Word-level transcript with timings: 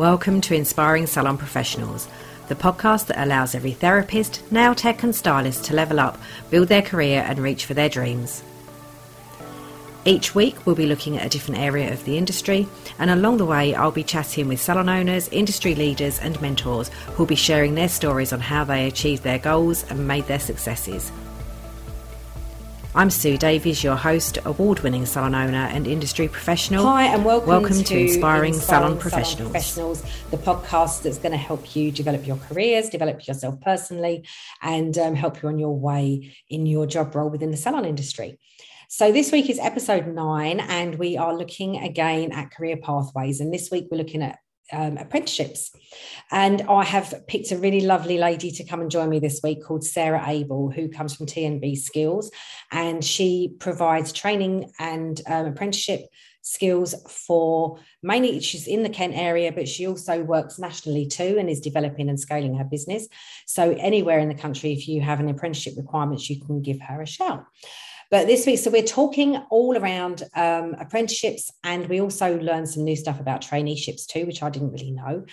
Welcome 0.00 0.40
to 0.40 0.54
Inspiring 0.54 1.06
Salon 1.06 1.36
Professionals, 1.36 2.08
the 2.48 2.54
podcast 2.54 3.08
that 3.08 3.22
allows 3.22 3.54
every 3.54 3.72
therapist, 3.72 4.40
nail 4.50 4.74
tech, 4.74 5.02
and 5.02 5.14
stylist 5.14 5.66
to 5.66 5.74
level 5.74 6.00
up, 6.00 6.18
build 6.48 6.68
their 6.68 6.80
career, 6.80 7.22
and 7.28 7.38
reach 7.38 7.66
for 7.66 7.74
their 7.74 7.90
dreams. 7.90 8.42
Each 10.06 10.34
week, 10.34 10.64
we'll 10.64 10.74
be 10.74 10.86
looking 10.86 11.18
at 11.18 11.26
a 11.26 11.28
different 11.28 11.60
area 11.60 11.92
of 11.92 12.02
the 12.06 12.16
industry, 12.16 12.66
and 12.98 13.10
along 13.10 13.36
the 13.36 13.44
way, 13.44 13.74
I'll 13.74 13.90
be 13.90 14.02
chatting 14.02 14.48
with 14.48 14.62
salon 14.62 14.88
owners, 14.88 15.28
industry 15.28 15.74
leaders, 15.74 16.18
and 16.18 16.40
mentors 16.40 16.88
who'll 17.12 17.26
be 17.26 17.34
sharing 17.34 17.74
their 17.74 17.90
stories 17.90 18.32
on 18.32 18.40
how 18.40 18.64
they 18.64 18.86
achieved 18.86 19.22
their 19.22 19.38
goals 19.38 19.84
and 19.90 20.08
made 20.08 20.26
their 20.28 20.40
successes. 20.40 21.12
I'm 22.92 23.08
Sue 23.08 23.38
Davies, 23.38 23.84
your 23.84 23.94
host, 23.94 24.38
award 24.44 24.80
winning 24.80 25.06
salon 25.06 25.32
owner 25.32 25.68
and 25.70 25.86
industry 25.86 26.26
professional. 26.26 26.84
Hi, 26.84 27.04
and 27.04 27.24
welcome, 27.24 27.48
welcome 27.48 27.76
to, 27.76 27.84
to 27.84 27.96
Inspiring, 27.96 28.54
Inspiring 28.54 28.54
Salon, 28.54 28.98
Professionals. 28.98 29.52
Professionals, 29.52 30.02
the 30.32 30.36
podcast 30.36 31.02
that's 31.02 31.18
going 31.18 31.30
to 31.30 31.38
help 31.38 31.76
you 31.76 31.92
develop 31.92 32.26
your 32.26 32.36
careers, 32.48 32.88
develop 32.88 33.28
yourself 33.28 33.60
personally, 33.60 34.26
and 34.60 34.98
um, 34.98 35.14
help 35.14 35.40
you 35.40 35.48
on 35.50 35.60
your 35.60 35.78
way 35.78 36.34
in 36.48 36.66
your 36.66 36.84
job 36.84 37.14
role 37.14 37.30
within 37.30 37.52
the 37.52 37.56
salon 37.56 37.84
industry. 37.84 38.40
So, 38.88 39.12
this 39.12 39.30
week 39.30 39.48
is 39.48 39.60
episode 39.60 40.08
nine, 40.08 40.58
and 40.58 40.96
we 40.96 41.16
are 41.16 41.32
looking 41.32 41.76
again 41.76 42.32
at 42.32 42.50
career 42.50 42.76
pathways. 42.76 43.38
And 43.38 43.54
this 43.54 43.70
week, 43.70 43.86
we're 43.92 43.98
looking 43.98 44.20
at 44.20 44.40
um, 44.72 44.96
apprenticeships. 44.96 45.70
And 46.30 46.62
I 46.62 46.84
have 46.84 47.26
picked 47.26 47.50
a 47.50 47.58
really 47.58 47.80
lovely 47.80 48.18
lady 48.18 48.50
to 48.52 48.64
come 48.64 48.80
and 48.80 48.90
join 48.90 49.08
me 49.08 49.18
this 49.18 49.40
week 49.42 49.64
called 49.64 49.84
Sarah 49.84 50.24
Abel, 50.26 50.70
who 50.70 50.88
comes 50.88 51.16
from 51.16 51.26
TNB 51.26 51.76
Skills. 51.76 52.30
And 52.70 53.04
she 53.04 53.54
provides 53.58 54.12
training 54.12 54.70
and 54.78 55.20
um, 55.26 55.46
apprenticeship 55.46 56.02
skills 56.42 56.94
for 57.08 57.78
mainly 58.02 58.40
she's 58.40 58.66
in 58.66 58.82
the 58.82 58.88
Kent 58.88 59.14
area, 59.14 59.52
but 59.52 59.68
she 59.68 59.86
also 59.86 60.22
works 60.22 60.58
nationally 60.58 61.06
too 61.06 61.36
and 61.38 61.50
is 61.50 61.60
developing 61.60 62.08
and 62.08 62.18
scaling 62.18 62.54
her 62.56 62.64
business. 62.64 63.08
So, 63.46 63.72
anywhere 63.78 64.18
in 64.18 64.28
the 64.28 64.34
country, 64.34 64.72
if 64.72 64.88
you 64.88 65.00
have 65.00 65.20
an 65.20 65.28
apprenticeship 65.28 65.74
requirements, 65.76 66.30
you 66.30 66.40
can 66.40 66.62
give 66.62 66.80
her 66.80 67.02
a 67.02 67.06
shout. 67.06 67.44
But 68.10 68.26
this 68.26 68.44
week, 68.44 68.58
so 68.58 68.70
we're 68.70 68.82
talking 68.82 69.36
all 69.50 69.76
around 69.76 70.24
um, 70.34 70.74
apprenticeships, 70.80 71.50
and 71.62 71.88
we 71.88 72.00
also 72.00 72.38
learned 72.40 72.68
some 72.68 72.84
new 72.84 72.96
stuff 72.96 73.20
about 73.20 73.40
traineeships 73.40 74.06
too, 74.06 74.26
which 74.26 74.42
I 74.42 74.50
didn't 74.50 74.72
really 74.72 74.90
know. 74.90 75.24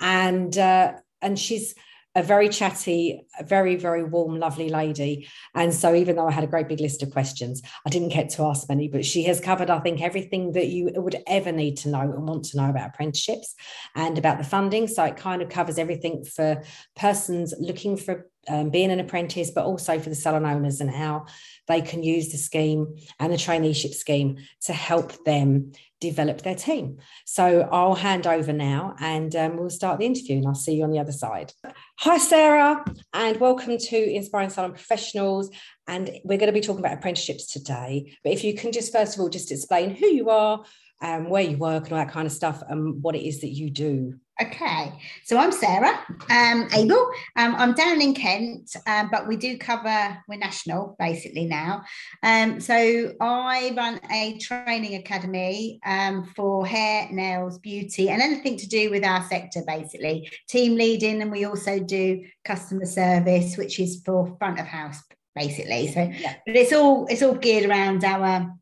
And 0.00 0.56
uh, 0.58 0.94
and 1.22 1.38
she's 1.38 1.74
a 2.16 2.22
very 2.22 2.48
chatty, 2.48 3.26
very, 3.42 3.74
very 3.74 4.04
warm, 4.04 4.38
lovely 4.38 4.68
lady. 4.68 5.28
And 5.54 5.74
so, 5.74 5.94
even 5.94 6.14
though 6.14 6.28
I 6.28 6.30
had 6.30 6.44
a 6.44 6.48
great 6.48 6.68
big 6.68 6.80
list 6.80 7.02
of 7.02 7.10
questions, 7.10 7.60
I 7.84 7.90
didn't 7.90 8.10
get 8.10 8.30
to 8.30 8.44
ask 8.44 8.68
many, 8.68 8.86
but 8.86 9.04
she 9.04 9.24
has 9.24 9.40
covered, 9.40 9.68
I 9.68 9.80
think, 9.80 10.00
everything 10.00 10.52
that 10.52 10.68
you 10.68 10.92
would 10.94 11.16
ever 11.26 11.50
need 11.50 11.76
to 11.78 11.88
know 11.88 12.00
and 12.00 12.28
want 12.28 12.44
to 12.46 12.56
know 12.56 12.70
about 12.70 12.90
apprenticeships 12.90 13.54
and 13.96 14.16
about 14.16 14.38
the 14.38 14.44
funding. 14.44 14.86
So, 14.86 15.02
it 15.04 15.16
kind 15.16 15.42
of 15.42 15.48
covers 15.48 15.76
everything 15.76 16.24
for 16.24 16.62
persons 16.94 17.52
looking 17.58 17.96
for 17.96 18.28
um, 18.48 18.70
being 18.70 18.92
an 18.92 19.00
apprentice, 19.00 19.50
but 19.50 19.64
also 19.64 19.98
for 19.98 20.08
the 20.08 20.14
salon 20.14 20.46
owners 20.46 20.80
and 20.80 20.90
how 20.90 21.26
they 21.66 21.80
can 21.80 22.02
use 22.02 22.30
the 22.30 22.38
scheme 22.38 22.96
and 23.18 23.32
the 23.32 23.36
traineeship 23.36 23.94
scheme 23.94 24.38
to 24.62 24.72
help 24.72 25.24
them 25.24 25.72
develop 26.00 26.42
their 26.42 26.54
team. 26.54 26.98
So 27.24 27.68
I'll 27.72 27.94
hand 27.94 28.26
over 28.26 28.52
now 28.52 28.94
and 29.00 29.34
um, 29.34 29.56
we'll 29.56 29.70
start 29.70 29.98
the 29.98 30.06
interview 30.06 30.36
and 30.36 30.46
I'll 30.46 30.54
see 30.54 30.74
you 30.74 30.84
on 30.84 30.90
the 30.90 30.98
other 30.98 31.12
side. 31.12 31.52
Hi, 32.00 32.18
Sarah, 32.18 32.84
and 33.14 33.40
welcome 33.40 33.78
to 33.78 34.14
Inspiring 34.14 34.50
Salon 34.50 34.72
Professionals. 34.72 35.50
And 35.86 36.10
we're 36.24 36.38
going 36.38 36.52
to 36.52 36.52
be 36.52 36.60
talking 36.60 36.84
about 36.84 36.98
apprenticeships 36.98 37.46
today. 37.46 38.16
But 38.22 38.32
if 38.32 38.44
you 38.44 38.54
can 38.54 38.72
just 38.72 38.92
first 38.92 39.14
of 39.14 39.20
all 39.20 39.28
just 39.28 39.50
explain 39.50 39.94
who 39.94 40.06
you 40.06 40.28
are, 40.30 40.64
um, 41.00 41.28
where 41.28 41.42
you 41.42 41.56
work, 41.56 41.84
and 41.84 41.92
all 41.92 42.04
that 42.04 42.12
kind 42.12 42.26
of 42.26 42.32
stuff, 42.32 42.62
and 42.68 43.02
what 43.02 43.14
it 43.14 43.26
is 43.26 43.40
that 43.40 43.48
you 43.48 43.70
do. 43.70 44.14
Okay, 44.42 44.92
so 45.22 45.38
I'm 45.38 45.52
Sarah 45.52 45.96
um, 46.28 46.68
Abel. 46.74 47.08
Um, 47.36 47.54
I'm 47.54 47.72
down 47.72 48.02
in 48.02 48.14
Kent, 48.14 48.74
um, 48.84 49.08
but 49.08 49.28
we 49.28 49.36
do 49.36 49.56
cover, 49.56 50.18
we're 50.28 50.38
national 50.38 50.96
basically 50.98 51.44
now. 51.44 51.84
Um, 52.20 52.58
so 52.58 53.12
I 53.20 53.72
run 53.76 54.00
a 54.10 54.36
training 54.38 54.96
academy 54.96 55.78
um, 55.86 56.24
for 56.34 56.66
hair, 56.66 57.08
nails, 57.12 57.60
beauty, 57.60 58.10
and 58.10 58.20
anything 58.20 58.56
to 58.56 58.66
do 58.66 58.90
with 58.90 59.04
our 59.04 59.22
sector 59.28 59.62
basically. 59.64 60.28
Team 60.48 60.74
leading, 60.74 61.22
and 61.22 61.30
we 61.30 61.44
also 61.44 61.78
do 61.78 62.24
customer 62.44 62.86
service, 62.86 63.56
which 63.56 63.78
is 63.78 64.02
for 64.04 64.36
front 64.38 64.58
of 64.58 64.66
house 64.66 65.00
basically. 65.36 65.92
So, 65.92 66.10
yeah. 66.12 66.34
but 66.44 66.56
it's 66.56 66.72
all 66.72 67.06
it's 67.06 67.22
all 67.22 67.34
geared 67.34 67.70
around 67.70 68.02
our 68.02 68.52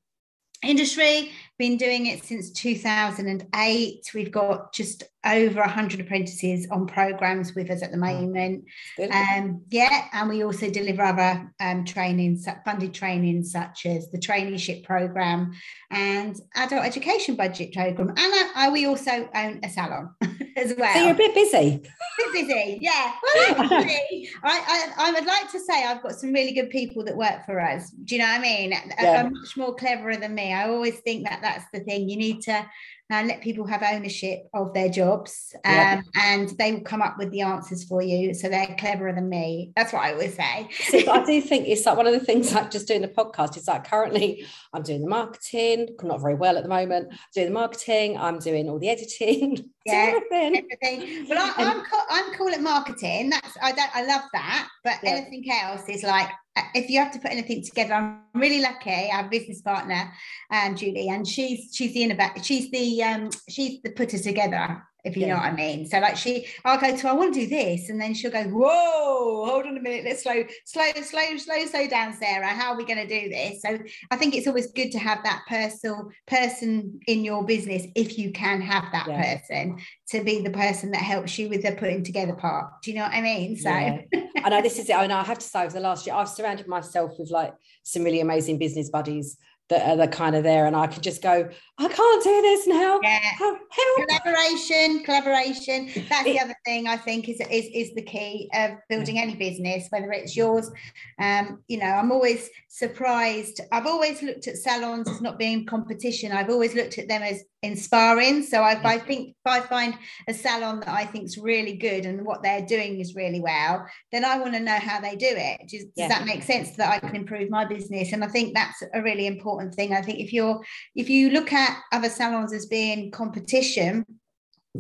industry 0.63 1.33
been 1.59 1.77
doing 1.77 2.07
it 2.07 2.25
since 2.25 2.51
2008 2.51 4.11
we've 4.15 4.33
got 4.33 4.73
just 4.73 5.05
over 5.25 5.61
100 5.61 6.01
apprentices 6.01 6.67
on 6.71 6.87
programs 6.87 7.55
with 7.55 7.71
us 7.71 7.83
at 7.83 7.93
the 7.93 7.97
moment. 7.97 8.65
Um, 8.99 9.63
yeah 9.71 10.07
and 10.13 10.29
we 10.29 10.43
also 10.43 10.71
deliver 10.71 11.03
other 11.03 11.53
um, 11.61 11.85
trainings 11.85 12.49
funded 12.65 12.93
trainings 12.93 13.53
such 13.53 13.87
as 13.87 14.11
the 14.11 14.19
traineeship 14.19 14.85
program 14.85 15.53
and 15.91 16.37
adult 16.57 16.85
education 16.85 17.37
budget 17.37 17.73
program. 17.73 18.15
And 18.17 18.51
uh, 18.57 18.71
we 18.73 18.87
also 18.87 19.29
own 19.35 19.61
a 19.63 19.69
salon 19.69 20.15
as 20.57 20.75
well 20.79 20.93
so 20.95 21.01
you're 21.01 21.13
a 21.13 21.15
bit 21.15 21.35
busy. 21.35 21.57
A 21.59 22.33
bit 22.33 22.33
busy 22.33 22.79
yeah. 22.81 23.13
Well 23.23 23.73
actually 23.73 24.29
I, 24.43 24.93
I, 24.99 25.09
I 25.09 25.13
would 25.13 25.27
like 25.27 25.51
to 25.53 25.61
say 25.61 25.85
I've 25.85 26.03
got 26.03 26.13
some 26.13 26.33
really 26.33 26.53
good 26.53 26.71
people 26.71 27.05
that 27.05 27.17
work 27.17 27.45
for 27.47 27.61
us. 27.61 27.91
Do 27.91 28.15
you 28.15 28.21
know 28.21 28.29
what 28.29 28.41
I 28.41 28.43
mean? 28.43 28.71
Yeah. 28.71 29.25
are 29.25 29.31
much 29.31 29.57
more 29.57 29.75
cleverer 29.75 30.17
than 30.17 30.35
me. 30.35 30.53
I 30.53 30.69
always 30.69 30.99
think 31.01 31.27
that 31.29 31.41
that's 31.43 31.65
the 31.73 31.81
thing. 31.81 32.09
You 32.09 32.17
need 32.17 32.43
to 32.43 32.67
and 33.13 33.29
let 33.29 33.41
people 33.41 33.67
have 33.67 33.83
ownership 33.83 34.49
of 34.55 34.73
their 34.75 34.89
jobs 34.89 35.55
um, 35.65 35.75
yeah. 35.75 36.03
and 36.17 36.51
they 36.59 36.73
will 36.73 36.81
come 36.81 37.03
up 37.03 37.19
with 37.19 37.31
the 37.31 37.41
answers 37.41 37.85
for 37.85 38.03
you 38.03 38.35
so 38.35 38.49
they're 38.49 38.75
cleverer 38.79 39.13
than 39.13 39.29
me 39.29 39.73
that's 39.77 39.93
what 39.93 40.03
i 40.03 40.13
always 40.13 40.35
say 40.35 40.69
See, 40.73 41.07
i 41.07 41.25
do 41.25 41.41
think 41.41 41.69
it's 41.69 41.85
like 41.87 41.97
one 41.97 42.07
of 42.07 42.13
the 42.13 42.21
things 42.21 42.53
like 42.55 42.71
just 42.71 42.89
doing 42.89 43.03
the 43.03 43.09
podcast 43.09 43.57
is 43.57 43.69
like 43.69 43.89
currently 43.89 44.47
i'm 44.73 44.83
doing 44.83 45.03
the 45.03 45.09
marketing 45.09 45.89
not 46.03 46.21
very 46.21 46.35
well 46.35 46.57
at 46.57 46.63
the 46.63 46.69
moment 46.69 47.09
I'm 47.11 47.19
doing 47.35 47.47
the 47.49 47.55
marketing 47.55 48.17
i'm 48.19 48.39
doing 48.39 48.69
all 48.69 48.79
the 48.79 48.89
editing 48.89 49.71
yeah 49.87 50.15
everything, 50.15 50.65
everything. 50.83 51.27
well 51.29 51.53
I, 51.57 51.63
am 51.63 51.83
cool, 51.83 52.01
i'm 52.11 52.35
cool 52.35 52.49
at 52.49 52.61
marketing 52.61 53.31
that's 53.31 53.57
i 53.61 53.73
don't 53.73 53.95
i 53.95 54.05
love 54.05 54.23
that 54.33 54.69
but 54.85 54.95
yeah. 55.03 55.11
anything 55.11 55.45
else 55.51 55.89
is 55.89 56.03
like 56.03 56.29
if 56.75 56.91
you 56.91 56.99
have 57.01 57.13
to 57.13 57.19
put 57.19 57.31
anything 57.31 57.63
together, 57.63 57.95
I'm 57.95 58.21
really 58.35 58.61
lucky. 58.61 59.11
A 59.13 59.29
business 59.31 59.63
partner, 59.63 60.13
um, 60.51 60.77
Julie, 60.77 61.09
and 61.09 61.27
she's 61.27 61.71
she's 61.75 61.95
the 61.95 62.03
innovator. 62.03 62.43
She's 62.43 62.71
the 62.71 63.03
um, 63.03 63.31
she's 63.49 63.81
the 63.83 63.91
putter 63.91 64.19
together 64.19 64.83
if 65.05 65.17
you 65.17 65.23
yeah. 65.23 65.29
know 65.29 65.35
what 65.35 65.45
I 65.45 65.53
mean. 65.53 65.87
So 65.87 65.99
like 65.99 66.17
she, 66.17 66.47
I'll 66.65 66.81
go 66.81 66.97
to, 66.97 67.09
I 67.09 67.13
want 67.13 67.35
to 67.35 67.41
do 67.41 67.47
this, 67.47 67.89
and 67.89 68.01
then 68.01 68.15
she'll 68.15 68.31
go, 68.31 68.45
whoa, 68.45 69.47
hold 69.47 69.67
on 69.67 69.77
a 69.77 69.81
minute, 69.81 70.05
let's 70.05 70.23
slow, 70.23 70.45
slow, 70.65 70.91
slow, 71.03 71.37
slow, 71.37 71.67
slow 71.67 71.89
down, 71.89 72.13
Sarah. 72.15 72.49
How 72.49 72.73
are 72.73 72.77
we 72.77 72.85
going 72.85 73.07
to 73.07 73.21
do 73.21 73.29
this? 73.29 73.63
So 73.63 73.79
I 74.11 74.17
think 74.17 74.35
it's 74.35 74.47
always 74.47 74.71
good 74.73 74.93
to 74.93 74.99
have 74.99 75.23
that 75.25 75.43
personal 75.49 76.11
person 76.27 77.01
in 77.07 77.25
your 77.25 77.45
business 77.45 77.85
if 77.95 78.19
you 78.19 78.33
can 78.33 78.61
have 78.61 78.85
that 78.93 79.09
yeah. 79.09 79.39
person 79.39 79.79
to 80.11 80.23
be 80.23 80.41
the 80.43 80.51
person 80.51 80.91
that 80.93 81.03
helps 81.03 81.39
you 81.39 81.49
with 81.49 81.63
the 81.63 81.73
putting 81.73 82.05
together 82.05 82.35
part. 82.35 82.83
Do 82.83 82.91
you 82.91 82.99
know 82.99 83.05
what 83.05 83.13
I 83.13 83.23
mean? 83.23 83.57
So 83.57 83.71
yeah. 83.71 84.03
I 84.45 84.49
know 84.51 84.63
this 84.63 84.79
is 84.79 84.89
it. 84.89 84.95
I 84.95 85.07
know 85.07 85.17
I 85.17 85.25
have 85.25 85.39
to 85.39 85.45
say 85.45 85.65
over 85.65 85.73
the 85.73 85.81
last 85.81 86.07
year, 86.07 86.15
I've 86.15 86.29
surrounded 86.29 86.69
myself 86.69 87.13
with 87.19 87.31
like 87.31 87.55
some 87.83 88.05
really 88.05 88.21
amazing 88.21 88.59
business 88.59 88.91
buddies 88.91 89.37
that 89.69 89.89
are 89.89 89.97
the 89.97 90.09
kind 90.09 90.37
of 90.37 90.43
there 90.43 90.67
and 90.67 90.77
I 90.77 90.87
could 90.87 91.03
just 91.03 91.23
go 91.23 91.49
I 91.79 91.89
can't 91.89 92.23
do 92.23 92.43
this 92.43 92.67
now. 92.67 93.01
Yeah. 93.03 93.19
help, 93.39 93.59
collaboration 93.97 95.03
collaboration. 95.05 95.91
That's 96.09 96.25
the 96.25 96.41
other 96.41 96.55
thing 96.65 96.89
I 96.89 96.97
think 96.97 97.29
is, 97.29 97.41
is 97.41 97.67
is 97.73 97.95
the 97.95 98.03
key 98.03 98.51
of 98.55 98.73
building 98.89 99.19
any 99.19 99.35
business 99.35 99.87
whether 99.91 100.13
it's 100.13 100.37
yours. 100.37 100.71
Um 101.19 101.63
you 101.69 101.79
know 101.79 101.87
I'm 101.87 102.13
always 102.13 102.51
surprised. 102.69 103.61
I've 103.71 103.87
always 103.87 104.23
looked 104.23 104.49
at 104.49 104.59
salons 104.59 105.09
as 105.09 105.21
not 105.21 105.39
being 105.39 105.65
competition. 105.67 106.33
I've 106.33 106.51
always 106.51 106.75
looked 106.75 106.99
at 106.99 107.09
them 107.09 107.23
as 107.23 107.43
inspiring. 107.63 108.43
So 108.43 108.67
if 108.67 108.85
I 108.85 108.99
think 108.99 109.31
if 109.31 109.47
I 109.47 109.61
find 109.61 109.95
a 110.29 110.35
salon 110.35 110.81
that 110.81 110.89
I 110.89 111.05
think 111.05 111.27
is 111.27 111.39
really 111.39 111.77
good 111.77 112.07
and 112.07 112.27
what 112.27 112.43
they're 112.43 112.67
doing 112.67 113.01
is 113.01 113.15
really 113.15 113.41
well 113.41 113.87
then 114.11 114.25
I 114.25 114.39
want 114.39 114.55
to 114.55 114.61
know 114.61 114.79
how 114.79 115.01
they 115.01 115.15
do 115.15 115.29
it. 115.29 115.69
Does, 115.69 115.85
yeah. 115.95 116.09
does 116.09 116.19
that 116.19 116.27
make 116.27 116.43
sense 116.43 116.73
that 116.73 116.91
I 116.91 116.99
can 116.99 117.15
improve 117.15 117.51
my 117.51 117.65
business? 117.65 118.13
And 118.13 118.25
I 118.25 118.29
think 118.29 118.55
that's 118.55 118.83
a 118.93 119.03
really 119.03 119.27
important 119.27 119.63
important 119.63 119.75
thing. 119.75 119.93
I 119.97 120.03
think 120.03 120.21
if 120.21 120.33
you're 120.33 120.61
if 120.95 121.09
you 121.09 121.31
look 121.31 121.53
at 121.53 121.81
other 121.93 122.09
salons 122.09 122.53
as 122.53 122.67
being 122.67 123.11
competition, 123.11 124.05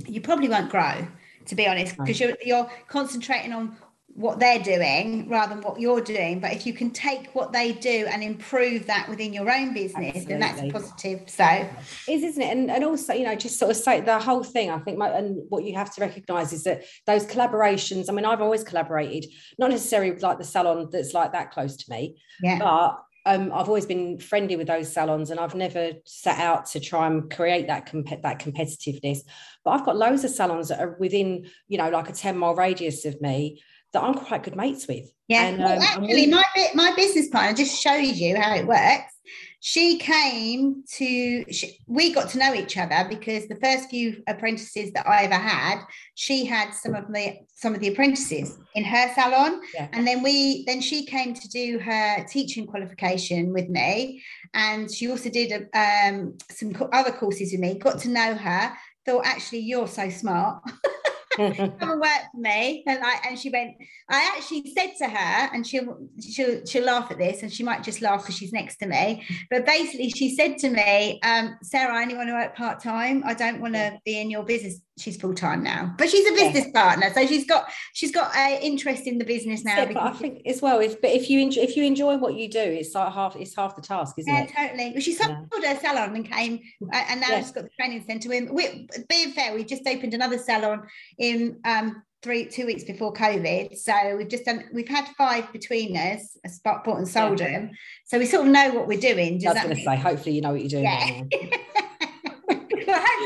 you 0.07 0.21
probably 0.21 0.49
won't 0.49 0.71
grow, 0.71 1.07
to 1.47 1.55
be 1.55 1.67
honest, 1.67 1.97
because 1.97 2.21
you're 2.21 2.37
you're 2.45 2.71
concentrating 2.89 3.53
on 3.53 3.77
what 4.15 4.39
they're 4.39 4.63
doing 4.63 5.27
rather 5.29 5.55
than 5.55 5.65
what 5.65 5.81
you're 5.81 6.01
doing. 6.01 6.39
But 6.39 6.53
if 6.53 6.67
you 6.67 6.75
can 6.75 6.91
take 6.91 7.35
what 7.35 7.53
they 7.53 7.73
do 7.73 8.07
and 8.11 8.23
improve 8.23 8.87
that 8.87 9.09
within 9.09 9.33
your 9.33 9.51
own 9.51 9.73
business, 9.73 10.17
Absolutely. 10.17 10.35
then 10.35 10.41
that's 10.41 10.73
positive. 10.73 11.31
So 11.31 11.45
it 11.45 11.69
is, 12.09 12.23
isn't 12.23 12.43
it? 12.43 12.51
And, 12.51 12.71
and 12.71 12.85
also, 12.85 13.15
you 13.15 13.25
know, 13.25 13.35
just 13.35 13.59
sort 13.59 13.71
of 13.71 13.77
say 13.77 14.01
the 14.01 14.19
whole 14.19 14.45
thing, 14.45 14.71
I 14.71 14.79
think, 14.81 14.99
my, 14.99 15.09
and 15.09 15.39
what 15.49 15.65
you 15.65 15.75
have 15.77 15.95
to 15.95 16.01
recognize 16.01 16.53
is 16.53 16.65
that 16.65 16.85
those 17.07 17.25
collaborations, 17.25 18.11
I 18.11 18.13
mean, 18.13 18.27
I've 18.27 18.43
always 18.43 18.65
collaborated, 18.65 19.31
not 19.59 19.71
necessarily 19.71 20.11
with 20.11 20.23
like 20.23 20.39
the 20.39 20.45
salon 20.45 20.89
that's 20.93 21.15
like 21.15 21.33
that 21.33 21.51
close 21.51 21.77
to 21.77 21.91
me, 21.91 22.21
yeah. 22.43 22.59
but 22.59 22.99
um, 23.25 23.53
I've 23.55 23.69
always 23.69 23.87
been 23.87 24.19
friendly 24.19 24.57
with 24.57 24.67
those 24.67 24.93
salons, 24.93 25.31
and 25.31 25.39
I've 25.39 25.55
never 25.55 25.93
set 26.05 26.39
out 26.39 26.67
to 26.67 26.81
try 26.81 27.07
and 27.07 27.31
create 27.31 27.69
that 27.69 27.87
comp- 27.87 28.23
that 28.23 28.41
competitiveness. 28.41 29.21
But 29.65 29.71
I've 29.71 29.85
got 29.85 29.97
loads 29.97 30.25
of 30.25 30.33
salons 30.33 30.69
that 30.69 30.81
are 30.81 30.97
within, 30.99 31.47
you 31.69 31.79
know, 31.79 31.89
like 31.89 32.09
a 32.09 32.13
ten 32.13 32.37
mile 32.37 32.57
radius 32.57 33.05
of 33.05 33.21
me 33.21 33.63
that 33.93 34.03
I'm 34.03 34.15
quite 34.15 34.43
good 34.43 34.57
mates 34.57 34.87
with. 34.89 35.11
Yeah, 35.29 35.47
and, 35.47 35.59
well, 35.59 35.77
um, 35.77 35.83
actually, 35.83 36.27
my 36.27 36.45
my 36.75 36.93
business 36.95 37.29
partner 37.29 37.57
just 37.57 37.81
shows 37.81 38.19
you 38.19 38.41
how 38.41 38.55
it 38.55 38.67
works. 38.67 39.13
She 39.61 39.99
came 39.99 40.83
to 40.97 41.53
she, 41.53 41.79
we 41.87 42.13
got 42.13 42.31
to 42.31 42.39
know 42.39 42.53
each 42.53 42.77
other 42.77 43.07
because 43.09 43.47
the 43.47 43.57
first 43.63 43.89
few 43.91 44.21
apprentices 44.27 44.91
that 44.91 45.07
i 45.07 45.23
ever 45.23 45.35
had 45.37 45.85
she 46.15 46.45
had 46.45 46.73
some 46.73 46.97
of 46.97 47.07
the 47.13 47.37
some 47.55 47.73
of 47.73 47.81
the 47.81 47.87
apprentices 47.87 48.59
in 48.75 48.83
her 48.83 49.15
salon. 49.15 49.61
Yeah. 49.73 49.89
and 49.93 50.05
then 50.05 50.23
we 50.23 50.65
then 50.67 50.81
she 50.81 51.07
came 51.07 51.33
to 51.35 51.49
do 51.49 51.79
her 51.79 52.25
teaching 52.25 52.67
qualification 52.67 53.53
with 53.53 53.69
me. 53.69 54.23
And 54.53 54.93
she 54.93 55.09
also 55.09 55.31
did 55.31 55.69
a, 55.73 55.79
um, 55.79 56.37
some 56.51 56.73
other 56.93 57.13
courses 57.13 57.53
with 57.53 57.61
me. 57.61 57.79
Got 57.79 58.01
to 58.01 58.09
know 58.09 58.35
her. 58.35 58.73
Thought 59.07 59.27
actually 59.27 59.61
you're 59.61 59.89
so 59.89 60.11
smart 60.11 60.63
come 61.37 61.91
and 61.91 62.01
work 62.01 62.23
for 62.33 62.41
me. 62.41 62.83
And 62.87 63.01
like, 63.01 63.27
and 63.27 63.39
she 63.39 63.51
went, 63.51 63.75
I 64.09 64.33
actually 64.37 64.73
said 64.77 64.93
to 64.99 65.09
her, 65.09 65.51
and 65.55 65.67
she'll 65.67 66.09
she'll 66.21 66.65
she'll 66.65 66.85
laugh 66.85 67.11
at 67.11 67.19
this, 67.19 67.43
and 67.43 67.53
she 67.53 67.63
might 67.63 67.83
just 67.83 68.03
laugh 68.03 68.23
because 68.23 68.37
she's 68.37 68.53
next 68.53 68.77
to 68.79 68.87
me. 68.87 69.27
But 69.51 69.67
basically, 69.67 70.11
she 70.11 70.35
said 70.35 70.59
to 70.59 70.71
me, 70.71 71.21
um, 71.23 71.57
Sarah, 71.63 71.97
I 71.97 72.03
only 72.03 72.17
want 72.17 72.29
to 72.29 72.35
work 72.35 72.57
part 72.57 72.83
time. 72.83 73.23
I 73.27 73.35
don't 73.35 73.61
want 73.61 73.75
to 73.75 73.99
be 74.05 74.21
in 74.21 74.31
your 74.31 74.45
business 74.45 74.81
she's 75.03 75.17
full 75.21 75.35
time 75.35 75.63
now, 75.63 75.95
but 75.99 76.09
she's 76.09 76.27
a 76.29 76.33
business 76.33 76.67
yeah. 76.67 76.83
partner, 76.83 77.13
so 77.13 77.27
she's 77.27 77.47
got 77.47 77.69
she's 77.93 78.13
got 78.13 78.35
an 78.35 78.61
interest 78.63 79.07
in 79.07 79.19
the 79.19 79.25
business 79.25 79.65
now. 79.65 79.77
Yeah, 79.77 79.93
but 79.93 80.03
I 80.03 80.13
think 80.13 80.47
as 80.47 80.63
well, 80.63 80.81
if 80.81 81.01
but 81.01 81.11
if 81.11 81.29
you 81.29 81.41
enjoy, 81.41 81.63
if 81.63 81.77
you 81.77 81.85
enjoy 81.85 82.17
what 82.17 82.35
you 82.35 82.49
do, 82.49 82.61
it's 82.61 82.95
like 82.95 83.13
half 83.13 83.37
it's 83.37 83.55
half 83.55 83.77
the 83.77 83.83
task, 83.83 84.15
isn't 84.19 84.33
yeah, 84.33 84.43
it? 84.43 84.51
Yeah, 84.51 84.69
totally. 84.69 84.91
Well, 84.93 85.01
she 85.01 85.15
sold 85.15 85.37
yeah. 85.61 85.75
her 85.75 85.81
salon 85.81 86.15
and 86.15 86.31
came, 86.31 86.61
uh, 86.93 87.05
and 87.09 87.21
now 87.21 87.29
yeah. 87.31 87.41
she's 87.41 87.53
got 87.53 87.65
the 87.65 87.71
training 87.71 88.05
centre. 88.07 88.29
We, 88.29 88.89
being 89.09 89.33
fair, 89.33 89.55
we 89.55 89.65
just 89.65 89.87
opened 89.87 90.15
another 90.15 90.39
salon 90.39 90.87
in 91.19 91.59
um, 91.65 92.03
three 92.23 92.47
two 92.47 92.67
weeks 92.67 92.85
before 92.85 93.13
COVID. 93.13 93.77
So 93.77 94.17
we've 94.17 94.29
just 94.29 94.45
done 94.45 94.65
we've 94.73 94.89
had 94.89 95.07
five 95.19 95.53
between 95.53 95.97
us, 95.97 96.39
a 96.45 96.49
spot 96.49 96.85
bought 96.85 96.99
and 96.99 97.09
sold 97.09 97.39
them. 97.39 97.73
So 98.05 98.19
we 98.19 98.27
sort 98.27 98.47
of 98.47 98.53
know 98.53 98.73
what 98.73 98.87
we're 98.87 99.01
doing. 99.01 99.39
Does 99.39 99.49
I 99.49 99.53
was 99.53 99.63
going 99.63 99.77
to 99.77 99.83
say, 99.83 99.97
hopefully 99.97 100.35
you 100.35 100.41
know 100.41 100.53
what 100.53 100.61
you're 100.61 100.69
doing. 100.69 100.85
Yeah. 100.85 101.59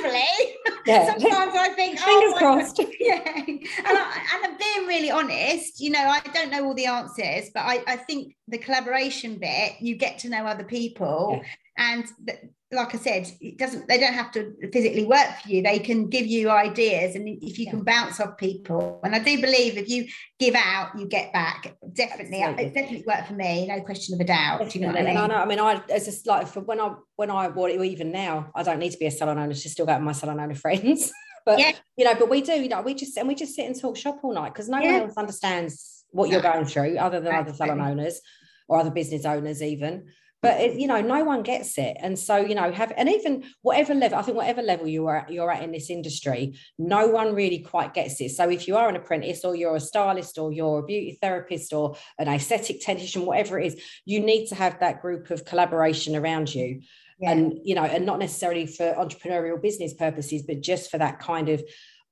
hopefully. 0.03 0.57
Yeah. 0.87 1.07
Sometimes 1.19 1.53
I 1.55 1.69
think, 1.71 1.99
oh 2.01 2.05
fingers 2.05 2.33
oh, 2.35 2.39
crossed. 2.39 2.81
Yeah. 3.01 3.23
And, 3.25 3.67
I, 3.85 4.27
and 4.35 4.45
I'm 4.45 4.57
being 4.59 4.87
really 4.87 5.11
honest, 5.11 5.81
you 5.81 5.91
know, 5.91 6.01
I 6.01 6.21
don't 6.33 6.51
know 6.51 6.65
all 6.65 6.75
the 6.75 6.87
answers, 6.87 7.51
but 7.55 7.61
I, 7.61 7.83
I 7.87 7.97
think 7.97 8.35
the 8.49 8.59
collaboration 8.59 9.39
bit, 9.39 9.75
you 9.81 9.97
get 9.97 10.19
to 10.21 10.29
know 10.29 10.47
other 10.47 10.65
people. 10.65 11.41
Yeah. 11.41 11.49
And 11.79 12.05
th- 12.27 12.41
like 12.73 12.95
I 12.95 12.99
said, 12.99 13.31
it 13.41 13.59
doesn't 13.59 13.87
they 13.87 13.99
don't 13.99 14.13
have 14.13 14.33
to 14.33 14.53
physically 14.73 15.05
work 15.05 15.29
for 15.43 15.49
you. 15.49 15.63
They 15.63 15.79
can 15.79 16.09
give 16.09 16.27
you 16.27 16.51
ideas 16.51 17.15
and 17.15 17.29
if 17.29 17.59
you 17.59 17.67
yeah. 17.67 17.71
can 17.71 17.85
bounce 17.85 18.19
off 18.19 18.37
people. 18.37 19.01
And 19.05 19.15
I 19.15 19.21
do 19.21 19.41
believe 19.41 19.79
if 19.79 19.89
you 19.89 20.07
give 20.41 20.57
out, 20.57 20.99
you 20.99 21.07
get 21.07 21.33
back. 21.33 21.77
Definitely. 21.93 22.43
Absolutely. 22.43 22.65
It 22.65 22.75
definitely 22.75 23.05
worked 23.07 23.29
for 23.29 23.35
me, 23.35 23.69
no 23.69 23.81
question 23.83 24.15
of 24.15 24.21
a 24.21 24.25
doubt. 24.25 24.75
You 24.75 24.81
know 24.81 24.89
I 24.89 25.03
mean? 25.03 25.17
I 25.17 25.27
know, 25.29 25.35
I 25.35 25.47
mean 25.47 25.61
I 25.61 25.81
it's 25.89 26.07
just 26.07 26.27
like 26.27 26.49
for 26.49 26.61
when 26.61 26.81
I 26.81 26.95
when 27.15 27.31
I 27.31 27.47
well 27.49 27.69
even 27.69 28.11
now, 28.11 28.51
I 28.55 28.65
don't 28.65 28.81
need 28.81 28.93
to 28.93 28.99
be 28.99 29.07
a 29.07 29.13
salon 29.13 29.39
owner 29.39 29.55
to 29.55 29.69
still 29.69 29.87
go 29.87 29.95
with 29.95 30.03
my 30.03 30.13
salon 30.13 30.41
owner 30.41 30.55
friends. 30.57 31.13
but 31.45 31.61
yeah. 31.61 31.73
you 31.97 32.05
know, 32.05 32.15
but 32.15 32.29
we 32.29 32.41
do, 32.41 32.55
you 32.55 32.69
know, 32.69 32.83
we 32.83 32.95
just 32.95 33.17
and 33.17 33.29
we 33.29 33.37
just 33.37 33.55
sit 33.55 33.67
and 33.67 33.81
talk 33.81 33.97
shop 33.97 34.19
all 34.25 34.35
night 34.35 34.53
because 34.53 34.69
no 34.69 34.81
yeah. 34.81 34.93
one 34.93 35.03
else 35.03 35.17
understands 35.17 36.05
what 36.11 36.31
you're 36.31 36.43
going 36.43 36.65
through 36.65 36.97
other 36.99 37.21
than 37.21 37.33
other 37.33 37.53
salon 37.53 37.81
owners 37.81 38.21
or 38.69 38.81
other 38.81 38.91
business 38.91 39.25
owners 39.25 39.63
even 39.63 40.07
but 40.47 40.61
it, 40.61 40.79
you 40.79 40.87
know 40.87 41.01
no 41.01 41.25
one 41.25 41.43
gets 41.43 41.77
it. 41.77 41.97
And 41.99 42.17
so 42.17 42.37
you 42.37 42.55
know 42.55 42.71
have 42.71 42.93
and 42.97 43.09
even 43.09 43.43
whatever 43.63 43.95
level 43.95 44.17
i 44.19 44.23
think 44.23 44.37
whatever 44.37 44.63
level 44.63 44.87
you 44.87 45.09
are 45.09 45.27
you're 45.29 45.51
at 45.51 45.65
in 45.65 45.73
this 45.73 45.91
industry 45.91 46.57
no 46.79 47.09
one 47.09 47.35
really 47.35 47.59
quite 47.59 47.95
gets 47.95 48.21
it. 48.21 48.31
So 48.31 48.49
if 48.49 48.69
you 48.69 48.77
are 48.77 48.89
an 48.89 48.95
apprentice 48.95 49.45
or 49.45 49.57
you're 49.57 49.75
a 49.75 49.81
stylist 49.81 50.39
or 50.39 50.53
you're 50.53 50.79
a 50.79 50.85
beauty 50.85 51.19
therapist 51.21 51.73
or 51.73 51.97
an 52.21 52.29
aesthetic 52.29 52.81
technician 52.81 53.27
whatever 53.27 53.59
it 53.59 53.67
is 53.67 53.83
you 54.05 54.21
need 54.21 54.47
to 54.47 54.55
have 54.55 54.79
that 54.79 55.03
group 55.03 55.31
of 55.31 55.45
collaboration 55.45 56.15
around 56.15 56.55
you. 56.55 56.83
Yeah. 57.19 57.33
and 57.33 57.59
you 57.65 57.75
know 57.75 57.85
and 57.85 58.07
not 58.07 58.21
necessarily 58.21 58.67
for 58.67 58.93
entrepreneurial 58.93 59.61
business 59.61 59.95
purposes 59.95 60.43
but 60.47 60.61
just 60.61 60.91
for 60.91 60.99
that 60.99 61.19
kind 61.19 61.49
of 61.49 61.65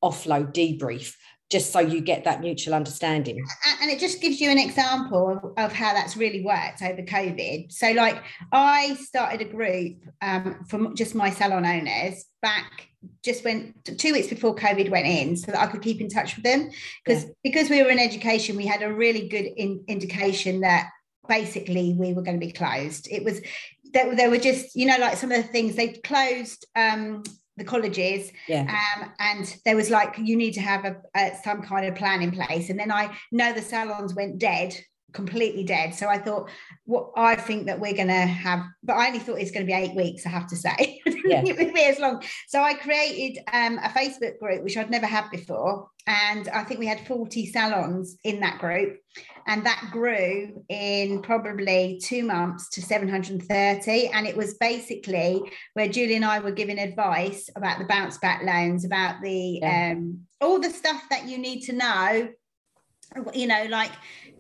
offload 0.03 0.53
debrief 0.53 1.15
just 1.55 1.71
so 1.71 1.79
you 1.79 2.01
get 2.01 2.25
that 2.25 2.41
mutual 2.41 2.75
understanding. 2.75 3.41
And 3.81 3.89
it 3.89 4.01
just 4.01 4.21
gives 4.21 4.41
you 4.41 4.51
an 4.51 4.59
example 4.59 5.55
of, 5.57 5.73
how 5.73 5.93
that's 5.93 6.17
really 6.17 6.41
worked 6.41 6.83
over 6.83 7.01
COVID. 7.03 7.71
So, 7.71 7.93
like, 7.93 8.21
I 8.51 8.95
started 8.95 9.41
a 9.41 9.45
group 9.45 9.99
um, 10.21 10.65
for 10.69 10.93
just 10.95 11.15
my 11.15 11.31
salon 11.31 11.65
owners 11.65 12.25
back 12.43 12.89
just 13.23 13.45
when 13.45 13.73
two 13.99 14.15
weeks 14.15 14.27
before 14.27 14.57
COVID 14.57 14.91
went 14.91 15.07
in, 15.07 15.37
so 15.37 15.53
that 15.53 15.61
I 15.61 15.69
could 15.69 15.81
keep 15.81 16.01
in 16.01 16.09
touch 16.09 16.35
with 16.35 16.45
them. 16.45 16.71
Because 17.05 17.23
yeah. 17.23 17.31
because 17.45 17.71
we 17.71 17.85
were 17.85 17.91
in 17.91 18.01
education, 18.01 18.57
we 18.57 18.67
had 18.67 18.83
a 18.83 18.93
really 18.93 19.29
good 19.29 19.47
in, 19.57 19.85
indication 19.87 20.63
that 20.63 20.91
basically 21.29 21.95
we 21.97 22.15
were 22.15 22.23
going 22.23 22.41
to 22.41 22.45
be 22.45 22.53
closed. 22.53 23.07
It 23.13 23.23
was 23.23 23.41
there, 23.93 24.13
there 24.17 24.31
were 24.31 24.39
just 24.39 24.75
you 24.75 24.87
know 24.87 24.97
like 24.99 25.19
some 25.19 25.31
of 25.31 25.41
the 25.41 25.49
things 25.53 25.77
they 25.77 25.91
closed 25.93 26.67
um, 26.75 27.23
the 27.57 27.65
colleges 27.65 28.33
yeah. 28.49 28.63
um, 28.63 29.11
and 29.21 29.57
there 29.65 29.77
was 29.77 29.91
like 29.91 30.17
you 30.19 30.37
need 30.37 30.53
to 30.53 30.61
have 30.61 30.85
a, 30.85 30.97
a, 31.17 31.33
some 31.43 31.63
kind 31.63 31.87
of 31.87 31.95
plan 31.95 32.23
in 32.23 32.31
place 32.31 32.71
and 32.71 32.79
then 32.79 32.91
i 32.91 33.15
know 33.31 33.53
the 33.53 33.63
salons 33.63 34.15
went 34.15 34.39
dead 34.39 34.77
completely 35.15 35.63
dead 35.65 35.95
so 35.95 36.09
i 36.09 36.19
thought 36.19 36.51
what 36.85 37.11
i 37.17 37.35
think 37.35 37.67
that 37.67 37.79
we're 37.79 37.95
going 37.95 38.09
to 38.09 38.13
have 38.13 38.61
but 38.83 38.95
i 38.95 39.07
only 39.07 39.21
thought 39.21 39.39
it's 39.39 39.53
going 39.53 39.65
to 39.65 39.71
be 39.71 39.73
eight 39.73 39.95
weeks 39.95 40.27
i 40.27 40.29
have 40.29 40.47
to 40.47 40.57
say 40.57 41.01
yeah. 41.25 41.43
it 41.47 41.57
would 41.57 41.73
be 41.73 41.85
as 41.85 41.99
long 42.01 42.23
so 42.49 42.61
i 42.61 42.75
created 42.75 43.43
um, 43.53 43.79
a 43.79 43.89
facebook 43.89 44.39
group 44.41 44.63
which 44.65 44.77
i'd 44.77 44.91
never 44.91 45.07
had 45.07 45.31
before 45.31 45.89
and 46.09 46.49
i 46.49 46.65
think 46.65 46.81
we 46.81 46.87
had 46.87 47.07
40 47.07 47.47
salons 47.47 48.19
in 48.25 48.41
that 48.41 48.59
group 48.59 48.99
and 49.47 49.65
that 49.65 49.89
grew 49.93 50.65
in 50.69 51.23
probably 51.23 52.01
two 52.03 52.25
months 52.25 52.69
to 52.71 52.83
730 52.83 54.09
and 54.09 54.27
it 54.27 54.37
was 54.37 54.55
basically 54.55 55.41
where 55.75 55.89
julie 55.89 56.17
and 56.17 56.25
i 56.25 56.41
were 56.41 56.51
giving 56.51 56.79
advice 56.79 57.49
about 57.55 57.79
the 57.79 57.85
bounce 57.85 58.19
back 58.19 58.43
loans 58.43 58.85
about 58.85 59.23
the 59.23 59.61
yeah. 59.63 59.93
um, 59.93 60.27
all 60.41 60.59
the 60.59 60.71
stuff 60.71 61.03
that 61.09 61.29
you 61.29 61.39
need 61.39 61.61
to 61.61 61.73
know 61.73 62.29
you 63.33 63.47
know 63.47 63.67
like 63.69 63.93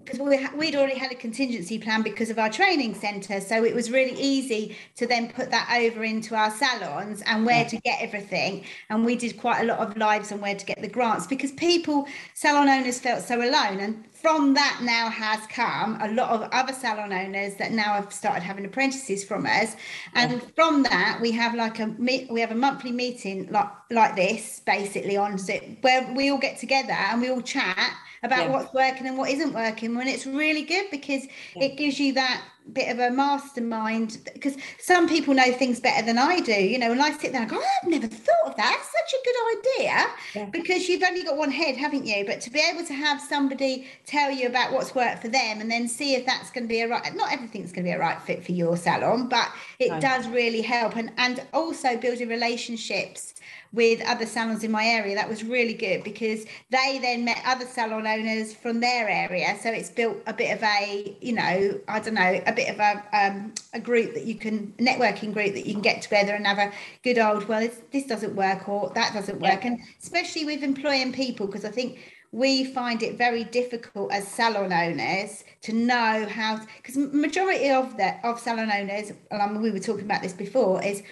because 0.04 0.20
we 0.20 0.46
we'd 0.56 0.76
already 0.76 0.98
had 0.98 1.12
a 1.12 1.14
contingency 1.14 1.78
plan 1.78 2.02
because 2.02 2.30
of 2.30 2.38
our 2.38 2.50
training 2.50 2.94
centre. 2.94 3.40
So 3.40 3.64
it 3.64 3.74
was 3.74 3.90
really 3.90 4.18
easy 4.20 4.76
to 4.96 5.06
then 5.06 5.30
put 5.30 5.50
that 5.50 5.68
over 5.76 6.04
into 6.04 6.34
our 6.34 6.50
salons 6.50 7.22
and 7.26 7.46
where 7.46 7.64
to 7.64 7.76
get 7.78 8.00
everything. 8.00 8.64
And 8.90 9.04
we 9.04 9.16
did 9.16 9.38
quite 9.38 9.62
a 9.62 9.64
lot 9.64 9.78
of 9.78 9.96
lives 9.96 10.32
on 10.32 10.40
where 10.40 10.54
to 10.54 10.66
get 10.66 10.80
the 10.80 10.88
grants 10.88 11.26
because 11.26 11.52
people, 11.52 12.06
salon 12.34 12.68
owners 12.68 12.98
felt 12.98 13.22
so 13.22 13.38
alone. 13.38 13.80
And 13.80 14.04
from 14.12 14.54
that 14.54 14.80
now 14.82 15.10
has 15.10 15.46
come 15.48 15.98
a 16.00 16.10
lot 16.12 16.30
of 16.30 16.48
other 16.50 16.72
salon 16.72 17.12
owners 17.12 17.56
that 17.56 17.72
now 17.72 17.94
have 17.94 18.12
started 18.12 18.42
having 18.42 18.64
apprentices 18.64 19.24
from 19.24 19.46
us. 19.46 19.76
And 20.14 20.32
yeah. 20.32 20.48
from 20.54 20.82
that, 20.84 21.18
we 21.20 21.30
have 21.32 21.54
like 21.54 21.80
a 21.80 21.94
we 21.98 22.40
have 22.40 22.50
a 22.50 22.54
monthly 22.54 22.92
meeting 22.92 23.48
like 23.50 23.68
like 23.90 24.16
this 24.16 24.60
basically 24.60 25.16
on 25.16 25.38
so 25.38 25.54
where 25.82 26.12
we 26.14 26.30
all 26.30 26.38
get 26.38 26.58
together 26.58 26.92
and 26.92 27.20
we 27.20 27.30
all 27.30 27.42
chat 27.42 27.94
about 28.24 28.46
yeah. 28.46 28.50
what's 28.50 28.72
working 28.72 29.06
and 29.06 29.18
what 29.18 29.30
isn't 29.30 29.52
working 29.52 29.94
when 29.94 30.08
it's 30.08 30.26
really 30.26 30.62
good 30.62 30.86
because 30.90 31.24
yeah. 31.54 31.64
it 31.64 31.76
gives 31.76 32.00
you 32.00 32.14
that 32.14 32.42
bit 32.72 32.90
of 32.90 32.98
a 32.98 33.10
mastermind 33.10 34.18
because 34.32 34.56
some 34.80 35.06
people 35.06 35.34
know 35.34 35.52
things 35.52 35.80
better 35.80 36.04
than 36.04 36.16
I 36.16 36.40
do. 36.40 36.52
You 36.52 36.78
know, 36.78 36.92
and 36.92 37.02
I 37.02 37.12
sit 37.12 37.32
there 37.32 37.42
and 37.42 37.50
go, 37.50 37.58
oh, 37.60 37.68
I've 37.82 37.88
never 37.88 38.06
thought 38.06 38.46
of 38.46 38.56
that. 38.56 38.78
That's 38.78 38.90
such 38.90 39.20
a 39.20 39.24
good 39.24 39.58
idea 39.58 40.06
yeah. 40.34 40.44
because 40.46 40.88
you've 40.88 41.02
only 41.02 41.22
got 41.24 41.36
one 41.36 41.50
head, 41.50 41.76
haven't 41.76 42.06
you? 42.06 42.24
But 42.24 42.40
to 42.42 42.50
be 42.50 42.60
able 42.60 42.84
to 42.86 42.94
have 42.94 43.20
somebody 43.20 43.86
tell 44.06 44.30
you 44.30 44.46
about 44.46 44.72
what's 44.72 44.94
worked 44.94 45.20
for 45.20 45.28
them 45.28 45.60
and 45.60 45.70
then 45.70 45.86
see 45.86 46.14
if 46.14 46.24
that's 46.24 46.50
going 46.50 46.64
to 46.64 46.68
be 46.68 46.80
a 46.80 46.88
right, 46.88 47.14
not 47.14 47.30
everything's 47.30 47.72
going 47.72 47.84
to 47.84 47.90
be 47.90 47.94
a 47.94 47.98
right 47.98 48.20
fit 48.22 48.44
for 48.44 48.52
your 48.52 48.76
salon, 48.76 49.28
but 49.28 49.50
it 49.78 49.90
no. 49.90 50.00
does 50.00 50.26
really 50.28 50.62
help. 50.62 50.96
And, 50.96 51.12
and 51.18 51.42
also 51.52 51.98
building 51.98 52.28
relationships 52.28 53.34
with 53.74 54.00
other 54.06 54.24
salons 54.24 54.62
in 54.62 54.70
my 54.70 54.86
area. 54.86 55.14
That 55.16 55.28
was 55.28 55.42
really 55.42 55.74
good 55.74 56.04
because 56.04 56.46
they 56.70 56.98
then 57.02 57.24
met 57.24 57.42
other 57.44 57.66
salon 57.66 58.06
owners 58.06 58.54
from 58.54 58.80
their 58.80 59.08
area. 59.08 59.56
So 59.60 59.70
it's 59.70 59.90
built 59.90 60.18
a 60.26 60.32
bit 60.32 60.56
of 60.56 60.62
a, 60.62 61.16
you 61.20 61.32
know, 61.32 61.80
I 61.88 62.00
don't 62.00 62.14
know, 62.14 62.40
a 62.46 62.52
bit 62.52 62.70
of 62.70 62.78
a 62.78 63.02
um, 63.12 63.52
a 63.72 63.80
group 63.80 64.14
that 64.14 64.24
you 64.24 64.36
can 64.36 64.72
networking 64.78 65.32
group 65.32 65.54
that 65.54 65.66
you 65.66 65.72
can 65.72 65.82
get 65.82 66.02
together 66.02 66.34
and 66.34 66.46
have 66.46 66.58
a 66.58 66.72
good 67.02 67.18
old 67.18 67.48
well, 67.48 67.60
this, 67.60 67.80
this 67.92 68.06
doesn't 68.06 68.36
work 68.36 68.68
or 68.68 68.92
that 68.94 69.12
doesn't 69.12 69.40
work, 69.40 69.64
yeah. 69.64 69.72
and 69.72 69.80
especially 70.00 70.44
with 70.44 70.62
employing 70.62 71.12
people 71.12 71.46
because 71.46 71.64
I 71.64 71.70
think 71.70 71.98
we 72.30 72.64
find 72.64 73.02
it 73.02 73.16
very 73.16 73.44
difficult 73.44 74.12
as 74.12 74.26
salon 74.26 74.72
owners 74.72 75.44
to 75.62 75.72
know 75.72 76.26
how 76.28 76.60
because 76.76 76.96
majority 76.96 77.70
of 77.70 77.96
the 77.96 78.14
of 78.26 78.40
salon 78.40 78.70
owners 78.72 79.12
um, 79.30 79.60
we 79.62 79.70
were 79.70 79.78
talking 79.78 80.04
about 80.04 80.20
this 80.22 80.32
before 80.32 80.82
is 80.82 81.02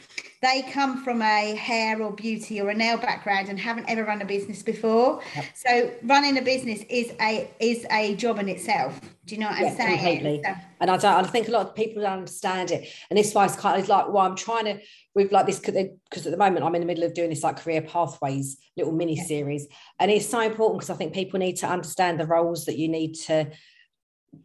they 0.43 0.63
come 0.63 1.05
from 1.05 1.23
a 1.23 1.55
hair 1.55 2.03
or 2.03 2.13
beauty 2.13 2.61
or 2.61 2.69
a 2.71 2.75
nail 2.75 2.97
background 2.97 3.49
and 3.49 3.59
haven't 3.59 3.89
ever 3.89 4.05
run 4.05 4.21
a 4.21 4.25
business 4.25 4.61
before. 4.61 5.23
Yep. 5.37 5.45
So 5.55 5.91
running 6.03 6.37
a 6.37 6.43
business 6.43 6.81
is 6.91 7.13
a 7.21 7.49
is 7.61 7.87
a 7.93 8.17
job 8.17 8.41
in 8.41 8.49
itself. 8.49 9.01
Do 9.25 9.37
you 9.37 9.41
know 9.41 9.49
what 9.49 9.61
yeah, 9.61 9.69
I'm 9.69 9.77
saying? 9.77 9.99
Completely. 9.99 10.43
So, 10.45 10.55
and 10.81 10.91
I 10.91 10.97
don't. 10.97 11.15
I 11.15 11.23
think 11.29 11.47
a 11.47 11.53
lot 11.53 11.69
of 11.69 11.75
people 11.77 12.03
don't 12.03 12.13
understand 12.13 12.73
it, 12.73 12.89
and 13.09 13.17
this 13.17 13.33
why 13.33 13.45
it's 13.45 13.55
kind 13.55 13.81
of 13.81 13.89
like, 13.89 14.09
well, 14.09 14.27
I'm 14.27 14.35
trying 14.35 14.65
to 14.65 14.81
with 15.15 15.31
like 15.31 15.47
this 15.47 15.61
because 15.61 16.27
at 16.27 16.33
the 16.33 16.37
moment 16.37 16.65
I'm 16.65 16.75
in 16.75 16.81
the 16.81 16.87
middle 16.87 17.05
of 17.05 17.15
doing 17.15 17.31
this 17.31 17.45
like 17.45 17.59
career 17.59 17.83
pathways 17.83 18.59
little 18.77 18.93
mini 18.93 19.17
yeah. 19.17 19.25
series, 19.25 19.69
and 20.01 20.11
it's 20.11 20.29
so 20.29 20.41
important 20.41 20.81
because 20.81 20.91
I 20.91 20.99
think 20.99 21.15
people 21.15 21.39
need 21.39 21.59
to 21.59 21.69
understand 21.69 22.19
the 22.19 22.27
roles 22.27 22.65
that 22.65 22.79
you 22.79 22.89
need 22.89 23.15
to 23.27 23.49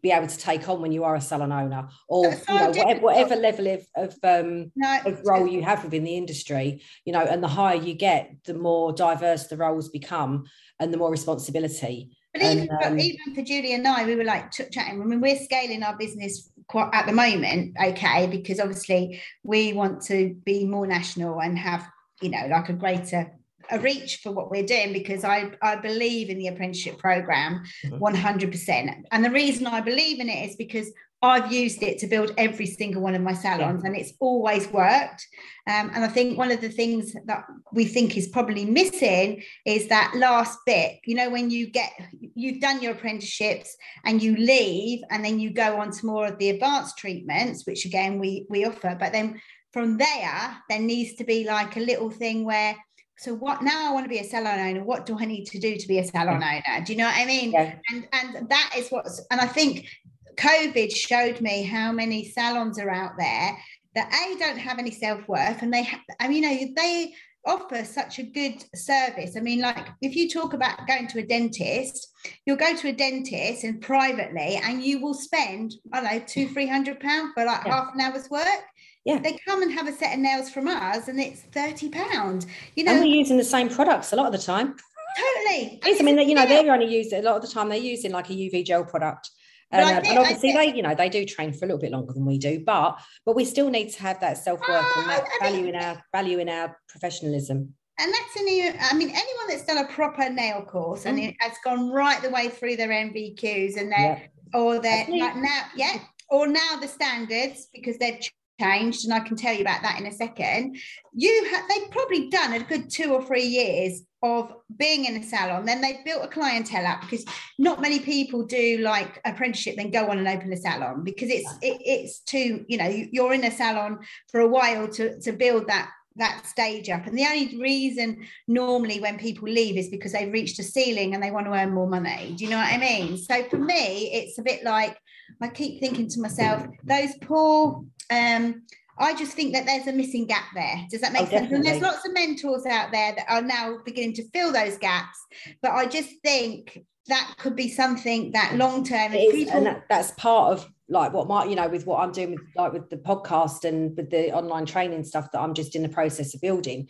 be 0.02 0.12
able 0.12 0.28
to 0.28 0.38
take 0.38 0.68
on 0.68 0.82
when 0.82 0.92
you 0.92 1.04
are 1.04 1.16
a 1.16 1.22
salon 1.22 1.52
owner 1.52 1.88
or 2.08 2.34
so 2.34 2.54
you 2.54 2.60
know, 2.60 2.68
whatever, 2.70 3.00
whatever, 3.02 3.36
level 3.36 3.68
of, 3.68 3.86
of, 3.96 4.16
um, 4.24 4.72
no, 4.76 5.00
of 5.06 5.22
role 5.26 5.48
you 5.48 5.64
have 5.64 5.84
within 5.84 6.04
the 6.04 6.18
industry 6.18 6.82
you 7.06 7.14
know 7.14 7.22
and 7.22 7.42
the 7.42 7.48
higher 7.48 7.78
you 7.78 7.94
get 7.94 8.36
the 8.46 8.54
more 8.54 8.92
diverse 8.92 9.48
the 9.48 9.58
roles 9.58 9.90
become 9.90 10.46
and 10.80 10.94
the 10.94 10.98
more 10.98 11.10
responsibility 11.10 12.12
but 12.34 12.44
even, 12.44 12.70
um, 12.84 13.00
even 13.00 13.36
for 13.36 13.42
Julie 13.42 13.74
and 13.74 13.88
I, 13.88 14.06
we 14.06 14.16
were 14.16 14.24
like 14.24 14.52
chatting. 14.52 15.02
I 15.02 15.06
mean, 15.06 15.22
we're 15.22 15.40
scaling 15.40 15.84
our 15.84 15.98
business 15.98 16.52
quite 16.68 16.90
at 16.94 17.06
the 17.06 17.14
moment, 17.14 17.76
okay, 17.82 18.28
because 18.28 18.60
obviously 18.60 19.22
we 19.44 19.74
want 19.74 20.02
to 20.04 20.36
be 20.46 20.66
more 20.66 20.86
national 20.86 21.42
and 21.42 21.58
have, 21.58 21.88
you 22.22 22.30
know, 22.30 22.46
like 22.50 22.70
a 22.70 22.74
greater 22.74 23.32
a 23.72 23.80
reach 23.80 24.18
for 24.24 24.32
what 24.32 24.50
we're 24.50 24.66
doing 24.66 24.94
because 24.94 25.24
I, 25.24 25.52
I 25.62 25.76
believe 25.76 26.30
in 26.30 26.38
the 26.38 26.48
apprenticeship 26.48 26.98
program 26.98 27.64
100%. 27.86 28.00
Mm-hmm. 28.00 29.02
And 29.12 29.26
the 29.26 29.32
reason 29.32 29.68
I 29.68 29.82
believe 29.82 30.20
in 30.20 30.30
it 30.30 30.50
is 30.50 30.56
because 30.56 30.92
I've 31.22 31.52
used 31.52 31.82
it 31.82 31.98
to 32.00 32.08
build 32.08 32.32
every 32.38 32.68
single 32.68 33.02
one 33.02 33.16
of 33.16 33.24
my 33.24 33.34
salons 33.34 33.84
and 33.84 33.96
it's 33.96 34.14
always 34.20 34.68
worked. 34.68 35.26
Um, 35.68 35.90
and 35.96 36.06
I 36.06 36.08
think 36.08 36.38
one 36.38 36.52
of 36.52 36.62
the 36.62 36.70
things 36.70 37.16
that 37.26 37.44
we 37.74 37.86
think 37.86 38.16
is 38.16 38.28
probably 38.28 38.66
missing 38.66 39.42
is 39.66 39.88
that 39.88 40.14
last 40.16 40.60
bit, 40.68 41.00
you 41.06 41.16
know, 41.16 41.32
when 41.32 41.50
you 41.50 41.72
get, 41.72 41.92
you've 42.36 42.62
done 42.62 42.84
your 42.84 42.92
apprenticeships 42.92 43.76
and 44.06 44.22
you 44.22 44.36
leave 44.36 45.02
and 45.10 45.26
then 45.26 45.40
you 45.40 45.50
go 45.50 45.82
on 45.82 45.90
to 45.92 46.06
more 46.06 46.28
of 46.28 46.38
the 46.38 46.52
advanced 46.52 47.00
treatments, 47.00 47.66
which 47.66 47.86
again, 47.86 48.20
we, 48.20 48.46
we 48.48 48.66
offer, 48.66 48.96
but 49.00 49.12
then 49.12 49.42
from 49.74 49.98
there, 49.98 50.58
there 50.70 50.80
needs 50.80 51.16
to 51.16 51.24
be 51.24 51.46
like 51.46 51.78
a 51.78 51.82
little 51.82 52.12
thing 52.12 52.46
where 52.46 52.76
so 53.18 53.34
what 53.34 53.62
now 53.62 53.90
i 53.90 53.94
want 53.94 54.06
to 54.06 54.10
be 54.10 54.20
a 54.20 54.24
salon 54.24 54.60
owner 54.60 54.84
what 54.84 55.06
do 55.06 55.18
i 55.20 55.26
need 55.26 55.46
to 55.46 55.60
do 55.60 55.76
to 55.76 55.88
be 55.88 56.00
a 56.00 56.04
salon 56.04 56.42
mm. 56.42 56.62
owner? 56.68 56.86
Do 56.86 56.94
you 56.94 57.00
know 57.00 57.06
what 57.06 57.18
i 57.18 57.26
mean? 57.26 57.52
Yeah. 57.52 57.76
and 57.92 58.08
and 58.14 58.50
that 58.50 58.74
is 58.78 58.90
what's 58.90 59.22
and 59.32 59.42
i 59.42 59.48
think 59.48 59.88
covid 60.36 60.96
showed 60.96 61.42
me 61.42 61.64
how 61.64 61.92
many 61.92 62.26
salons 62.26 62.80
are 62.80 62.92
out 62.92 63.14
there 63.18 63.58
that 63.96 64.14
a 64.14 64.40
don't 64.40 64.60
have 64.60 64.80
any 64.80 64.92
self-worth 64.92 65.62
and 65.62 65.74
they 65.74 65.84
have 65.84 66.02
i 66.20 66.28
mean 66.28 66.44
you 66.44 66.68
know 66.68 66.74
they 66.76 67.14
offer 67.48 67.84
such 67.86 68.20
a 68.20 68.24
good 68.24 68.64
service. 68.76 69.36
I 69.38 69.40
mean 69.40 69.62
like 69.62 69.88
if 70.02 70.16
you 70.16 70.30
talk 70.30 70.54
about 70.54 70.86
going 70.86 71.08
to 71.08 71.20
a 71.20 71.26
dentist 71.26 72.14
you'll 72.46 72.58
go 72.58 72.76
to 72.76 72.90
a 72.90 72.94
dentist 72.94 73.64
and 73.64 73.82
privately 73.82 74.60
and 74.64 74.84
you 74.84 75.00
will 75.02 75.14
spend 75.14 75.74
i 75.94 76.02
don't 76.02 76.12
know 76.12 76.24
two 76.28 76.48
three 76.50 76.68
hundred 76.68 77.00
pounds 77.00 77.32
for 77.34 77.46
like 77.46 77.66
yeah. 77.66 77.74
half 77.74 77.96
an 77.96 78.02
hour's 78.02 78.30
work 78.30 78.64
yeah. 79.08 79.20
They 79.20 79.40
come 79.48 79.62
and 79.62 79.72
have 79.72 79.88
a 79.88 79.94
set 79.94 80.14
of 80.14 80.20
nails 80.20 80.50
from 80.50 80.68
us 80.68 81.08
and 81.08 81.18
it's 81.18 81.40
30 81.42 81.90
pounds. 81.90 82.46
You 82.76 82.84
know, 82.84 82.92
and 82.92 83.00
we're 83.00 83.06
using 83.06 83.38
the 83.38 83.44
same 83.44 83.70
products 83.70 84.12
a 84.12 84.18
lot 84.18 84.26
of 84.26 84.34
the 84.34 84.46
time. 84.46 84.76
Totally. 85.18 85.80
I 85.82 86.04
mean, 86.04 86.28
you 86.28 86.36
know, 86.36 86.46
they're 86.46 86.72
only 86.72 86.94
using 86.94 87.20
a 87.20 87.22
lot 87.22 87.38
of 87.38 87.42
the 87.42 87.48
time 87.48 87.70
they're 87.70 87.78
using 87.78 88.12
like 88.12 88.30
a 88.30 88.34
UV 88.34 88.66
gel 88.66 88.84
product. 88.84 89.30
And, 89.72 89.84
uh, 89.84 90.10
and, 90.10 90.18
obviously 90.20 90.54
they 90.54 90.74
you 90.74 90.82
know 90.82 90.96
they 90.96 91.10
do 91.10 91.26
train 91.26 91.52
for 91.52 91.66
a 91.66 91.68
little 91.68 91.82
bit 91.82 91.92
longer 91.92 92.14
than 92.14 92.26
we 92.26 92.38
do 92.38 92.64
but 92.66 92.98
but 93.26 93.36
we 93.36 93.44
still 93.44 93.70
need 93.70 93.90
to 93.90 94.02
have 94.02 94.18
that 94.22 94.38
self-worth 94.38 94.70
oh, 94.70 95.02
and 95.02 95.10
that 95.10 95.28
value 95.42 95.68
in 95.68 95.76
our 95.76 96.02
value 96.14 96.40
in 96.40 96.48
our 96.48 96.80
professionalism 96.88 97.74
and 98.00 98.14
that's 98.14 98.38
any 98.38 98.62
i 98.62 98.94
mean 98.94 99.10
anyone 99.10 99.48
that's 99.50 99.66
done 99.66 99.80
a 99.80 99.88
proper 99.90 100.30
nail 100.30 100.62
course 100.62 101.04
mm. 101.04 101.08
and 101.08 101.20
it 101.20 101.36
has 101.42 101.52
gone 101.66 101.92
right 101.92 102.22
the 102.22 102.30
way 102.30 102.48
through 102.48 102.78
their 102.78 102.88
nvqs 102.88 103.76
and 103.76 103.92
their 103.92 104.00
yeah. 104.00 104.58
or 104.58 104.80
their 104.80 105.06
like 105.10 105.36
now 105.36 105.64
yeah 105.76 106.00
or 106.30 106.48
now 106.48 106.78
the 106.80 106.88
standards 106.88 107.68
because 107.74 107.98
they've 107.98 108.22
changed 108.60 109.06
and 109.06 109.14
i 109.14 109.20
can 109.20 109.36
tell 109.36 109.54
you 109.54 109.62
about 109.62 109.82
that 109.82 110.00
in 110.00 110.06
a 110.06 110.12
second. 110.12 110.78
You 111.14 111.48
have 111.52 111.64
they've 111.70 111.92
probably 111.92 112.30
done 112.30 112.54
a 112.54 112.64
good 112.64 112.90
two 112.90 113.14
or 113.14 113.24
three 113.24 113.46
years 113.46 114.04
of 114.24 114.52
being 114.78 115.06
in 115.06 115.18
a 115.18 115.24
salon 115.24 115.66
then 115.66 115.80
they've 115.80 116.04
built 116.04 116.26
a 116.26 116.28
clientele 116.28 116.88
up 116.88 117.02
because 117.02 117.24
not 117.60 117.82
many 117.82 118.00
people 118.00 118.44
do 118.44 118.80
like 118.80 119.22
apprenticeship 119.26 119.76
then 119.76 119.92
go 119.92 120.10
on 120.10 120.18
and 120.18 120.28
open 120.28 120.52
a 120.52 120.58
salon 120.58 121.04
because 121.04 121.30
it's 121.30 121.52
it, 121.62 121.80
it's 121.86 122.20
too 122.22 122.66
you 122.68 122.78
know 122.78 122.88
you're 123.12 123.34
in 123.34 123.46
a 123.46 123.52
salon 123.52 124.00
for 124.32 124.42
a 124.42 124.48
while 124.48 124.88
to 124.88 125.20
to 125.20 125.32
build 125.32 125.68
that 125.68 125.90
that 126.18 126.46
stage 126.46 126.90
up. 126.90 127.06
And 127.06 127.18
the 127.18 127.26
only 127.26 127.58
reason 127.58 128.26
normally 128.48 129.00
when 129.00 129.18
people 129.18 129.48
leave 129.48 129.78
is 129.78 129.90
because 129.90 130.12
they've 130.12 130.32
reached 130.32 130.60
a 130.60 130.64
ceiling 130.64 131.14
and 131.14 131.24
they 131.24 131.32
want 131.32 131.46
to 131.46 131.54
earn 131.54 131.74
more 131.74 131.88
money. 131.88 132.34
Do 132.36 132.44
you 132.44 132.50
know 132.50 132.58
what 132.58 132.74
i 132.74 132.78
mean? 132.78 133.18
So 133.18 133.44
for 133.50 133.58
me 133.58 134.12
it's 134.14 134.38
a 134.38 134.44
bit 134.44 134.64
like 134.64 134.98
i 135.42 135.48
keep 135.48 135.80
thinking 135.80 136.08
to 136.08 136.20
myself 136.20 136.66
those 136.84 137.12
poor 137.22 137.84
um, 138.10 138.62
I 139.00 139.14
just 139.16 139.34
think 139.34 139.54
that 139.54 139.66
there's 139.66 139.86
a 139.86 139.94
missing 139.94 140.26
gap 140.26 140.46
there. 140.56 140.86
Does 140.90 141.02
that 141.02 141.14
make 141.14 141.28
oh, 141.28 141.30
sense? 141.30 141.52
And 141.52 141.64
there's 141.64 141.82
lots 141.82 142.06
of 142.08 142.14
mentors 142.14 142.66
out 142.66 142.92
there 142.92 143.14
that 143.16 143.26
are 143.30 143.42
now 143.42 143.78
beginning 143.86 144.14
to 144.14 144.28
fill 144.30 144.52
those 144.52 144.78
gaps. 144.78 145.20
But 145.62 145.72
I 145.72 145.86
just 145.86 146.10
think 146.24 146.84
that 147.08 147.36
could 147.38 147.56
be 147.56 147.70
something 147.70 148.32
that 148.32 148.56
long 148.56 148.84
term 148.84 149.12
people 149.12 149.54
and 149.54 149.66
that, 149.66 149.86
that's 149.90 150.12
part 150.12 150.54
of 150.54 150.70
like 150.90 151.14
what 151.14 151.28
my 151.28 151.46
you 151.46 151.56
know 151.56 151.68
with 151.68 151.86
what 151.86 152.02
I'm 152.02 152.12
doing 152.12 152.32
with 152.32 152.42
like 152.56 152.74
with 152.74 152.90
the 152.90 152.98
podcast 152.98 153.66
and 153.66 153.96
with 153.96 154.10
the 154.10 154.34
online 154.34 154.66
training 154.66 155.04
stuff 155.04 155.32
that 155.32 155.40
I'm 155.40 155.54
just 155.54 155.76
in 155.76 155.84
the 155.84 155.90
process 155.90 156.34
of 156.34 156.42
building 156.42 156.90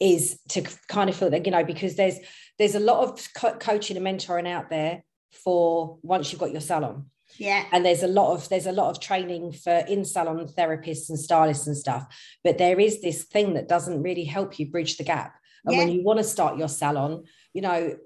is 0.00 0.40
to 0.50 0.62
kind 0.88 1.08
of 1.08 1.16
feel 1.16 1.30
that 1.30 1.46
you 1.46 1.52
know 1.52 1.64
because 1.64 1.96
there's 1.96 2.16
there's 2.58 2.74
a 2.74 2.80
lot 2.80 3.08
of 3.08 3.28
co- 3.36 3.54
coaching 3.54 3.96
and 3.96 4.06
mentoring 4.06 4.48
out 4.48 4.70
there 4.70 5.04
for 5.44 5.98
once 6.02 6.32
you've 6.32 6.40
got 6.40 6.52
your 6.52 6.60
salon 6.60 7.06
yeah. 7.38 7.64
And 7.72 7.84
there's 7.84 8.02
a 8.02 8.08
lot 8.08 8.32
of 8.34 8.48
there's 8.48 8.66
a 8.66 8.72
lot 8.72 8.90
of 8.90 9.00
training 9.00 9.52
for 9.52 9.84
in 9.88 10.04
salon 10.04 10.46
therapists 10.46 11.08
and 11.08 11.18
stylists 11.18 11.66
and 11.66 11.76
stuff. 11.76 12.06
But 12.44 12.58
there 12.58 12.78
is 12.80 13.00
this 13.00 13.24
thing 13.24 13.54
that 13.54 13.68
doesn't 13.68 14.02
really 14.02 14.24
help 14.24 14.58
you 14.58 14.70
bridge 14.70 14.96
the 14.96 15.04
gap. 15.04 15.34
And 15.64 15.74
yeah. 15.74 15.84
when 15.84 15.92
you 15.92 16.02
want 16.02 16.18
to 16.18 16.24
start 16.24 16.58
your 16.58 16.68
salon 16.68 17.24
you 17.52 17.62
know 17.62 17.96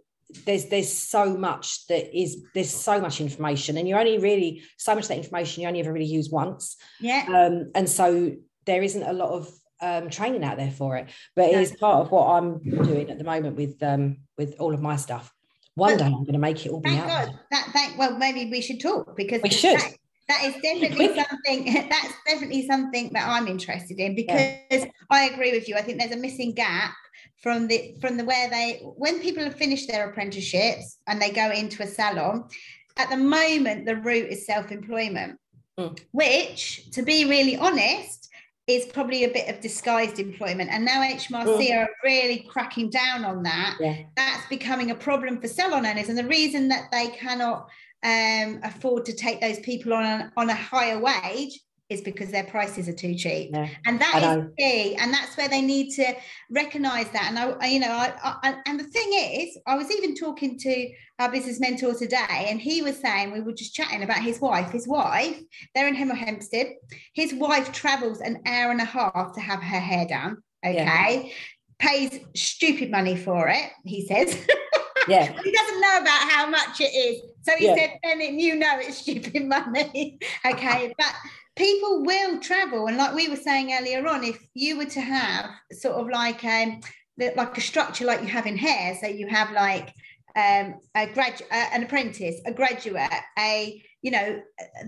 there's 0.45 0.66
there's 0.66 0.92
so 0.92 1.37
much 1.37 1.87
that 1.87 2.16
is 2.18 2.45
there's 2.52 2.71
so 2.71 3.00
much 3.00 3.21
information 3.21 3.76
and 3.76 3.88
you're 3.88 3.99
only 3.99 4.18
really 4.18 4.62
so 4.76 4.95
much 4.95 5.06
that 5.09 5.16
information 5.16 5.62
you 5.62 5.68
only 5.68 5.80
ever 5.80 5.92
really 5.92 6.04
use 6.04 6.30
once. 6.30 6.76
Yeah. 7.00 7.26
Um 7.28 7.71
and 7.75 7.88
so 7.88 8.33
there 8.64 8.83
isn't 8.83 9.02
a 9.02 9.12
lot 9.12 9.30
of 9.30 9.49
um, 9.80 10.09
training 10.09 10.42
out 10.42 10.56
there 10.56 10.71
for 10.71 10.97
it. 10.97 11.11
But 11.37 11.50
it 11.50 11.61
is 11.61 11.76
part 11.76 12.00
of 12.04 12.11
what 12.11 12.26
i'm 12.26 12.59
doing 12.59 13.11
at 13.11 13.18
the 13.18 13.25
moment 13.25 13.56
with 13.56 13.80
um 13.83 14.18
with 14.37 14.56
all 14.59 14.75
of 14.75 14.83
my 14.83 14.97
stuff 14.97 15.33
one 15.76 15.92
but 15.92 15.99
day 15.99 16.04
I'm 16.06 16.25
going 16.25 16.33
to 16.33 16.38
make 16.38 16.66
it 16.66 16.71
all 16.71 16.80
be 16.80 16.90
thank 16.90 17.02
out. 17.02 17.26
God. 17.26 17.38
That 17.52 17.68
thank 17.73 17.97
well 17.97 18.18
maybe 18.18 18.50
we 18.50 18.61
should 18.61 18.80
talk 18.80 19.16
because 19.16 19.40
we 19.42 19.50
should. 19.50 19.78
That, 19.78 19.92
that 20.28 20.45
is 20.45 20.54
definitely 20.61 21.14
something 21.14 21.88
that's 21.90 22.14
definitely 22.26 22.66
something 22.66 23.11
that 23.12 23.28
I'm 23.28 23.47
interested 23.47 24.00
in 24.00 24.16
because 24.16 24.56
yeah. 24.71 24.87
I 25.11 25.25
agree 25.26 25.52
with 25.52 25.68
you. 25.68 25.76
I 25.76 25.83
think 25.83 26.00
there's 26.00 26.12
a 26.12 26.16
missing 26.16 26.52
gap 26.52 26.95
from 27.42 27.68
the 27.68 27.95
from 28.00 28.16
the 28.16 28.25
where 28.25 28.50
they 28.50 28.80
when 28.83 29.21
people 29.21 29.45
have 29.45 29.54
finished 29.54 29.88
their 29.88 30.09
apprenticeships 30.11 30.99
and 31.06 31.21
they 31.21 31.30
go 31.30 31.50
into 31.50 31.83
a 31.83 31.87
salon 31.87 32.49
at 32.97 33.11
the 33.11 33.16
moment 33.16 33.85
the 33.85 33.97
route 33.97 34.30
is 34.30 34.47
self-employment 34.47 35.38
mm. 35.78 36.00
which 36.12 36.90
to 36.92 37.02
be 37.02 37.25
really 37.25 37.56
honest 37.56 38.25
is 38.66 38.87
probably 38.87 39.25
a 39.25 39.28
bit 39.28 39.49
of 39.49 39.61
disguised 39.61 40.18
employment. 40.18 40.70
And 40.70 40.85
now 40.85 41.02
HMRC 41.02 41.70
mm. 41.70 41.82
are 41.82 41.88
really 42.02 42.46
cracking 42.49 42.90
down 42.90 43.25
on 43.25 43.42
that. 43.44 43.76
Yeah. 43.80 44.02
That's 44.16 44.46
becoming 44.49 44.90
a 44.90 44.94
problem 44.94 45.40
for 45.40 45.46
salon 45.46 45.87
owners. 45.87 46.08
And 46.08 46.18
the 46.18 46.25
reason 46.25 46.68
that 46.68 46.90
they 46.90 47.08
cannot 47.08 47.68
um, 48.02 48.61
afford 48.62 49.04
to 49.06 49.12
take 49.12 49.40
those 49.40 49.58
people 49.61 49.92
on 49.92 50.30
on 50.37 50.50
a 50.50 50.54
higher 50.54 50.99
wage 50.99 51.61
is 51.88 52.00
because 52.00 52.31
their 52.31 52.45
prices 52.45 52.88
are 52.88 52.93
too 52.93 53.14
cheap. 53.14 53.50
Yeah, 53.52 53.69
and 53.87 54.00
that 54.00 54.38
is 54.38 54.52
key 54.59 54.97
and 54.97 55.12
that's 55.12 55.37
where 55.37 55.49
they 55.49 55.62
need 55.62 55.95
to 55.95 56.14
recognize 56.50 57.09
that. 57.11 57.28
And 57.28 57.38
i 57.38 57.66
you 57.66 57.81
know 57.81 57.90
I, 57.90 58.12
I, 58.23 58.57
and 58.66 58.81
the 58.81 58.85
thing 58.85 59.11
is 59.12 59.59
i 59.66 59.76
was 59.76 59.90
even 59.90 60.14
talking 60.14 60.59
to 60.59 60.90
our 61.19 61.31
business 61.31 61.61
mentor 61.61 61.95
today 61.95 62.47
and 62.49 62.61
he 62.61 62.83
was 62.83 62.99
saying 62.99 63.33
we 63.33 63.40
were 63.40 63.52
just 63.52 63.75
chatting 63.75 64.02
about 64.02 64.23
his 64.23 64.40
wife. 64.40 64.71
His 64.71 64.88
wife 64.88 65.40
they're 65.75 65.88
in 65.88 65.97
Hemel 65.97 66.16
Hempstead. 66.16 66.69
His 67.14 67.33
wife 67.35 67.73
travels 67.73 68.21
an 68.21 68.43
hour 68.47 68.71
and 68.71 68.81
a 68.81 68.85
half 68.85 69.33
to 69.35 69.40
have 69.40 69.62
her 69.62 69.81
hair 69.81 70.07
done 70.07 70.38
okay? 70.64 71.23
Yeah. 71.26 71.33
pays 71.78 72.21
stupid 72.35 72.90
money 72.90 73.16
for 73.16 73.49
it 73.49 73.71
he 73.85 74.07
says. 74.07 74.47
Yeah. 75.09 75.40
He 75.40 75.52
doesn't 75.52 75.81
know 75.81 75.99
about 76.00 76.31
how 76.31 76.47
much 76.50 76.81
it 76.81 76.85
is. 76.85 77.23
So 77.43 77.52
he 77.57 77.66
yeah. 77.66 77.76
said 77.76 77.90
then 78.02 78.38
you 78.40 78.57
know 78.57 78.73
it's 78.78 78.99
stupid 78.99 79.47
money 79.47 80.19
okay? 80.45 80.93
But 80.99 81.14
people 81.56 82.04
will 82.04 82.38
travel 82.40 82.86
and 82.86 82.96
like 82.96 83.14
we 83.14 83.28
were 83.28 83.36
saying 83.36 83.72
earlier 83.72 84.06
on 84.06 84.22
if 84.22 84.38
you 84.54 84.76
were 84.76 84.84
to 84.84 85.00
have 85.00 85.50
sort 85.72 85.96
of 85.96 86.08
like 86.08 86.44
a 86.44 86.80
like 87.18 87.56
a 87.56 87.60
structure 87.60 88.04
like 88.04 88.20
you 88.20 88.28
have 88.28 88.46
in 88.46 88.56
hair 88.56 88.96
so 89.00 89.06
you 89.06 89.26
have 89.26 89.50
like 89.52 89.92
um, 90.36 90.75
a 90.94 91.06
grad, 91.06 91.40
uh, 91.50 91.66
an 91.72 91.82
apprentice, 91.82 92.40
a 92.44 92.52
graduate, 92.52 93.10
a 93.38 93.82
you 94.02 94.10
know 94.10 94.40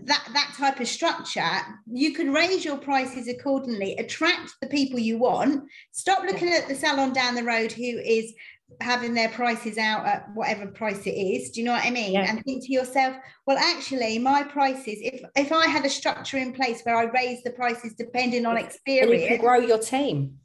that 0.05 0.29
that 0.33 0.55
type 0.57 0.79
of 0.79 0.87
structure 0.87 1.51
you 1.91 2.13
can 2.13 2.33
raise 2.33 2.65
your 2.65 2.77
prices 2.77 3.27
accordingly 3.27 3.97
attract 3.97 4.53
the 4.61 4.69
people 4.69 4.99
you 4.99 5.19
want. 5.19 5.65
Stop 5.91 6.23
looking 6.23 6.53
at 6.53 6.69
the 6.69 6.75
salon 6.75 7.13
down 7.15 7.35
the 7.35 7.43
road 7.43 7.73
who 7.73 7.83
is 7.83 8.35
having 8.81 9.15
their 9.15 9.29
prices 9.31 9.79
out 9.79 10.07
at 10.07 10.29
whatever 10.35 10.67
price 10.67 11.07
it 11.07 11.11
is. 11.11 11.51
Do 11.51 11.61
you 11.61 11.67
know 11.67 11.73
what 11.73 11.85
i 11.85 11.91
mean? 11.91 12.13
Yeah. 12.13 12.27
and 12.29 12.45
think 12.45 12.65
to 12.67 12.73
yourself 12.73 13.17
well 13.47 13.59
actually 13.59 14.19
my 14.19 14.43
prices 14.43 14.99
if 15.01 15.23
if 15.37 15.53
i 15.53 15.67
had 15.67 15.85
a 15.85 15.91
structure 15.91 16.37
in 16.39 16.53
place 16.53 16.83
where 16.83 16.97
i 16.97 17.05
raise 17.05 17.43
the 17.43 17.51
prices 17.51 17.95
depending 17.95 18.47
on 18.47 18.57
experience 18.57 19.13
and 19.13 19.23
you 19.23 19.29
can 19.29 19.39
grow 19.39 19.59
your 19.59 19.79
team 19.79 20.38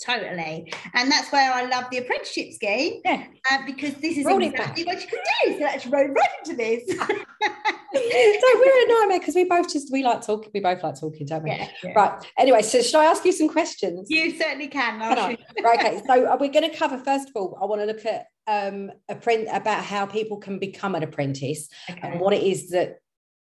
totally. 0.00 0.72
And 0.94 1.10
that's 1.10 1.30
where 1.32 1.52
i 1.52 1.64
love 1.64 1.84
the 1.90 1.98
apprenticeship 1.98 2.52
scheme 2.52 3.00
yeah. 3.04 3.24
uh, 3.50 3.58
because 3.66 3.94
this 3.94 4.18
is 4.18 4.26
exactly 4.26 4.84
what 4.84 5.00
you 5.00 5.08
can 5.08 5.18
do. 5.44 5.58
So 5.58 5.64
let's 5.64 5.86
roll 5.86 6.08
right 6.08 6.28
into 6.44 6.56
this. 6.56 6.84
So 7.96 8.00
we're 8.02 8.84
a 8.84 8.88
nightmare 8.88 9.20
because 9.20 9.34
we 9.34 9.44
both 9.44 9.72
just 9.72 9.90
we 9.90 10.02
like 10.02 10.20
talking 10.20 10.50
we 10.52 10.60
both 10.60 10.82
like 10.82 11.00
talking 11.00 11.26
don't 11.26 11.44
we? 11.44 11.50
Yeah, 11.50 11.68
yeah. 11.82 11.92
right. 11.92 12.26
Anyway 12.38 12.60
so 12.60 12.82
should 12.82 12.96
i 12.96 13.06
ask 13.06 13.24
you 13.24 13.32
some 13.32 13.48
questions? 13.48 14.08
You 14.10 14.32
certainly 14.32 14.68
can, 14.68 15.00
can 15.00 15.38
right, 15.64 15.80
okay. 15.80 16.02
So 16.06 16.36
we're 16.38 16.52
going 16.52 16.70
to 16.70 16.76
cover 16.76 16.98
first 16.98 17.30
of 17.30 17.36
all 17.36 17.58
i 17.60 17.64
want 17.64 17.80
to 17.80 17.86
look 17.86 18.04
at 18.04 18.26
um 18.46 18.90
a 19.08 19.14
print 19.14 19.48
about 19.50 19.82
how 19.82 20.04
people 20.04 20.36
can 20.36 20.58
become 20.58 20.94
an 20.94 21.02
apprentice 21.02 21.68
okay. 21.88 22.00
and 22.02 22.20
what 22.20 22.34
it 22.34 22.42
is 22.42 22.70
that 22.70 22.98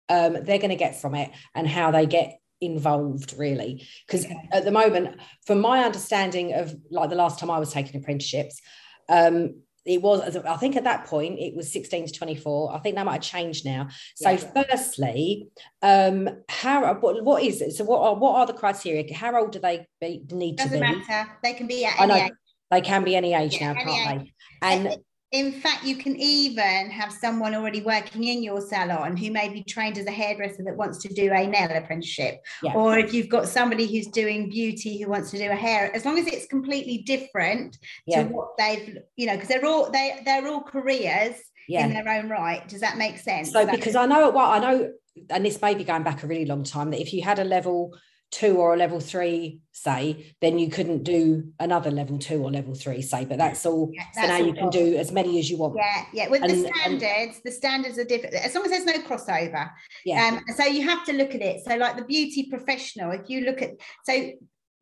um, 0.09 0.33
they're 0.33 0.59
going 0.59 0.69
to 0.69 0.75
get 0.75 0.99
from 0.99 1.15
it 1.15 1.31
and 1.55 1.67
how 1.67 1.91
they 1.91 2.05
get 2.05 2.39
involved 2.65 3.33
really 3.37 3.85
because 4.07 4.25
okay. 4.25 4.49
at 4.51 4.65
the 4.65 4.71
moment 4.71 5.19
from 5.45 5.59
my 5.59 5.83
understanding 5.83 6.53
of 6.53 6.75
like 6.91 7.09
the 7.09 7.15
last 7.15 7.39
time 7.39 7.51
i 7.51 7.59
was 7.59 7.71
taking 7.71 7.99
apprenticeships 7.99 8.61
um 9.09 9.55
it 9.85 10.01
was 10.01 10.35
i 10.37 10.55
think 10.57 10.75
at 10.75 10.85
that 10.85 11.05
point 11.05 11.39
it 11.39 11.55
was 11.55 11.71
16 11.71 12.07
to 12.07 12.13
24 12.13 12.73
i 12.73 12.79
think 12.79 12.95
that 12.95 13.05
might 13.05 13.13
have 13.13 13.21
changed 13.21 13.65
now 13.65 13.89
so 14.15 14.29
yeah. 14.29 14.63
firstly 14.63 15.49
um 15.81 16.29
how 16.47 16.93
what, 16.95 17.23
what 17.23 17.43
is 17.43 17.61
it 17.61 17.73
so 17.73 17.83
what 17.83 18.01
are 18.01 18.15
what 18.15 18.35
are 18.39 18.45
the 18.45 18.53
criteria 18.53 19.13
how 19.13 19.35
old 19.37 19.51
do 19.51 19.59
they 19.59 19.85
be, 19.99 20.25
need 20.31 20.57
Doesn't 20.57 20.79
to 20.79 20.85
be 20.85 20.95
matter 20.95 21.29
they 21.43 21.53
can 21.53 21.67
be 21.67 21.85
at 21.85 21.99
any 21.99 22.11
I 22.11 22.17
know, 22.17 22.25
age. 22.25 22.31
they 22.71 22.81
can 22.81 23.03
be 23.03 23.15
any 23.15 23.33
age 23.33 23.59
yeah, 23.59 23.73
now 23.73 23.83
can't 23.83 24.21
age. 24.21 24.33
they 24.61 24.67
and 24.67 24.97
in 25.33 25.51
fact, 25.51 25.83
you 25.83 25.95
can 25.95 26.15
even 26.17 26.91
have 26.91 27.11
someone 27.11 27.55
already 27.55 27.81
working 27.81 28.25
in 28.25 28.43
your 28.43 28.61
salon 28.61 29.17
who 29.17 29.31
may 29.31 29.49
be 29.49 29.63
trained 29.63 29.97
as 29.97 30.05
a 30.05 30.11
hairdresser 30.11 30.63
that 30.63 30.77
wants 30.77 30.99
to 30.99 31.07
do 31.11 31.33
a 31.33 31.47
nail 31.47 31.71
apprenticeship. 31.75 32.39
Yeah. 32.61 32.75
Or 32.75 32.99
if 32.99 33.15
you've 33.15 33.29
got 33.29 33.49
somebody 33.49 33.87
who's 33.87 34.05
doing 34.07 34.47
beauty 34.47 35.01
who 35.01 35.09
wants 35.09 35.31
to 35.31 35.39
do 35.39 35.49
a 35.49 35.55
hair, 35.55 35.93
as 35.95 36.05
long 36.05 36.19
as 36.19 36.27
it's 36.27 36.45
completely 36.45 36.99
different 36.99 37.79
yeah. 38.05 38.23
to 38.23 38.29
what 38.29 38.49
they've, 38.59 38.99
you 39.15 39.25
know, 39.25 39.33
because 39.33 39.49
they're 39.49 39.65
all 39.65 39.89
they 39.89 40.21
they're 40.23 40.47
all 40.47 40.61
careers 40.61 41.35
yeah. 41.67 41.87
in 41.87 41.93
their 41.93 42.07
own 42.07 42.29
right. 42.29 42.67
Does 42.69 42.81
that 42.81 42.99
make 42.99 43.17
sense? 43.17 43.51
So, 43.51 43.65
because 43.65 43.95
I 43.95 44.05
know 44.05 44.29
well, 44.29 44.51
I 44.51 44.59
know, 44.59 44.91
and 45.31 45.43
this 45.43 45.59
may 45.63 45.73
be 45.73 45.83
going 45.83 46.03
back 46.03 46.21
a 46.21 46.27
really 46.27 46.45
long 46.45 46.63
time, 46.63 46.91
that 46.91 47.01
if 47.01 47.11
you 47.11 47.23
had 47.23 47.39
a 47.39 47.43
level 47.43 47.97
two 48.33 48.57
or 48.57 48.73
a 48.73 48.77
level 48.77 48.99
three, 48.99 49.59
say, 49.73 50.33
then 50.41 50.57
you 50.57 50.67
couldn't 50.67 51.03
do 51.03 51.53
another 51.59 51.91
level 51.91 52.17
two 52.17 52.41
or 52.41 52.49
level 52.49 52.73
three, 52.73 53.01
say. 53.01 53.25
But 53.25 53.37
that's 53.37 53.63
all. 53.63 53.91
Yeah, 53.93 54.05
that's 54.15 54.27
so 54.27 54.33
now 54.33 54.43
you 54.43 54.53
can 54.53 54.69
do 54.69 54.95
as 54.95 55.11
many 55.11 55.37
as 55.37 55.51
you 55.51 55.57
want. 55.57 55.75
Yeah, 55.77 56.05
yeah. 56.13 56.29
With 56.29 56.41
and, 56.41 56.51
the 56.51 56.67
standards, 56.67 57.35
and, 57.35 57.43
the 57.45 57.51
standards 57.51 57.99
are 57.99 58.03
different 58.03 58.33
as 58.33 58.55
long 58.55 58.65
as 58.65 58.71
there's 58.71 58.85
no 58.85 59.03
crossover. 59.03 59.69
Yeah. 60.03 60.39
Um, 60.39 60.55
so 60.55 60.65
you 60.65 60.81
have 60.87 61.05
to 61.05 61.13
look 61.13 61.35
at 61.35 61.41
it. 61.41 61.63
So 61.63 61.75
like 61.75 61.95
the 61.95 62.05
beauty 62.05 62.49
professional, 62.49 63.11
if 63.11 63.29
you 63.29 63.41
look 63.41 63.61
at 63.61 63.71
so 64.03 64.31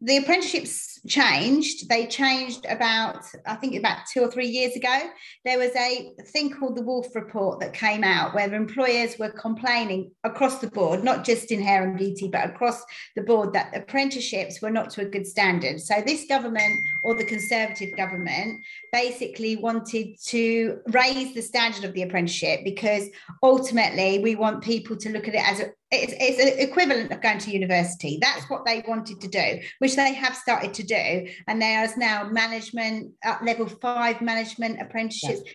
the 0.03 0.17
apprenticeships 0.17 1.00
changed. 1.08 1.88
They 1.88 2.08
changed 2.08 2.65
about, 2.67 3.24
I 3.46 3.55
think, 3.55 3.75
about 3.75 4.00
two 4.12 4.22
or 4.22 4.31
three 4.31 4.48
years 4.48 4.75
ago. 4.75 5.00
There 5.46 5.60
was 5.60 5.75
a 5.75 6.12
thing 6.27 6.51
called 6.51 6.75
the 6.75 6.81
Wolf 6.81 7.13
Report 7.15 7.60
that 7.60 7.74
came 7.74 8.03
out 8.03 8.34
where 8.34 8.51
employers 8.51 9.20
were 9.20 9.29
complaining 9.29 10.12
across 10.24 10.58
the 10.58 10.72
board, 10.72 11.03
not 11.03 11.24
just 11.24 11.51
in 11.51 11.62
hair 11.62 11.84
and 11.88 11.98
beauty, 11.98 12.27
but 12.27 12.50
across 12.50 12.84
the 13.15 13.22
board, 13.22 13.53
that 13.53 13.75
apprenticeships 13.77 14.60
were 14.60 14.72
not 14.72 14.89
to 14.91 15.01
a 15.01 15.05
good 15.05 15.27
standard. 15.27 15.79
So, 15.79 16.01
this 16.01 16.25
government 16.25 16.79
or 17.03 17.15
the 17.15 17.25
Conservative 17.25 17.96
government 17.96 18.60
basically 18.91 19.55
wanted 19.55 20.17
to 20.27 20.79
raise 20.88 21.36
the 21.36 21.41
standard 21.41 21.84
of 21.84 21.93
the 21.93 22.01
apprenticeship 22.01 22.62
because 22.63 23.08
ultimately 23.43 24.20
we 24.20 24.36
want 24.36 24.63
people 24.63 24.98
to 24.98 25.10
look 25.10 25.27
at 25.27 25.36
it 25.36 25.48
as 25.48 25.60
a 25.60 25.72
it's, 25.91 26.13
it's 26.19 26.39
an 26.39 26.60
equivalent 26.60 27.12
of 27.12 27.21
going 27.21 27.39
to 27.39 27.51
university. 27.51 28.17
That's 28.21 28.50
what 28.50 28.65
they 28.65 28.83
wanted 28.88 29.19
to 29.21 29.27
do, 29.27 29.60
which 29.79 29.95
they 29.95 30.13
have 30.13 30.36
started 30.36 30.74
to 30.75 30.83
do. 30.83 31.27
And 31.48 31.62
there 31.62 31.83
is 31.83 31.98
now 31.98 32.29
management, 32.29 33.12
uh, 33.25 33.38
level 33.43 33.67
five 33.67 34.21
management 34.21 34.81
apprenticeships. 34.81 35.41
Yeah. 35.45 35.53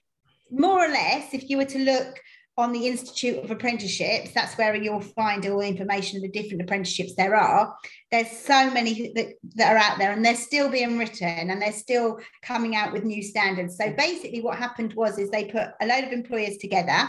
More 0.51 0.85
or 0.85 0.89
less, 0.89 1.33
if 1.33 1.49
you 1.49 1.57
were 1.57 1.65
to 1.65 1.79
look 1.79 2.21
on 2.59 2.73
the 2.73 2.87
Institute 2.87 3.43
of 3.43 3.51
Apprenticeships, 3.51 4.33
that's 4.33 4.57
where 4.57 4.75
you'll 4.75 5.01
find 5.01 5.45
all 5.47 5.61
the 5.61 5.67
information 5.67 6.17
of 6.17 6.23
the 6.23 6.29
different 6.29 6.63
apprenticeships 6.63 7.15
there 7.15 7.35
are. 7.35 7.75
There's 8.11 8.31
so 8.31 8.71
many 8.71 9.13
that, 9.15 9.35
that 9.57 9.75
are 9.75 9.79
out 9.79 9.99
there 9.99 10.13
and 10.13 10.25
they're 10.25 10.35
still 10.35 10.71
being 10.71 10.97
written 10.97 11.51
and 11.51 11.61
they're 11.61 11.73
still 11.73 12.19
coming 12.43 12.75
out 12.75 12.93
with 12.93 13.05
new 13.05 13.23
standards. 13.23 13.77
So 13.77 13.93
basically 13.93 14.41
what 14.41 14.57
happened 14.57 14.95
was 14.95 15.19
is 15.19 15.31
they 15.31 15.45
put 15.45 15.69
a 15.83 15.87
load 15.87 16.05
of 16.05 16.13
employers 16.13 16.57
together 16.57 17.09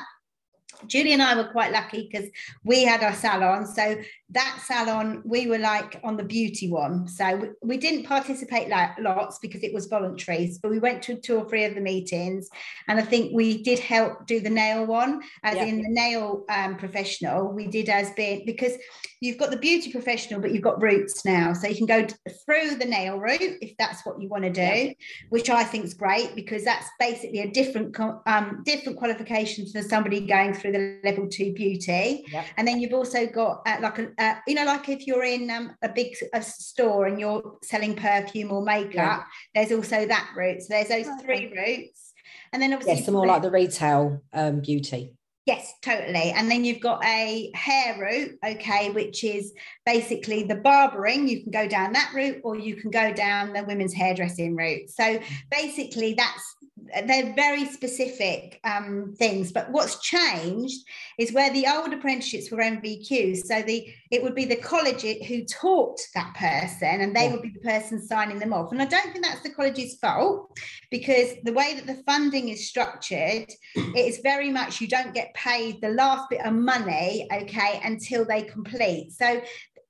Julie 0.85 1.13
and 1.13 1.23
I 1.23 1.35
were 1.35 1.49
quite 1.49 1.71
lucky 1.71 2.09
because 2.11 2.29
we 2.63 2.83
had 2.83 3.01
our 3.03 3.13
salon. 3.13 3.65
So 3.65 3.97
that 4.29 4.61
salon, 4.65 5.21
we 5.25 5.47
were 5.47 5.57
like 5.57 5.99
on 6.03 6.17
the 6.17 6.23
beauty 6.23 6.69
one. 6.69 7.07
So 7.07 7.35
we, 7.35 7.47
we 7.63 7.77
didn't 7.77 8.05
participate 8.05 8.69
like 8.69 8.91
lots 8.99 9.39
because 9.39 9.63
it 9.63 9.73
was 9.73 9.87
voluntary, 9.87 10.55
but 10.61 10.69
we 10.69 10.79
went 10.79 11.01
to 11.03 11.15
two 11.15 11.37
or 11.37 11.49
three 11.49 11.63
of 11.63 11.73
the 11.73 11.81
meetings. 11.81 12.49
And 12.87 12.99
I 12.99 13.03
think 13.03 13.33
we 13.33 13.63
did 13.63 13.79
help 13.79 14.27
do 14.27 14.39
the 14.39 14.49
nail 14.49 14.85
one, 14.85 15.21
as 15.43 15.55
yeah. 15.55 15.65
in 15.65 15.81
the 15.81 15.89
nail 15.89 16.45
um, 16.49 16.75
professional. 16.77 17.51
We 17.51 17.67
did 17.67 17.89
as 17.89 18.11
being 18.11 18.45
because 18.45 18.73
you've 19.21 19.37
got 19.37 19.51
the 19.51 19.57
beauty 19.57 19.91
professional, 19.91 20.39
but 20.39 20.51
you've 20.51 20.63
got 20.63 20.81
routes 20.81 21.25
now. 21.25 21.53
So 21.53 21.67
you 21.67 21.75
can 21.75 21.85
go 21.85 22.05
through 22.45 22.75
the 22.75 22.85
nail 22.85 23.19
route 23.19 23.41
if 23.41 23.75
that's 23.77 24.05
what 24.05 24.21
you 24.21 24.29
want 24.29 24.43
to 24.43 24.51
do, 24.51 24.61
yeah. 24.61 24.93
which 25.29 25.49
I 25.49 25.63
think 25.63 25.85
is 25.85 25.93
great 25.93 26.35
because 26.35 26.63
that's 26.63 26.87
basically 26.99 27.39
a 27.39 27.51
different 27.51 27.97
um, 27.99 28.61
different 28.65 28.97
qualification 28.97 29.65
for 29.67 29.81
somebody 29.81 30.25
going 30.25 30.53
through 30.53 30.73
the 30.73 30.99
level 31.03 31.27
two 31.27 31.53
beauty. 31.53 32.25
Yeah. 32.31 32.45
And 32.57 32.67
then 32.67 32.79
you've 32.79 32.93
also 32.93 33.25
got 33.25 33.61
uh, 33.65 33.77
like 33.81 33.99
a, 33.99 34.09
uh, 34.17 34.35
you 34.47 34.55
know, 34.55 34.65
like 34.65 34.89
if 34.89 35.07
you're 35.07 35.23
in 35.23 35.49
um, 35.49 35.75
a 35.81 35.89
big 35.89 36.15
a 36.33 36.41
store 36.41 37.05
and 37.05 37.19
you're 37.19 37.57
selling 37.63 37.95
perfume 37.95 38.51
or 38.51 38.63
makeup, 38.63 38.93
yeah. 38.95 39.23
there's 39.55 39.71
also 39.71 40.05
that 40.05 40.29
route. 40.35 40.61
So 40.61 40.67
there's 40.69 40.89
those 40.89 41.07
three 41.21 41.53
routes. 41.55 42.13
And 42.53 42.61
then 42.61 42.73
obviously, 42.73 42.95
yes, 42.95 43.05
some 43.05 43.13
more 43.13 43.27
like 43.27 43.41
the 43.41 43.51
retail 43.51 44.21
um, 44.33 44.61
beauty. 44.61 45.16
Yes, 45.47 45.75
totally. 45.81 46.31
And 46.35 46.51
then 46.51 46.65
you've 46.65 46.81
got 46.81 47.01
a 47.05 47.49
hair 47.55 47.97
route, 47.97 48.37
okay, 48.45 48.89
which 48.89 49.23
is 49.23 49.53
basically 49.87 50.43
the 50.43 50.55
barbering. 50.55 51.29
You 51.29 51.41
can 51.41 51.51
go 51.51 51.65
down 51.65 51.93
that 51.93 52.11
route 52.13 52.41
or 52.43 52.57
you 52.57 52.75
can 52.75 52.91
go 52.91 53.13
down 53.13 53.53
the 53.53 53.63
women's 53.63 53.93
hairdressing 53.93 54.53
route. 54.53 54.89
So 54.89 55.19
basically, 55.49 56.13
that's 56.13 56.57
they're 57.05 57.33
very 57.33 57.65
specific 57.65 58.59
um, 58.63 59.13
things. 59.17 59.51
But 59.51 59.71
what's 59.71 59.99
changed 59.99 60.85
is 61.17 61.33
where 61.33 61.51
the 61.51 61.67
old 61.67 61.93
apprenticeships 61.93 62.51
were 62.51 62.59
NVQs. 62.59 63.45
So 63.45 63.61
the 63.61 63.87
it 64.11 64.23
would 64.23 64.35
be 64.35 64.45
the 64.45 64.55
college 64.55 65.01
who 65.01 65.43
taught 65.45 65.99
that 66.15 66.33
person, 66.35 67.01
and 67.01 67.15
they 67.15 67.29
would 67.29 67.41
be 67.41 67.49
the 67.49 67.59
person 67.59 68.01
signing 68.01 68.39
them 68.39 68.53
off. 68.53 68.71
And 68.71 68.81
I 68.81 68.85
don't 68.85 69.11
think 69.11 69.25
that's 69.25 69.41
the 69.41 69.53
college's 69.53 69.95
fault 69.95 70.57
because 70.91 71.33
the 71.43 71.53
way 71.53 71.73
that 71.75 71.87
the 71.87 72.01
funding 72.03 72.49
is 72.49 72.67
structured, 72.67 73.51
it 73.75 73.95
is 73.95 74.19
very 74.19 74.49
much 74.49 74.79
you 74.79 74.87
don't 74.87 75.13
get 75.13 75.33
paid 75.33 75.81
the 75.81 75.89
last 75.89 76.29
bit 76.29 76.45
of 76.45 76.53
money, 76.53 77.27
okay, 77.33 77.81
until 77.83 78.25
they 78.25 78.43
complete. 78.43 79.11
So 79.11 79.41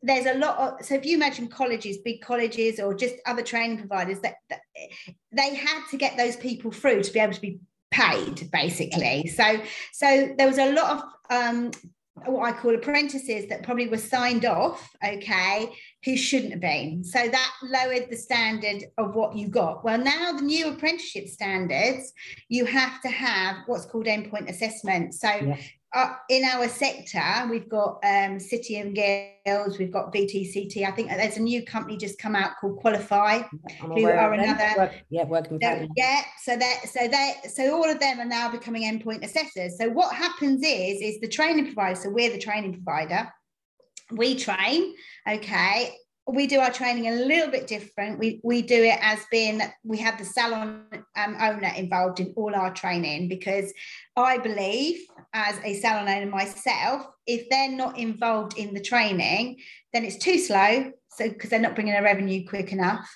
there's 0.04 0.26
a 0.26 0.36
lot 0.36 0.58
of 0.58 0.86
so 0.86 0.96
if 0.96 1.06
you 1.06 1.16
imagine 1.16 1.48
colleges 1.48 1.98
big 1.98 2.22
colleges 2.22 2.80
or 2.80 2.94
just 2.94 3.16
other 3.26 3.42
training 3.42 3.78
providers 3.78 4.20
that, 4.20 4.36
that, 4.50 4.60
they 5.32 5.56
had 5.56 5.82
to 5.90 5.98
get 5.98 6.16
those 6.18 6.36
people 6.36 6.72
through 6.72 7.02
to 7.02 7.12
be 7.12 7.20
able 7.20 7.34
to 7.34 7.42
be 7.42 7.60
paid 7.90 8.50
basically 8.52 9.28
so 9.28 9.60
so 9.94 10.34
there 10.38 10.48
was 10.48 10.60
a 10.60 10.74
lot 10.74 10.98
of 10.98 11.04
um 11.30 11.72
what 12.26 12.44
I 12.48 12.52
call 12.52 12.74
apprentices 12.74 13.48
that 13.50 13.62
probably 13.62 13.88
were 13.88 13.98
signed 13.98 14.44
off, 14.44 14.90
okay, 15.06 15.70
who 16.04 16.18
shouldn't 16.18 16.52
have 16.52 16.62
been. 16.62 17.04
So 17.04 17.28
that 17.28 17.52
lowered 17.62 18.10
the 18.10 18.16
standard 18.16 18.86
of 18.98 19.14
what 19.14 19.36
you 19.36 19.50
got. 19.50 19.84
Well, 19.84 20.00
now 20.00 20.34
the 20.34 20.42
new 20.42 20.70
apprenticeship 20.70 21.28
standards, 21.28 22.12
you 22.50 22.66
have 22.66 23.02
to 23.02 23.10
have 23.10 23.58
what's 23.68 23.86
called 23.86 24.08
endpoint 24.08 24.50
assessment. 24.50 25.14
So 25.14 25.30
yeah 25.30 25.58
uh, 25.98 26.14
in 26.30 26.44
our 26.46 26.68
sector, 26.68 27.24
we've 27.50 27.68
got 27.68 28.00
um, 28.04 28.40
City 28.40 28.78
and 28.78 28.94
Guilds, 28.96 29.80
we've 29.80 29.92
got 29.92 30.14
VTCT. 30.14 30.84
I 30.86 30.92
think 30.92 31.10
there's 31.10 31.38
a 31.38 31.42
new 31.42 31.66
company 31.66 31.98
just 31.98 32.20
come 32.20 32.36
out 32.36 32.52
called 32.62 32.78
Qualify, 32.78 33.42
who 33.82 34.06
are 34.06 34.34
another. 34.34 34.74
Work, 34.78 35.04
yeah, 35.10 35.24
working 35.24 35.60
so, 35.62 35.88
Yeah, 35.96 36.22
so 36.44 36.56
that 36.56 36.82
so 36.86 37.08
that 37.08 37.34
so 37.52 37.76
all 37.76 37.90
of 37.90 38.00
them 38.00 38.20
are 38.20 38.26
now 38.26 38.52
becoming 38.52 38.84
endpoint 38.84 39.24
assessors. 39.24 39.78
So 39.80 39.90
what 39.90 40.16
happens 40.16 40.62
is 40.64 41.02
is 41.02 41.20
the 41.20 41.28
training 41.28 41.66
provider. 41.66 42.00
So 42.00 42.10
we're 42.10 42.32
the 42.32 42.38
training 42.38 42.74
provider. 42.74 43.34
We 44.12 44.36
train, 44.36 44.94
okay, 45.28 45.94
we 46.28 46.46
do 46.46 46.60
our 46.60 46.72
training 46.72 47.08
a 47.08 47.16
little 47.26 47.50
bit 47.50 47.68
different. 47.68 48.20
We 48.20 48.42
we 48.44 48.62
do 48.62 48.84
it 48.84 49.00
as 49.02 49.20
being 49.32 49.62
we 49.84 49.98
have 50.00 50.18
the 50.18 50.26
salon 50.26 50.86
um, 51.16 51.38
owner 51.40 51.72
involved 51.76 52.20
in 52.20 52.34
all 52.36 52.54
our 52.54 52.74
training 52.74 53.30
because 53.30 53.74
I 54.16 54.38
believe 54.38 55.00
as 55.34 55.58
a 55.64 55.80
salon 55.80 56.10
owner 56.10 56.30
myself, 56.30 57.08
if 57.26 57.50
they're 57.50 57.72
not 57.72 57.98
involved 57.98 58.58
in 58.58 58.74
the 58.74 58.82
training, 58.82 59.58
then 59.94 60.04
it's 60.04 60.18
too 60.18 60.38
slow. 60.38 60.92
So 61.10 61.30
because 61.30 61.50
they're 61.50 61.60
not 61.60 61.76
bringing 61.76 61.96
a 61.96 62.04
revenue 62.04 62.46
quick 62.48 62.74
enough, 62.74 63.08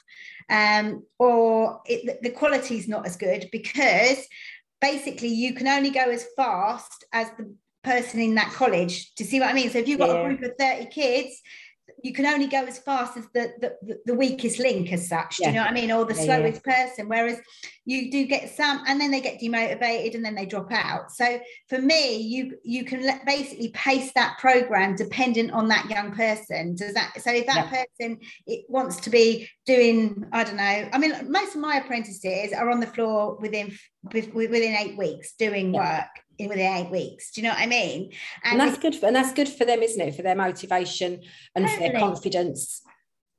um, 0.50 1.04
or 1.20 1.82
it, 1.86 2.22
the 2.22 2.30
quality 2.30 2.78
is 2.78 2.88
not 2.88 3.06
as 3.06 3.18
good 3.18 3.50
because 3.52 4.26
basically 4.80 5.30
you 5.30 5.54
can 5.54 5.68
only 5.68 5.92
go 5.92 6.10
as 6.10 6.26
fast 6.36 7.04
as 7.14 7.30
the 7.38 7.54
person 7.84 8.22
in 8.22 8.36
that 8.36 8.52
college. 8.54 9.14
Do 9.16 9.24
you 9.24 9.30
see 9.30 9.40
what 9.40 9.50
I 9.50 9.54
mean? 9.54 9.70
So 9.70 9.80
if 9.80 9.88
you've 9.88 10.00
got 10.00 10.10
yeah. 10.10 10.22
a 10.22 10.26
group 10.26 10.42
of 10.44 10.52
30 10.58 10.86
kids, 10.88 11.42
you 12.04 12.14
can 12.14 12.26
only 12.26 12.48
go 12.48 12.64
as 12.66 12.80
fast 12.80 13.18
as 13.18 13.26
the 13.34 13.54
the, 13.60 14.00
the 14.06 14.14
weakest 14.14 14.60
link 14.60 14.92
as 14.92 15.08
such 15.08 15.40
yeah. 15.40 15.48
do 15.48 15.52
you 15.52 15.60
know 15.60 15.64
what 15.64 15.72
i 15.72 15.74
mean? 15.74 15.92
Or 15.92 16.06
the 16.06 16.16
yeah, 16.16 16.26
slowest 16.26 16.62
yeah. 16.66 16.86
person 16.86 17.08
whereas 17.08 17.40
you 17.86 18.12
do 18.12 18.26
get 18.26 18.56
some 18.56 18.84
and 18.88 19.02
then 19.02 19.12
they 19.12 19.22
get 19.22 19.40
demotivated 19.40 20.14
and 20.14 20.24
then 20.24 20.36
they 20.36 20.46
drop 20.46 20.72
out. 20.72 21.12
So 21.12 21.40
for 21.68 21.80
me 21.80 22.18
you 22.18 22.58
you 22.64 22.86
can 22.86 23.06
let, 23.06 23.26
basically 23.26 23.70
pace 23.70 24.12
that 24.14 24.38
program 24.40 24.96
dependent 24.96 25.52
on 25.52 25.68
that 25.70 25.90
young 25.90 26.12
person. 26.12 26.76
Does 26.76 26.94
that 26.94 27.14
so 27.20 27.32
if 27.32 27.48
that 27.48 27.70
person 27.70 28.20
it 28.48 28.66
wants 28.70 28.98
to 29.02 29.10
be 29.10 29.50
doing 29.66 30.26
i 30.32 30.44
don't 30.44 30.58
know 30.58 30.90
i 30.94 30.98
mean 30.98 31.14
most 31.30 31.56
of 31.56 31.62
my 31.62 31.78
apprentices 31.78 32.54
are 32.54 32.70
on 32.70 32.80
the 32.80 32.88
floor 32.88 33.38
within 33.40 33.76
within 34.04 34.76
eight 34.76 34.98
weeks 34.98 35.34
doing 35.38 35.72
work 35.72 36.10
within 36.40 36.60
eight 36.60 36.92
weeks. 36.92 37.32
Do 37.32 37.42
you 37.42 37.48
know 37.48 37.54
what 37.54 37.62
I 37.62 37.68
mean? 37.68 38.12
And, 38.44 38.60
and 38.60 38.62
that's 38.62 38.82
good 38.82 38.96
for, 38.96 39.08
and 39.08 39.16
that's 39.16 39.34
good 39.34 39.50
for 39.50 39.66
them, 39.66 39.82
isn't 39.82 40.02
it? 40.02 40.16
For 40.16 40.22
their 40.22 40.36
motivation 40.36 41.22
and 41.56 41.66
totally. 41.66 41.88
for 41.88 41.92
their 41.92 42.00
confidence. 42.00 42.82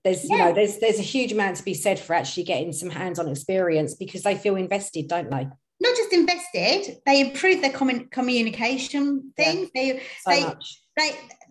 There's, 0.05 0.29
yeah. 0.29 0.37
you 0.37 0.45
know, 0.45 0.53
there's 0.53 0.79
there's 0.79 0.99
a 0.99 1.03
huge 1.03 1.33
amount 1.33 1.57
to 1.57 1.63
be 1.63 1.75
said 1.75 1.99
for 1.99 2.15
actually 2.15 2.45
getting 2.45 2.73
some 2.73 2.91
hands-on 2.91 3.29
experience 3.29 3.95
because 3.95 4.23
they 4.23 4.37
feel 4.37 4.57
invested, 4.57 5.09
don't 5.09 5.31
they? 5.31 5.47
Not 5.81 5.97
just 5.97 6.13
invested, 6.13 6.99
they 7.07 7.21
improve 7.21 7.61
their 7.61 7.73
common 7.73 8.09
communication 8.09 9.33
things. 9.37 9.71
Yeah. 9.75 9.95
They 9.95 10.03
so 10.25 10.31
they, 10.31 10.45
much. 10.45 10.81
they 10.97 11.11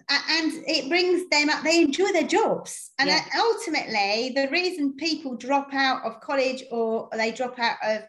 and 0.09 0.51
it 0.67 0.89
brings 0.89 1.29
them 1.29 1.49
up 1.49 1.63
they 1.63 1.81
enjoy 1.81 2.11
their 2.11 2.27
jobs 2.27 2.91
and 2.99 3.07
yeah. 3.07 3.23
ultimately 3.37 4.31
the 4.35 4.49
reason 4.51 4.93
people 4.95 5.35
drop 5.35 5.73
out 5.73 6.03
of 6.03 6.19
college 6.19 6.63
or 6.71 7.07
they 7.13 7.31
drop 7.31 7.57
out 7.59 7.77
of 7.83 8.01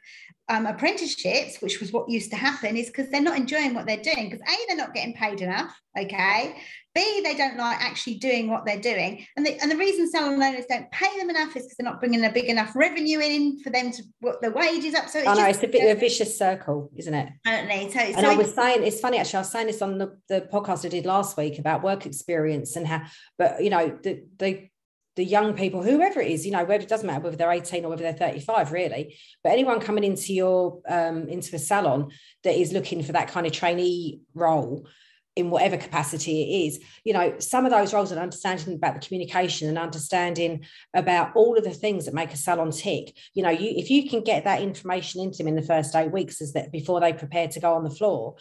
um, 0.52 0.66
apprenticeships, 0.66 1.62
which 1.62 1.80
was 1.80 1.92
what 1.92 2.10
used 2.10 2.30
to 2.30 2.36
happen, 2.36 2.76
is 2.76 2.88
because 2.88 3.08
they're 3.08 3.22
not 3.22 3.38
enjoying 3.38 3.72
what 3.72 3.86
they're 3.86 3.96
doing. 3.96 4.28
Because 4.28 4.40
A, 4.46 4.56
they're 4.68 4.76
not 4.76 4.92
getting 4.92 5.14
paid 5.14 5.40
enough. 5.40 5.74
Okay. 5.98 6.56
B, 6.94 7.22
they 7.24 7.34
don't 7.34 7.56
like 7.56 7.80
actually 7.80 8.16
doing 8.16 8.50
what 8.50 8.66
they're 8.66 8.80
doing. 8.80 9.24
And 9.38 9.46
the, 9.46 9.58
and 9.62 9.70
the 9.70 9.78
reason 9.78 10.10
salon 10.10 10.34
owners 10.34 10.66
don't 10.68 10.90
pay 10.90 11.18
them 11.18 11.30
enough 11.30 11.56
is 11.56 11.62
because 11.62 11.76
they're 11.78 11.90
not 11.90 12.00
bringing 12.00 12.22
a 12.22 12.30
big 12.30 12.44
enough 12.46 12.76
revenue 12.76 13.18
in 13.18 13.60
for 13.60 13.70
them 13.70 13.92
to 13.92 14.02
put 14.20 14.42
the 14.42 14.50
wages 14.50 14.94
up. 14.94 15.08
So 15.08 15.20
it's, 15.20 15.28
I 15.28 15.34
know, 15.34 15.46
it's 15.46 15.62
a 15.62 15.68
bit 15.68 15.90
of 15.90 15.96
a 15.96 16.00
vicious 16.00 16.36
circle, 16.36 16.90
isn't 16.96 17.14
it? 17.14 17.30
So, 17.46 17.50
and 17.50 17.92
so 17.92 18.30
I 18.30 18.34
was 18.34 18.54
saying, 18.54 18.82
it's 18.82 19.00
funny 19.00 19.18
actually, 19.18 19.38
I 19.38 19.40
was 19.40 19.52
saying 19.52 19.68
this 19.68 19.80
on 19.80 19.96
the, 19.96 20.18
the 20.28 20.42
podcast 20.52 20.84
I 20.84 20.90
did 20.90 21.06
last 21.06 21.38
week 21.38 21.58
about 21.58 21.82
work 21.82 22.04
experience 22.04 22.76
and 22.76 22.86
how, 22.86 23.02
but 23.38 23.64
you 23.64 23.70
know, 23.70 23.98
the, 24.02 24.24
the 24.38 24.68
the 25.16 25.24
young 25.24 25.54
people, 25.54 25.82
whoever 25.82 26.20
it 26.20 26.30
is, 26.30 26.46
you 26.46 26.52
know, 26.52 26.64
whether 26.64 26.82
it 26.82 26.88
doesn't 26.88 27.06
matter 27.06 27.20
whether 27.20 27.36
they're 27.36 27.52
18 27.52 27.84
or 27.84 27.90
whether 27.90 28.02
they're 28.02 28.12
35, 28.12 28.72
really, 28.72 29.18
but 29.44 29.52
anyone 29.52 29.80
coming 29.80 30.04
into 30.04 30.32
your 30.32 30.80
um, 30.88 31.28
into 31.28 31.54
a 31.54 31.58
salon 31.58 32.10
that 32.44 32.58
is 32.58 32.72
looking 32.72 33.02
for 33.02 33.12
that 33.12 33.28
kind 33.28 33.46
of 33.46 33.52
trainee 33.52 34.20
role 34.34 34.86
in 35.34 35.48
whatever 35.48 35.78
capacity 35.78 36.42
it 36.42 36.66
is, 36.66 36.80
you 37.04 37.12
know, 37.12 37.34
some 37.38 37.64
of 37.64 37.70
those 37.70 37.94
roles 37.94 38.10
and 38.10 38.20
understanding 38.20 38.74
about 38.74 38.94
the 38.94 39.06
communication 39.06 39.68
and 39.68 39.78
understanding 39.78 40.64
about 40.92 41.34
all 41.34 41.56
of 41.56 41.64
the 41.64 41.70
things 41.70 42.04
that 42.04 42.14
make 42.14 42.32
a 42.32 42.36
salon 42.36 42.70
tick, 42.70 43.16
you 43.34 43.42
know, 43.42 43.50
you 43.50 43.72
if 43.76 43.90
you 43.90 44.08
can 44.08 44.22
get 44.22 44.44
that 44.44 44.60
information 44.60 45.22
into 45.22 45.38
them 45.38 45.48
in 45.48 45.56
the 45.56 45.62
first 45.62 45.94
eight 45.96 46.12
weeks 46.12 46.40
is 46.40 46.52
that 46.52 46.70
before 46.70 47.00
they 47.00 47.12
prepare 47.12 47.48
to 47.48 47.60
go 47.60 47.74
on 47.74 47.84
the 47.84 47.90
floor, 47.90 48.36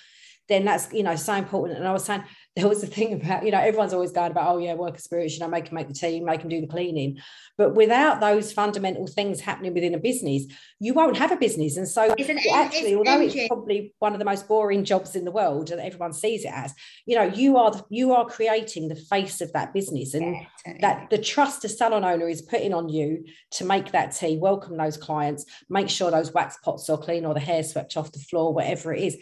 then 0.51 0.65
that's 0.65 0.91
you 0.93 1.03
know 1.03 1.15
so 1.15 1.33
important. 1.33 1.79
And 1.79 1.87
I 1.87 1.91
was 1.91 2.05
saying 2.05 2.23
there 2.55 2.67
was 2.67 2.83
a 2.83 2.87
thing 2.87 3.13
about 3.13 3.45
you 3.45 3.51
know 3.51 3.59
everyone's 3.59 3.93
always 3.93 4.11
going 4.11 4.31
about 4.31 4.53
oh 4.53 4.57
yeah 4.57 4.73
work 4.73 4.93
experience 4.93 5.33
you 5.33 5.39
know 5.39 5.47
make 5.47 5.65
them 5.65 5.75
make 5.75 5.87
the 5.87 5.93
team 5.93 6.25
make 6.25 6.41
them 6.41 6.49
do 6.49 6.59
the 6.59 6.67
cleaning 6.67 7.17
but 7.57 7.75
without 7.75 8.19
those 8.19 8.51
fundamental 8.51 9.07
things 9.07 9.39
happening 9.39 9.73
within 9.73 9.93
a 9.93 9.99
business 9.99 10.45
you 10.79 10.93
won't 10.93 11.15
have 11.15 11.31
a 11.31 11.37
business 11.37 11.77
and 11.77 11.87
so 11.87 12.13
it's 12.17 12.29
an, 12.29 12.39
actually 12.53 12.91
it's 12.91 12.97
although 12.97 13.21
engine. 13.21 13.39
it's 13.39 13.47
probably 13.47 13.93
one 13.99 14.11
of 14.13 14.19
the 14.19 14.25
most 14.25 14.47
boring 14.49 14.83
jobs 14.83 15.15
in 15.15 15.23
the 15.23 15.31
world 15.31 15.67
that 15.69 15.79
everyone 15.79 16.11
sees 16.11 16.43
it 16.43 16.51
as 16.53 16.73
you 17.05 17.15
know 17.15 17.23
you 17.23 17.55
are 17.55 17.73
you 17.89 18.13
are 18.13 18.25
creating 18.25 18.89
the 18.89 18.95
face 18.95 19.39
of 19.39 19.51
that 19.53 19.73
business 19.73 20.13
and 20.13 20.35
yeah, 20.35 20.43
totally. 20.65 20.81
that 20.81 21.09
the 21.09 21.17
trust 21.17 21.63
a 21.63 21.69
salon 21.69 22.03
owner 22.03 22.27
is 22.27 22.41
putting 22.41 22.73
on 22.73 22.89
you 22.89 23.23
to 23.49 23.63
make 23.63 23.93
that 23.93 24.13
tea 24.13 24.37
welcome 24.37 24.75
those 24.75 24.97
clients 24.97 25.45
make 25.69 25.89
sure 25.89 26.11
those 26.11 26.33
wax 26.33 26.57
pots 26.65 26.89
are 26.89 26.97
clean 26.97 27.25
or 27.25 27.33
the 27.33 27.39
hair 27.39 27.63
swept 27.63 27.95
off 27.95 28.11
the 28.11 28.19
floor 28.19 28.53
whatever 28.53 28.93
it 28.93 29.01
is 29.01 29.17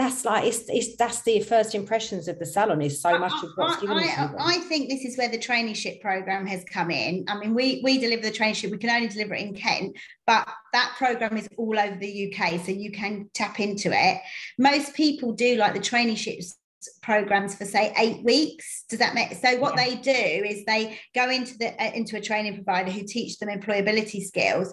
that's 0.00 0.24
like 0.24 0.44
it's, 0.46 0.64
it's 0.68 0.96
that's 0.96 1.22
the 1.22 1.40
first 1.40 1.74
impressions 1.74 2.26
of 2.26 2.38
the 2.38 2.46
salon 2.46 2.80
is 2.80 3.00
so 3.00 3.18
much 3.18 3.32
of 3.42 3.50
what's 3.56 3.80
given 3.80 3.98
I, 3.98 4.30
I, 4.38 4.58
think 4.58 4.88
this 4.88 5.04
is 5.04 5.18
where 5.18 5.28
the 5.28 5.38
traineeship 5.38 6.00
program 6.00 6.46
has 6.46 6.64
come 6.64 6.90
in. 6.90 7.24
I 7.28 7.38
mean 7.38 7.54
we 7.54 7.80
we 7.84 7.98
deliver 7.98 8.22
the 8.22 8.30
traineeship. 8.30 8.70
We 8.70 8.78
can 8.78 8.90
only 8.90 9.08
deliver 9.08 9.34
it 9.34 9.42
in 9.42 9.54
kent 9.54 9.96
but 10.26 10.48
that 10.72 10.94
program 10.96 11.36
is 11.36 11.48
all 11.56 11.78
over 11.78 11.96
the 11.96 12.32
uk 12.32 12.60
so 12.60 12.72
you 12.72 12.90
can 12.90 13.28
tap 13.34 13.60
into 13.60 13.90
it. 13.92 14.20
Most 14.58 14.94
people 14.94 15.32
do 15.32 15.56
like 15.56 15.74
the 15.74 15.80
traineeships 15.80 16.54
programs 17.02 17.54
for 17.54 17.64
say 17.64 17.92
eight 17.98 18.24
weeks. 18.24 18.84
Does 18.88 19.00
that 19.00 19.14
make 19.14 19.34
so 19.34 19.58
what 19.58 19.74
yeah. 19.76 19.84
they 19.84 19.94
do 19.96 20.44
is 20.46 20.64
they 20.64 20.98
go 21.14 21.28
into 21.28 21.58
the 21.58 21.80
uh, 21.82 21.90
into 21.92 22.16
a 22.16 22.20
training 22.20 22.54
provider 22.54 22.90
who 22.90 23.02
teach 23.06 23.38
them 23.38 23.48
employability 23.48 24.22
skills 24.22 24.72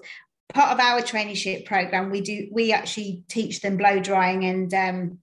part 0.53 0.71
of 0.71 0.79
our 0.79 1.01
traineeship 1.01 1.65
program 1.65 2.09
we 2.09 2.21
do 2.21 2.47
we 2.51 2.71
actually 2.71 3.23
teach 3.27 3.61
them 3.61 3.77
blow 3.77 3.99
drying 3.99 4.45
and 4.45 4.73
um, 4.73 5.19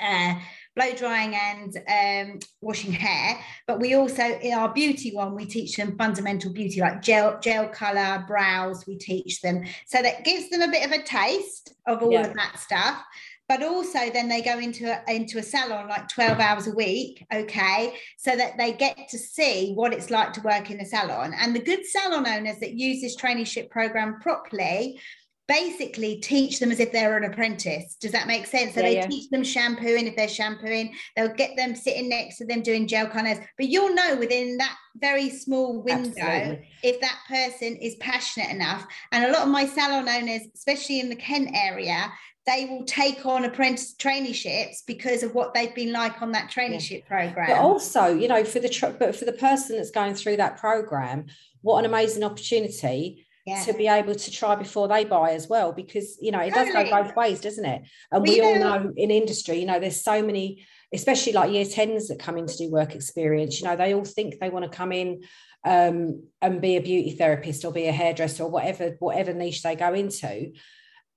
uh, 0.00 0.34
blow 0.76 0.92
drying 0.94 1.34
and 1.34 1.76
um, 1.88 2.38
washing 2.60 2.92
hair. 2.92 3.38
But 3.66 3.80
we 3.80 3.94
also 3.94 4.22
in 4.22 4.52
our 4.52 4.72
beauty 4.72 5.12
one 5.14 5.34
we 5.34 5.46
teach 5.46 5.76
them 5.76 5.96
fundamental 5.96 6.52
beauty 6.52 6.80
like 6.80 7.02
gel 7.02 7.40
gel 7.40 7.68
color 7.68 8.24
brows 8.28 8.86
we 8.86 8.96
teach 8.96 9.40
them. 9.40 9.64
So 9.86 10.02
that 10.02 10.24
gives 10.24 10.50
them 10.50 10.62
a 10.62 10.70
bit 10.70 10.84
of 10.84 10.92
a 10.92 11.02
taste 11.02 11.74
of 11.86 12.02
all 12.02 12.12
yeah. 12.12 12.26
of 12.26 12.34
that 12.34 12.58
stuff 12.58 13.02
but 13.48 13.62
also 13.62 14.10
then 14.10 14.28
they 14.28 14.42
go 14.42 14.58
into 14.58 14.86
a, 14.86 15.14
into 15.14 15.38
a 15.38 15.42
salon 15.42 15.88
like 15.88 16.08
12 16.08 16.40
hours 16.40 16.66
a 16.66 16.72
week 16.72 17.24
okay 17.32 17.94
so 18.16 18.36
that 18.36 18.56
they 18.58 18.72
get 18.72 19.08
to 19.08 19.18
see 19.18 19.72
what 19.74 19.92
it's 19.92 20.10
like 20.10 20.32
to 20.32 20.40
work 20.40 20.70
in 20.70 20.80
a 20.80 20.84
salon. 20.84 21.34
And 21.38 21.54
the 21.54 21.60
good 21.60 21.84
salon 21.86 22.26
owners 22.26 22.58
that 22.58 22.74
use 22.74 23.00
this 23.00 23.16
traineeship 23.16 23.70
program 23.70 24.20
properly 24.20 25.00
basically 25.48 26.16
teach 26.16 26.58
them 26.58 26.70
as 26.70 26.80
if 26.80 26.92
they're 26.92 27.16
an 27.16 27.30
apprentice. 27.30 27.96
Does 28.00 28.12
that 28.12 28.26
make 28.26 28.46
sense? 28.46 28.74
So 28.74 28.80
yeah, 28.80 28.86
they 28.86 28.94
yeah. 28.96 29.06
teach 29.06 29.30
them 29.30 29.44
shampooing 29.44 30.06
if 30.06 30.16
they're 30.16 30.28
shampooing, 30.28 30.94
they'll 31.14 31.34
get 31.34 31.56
them 31.56 31.74
sitting 31.74 32.08
next 32.08 32.38
to 32.38 32.46
them 32.46 32.62
doing 32.62 32.86
gel 32.88 33.06
conners. 33.06 33.38
But 33.56 33.68
you'll 33.68 33.94
know 33.94 34.16
within 34.16 34.56
that 34.58 34.76
very 34.96 35.30
small 35.30 35.82
window 35.82 36.20
Absolutely. 36.20 36.68
if 36.82 37.00
that 37.00 37.18
person 37.28 37.76
is 37.76 37.94
passionate 37.96 38.50
enough. 38.50 38.86
And 39.12 39.24
a 39.24 39.32
lot 39.32 39.42
of 39.42 39.48
my 39.48 39.66
salon 39.66 40.08
owners, 40.08 40.42
especially 40.54 41.00
in 41.00 41.08
the 41.08 41.16
Kent 41.16 41.50
area, 41.54 42.12
they 42.46 42.66
will 42.66 42.84
take 42.84 43.26
on 43.26 43.44
apprentice 43.44 43.94
traineeships 43.96 44.78
because 44.86 45.22
of 45.22 45.34
what 45.34 45.52
they've 45.52 45.74
been 45.74 45.92
like 45.92 46.22
on 46.22 46.32
that 46.32 46.50
traineeship 46.50 47.02
yeah. 47.10 47.24
program. 47.26 47.48
But 47.48 47.58
also, 47.58 48.06
you 48.06 48.28
know, 48.28 48.44
for 48.44 48.60
the 48.60 48.94
but 48.98 49.16
for 49.16 49.24
the 49.24 49.32
person 49.32 49.76
that's 49.76 49.90
going 49.90 50.14
through 50.14 50.36
that 50.36 50.56
program, 50.56 51.26
what 51.62 51.80
an 51.80 51.84
amazing 51.86 52.22
opportunity 52.22 53.25
yeah. 53.46 53.62
to 53.64 53.72
be 53.74 53.86
able 53.86 54.14
to 54.14 54.30
try 54.30 54.54
before 54.56 54.88
they 54.88 55.04
buy 55.04 55.30
as 55.30 55.48
well, 55.48 55.72
because 55.72 56.18
you 56.20 56.32
know 56.32 56.40
it 56.40 56.52
totally. 56.52 56.72
does 56.72 56.90
go 56.90 57.02
both 57.02 57.16
ways, 57.16 57.40
doesn't 57.40 57.64
it? 57.64 57.82
And 58.10 58.22
we, 58.22 58.40
we 58.40 58.40
all 58.42 58.58
know 58.58 58.92
in 58.96 59.10
industry, 59.10 59.58
you 59.58 59.66
know, 59.66 59.78
there's 59.78 60.02
so 60.02 60.22
many, 60.22 60.66
especially 60.92 61.32
like 61.32 61.52
year 61.52 61.64
tens 61.64 62.08
that 62.08 62.18
come 62.18 62.36
in 62.36 62.46
to 62.46 62.56
do 62.56 62.70
work 62.70 62.94
experience. 62.94 63.60
You 63.60 63.68
know, 63.68 63.76
they 63.76 63.94
all 63.94 64.04
think 64.04 64.38
they 64.40 64.50
want 64.50 64.70
to 64.70 64.76
come 64.76 64.92
in 64.92 65.22
um, 65.66 66.22
and 66.40 66.60
be 66.60 66.76
a 66.76 66.80
beauty 66.80 67.10
therapist 67.10 67.64
or 67.64 67.72
be 67.72 67.86
a 67.86 67.92
hairdresser 67.92 68.44
or 68.44 68.50
whatever 68.50 68.96
whatever 69.00 69.34
niche 69.34 69.62
they 69.62 69.74
go 69.74 69.92
into 69.92 70.52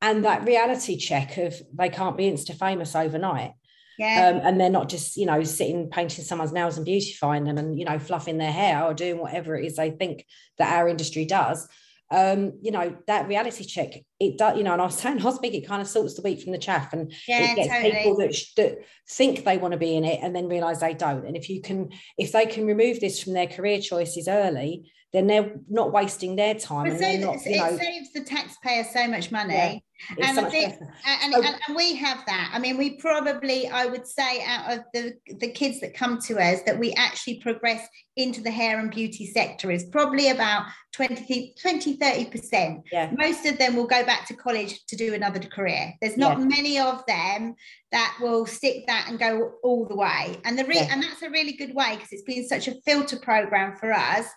and 0.01 0.25
that 0.25 0.45
reality 0.45 0.97
check 0.97 1.37
of 1.37 1.55
they 1.73 1.89
can't 1.89 2.17
be 2.17 2.29
insta 2.29 2.57
famous 2.57 2.95
overnight 2.95 3.51
yeah. 3.99 4.29
Um, 4.29 4.41
and 4.45 4.61
they're 4.61 4.69
not 4.69 4.87
just 4.87 5.17
you 5.17 5.25
know 5.25 5.43
sitting 5.43 5.89
painting 5.89 6.23
someone's 6.23 6.53
nails 6.53 6.77
and 6.77 6.85
beautifying 6.85 7.43
them 7.43 7.57
and 7.57 7.77
you 7.77 7.85
know 7.85 7.99
fluffing 7.99 8.37
their 8.37 8.51
hair 8.51 8.83
or 8.83 8.93
doing 8.93 9.19
whatever 9.19 9.55
it 9.55 9.65
is 9.65 9.75
they 9.75 9.91
think 9.91 10.25
that 10.57 10.73
our 10.73 10.87
industry 10.87 11.25
does 11.25 11.67
um, 12.11 12.53
you 12.61 12.71
know, 12.71 12.97
that 13.07 13.27
reality 13.27 13.63
check, 13.63 13.93
it 14.19 14.37
does, 14.37 14.57
you 14.57 14.63
know, 14.63 14.73
and 14.73 14.81
I 14.81 14.85
was 14.85 14.97
saying, 14.97 15.25
I 15.25 15.31
think 15.31 15.53
it 15.53 15.67
kind 15.67 15.81
of 15.81 15.87
sorts 15.87 16.15
the 16.15 16.21
wheat 16.21 16.41
from 16.41 16.51
the 16.51 16.57
chaff 16.57 16.91
and 16.91 17.13
yeah, 17.27 17.51
it 17.51 17.55
gets 17.55 17.69
totally. 17.69 17.91
people 17.91 18.17
that, 18.17 18.35
that 18.57 18.77
think 19.07 19.43
they 19.43 19.57
want 19.57 19.73
to 19.73 19.77
be 19.77 19.95
in 19.95 20.03
it 20.03 20.19
and 20.21 20.35
then 20.35 20.47
realize 20.47 20.79
they 20.79 20.93
don't. 20.93 21.25
And 21.25 21.37
if 21.37 21.49
you 21.49 21.61
can, 21.61 21.89
if 22.17 22.31
they 22.31 22.45
can 22.45 22.65
remove 22.65 22.99
this 22.99 23.21
from 23.21 23.33
their 23.33 23.47
career 23.47 23.79
choices 23.79 24.27
early, 24.27 24.91
then 25.11 25.27
they're 25.27 25.55
not 25.67 25.91
wasting 25.91 26.35
their 26.35 26.53
time. 26.53 26.91
So, 26.91 26.97
they're 26.97 27.19
not, 27.19 27.43
you 27.45 27.57
know, 27.57 27.65
it 27.65 27.79
saves 27.79 28.13
the 28.13 28.23
taxpayer 28.23 28.83
so 28.83 29.07
much 29.07 29.31
money. 29.31 29.83
Yeah, 30.17 30.27
and 30.27 30.35
so 30.35 30.41
much 30.43 30.51
think, 30.51 30.75
and, 31.05 31.33
So- 31.33 31.41
and, 31.43 31.55
and 31.67 31.75
we 31.75 31.95
have 31.95 32.23
that. 32.27 32.51
I 32.53 32.59
mean, 32.59 32.77
we 32.77 32.91
probably, 32.97 33.67
I 33.67 33.85
would 33.87 34.07
say, 34.07 34.43
out 34.45 34.71
of 34.77 34.83
the 34.93 35.13
the 35.39 35.49
kids 35.51 35.79
that 35.81 35.93
come 35.93 36.19
to 36.27 36.37
us, 36.39 36.61
that 36.67 36.77
we 36.79 36.93
actually 36.93 37.39
progress 37.41 37.85
into 38.15 38.39
the 38.41 38.51
hair 38.51 38.79
and 38.79 38.91
beauty 38.91 39.25
sector 39.25 39.71
is 39.71 39.85
probably 39.85 40.29
about 40.29 40.65
20, 40.93 41.53
20 41.59 41.97
30%. 41.97 42.81
Yeah. 42.91 43.11
Most 43.17 43.45
of 43.45 43.57
them 43.57 43.75
will 43.75 43.87
go 43.87 44.05
back 44.05 44.27
to 44.27 44.35
college 44.35 44.85
to 44.87 44.95
do 44.95 45.13
another 45.15 45.39
career. 45.39 45.93
There's 46.01 46.17
not 46.17 46.37
Yeah. 46.39 46.45
many 46.45 46.79
of 46.79 47.03
them 47.07 47.55
that 47.91 48.17
will 48.21 48.45
stick 48.45 48.85
that 48.87 49.07
and 49.09 49.17
go 49.19 49.53
all 49.63 49.85
the 49.85 49.95
way. 49.95 50.37
And 50.45 50.57
the 50.57 50.65
re- 50.65 50.87
and 50.91 51.01
that's 51.01 51.21
a 51.23 51.29
really 51.29 51.53
good 51.53 51.73
way 51.73 51.95
because 51.95 52.11
it's 52.11 52.23
been 52.23 52.47
such 52.47 52.67
a 52.67 52.75
filter 52.85 53.17
program 53.17 53.75
for 53.75 53.91
us. 53.91 54.27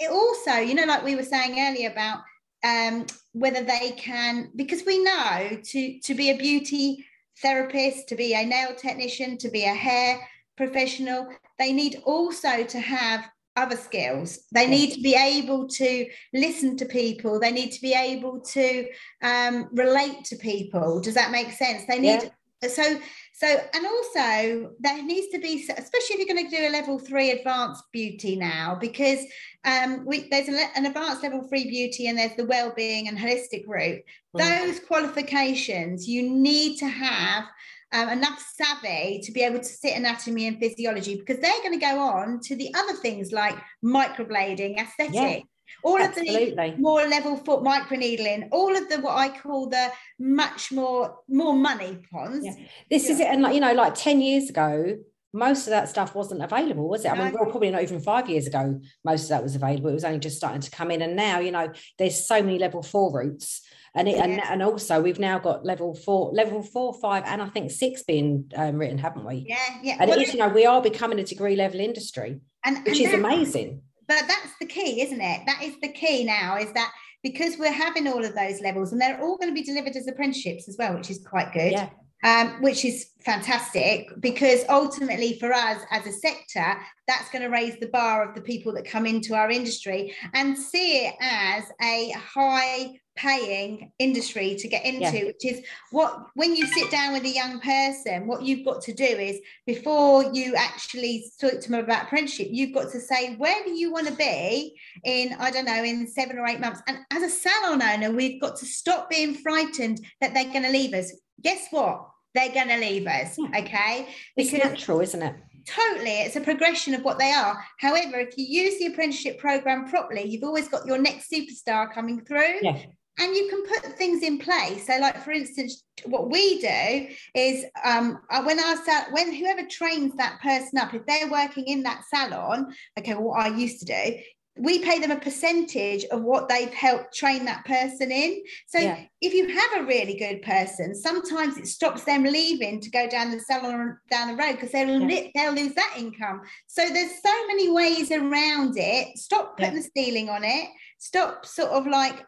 It 0.00 0.10
also, 0.10 0.54
you 0.54 0.74
know, 0.74 0.86
like 0.86 1.04
we 1.04 1.14
were 1.14 1.22
saying 1.22 1.60
earlier 1.60 1.90
about 1.90 2.22
um, 2.64 3.06
whether 3.32 3.62
they 3.62 3.92
can, 3.96 4.50
because 4.56 4.84
we 4.84 5.02
know 5.02 5.58
to 5.62 6.00
to 6.00 6.14
be 6.14 6.30
a 6.30 6.36
beauty 6.36 7.06
therapist, 7.42 8.08
to 8.08 8.16
be 8.16 8.34
a 8.34 8.44
nail 8.44 8.74
technician, 8.74 9.36
to 9.38 9.50
be 9.50 9.64
a 9.64 9.74
hair 9.74 10.20
professional, 10.56 11.28
they 11.58 11.72
need 11.72 12.02
also 12.04 12.64
to 12.64 12.80
have 12.80 13.28
other 13.56 13.76
skills. 13.76 14.40
They 14.52 14.66
need 14.66 14.94
to 14.94 15.00
be 15.00 15.14
able 15.14 15.68
to 15.68 16.06
listen 16.32 16.76
to 16.78 16.86
people. 16.86 17.38
They 17.38 17.50
need 17.50 17.72
to 17.72 17.80
be 17.80 17.94
able 17.94 18.40
to 18.40 18.86
um, 19.22 19.68
relate 19.72 20.24
to 20.26 20.36
people. 20.36 21.00
Does 21.00 21.14
that 21.14 21.30
make 21.30 21.52
sense? 21.52 21.84
They 21.86 21.98
need 21.98 22.30
so 22.68 23.00
so 23.40 23.46
and 23.46 23.86
also 23.86 24.70
there 24.80 25.02
needs 25.02 25.28
to 25.28 25.38
be 25.38 25.66
especially 25.76 26.16
if 26.16 26.18
you're 26.18 26.34
going 26.34 26.50
to 26.50 26.56
do 26.56 26.68
a 26.68 26.76
level 26.78 26.98
three 26.98 27.30
advanced 27.30 27.84
beauty 27.92 28.36
now 28.36 28.76
because 28.80 29.20
um 29.64 30.04
we 30.04 30.28
there's 30.28 30.48
an 30.48 30.84
advanced 30.86 31.22
level 31.22 31.42
three 31.48 31.68
beauty 31.68 32.08
and 32.08 32.18
there's 32.18 32.36
the 32.36 32.44
well-being 32.44 33.08
and 33.08 33.18
holistic 33.18 33.64
route 33.66 34.02
Mm. 34.36 34.38
those 34.38 34.78
qualifications 34.86 36.06
you 36.06 36.22
need 36.30 36.76
to 36.78 36.86
have 36.86 37.44
um, 37.92 38.08
enough 38.10 38.40
savvy 38.54 39.20
to 39.24 39.32
be 39.32 39.42
able 39.42 39.58
to 39.58 39.64
sit 39.64 39.96
anatomy 39.96 40.46
and 40.46 40.60
physiology 40.60 41.16
because 41.16 41.40
they're 41.40 41.62
going 41.64 41.72
to 41.72 41.84
go 41.84 41.98
on 41.98 42.38
to 42.44 42.54
the 42.54 42.72
other 42.74 42.92
things 42.92 43.32
like 43.32 43.56
microblading 43.84 44.78
aesthetic 44.78 45.14
Yeah, 45.14 45.40
all 45.82 46.00
of 46.00 46.14
the 46.14 46.74
more 46.78 47.02
level 47.06 47.36
foot 47.36 47.62
microneedling, 47.62 48.48
all 48.52 48.76
of 48.76 48.88
the 48.88 49.00
what 49.00 49.16
I 49.16 49.28
call 49.36 49.68
the 49.68 49.90
much 50.18 50.72
more 50.72 51.16
more 51.28 51.54
money 51.54 51.98
ponds. 52.12 52.44
Yeah. 52.44 52.54
This 52.90 53.08
is 53.08 53.20
it. 53.20 53.26
And 53.26 53.42
like, 53.42 53.54
you 53.54 53.60
know, 53.60 53.72
like 53.72 53.94
10 53.94 54.20
years 54.20 54.50
ago, 54.50 54.96
most 55.32 55.66
of 55.66 55.70
that 55.70 55.88
stuff 55.88 56.14
wasn't 56.14 56.42
available, 56.42 56.88
was 56.88 57.04
it? 57.04 57.12
I 57.12 57.14
mean, 57.14 57.32
No. 57.32 57.38
well, 57.42 57.50
probably 57.50 57.70
not 57.70 57.82
even 57.82 58.00
five 58.00 58.28
years 58.28 58.46
ago, 58.48 58.80
most 59.04 59.24
of 59.24 59.28
that 59.30 59.42
was 59.42 59.54
available. 59.54 59.88
It 59.90 59.94
was 59.94 60.04
only 60.04 60.18
just 60.18 60.36
starting 60.36 60.60
to 60.60 60.70
come 60.70 60.90
in. 60.90 61.02
And 61.02 61.14
now, 61.14 61.38
you 61.38 61.52
know, 61.52 61.72
there's 61.98 62.26
so 62.26 62.42
many 62.42 62.58
level 62.58 62.82
four 62.82 63.12
routes. 63.12 63.62
And 63.94 64.08
it, 64.08 64.16
and, 64.18 64.40
and 64.40 64.62
also 64.62 65.00
we've 65.00 65.18
now 65.18 65.38
got 65.38 65.64
level 65.64 65.94
four, 65.94 66.32
level 66.32 66.62
four, 66.62 66.94
five, 66.94 67.24
and 67.26 67.42
I 67.42 67.46
think 67.48 67.70
six 67.72 68.02
being 68.04 68.50
um, 68.56 68.76
written, 68.76 68.98
haven't 68.98 69.24
we? 69.24 69.44
Yeah, 69.48 69.56
yeah. 69.82 69.96
And 70.00 70.08
Well, 70.10 70.18
it 70.18 70.28
is, 70.28 70.34
you 70.34 70.38
know, 70.38 70.48
we 70.48 70.64
are 70.66 70.80
becoming 70.80 71.18
a 71.18 71.24
degree 71.24 71.56
level 71.56 71.80
industry, 71.80 72.40
and, 72.64 72.78
which 72.84 72.98
and 72.98 73.06
is 73.06 73.10
that- 73.12 73.18
amazing. 73.18 73.82
But 74.10 74.26
that's 74.26 74.56
the 74.58 74.66
key, 74.66 75.02
isn't 75.02 75.20
it? 75.20 75.42
That 75.46 75.62
is 75.62 75.78
the 75.80 75.86
key 75.86 76.24
now, 76.24 76.56
is 76.56 76.72
that 76.72 76.90
because 77.22 77.56
we're 77.56 77.70
having 77.70 78.08
all 78.08 78.24
of 78.24 78.34
those 78.34 78.60
levels 78.60 78.90
and 78.90 79.00
they're 79.00 79.20
all 79.20 79.36
going 79.36 79.50
to 79.50 79.54
be 79.54 79.62
delivered 79.62 79.94
as 79.94 80.08
apprenticeships 80.08 80.68
as 80.68 80.76
well, 80.76 80.96
which 80.96 81.10
is 81.10 81.24
quite 81.24 81.52
good. 81.52 81.70
Yeah. 81.70 81.90
Um, 82.24 82.60
which 82.60 82.84
is 82.84 83.10
fantastic 83.24 84.08
because 84.20 84.64
ultimately 84.68 85.38
for 85.38 85.52
us 85.52 85.82
as 85.90 86.06
a 86.06 86.12
sector, 86.12 86.76
that's 87.06 87.30
going 87.30 87.42
to 87.42 87.48
raise 87.48 87.78
the 87.78 87.88
bar 87.88 88.26
of 88.26 88.34
the 88.34 88.40
people 88.40 88.72
that 88.72 88.84
come 88.84 89.06
into 89.06 89.34
our 89.34 89.50
industry 89.50 90.14
and 90.34 90.56
see 90.56 91.06
it 91.06 91.14
as 91.20 91.64
a 91.82 92.10
high 92.10 92.98
paying 93.16 93.92
industry 93.98 94.54
to 94.54 94.68
get 94.68 94.84
into 94.84 95.00
Yeah. 95.18 95.24
which 95.24 95.44
is 95.44 95.62
what 95.90 96.26
when 96.34 96.54
you 96.54 96.66
sit 96.66 96.90
down 96.90 97.12
with 97.12 97.24
a 97.24 97.28
young 97.28 97.60
person 97.60 98.26
what 98.26 98.42
you've 98.42 98.64
got 98.64 98.80
to 98.82 98.94
do 98.94 99.04
is 99.04 99.40
before 99.66 100.32
you 100.32 100.54
actually 100.54 101.30
talk 101.38 101.60
to 101.60 101.70
them 101.70 101.80
about 101.80 102.04
apprenticeship 102.04 102.46
you've 102.50 102.72
got 102.72 102.90
to 102.92 103.00
say 103.00 103.34
where 103.34 103.62
do 103.64 103.72
you 103.72 103.92
want 103.92 104.06
to 104.06 104.14
be 104.14 104.74
in 105.04 105.34
i 105.38 105.50
don't 105.50 105.66
know 105.66 105.82
in 105.84 106.06
seven 106.06 106.38
or 106.38 106.46
eight 106.46 106.60
months? 106.60 106.80
And 106.86 106.98
as 107.10 107.22
a 107.22 107.28
salon 107.28 107.82
owner 107.82 108.10
we've 108.10 108.40
got 108.40 108.56
to 108.58 108.64
stop 108.64 109.10
being 109.10 109.34
frightened 109.34 110.00
that 110.20 110.32
they're 110.32 110.44
going 110.44 110.62
to 110.62 110.70
leave 110.70 110.94
us. 110.94 111.12
Guess 111.42 111.66
what 111.72 112.09
they're 112.34 112.52
going 112.52 112.68
to 112.68 112.76
leave 112.78 113.06
us 113.06 113.36
Yeah. 113.38 113.58
okay 113.60 114.08
It's 114.36 114.52
natural, 114.52 115.00
isn't 115.00 115.22
it? 115.22 115.34
totally 115.66 116.10
it's 116.22 116.36
a 116.36 116.40
progression 116.40 116.94
of 116.94 117.02
what 117.02 117.18
they 117.18 117.32
are 117.32 117.62
however 117.78 118.18
if 118.18 118.36
you 118.38 118.46
use 118.46 118.78
the 118.78 118.86
apprenticeship 118.86 119.38
program 119.38 119.86
properly 119.88 120.24
you've 120.26 120.42
always 120.42 120.68
got 120.68 120.86
your 120.86 120.98
next 120.98 121.30
superstar 121.30 121.92
coming 121.92 122.24
through 122.24 122.54
Yeah. 122.62 122.78
and 123.18 123.36
you 123.36 123.46
can 123.50 123.62
put 123.66 123.98
things 123.98 124.22
in 124.22 124.38
place 124.38 124.86
so 124.86 124.96
like 124.98 125.22
for 125.22 125.32
instance 125.32 125.84
what 126.06 126.30
we 126.30 126.60
do 126.60 127.08
is 127.34 127.66
um 127.84 128.18
uh, 128.30 128.42
when 128.42 128.58
our 128.58 128.76
when 129.10 129.34
whoever 129.34 129.66
trains 129.68 130.14
that 130.16 130.40
person 130.40 130.78
up 130.78 130.94
if 130.94 131.04
they're 131.04 131.28
working 131.30 131.64
in 131.66 131.82
that 131.82 132.04
salon 132.08 132.72
okay 132.98 133.12
what 133.14 133.38
i 133.38 133.48
used 133.48 133.80
to 133.80 133.84
do 133.84 134.18
we 134.56 134.80
pay 134.80 134.98
them 134.98 135.10
a 135.10 135.18
percentage 135.20 136.04
of 136.06 136.22
what 136.22 136.48
they've 136.48 136.74
helped 136.74 137.14
train 137.14 137.44
that 137.44 137.64
person 137.64 138.10
in 138.10 138.42
so 138.66 138.78
Yeah. 138.78 139.04
if 139.20 139.32
you 139.32 139.48
have 139.48 139.80
a 139.80 139.86
really 139.86 140.14
good 140.14 140.42
person 140.42 140.94
sometimes 140.94 141.56
it 141.56 141.66
stops 141.66 142.04
them 142.04 142.24
leaving 142.24 142.80
to 142.80 142.90
go 142.90 143.08
down 143.08 143.30
the 143.30 143.40
or 143.62 144.02
down 144.10 144.28
the 144.28 144.36
road 144.42 144.52
because 144.52 144.72
they'll 144.72 145.08
Yeah. 145.08 145.28
they'll 145.34 145.52
lose 145.52 145.74
that 145.74 145.94
income 145.96 146.42
so 146.66 146.88
there's 146.88 147.22
so 147.22 147.46
many 147.46 147.70
ways 147.70 148.10
around 148.10 148.76
it 148.76 149.16
stop 149.16 149.54
Yeah. 149.58 149.66
putting 149.70 149.82
the 149.82 149.90
ceiling 149.96 150.28
on 150.28 150.42
it 150.44 150.68
stop 150.98 151.46
sort 151.46 151.70
of 151.70 151.86
like 151.86 152.24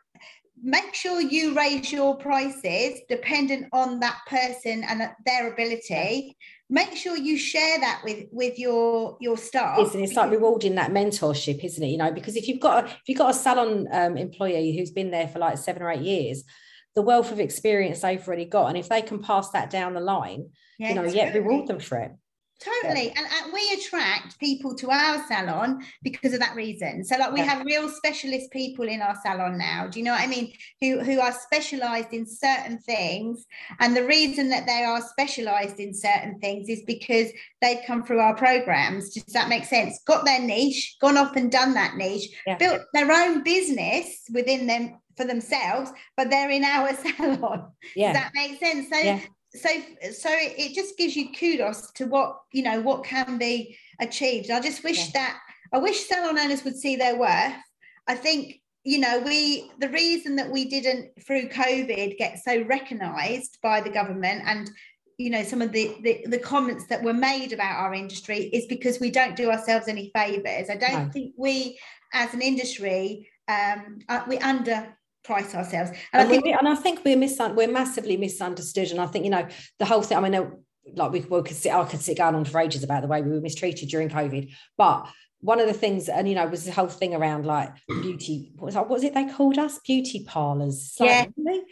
make 0.63 0.95
sure 0.95 1.21
you 1.21 1.55
raise 1.55 1.91
your 1.91 2.17
prices 2.17 3.01
dependent 3.09 3.67
on 3.73 3.99
that 3.99 4.21
person 4.29 4.85
and 4.85 5.11
their 5.27 5.53
ability 5.53 6.37
make 6.73 6.97
sure 6.97 7.17
you 7.17 7.37
share 7.37 7.79
that 7.81 8.01
with 8.03 8.27
with 8.33 8.59
your 8.59 9.19
your 9.21 9.37
staff 9.37 9.79
Isn't? 9.79 10.03
It's 10.03 10.15
like 10.15 10.31
rewarding 10.31 10.75
that 10.77 10.91
mentorship, 10.91 11.63
isn't 11.63 11.83
it? 11.83 11.89
You 11.89 11.99
know, 11.99 12.11
because 12.11 12.35
if 12.35 12.49
you've 12.49 12.61
got 12.61 12.85
a, 12.85 12.87
if 12.89 13.03
you've 13.07 13.19
got 13.19 13.31
a 13.31 13.35
salon 13.35 13.87
um, 13.93 14.17
employee 14.17 14.77
who's 14.77 14.91
been 14.91 15.11
there 15.11 15.29
for 15.29 15.39
like 15.39 15.59
seven 15.59 15.83
or 15.83 15.91
eight 15.91 16.01
years, 16.01 16.43
the 16.95 17.03
wealth 17.03 17.31
of 17.31 17.41
experience 17.41 18.01
they've 18.01 18.27
already 18.27 18.47
got, 18.47 18.69
and 18.69 18.79
if 18.79 18.89
they 18.89 19.03
can 19.03 19.23
pass 19.23 19.51
that 19.51 19.71
down 19.71 19.93
the 19.93 20.01
line, 20.01 20.49
Yeah, 20.79 20.89
you 20.89 20.95
know, 20.95 21.05
yet 21.05 21.35
reward 21.35 21.69
them 21.69 21.79
for 21.79 21.99
it. 21.99 22.13
Totally. 22.65 23.09
And, 23.11 23.27
and 23.27 23.53
we 23.53 23.71
attract 23.77 24.39
people 24.39 24.75
to 24.77 24.91
our 24.91 25.27
salon 25.27 25.83
because 26.03 26.33
of 26.33 26.41
that 26.41 26.55
reason. 26.55 27.05
So 27.05 27.17
like 27.17 27.33
we 27.33 27.41
Yeah. 27.41 27.47
have 27.55 27.67
real 27.67 27.89
specialist 27.89 28.51
people 28.51 28.89
in 28.89 29.03
our 29.03 29.17
salon 29.25 29.59
now. 29.59 29.87
Do 29.89 29.99
you 29.99 30.05
know 30.05 30.13
what 30.13 30.21
I 30.21 30.27
mean? 30.27 30.53
Who 30.81 31.01
who 31.01 31.21
are 31.21 31.33
specialized 31.33 32.13
in 32.13 32.27
certain 32.27 32.79
things. 32.79 33.45
And 33.81 33.97
the 33.97 34.05
reason 34.05 34.49
that 34.51 34.67
they 34.67 34.85
are 34.85 35.01
specialized 35.03 35.81
in 35.81 35.93
certain 35.95 36.39
things 36.41 36.69
is 36.69 36.83
because 36.87 37.29
they've 37.61 37.81
come 37.87 38.05
through 38.05 38.21
our 38.21 38.35
programs. 38.37 39.11
Does 39.15 39.33
that 39.35 39.49
make 39.49 39.65
sense? 39.65 40.01
Got 40.07 40.25
their 40.25 40.41
niche, 40.41 40.97
gone 41.01 41.17
off 41.17 41.37
and 41.37 41.51
done 41.51 41.75
that 41.75 41.97
niche, 41.97 42.29
Yeah. 42.47 42.57
built 42.59 42.83
their 42.93 43.11
own 43.11 43.43
business 43.43 44.23
within 44.33 44.67
them 44.67 44.99
for 45.17 45.25
themselves, 45.25 45.91
but 46.17 46.31
they're 46.31 46.51
in 46.51 46.65
our 46.65 46.95
salon. 47.03 47.71
Yeah, 47.95 48.13
Does 48.13 48.23
that 48.23 48.31
make 48.35 48.59
sense? 48.59 48.89
So 48.89 48.99
Yeah. 48.99 49.21
So 49.55 49.69
so 50.13 50.29
it 50.33 50.75
just 50.75 50.97
gives 50.97 51.15
you 51.17 51.31
kudos 51.33 51.91
to 51.93 52.07
what 52.07 52.39
you 52.53 52.63
know 52.63 52.81
what 52.81 53.05
can 53.05 53.39
be 53.39 53.77
achieved. 54.01 54.51
I 54.51 54.61
just 54.61 54.83
wish 54.85 55.07
Yeah. 55.07 55.13
that 55.15 55.39
I 55.73 55.79
wish 55.79 56.07
salon 56.07 56.39
owners 56.39 56.65
would 56.65 56.77
see 56.77 56.97
their 56.97 57.17
worth. 57.17 57.55
I 58.09 58.15
think 58.15 58.61
you 58.85 58.99
know 58.99 59.19
we 59.21 59.71
the 59.79 59.89
reason 59.91 60.37
that 60.37 60.51
we 60.51 60.65
didn't 60.69 61.11
through 61.27 61.49
COVID 61.49 62.17
get 62.19 62.43
so 62.43 62.63
recognised 62.63 63.59
by 63.63 63.81
the 63.81 63.91
government 63.91 64.43
and 64.47 64.71
you 65.19 65.31
know 65.31 65.43
some 65.43 65.63
of 65.63 65.71
the, 65.73 65.97
the 66.03 66.25
the 66.27 66.39
comments 66.39 66.87
that 66.87 67.03
were 67.03 67.13
made 67.13 67.53
about 67.53 67.77
our 67.77 67.95
industry 67.95 68.45
is 68.53 68.67
because 68.67 68.99
we 68.99 69.11
don't 69.11 69.37
do 69.37 69.51
ourselves 69.51 69.87
any 69.87 70.11
favors 70.17 70.71
i 70.71 70.75
don't 70.77 71.05
No. 71.07 71.11
think 71.13 71.35
we 71.37 71.79
as 72.15 72.33
an 72.35 72.41
industry 72.41 73.29
um 73.47 73.99
uh, 74.09 74.23
we 74.27 74.39
underprice 75.23 75.55
ourselves 75.55 75.91
and, 76.13 76.23
and, 76.23 76.23
i 76.23 76.27
think 76.27 76.45
we, 76.45 76.53
and 76.53 76.69
I 76.69 76.75
think 76.75 77.05
we're 77.05 77.17
misun- 77.17 77.55
we're 77.55 77.71
massively 77.71 78.17
misunderstood, 78.17 78.91
and 78.91 79.01
I 79.01 79.07
think 79.07 79.25
you 79.25 79.31
know 79.31 79.47
the 79.79 79.85
whole 79.85 80.03
thing. 80.03 80.19
I 80.19 80.29
mean, 80.29 80.53
like 80.95 81.13
we, 81.13 81.21
we 81.21 81.43
could 81.43 81.57
sit, 81.57 81.73
I 81.73 81.85
could 81.85 82.01
sit 82.01 82.19
going 82.19 82.35
on 82.35 82.45
for 82.45 82.61
ages 82.61 82.83
about 82.83 83.03
the 83.03 83.09
way 83.09 83.23
we 83.23 83.31
were 83.31 83.41
mistreated 83.41 83.89
during 83.89 84.09
COVID, 84.09 84.53
but 84.77 85.09
one 85.41 85.59
of 85.59 85.67
the 85.67 85.75
things, 85.75 86.09
and 86.09 86.29
you 86.29 86.35
know, 86.35 86.47
was 86.47 86.65
the 86.65 86.73
whole 86.73 86.89
thing 86.89 87.15
around 87.15 87.47
like 87.47 87.71
beauty. 87.89 88.53
What 88.57 88.67
was, 88.67 88.75
what 88.75 88.89
was 88.89 89.05
it 89.05 89.15
they 89.15 89.27
called 89.27 89.59
us? 89.59 89.79
Beauty 89.81 90.25
parlors. 90.25 90.95
Yeah. 90.99 91.27
Really? 91.37 91.63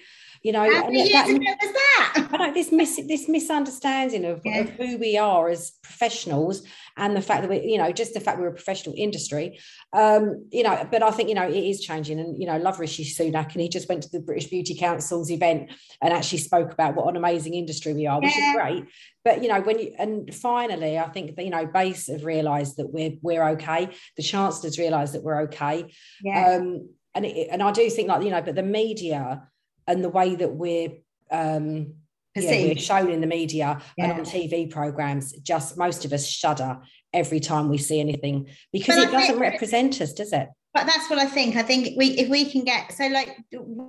You 0.43 0.53
know 0.53 0.61
How 0.73 0.87
many 0.87 1.13
that, 1.13 1.29
ago 1.29 1.39
was 1.39 1.73
that? 1.73 2.29
I 2.33 2.37
know 2.47 2.55
this 2.55 2.73
mis- 2.73 3.03
this 3.07 3.29
misunderstanding 3.29 4.25
of, 4.25 4.41
Yeah. 4.45 4.61
of 4.61 4.71
who 4.71 4.97
we 4.97 5.19
are 5.19 5.49
as 5.51 5.73
professionals 5.83 6.63
and 6.97 7.15
the 7.15 7.21
fact 7.21 7.43
that 7.43 7.51
we, 7.51 7.61
you 7.61 7.77
know, 7.79 7.93
just 7.93 8.15
the 8.15 8.21
fact 8.21 8.39
we're 8.39 8.49
a 8.49 8.53
professional 8.53 8.95
industry, 8.97 9.59
um, 9.93 10.47
you 10.51 10.63
know, 10.63 10.87
but 10.91 11.03
I 11.03 11.11
think, 11.11 11.29
you 11.29 11.35
know, 11.35 11.47
it 11.49 11.55
is 11.57 11.81
changing. 11.81 12.19
And, 12.19 12.41
you 12.41 12.47
know, 12.47 12.57
love 12.57 12.81
Rishi 12.81 13.05
Sunak 13.05 13.53
and 13.53 13.61
he 13.61 13.69
just 13.69 13.89
went 13.89 14.03
to 14.05 14.09
the 14.11 14.21
British 14.21 14.49
Beauty 14.49 14.75
Council's 14.75 15.31
event 15.31 15.71
and 16.03 16.13
actually 16.13 16.39
spoke 16.39 16.73
about 16.73 16.95
what 16.95 17.09
an 17.09 17.17
amazing 17.17 17.55
industry 17.55 17.93
we 17.93 18.07
are, 18.07 18.21
which 18.21 18.35
Yeah. 18.37 18.51
is 18.51 18.57
great. 18.57 18.85
But, 19.25 19.43
you 19.43 19.49
know, 19.49 19.61
when 19.61 19.79
you, 19.79 19.95
and 19.99 20.35
finally, 20.35 20.99
I 20.99 21.09
think 21.09 21.37
that, 21.37 21.45
you 21.45 21.51
know, 21.51 21.67
base 21.67 22.07
have 22.11 22.25
realised 22.25 22.77
that 22.79 22.91
we're, 22.93 23.13
we're 23.23 23.47
okay. 23.51 23.91
The 24.17 24.23
chancellor's 24.23 24.79
realised 24.79 25.15
that 25.15 25.23
we're 25.23 25.43
okay. 25.43 25.93
Yeah. 26.23 26.57
Um, 26.57 26.89
and, 27.15 27.27
it, 27.27 27.49
and 27.51 27.63
I 27.63 27.73
do 27.73 27.89
think 27.91 28.09
like, 28.09 28.23
you 28.25 28.31
know, 28.31 28.41
but 28.43 28.55
the 28.55 28.63
media 28.63 29.43
and 29.87 30.03
the 30.05 30.09
way 30.09 30.35
that 30.35 30.53
we're, 30.55 30.91
um, 31.31 31.95
yeah, 32.37 32.51
we're 32.51 32.77
shown 32.77 33.11
in 33.11 33.21
the 33.21 33.27
media 33.27 33.81
and 33.99 34.13
on 34.13 34.21
TV 34.21 34.71
programs. 34.71 35.33
Just 35.41 35.77
most 35.77 36.05
of 36.05 36.13
us 36.13 36.27
shudder 36.27 36.79
every 37.13 37.41
time 37.41 37.69
we 37.69 37.79
see 37.79 37.99
anything 38.01 38.49
because 38.73 38.97
But 38.97 39.03
it 39.05 39.09
I 39.09 39.13
doesn't 39.13 39.27
think- 39.39 39.41
represent 39.41 40.01
us, 40.01 40.13
does 40.13 40.33
it? 40.33 40.49
but 40.73 40.87
that's 40.87 41.11
what 41.11 41.19
I 41.19 41.27
think. 41.27 41.57
I 41.57 41.65
think 41.65 41.99
we 41.99 42.11
if 42.11 42.29
we 42.29 42.49
can 42.49 42.63
get 42.63 42.93
so 42.93 43.09
like 43.09 43.37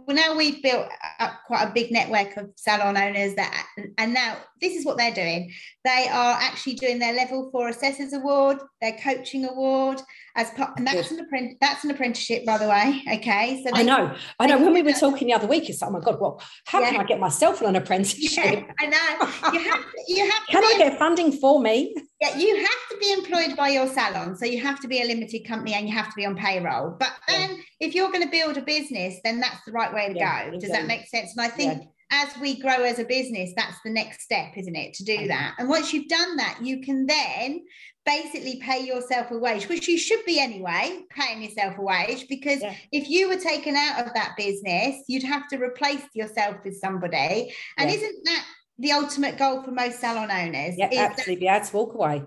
now 0.08 0.36
we've 0.36 0.64
built 0.64 0.88
up 1.20 1.34
quite 1.46 1.62
a 1.66 1.72
big 1.72 1.92
network 1.92 2.36
of 2.38 2.50
salon 2.56 2.98
owners 2.98 3.36
that 3.36 3.68
and 4.00 4.16
now 4.16 4.38
this 4.60 4.74
is 4.76 4.84
what 4.84 4.98
they're 4.98 5.14
doing. 5.14 5.52
They 5.86 6.08
are 6.12 6.34
actually 6.42 6.74
doing 6.74 6.98
their 6.98 7.14
level 7.14 7.52
four 7.52 7.70
assessors 7.70 8.14
award, 8.14 8.58
their 8.82 8.98
coaching 8.98 9.46
award 9.46 10.02
as 10.36 10.50
part 10.52 10.72
and 10.78 10.88
that's 10.88 11.12
an 11.12 11.20
apprentice 11.20 11.56
that's 11.60 11.84
an 11.84 11.92
apprenticeship 11.92 12.46
by 12.46 12.58
the 12.58 12.68
way. 12.68 13.02
Okay. 13.16 13.62
So 13.64 13.72
I 13.74 13.84
know, 13.84 14.16
I 14.40 14.48
know. 14.48 14.60
When 14.60 14.74
we 14.74 14.82
were 14.82 14.94
talking 14.94 15.28
the 15.28 15.34
other 15.34 15.48
week, 15.48 15.70
it's 15.70 15.82
like, 15.82 15.90
oh 15.90 15.94
my 15.94 16.00
god, 16.00 16.20
well 16.20 16.42
How 16.66 16.84
can 16.84 17.00
I 17.00 17.04
get 17.04 17.20
myself 17.20 17.62
on 17.62 17.70
an 17.70 17.76
apprenticeship? 17.76 18.44
Yeah, 18.46 18.64
I 18.80 18.86
know. 18.86 19.52
You 19.54 19.60
have 19.70 19.82
to, 19.82 20.04
you 20.08 20.30
have 20.30 20.46
to 20.46 20.52
Can 20.52 20.64
I 20.64 20.76
get 20.78 21.00
funding 21.00 21.32
for 21.34 21.62
me? 21.62 21.94
yeah, 22.22 22.38
you 22.38 22.56
have 22.56 22.90
to 22.92 22.98
be 23.00 23.12
employed 23.14 23.58
by 23.58 23.70
your 23.70 23.88
salon. 23.88 24.36
So 24.38 24.46
you 24.46 24.62
have 24.62 24.80
to 24.82 24.88
be 24.88 25.02
a 25.02 25.06
limited 25.06 25.48
company 25.48 25.74
and 25.74 25.88
you 25.88 25.96
have 25.96 26.08
to 26.08 26.16
be 26.16 26.26
on 26.26 26.36
payroll. 26.36 26.96
But 27.00 27.12
Yeah. 27.28 27.48
then 27.48 27.64
if 27.80 27.96
you're 27.96 28.12
going 28.12 28.24
to 28.24 28.30
build 28.30 28.58
a 28.58 28.62
business, 28.62 29.16
then 29.24 29.40
that's 29.40 29.64
the 29.66 29.72
right 29.72 29.94
way 29.94 30.10
to 30.10 30.16
Yeah, 30.16 30.50
go. 30.52 30.60
Does 30.60 30.70
that 30.72 30.86
make 30.86 31.08
sense? 31.08 31.36
And 31.36 31.46
I 31.46 31.50
think 31.50 31.84
as 32.12 32.30
we 32.42 32.60
grow 32.60 32.84
as 32.84 33.00
a 33.00 33.06
business, 33.06 33.52
that's 33.56 33.78
the 33.86 33.90
next 33.90 34.22
step, 34.22 34.52
isn't 34.58 34.76
it? 34.76 34.94
To 34.96 35.06
do 35.06 35.28
that. 35.28 35.56
And 35.58 35.70
once 35.70 35.94
you've 35.94 36.10
done 36.10 36.36
that, 36.38 36.60
you 36.62 36.82
can 36.82 37.06
then 37.06 37.62
basically 38.06 38.60
pay 38.62 38.84
yourself 38.84 39.30
a 39.32 39.38
wage, 39.38 39.70
which 39.70 39.88
you 39.88 39.98
should 39.98 40.24
be 40.26 40.40
anyway, 40.40 41.04
paying 41.12 41.42
yourself 41.42 41.78
a 41.78 41.82
wage, 41.82 42.28
because 42.28 42.62
Yeah. 42.62 42.74
if 42.92 43.10
you 43.10 43.28
were 43.30 43.38
taken 43.38 43.76
out 43.76 44.06
of 44.06 44.14
that 44.14 44.36
business, 44.38 45.04
you'd 45.08 45.24
have 45.24 45.48
to 45.50 45.58
replace 45.58 46.02
yourself 46.14 46.58
with 46.64 46.78
somebody. 46.78 47.54
And 47.78 47.90
Yeah. 47.90 47.96
isn't 47.98 48.26
that 48.26 48.46
the 48.80 48.92
ultimate 48.94 49.38
goal 49.38 49.62
for 49.64 49.72
most 49.72 50.00
salon 50.00 50.32
owners? 50.32 50.76
Yeah, 50.78 50.88
that- 50.88 51.12
absolutely. 51.12 51.36
Be 51.36 51.48
able 51.48 51.66
to 51.66 51.78
walk 51.78 51.94
away. 51.94 52.24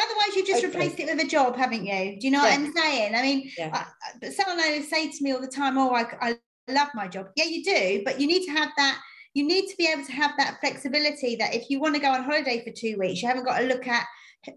Otherwise, 0.00 0.36
you've 0.36 0.46
just 0.46 0.62
Totally. 0.62 0.86
replaced 0.86 1.00
it 1.00 1.14
with 1.14 1.24
a 1.24 1.28
job, 1.28 1.56
haven't 1.56 1.84
you? 1.84 2.18
Do 2.18 2.26
you 2.26 2.30
know 2.30 2.44
Yeah. 2.44 2.58
what 2.58 2.66
I'm 2.66 2.72
saying? 2.72 3.14
I 3.14 3.22
mean, 3.22 3.50
Yeah. 3.58 3.84
I- 4.22 4.30
salon 4.30 4.60
owners 4.60 4.88
say 4.88 5.08
to 5.08 5.24
me 5.24 5.32
all 5.32 5.40
the 5.40 5.48
time, 5.48 5.76
"Oh, 5.76 5.90
I, 5.90 6.06
I 6.20 6.36
love 6.68 6.88
my 6.94 7.08
job." 7.08 7.30
Yeah, 7.36 7.44
you 7.46 7.64
do, 7.64 8.02
but 8.04 8.20
you 8.20 8.26
need 8.26 8.44
to 8.46 8.52
have 8.52 8.70
that. 8.76 8.98
You 9.34 9.44
need 9.44 9.68
to 9.68 9.76
be 9.76 9.86
able 9.86 10.04
to 10.04 10.12
have 10.12 10.32
that 10.38 10.58
flexibility 10.60 11.36
that 11.36 11.54
if 11.54 11.68
you 11.70 11.80
want 11.80 11.94
to 11.96 12.00
go 12.00 12.10
on 12.10 12.24
holiday 12.24 12.62
for 12.64 12.70
two 12.70 12.96
weeks, 12.98 13.20
you 13.20 13.28
haven't 13.28 13.44
got 13.44 13.58
to 13.58 13.64
look 13.66 13.86
at, 13.86 14.06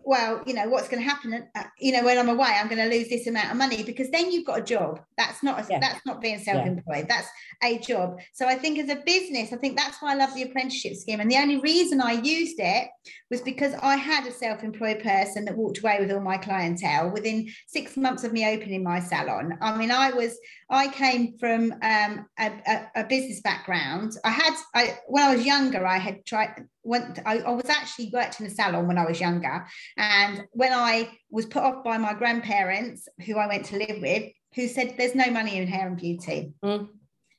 well, 0.03 0.41
you 0.45 0.53
know, 0.53 0.67
what's 0.69 0.87
going 0.87 1.03
to 1.03 1.09
happen. 1.09 1.47
Uh, 1.55 1.63
you 1.79 1.91
know, 1.91 2.03
when 2.03 2.17
I'm 2.17 2.29
away, 2.29 2.47
I'm 2.55 2.69
going 2.69 2.89
to 2.89 2.95
lose 2.95 3.09
this 3.09 3.27
amount 3.27 3.51
of 3.51 3.57
money 3.57 3.83
because 3.83 4.09
then 4.11 4.31
you've 4.31 4.45
got 4.45 4.59
a 4.59 4.63
job. 4.63 5.01
That's 5.17 5.43
not 5.43 5.59
a, 5.59 5.67
Yeah. 5.69 5.79
that's 5.79 6.05
not 6.05 6.21
being 6.21 6.39
self-employed. 6.39 7.07
That's 7.09 7.27
a 7.63 7.77
job. 7.79 8.19
So 8.33 8.47
I 8.47 8.55
think 8.55 8.79
as 8.79 8.89
a 8.89 9.01
business, 9.05 9.51
I 9.51 9.57
think 9.57 9.77
that's 9.77 10.01
why 10.01 10.13
I 10.13 10.15
love 10.15 10.33
the 10.33 10.43
apprenticeship 10.43 10.95
scheme. 10.95 11.19
And 11.19 11.29
the 11.29 11.37
only 11.37 11.57
reason 11.57 12.01
I 12.01 12.13
used 12.13 12.59
it 12.59 12.87
was 13.29 13.41
because 13.41 13.73
I 13.81 13.95
had 13.97 14.25
a 14.25 14.31
self-employed 14.31 15.01
person 15.03 15.45
that 15.45 15.57
walked 15.57 15.79
away 15.79 15.97
with 15.99 16.11
all 16.11 16.21
my 16.21 16.37
clientele 16.37 17.11
within 17.11 17.49
six 17.67 17.97
months 17.97 18.23
of 18.23 18.31
me 18.31 18.47
opening 18.47 18.83
my 18.83 18.99
salon. 18.99 19.57
I 19.61 19.75
mean, 19.75 19.91
I 19.91 20.11
was 20.11 20.37
I 20.69 20.87
came 20.87 21.37
from 21.37 21.73
um, 21.81 22.25
a, 22.39 22.51
a, 22.67 22.87
a 22.95 23.03
business 23.03 23.41
background. 23.41 24.13
I 24.23 24.29
had 24.31 24.53
I 24.73 24.97
when 25.07 25.23
I 25.23 25.35
was 25.35 25.45
younger, 25.45 25.85
I 25.85 25.97
had 25.97 26.25
tried 26.25 26.65
went 26.83 27.19
I, 27.25 27.39
I 27.39 27.51
was 27.51 27.69
actually 27.69 28.09
worked 28.13 28.39
in 28.39 28.45
a 28.45 28.49
salon 28.49 28.87
when 28.87 28.97
I 28.97 29.05
was 29.05 29.19
younger. 29.19 29.65
And 29.97 30.45
when 30.51 30.73
I 30.73 31.09
was 31.29 31.45
put 31.45 31.63
off 31.63 31.83
by 31.83 31.97
my 31.97 32.13
grandparents, 32.13 33.07
who 33.25 33.37
I 33.37 33.47
went 33.47 33.65
to 33.67 33.77
live 33.77 34.01
with, 34.01 34.31
who 34.55 34.67
said 34.67 34.95
there's 34.97 35.15
no 35.15 35.29
money 35.31 35.57
in 35.57 35.67
hair 35.67 35.87
and 35.87 35.97
beauty. 35.97 36.53
Mm. 36.63 36.89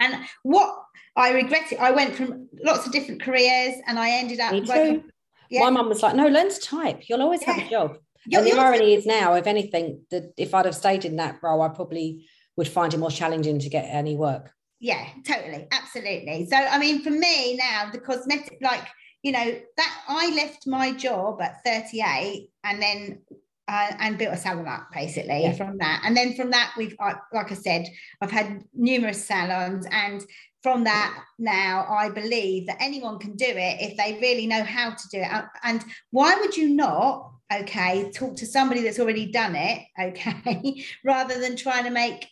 And 0.00 0.24
what 0.42 0.76
I 1.16 1.30
regret 1.32 1.72
it, 1.72 1.78
I 1.78 1.92
went 1.92 2.14
from 2.16 2.48
lots 2.62 2.86
of 2.86 2.92
different 2.92 3.22
careers 3.22 3.74
and 3.86 3.98
I 3.98 4.10
ended 4.10 4.40
up 4.40 4.52
Me 4.52 4.60
working- 4.62 5.02
too. 5.02 5.10
Yeah. 5.50 5.60
My 5.60 5.70
mum 5.70 5.88
was 5.88 6.02
like, 6.02 6.16
no, 6.16 6.26
learn 6.26 6.48
to 6.50 6.60
type. 6.60 7.02
You'll 7.08 7.22
always 7.22 7.42
have 7.44 7.58
a 7.58 7.68
job. 7.70 7.98
You're- 8.26 8.48
and 8.50 8.58
the 8.58 8.60
irony 8.60 8.94
is 8.94 9.06
now, 9.06 9.34
if 9.34 9.46
anything, 9.46 10.00
that 10.10 10.32
if 10.36 10.54
I'd 10.54 10.64
have 10.64 10.74
stayed 10.74 11.04
in 11.04 11.16
that 11.16 11.38
role, 11.42 11.60
I 11.62 11.68
probably 11.68 12.26
would 12.56 12.66
find 12.66 12.92
it 12.94 12.98
more 12.98 13.10
challenging 13.10 13.58
to 13.60 13.68
get 13.68 13.84
any 13.84 14.16
work. 14.16 14.50
yeah 14.80 15.06
totally 15.24 15.66
absolutely 15.70 16.46
so 16.50 16.56
i 16.56 16.78
mean 16.78 17.02
for 17.02 17.10
me 17.10 17.56
now 17.56 17.88
the 17.92 17.98
cosmetic 17.98 18.58
like 18.60 18.86
you 19.24 19.32
know 19.32 19.46
that 19.76 19.92
i 20.08 20.32
left 20.34 20.66
my 20.66 20.92
job 20.92 21.40
at 21.40 21.64
38 21.64 22.48
and 22.62 22.80
then 22.80 23.22
uh, 23.66 23.92
and 23.98 24.18
built 24.18 24.34
a 24.34 24.36
salon 24.36 24.68
up 24.68 24.88
basically 24.92 25.42
Yeah. 25.44 25.52
from 25.54 25.78
that 25.78 26.02
and 26.04 26.14
then 26.16 26.34
from 26.34 26.50
that 26.50 26.74
we've 26.76 26.94
like 27.32 27.50
i 27.50 27.54
said 27.54 27.86
i've 28.20 28.30
had 28.30 28.62
numerous 28.74 29.24
salons 29.24 29.86
and 29.90 30.22
from 30.62 30.84
that 30.84 31.12
now 31.38 31.86
i 31.88 32.10
believe 32.10 32.66
that 32.66 32.76
anyone 32.80 33.18
can 33.18 33.34
do 33.36 33.46
it 33.48 33.76
if 33.80 33.96
they 33.96 34.18
really 34.20 34.46
know 34.46 34.62
how 34.62 34.90
to 34.90 35.08
do 35.10 35.18
it 35.18 35.32
Uh, 35.32 35.46
and 35.62 35.82
why 36.10 36.36
would 36.40 36.54
you 36.56 36.68
not 36.68 37.30
okay 37.52 38.10
talk 38.12 38.36
to 38.36 38.46
somebody 38.46 38.82
that's 38.82 39.00
already 39.00 39.26
done 39.32 39.54
it 39.56 39.78
okay 39.98 40.84
rather 41.04 41.40
than 41.40 41.56
trying 41.56 41.84
to 41.84 41.90
make 41.90 42.26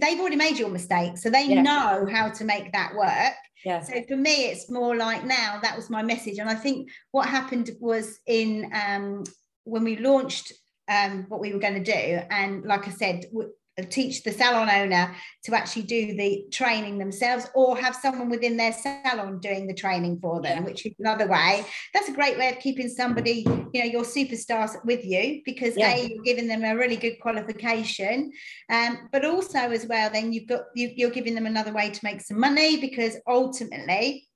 they've 0.00 0.20
already 0.20 0.36
made 0.36 0.58
your 0.58 0.68
mistake 0.70 1.16
so 1.16 1.30
they 1.30 1.46
Yeah. 1.46 1.62
know 1.62 2.06
how 2.10 2.28
to 2.30 2.44
make 2.44 2.72
that 2.72 2.94
work 2.94 3.34
Yeah. 3.64 3.82
so 3.82 4.02
for 4.06 4.16
me 4.16 4.46
it's 4.46 4.70
more 4.70 4.96
like 4.96 5.24
now 5.24 5.58
that 5.62 5.76
was 5.76 5.90
my 5.90 6.02
message 6.02 6.38
and 6.38 6.48
i 6.48 6.54
think 6.54 6.90
what 7.10 7.28
happened 7.28 7.70
was 7.80 8.18
in 8.26 8.70
um, 8.72 9.24
when 9.64 9.82
we 9.82 9.96
launched 9.96 10.52
um, 10.88 11.24
what 11.28 11.40
we 11.40 11.52
were 11.52 11.58
going 11.58 11.82
to 11.82 11.92
do 11.92 12.20
and 12.30 12.64
like 12.64 12.86
i 12.86 12.90
said 12.90 13.24
teach 13.84 14.22
the 14.22 14.32
salon 14.32 14.70
owner 14.70 15.14
to 15.44 15.54
actually 15.54 15.82
do 15.82 16.16
the 16.16 16.46
training 16.50 16.98
themselves 16.98 17.46
or 17.54 17.76
have 17.76 17.94
someone 17.94 18.30
within 18.30 18.56
their 18.56 18.72
salon 18.72 19.38
doing 19.38 19.66
the 19.66 19.74
training 19.74 20.18
for 20.20 20.40
them 20.40 20.58
Yeah. 20.58 20.64
which 20.64 20.86
is 20.86 20.94
another 20.98 21.26
way 21.26 21.64
that's 21.92 22.08
a 22.08 22.12
great 22.12 22.38
way 22.38 22.48
of 22.48 22.58
keeping 22.58 22.88
somebody 22.88 23.44
you 23.74 23.80
know 23.82 23.90
your 23.90 24.04
superstars 24.04 24.72
with 24.84 25.04
you 25.04 25.42
because 25.44 25.76
Yeah. 25.76 25.94
a 25.94 26.06
you're 26.08 26.22
giving 26.24 26.48
them 26.48 26.64
a 26.64 26.74
really 26.76 26.96
good 26.96 27.20
qualification 27.20 28.32
um, 28.70 29.08
but 29.12 29.24
also 29.24 29.58
as 29.58 29.86
well 29.86 30.08
then 30.10 30.32
you've 30.32 30.48
got 30.48 30.62
you, 30.74 30.90
you're 30.96 31.10
giving 31.10 31.34
them 31.34 31.46
another 31.46 31.72
way 31.72 31.90
to 31.90 32.00
make 32.02 32.20
some 32.22 32.40
money 32.40 32.80
because 32.80 33.16
ultimately 33.26 34.26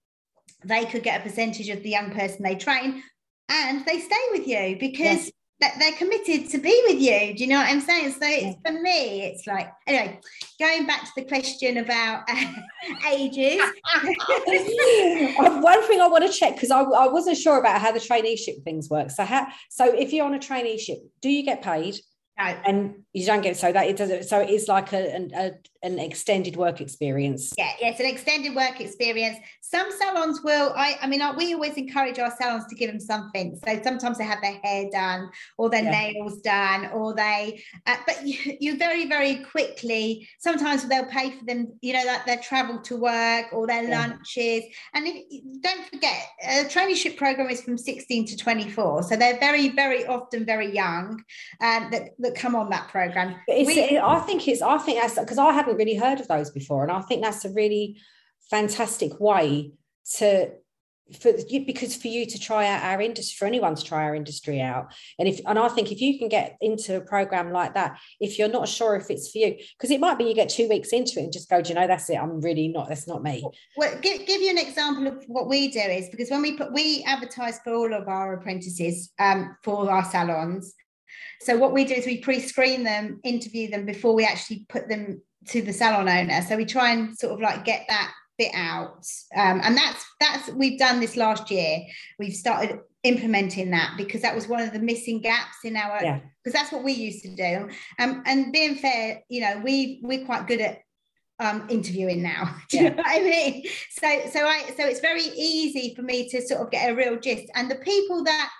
they 0.64 0.84
could 0.84 1.02
get 1.02 1.20
a 1.20 1.24
percentage 1.24 1.70
of 1.70 1.82
the 1.82 1.88
young 1.90 2.10
person 2.10 2.42
they 2.42 2.54
train 2.54 3.02
and 3.48 3.84
they 3.86 3.98
stay 3.98 4.24
with 4.32 4.46
you 4.46 4.76
because 4.78 5.24
Yes. 5.24 5.30
That 5.60 5.74
they're 5.78 5.92
committed 5.92 6.48
to 6.50 6.58
be 6.58 6.82
with 6.88 7.00
you 7.00 7.34
do 7.34 7.44
you 7.44 7.48
know 7.48 7.56
what 7.58 7.68
i'm 7.68 7.80
saying 7.80 8.10
so 8.10 8.18
it's 8.22 8.56
for 8.64 8.72
me 8.80 9.22
it's 9.22 9.46
like 9.46 9.70
anyway 9.86 10.18
going 10.58 10.86
back 10.86 11.02
to 11.04 11.10
the 11.16 11.24
question 11.24 11.78
about 11.78 12.22
ages 13.12 13.60
Uh, 13.94 15.60
One 15.60 15.82
thing 15.86 16.00
I 16.00 16.06
want 16.08 16.24
to 16.26 16.32
check 16.32 16.54
because 16.54 16.70
I, 16.70 16.80
I 16.82 17.08
wasn't 17.08 17.36
sure 17.36 17.58
about 17.58 17.80
how 17.80 17.92
the 17.92 17.98
traineeship 18.00 18.62
things 18.64 18.88
work. 18.88 19.10
So 19.10 19.24
how 19.24 19.46
so 19.68 19.84
if 19.92 20.12
you're 20.12 20.26
on 20.26 20.34
a 20.34 20.38
traineeship, 20.38 20.98
do 21.20 21.28
you 21.28 21.42
get 21.42 21.62
paid? 21.62 21.96
no, 22.38 22.44
And 22.44 23.02
you 23.12 23.26
don't 23.26 23.42
get 23.42 23.56
so 23.56 23.70
that 23.72 23.86
it 23.86 23.96
doesn't 23.96 24.24
so 24.24 24.40
it 24.40 24.50
is 24.50 24.68
like 24.68 24.92
a, 24.92 25.14
an 25.14 25.30
a, 25.36 25.52
an 25.82 25.98
extended 25.98 26.56
work 26.56 26.80
experience. 26.80 27.52
yeah, 27.58 27.72
yeah, 27.80 27.90
it's 27.90 28.00
an 28.00 28.06
extended 28.06 28.54
work 28.54 28.80
experience. 28.80 29.38
Some 29.70 29.92
salons 29.92 30.42
will, 30.42 30.72
I, 30.76 30.98
I 31.00 31.06
mean, 31.06 31.22
we 31.36 31.54
always 31.54 31.74
encourage 31.74 32.18
our 32.18 32.32
salons 32.40 32.64
to 32.66 32.74
give 32.74 32.90
them 32.90 32.98
something. 32.98 33.56
So 33.64 33.80
sometimes 33.84 34.18
they 34.18 34.24
have 34.24 34.42
their 34.42 34.58
hair 34.64 34.86
done, 34.90 35.30
or 35.58 35.70
their 35.70 35.84
Yeah. 35.84 35.90
nails 36.10 36.40
done, 36.40 36.86
or 36.92 37.14
they, 37.14 37.62
uh, 37.86 37.96
but 38.04 38.26
you, 38.26 38.56
you 38.58 38.76
very, 38.76 39.06
very 39.06 39.36
quickly. 39.44 40.28
Sometimes 40.40 40.88
they'll 40.88 41.04
pay 41.04 41.30
for 41.30 41.44
them, 41.44 41.72
you 41.82 41.92
know, 41.92 42.02
like 42.04 42.26
their 42.26 42.38
travel 42.38 42.80
to 42.80 42.96
work 42.96 43.46
or 43.52 43.68
their 43.68 43.84
Yeah. 43.84 44.00
lunches. 44.08 44.64
And 44.92 45.06
if, 45.06 45.24
don't 45.60 45.84
forget, 45.86 46.20
a 46.42 46.64
traineeship 46.64 47.16
program 47.16 47.48
is 47.48 47.62
from 47.62 47.78
16 47.78 48.26
to 48.26 48.36
24, 48.36 49.04
so 49.04 49.14
they're 49.14 49.38
very, 49.38 49.68
very 49.68 50.04
often 50.04 50.44
very 50.44 50.74
young, 50.74 51.22
um, 51.60 51.90
that 51.92 52.10
that 52.18 52.34
come 52.34 52.56
on 52.56 52.70
that 52.70 52.88
program. 52.88 53.36
We- 53.46 53.98
I 53.98 54.18
think 54.20 54.48
it's 54.48 54.62
I 54.62 54.78
think 54.78 55.00
that's 55.00 55.16
because 55.18 55.38
I 55.38 55.52
hadn't 55.52 55.76
really 55.76 55.94
heard 55.94 56.18
of 56.18 56.26
those 56.26 56.50
before, 56.50 56.82
and 56.82 56.90
I 56.90 57.02
think 57.02 57.22
that's 57.22 57.44
a 57.44 57.50
really 57.50 58.00
fantastic 58.50 59.20
way 59.20 59.72
to 60.16 60.50
for 61.18 61.32
because 61.66 61.96
for 61.96 62.08
you 62.08 62.24
to 62.26 62.38
try 62.38 62.66
out 62.66 62.84
our 62.84 63.00
industry 63.00 63.34
for 63.36 63.46
anyone 63.46 63.74
to 63.74 63.84
try 63.84 64.04
our 64.04 64.14
industry 64.14 64.60
out. 64.60 64.92
And 65.18 65.28
if 65.28 65.40
and 65.46 65.58
i 65.58 65.68
think 65.68 65.90
if 65.90 66.00
you 66.00 66.18
can 66.18 66.28
get 66.28 66.56
into 66.60 66.96
a 66.96 67.00
program 67.00 67.52
like 67.52 67.74
that 67.74 67.98
if 68.20 68.38
you're 68.38 68.48
not 68.48 68.68
sure 68.68 68.96
if 68.96 69.10
it's 69.10 69.30
for 69.30 69.38
you 69.38 69.56
because 69.76 69.90
it 69.90 70.00
might 70.00 70.18
be 70.18 70.24
you 70.24 70.34
get 70.34 70.48
two 70.48 70.68
weeks 70.68 70.90
into 70.90 71.18
it 71.18 71.24
and 71.24 71.32
just 71.32 71.48
go 71.48 71.60
do 71.60 71.70
you 71.70 71.74
know 71.74 71.86
that's 71.86 72.08
it 72.10 72.16
i'm 72.16 72.40
really 72.40 72.68
not 72.68 72.88
that's 72.88 73.08
not 73.08 73.22
me. 73.22 73.44
Well 73.76 73.98
give, 74.00 74.26
give 74.26 74.40
you 74.40 74.50
an 74.50 74.58
example 74.58 75.06
of 75.06 75.24
what 75.26 75.48
we 75.48 75.68
do 75.68 75.80
is 75.80 76.08
because 76.10 76.30
when 76.30 76.42
we 76.42 76.56
put 76.56 76.72
we 76.72 77.04
advertise 77.06 77.58
for 77.64 77.74
all 77.74 77.92
of 77.94 78.08
our 78.08 78.34
apprentices 78.34 79.10
um, 79.18 79.56
for 79.62 79.90
our 79.90 80.04
salons. 80.04 80.74
So 81.42 81.56
what 81.56 81.72
we 81.72 81.84
do 81.84 81.94
is 81.94 82.06
we 82.06 82.18
pre-screen 82.18 82.84
them 82.84 83.20
interview 83.24 83.70
them 83.70 83.86
before 83.86 84.14
we 84.14 84.24
actually 84.24 84.66
put 84.68 84.88
them 84.88 85.22
to 85.48 85.62
the 85.62 85.72
salon 85.72 86.08
owner. 86.08 86.42
So 86.42 86.56
we 86.56 86.66
try 86.66 86.92
and 86.92 87.18
sort 87.18 87.32
of 87.32 87.40
like 87.40 87.64
get 87.64 87.86
that 87.88 88.12
bit 88.40 88.52
out 88.54 89.06
um, 89.36 89.60
and 89.62 89.76
that's 89.76 90.04
that's 90.18 90.48
we've 90.50 90.78
done 90.78 91.00
this 91.00 91.16
last 91.16 91.50
year 91.50 91.80
we've 92.18 92.34
started 92.34 92.78
implementing 93.02 93.70
that 93.70 93.94
because 93.96 94.22
that 94.22 94.34
was 94.34 94.48
one 94.48 94.62
of 94.62 94.72
the 94.72 94.78
missing 94.78 95.20
gaps 95.20 95.58
in 95.64 95.76
our 95.76 95.98
because 95.98 96.22
yeah. 96.46 96.52
that's 96.52 96.72
what 96.72 96.82
we 96.82 96.92
used 96.92 97.22
to 97.22 97.34
do 97.34 97.68
um, 97.98 98.22
and 98.26 98.52
being 98.52 98.76
fair 98.76 99.22
you 99.28 99.40
know 99.40 99.60
we 99.64 100.00
we're 100.02 100.24
quite 100.24 100.46
good 100.46 100.60
at 100.60 100.80
um, 101.40 101.66
interviewing 101.70 102.22
now. 102.22 102.54
Do 102.68 102.76
you 102.76 102.90
know 102.90 102.96
what 102.96 103.06
I 103.06 103.20
mean? 103.20 103.64
So 103.90 104.20
so 104.30 104.46
I 104.46 104.72
so 104.76 104.86
it's 104.86 105.00
very 105.00 105.22
easy 105.22 105.94
for 105.94 106.02
me 106.02 106.28
to 106.28 106.42
sort 106.42 106.60
of 106.60 106.70
get 106.70 106.90
a 106.90 106.94
real 106.94 107.18
gist. 107.18 107.50
And 107.54 107.70
the 107.70 107.76
people 107.76 108.22
that 108.24 108.50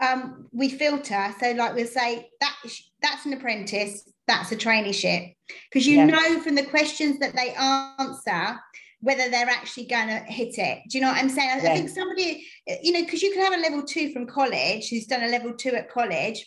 um, 0.00 0.46
we 0.52 0.68
filter, 0.68 1.34
so 1.40 1.52
like 1.52 1.74
we'll 1.74 1.86
say 1.86 2.28
that 2.40 2.56
that's 3.02 3.24
an 3.24 3.32
apprentice, 3.32 4.08
that's 4.26 4.52
a 4.52 4.56
traineeship, 4.56 5.34
because 5.70 5.86
you 5.86 5.96
yeah. 5.96 6.06
know 6.06 6.40
from 6.40 6.54
the 6.54 6.64
questions 6.64 7.18
that 7.20 7.34
they 7.34 7.54
answer 7.54 8.60
whether 9.00 9.28
they're 9.30 9.48
actually 9.48 9.86
going 9.86 10.08
to 10.08 10.18
hit 10.20 10.58
it. 10.58 10.82
Do 10.88 10.98
you 10.98 11.02
know 11.02 11.10
what 11.10 11.18
I'm 11.18 11.28
saying? 11.28 11.60
Yeah. 11.62 11.72
I 11.72 11.76
think 11.76 11.90
somebody, 11.90 12.46
you 12.82 12.92
know, 12.92 13.02
because 13.02 13.22
you 13.22 13.32
can 13.32 13.42
have 13.42 13.52
a 13.52 13.62
level 13.62 13.82
two 13.82 14.12
from 14.12 14.26
college 14.26 14.88
who's 14.88 15.06
done 15.06 15.22
a 15.22 15.28
level 15.28 15.54
two 15.54 15.70
at 15.70 15.90
college 15.90 16.44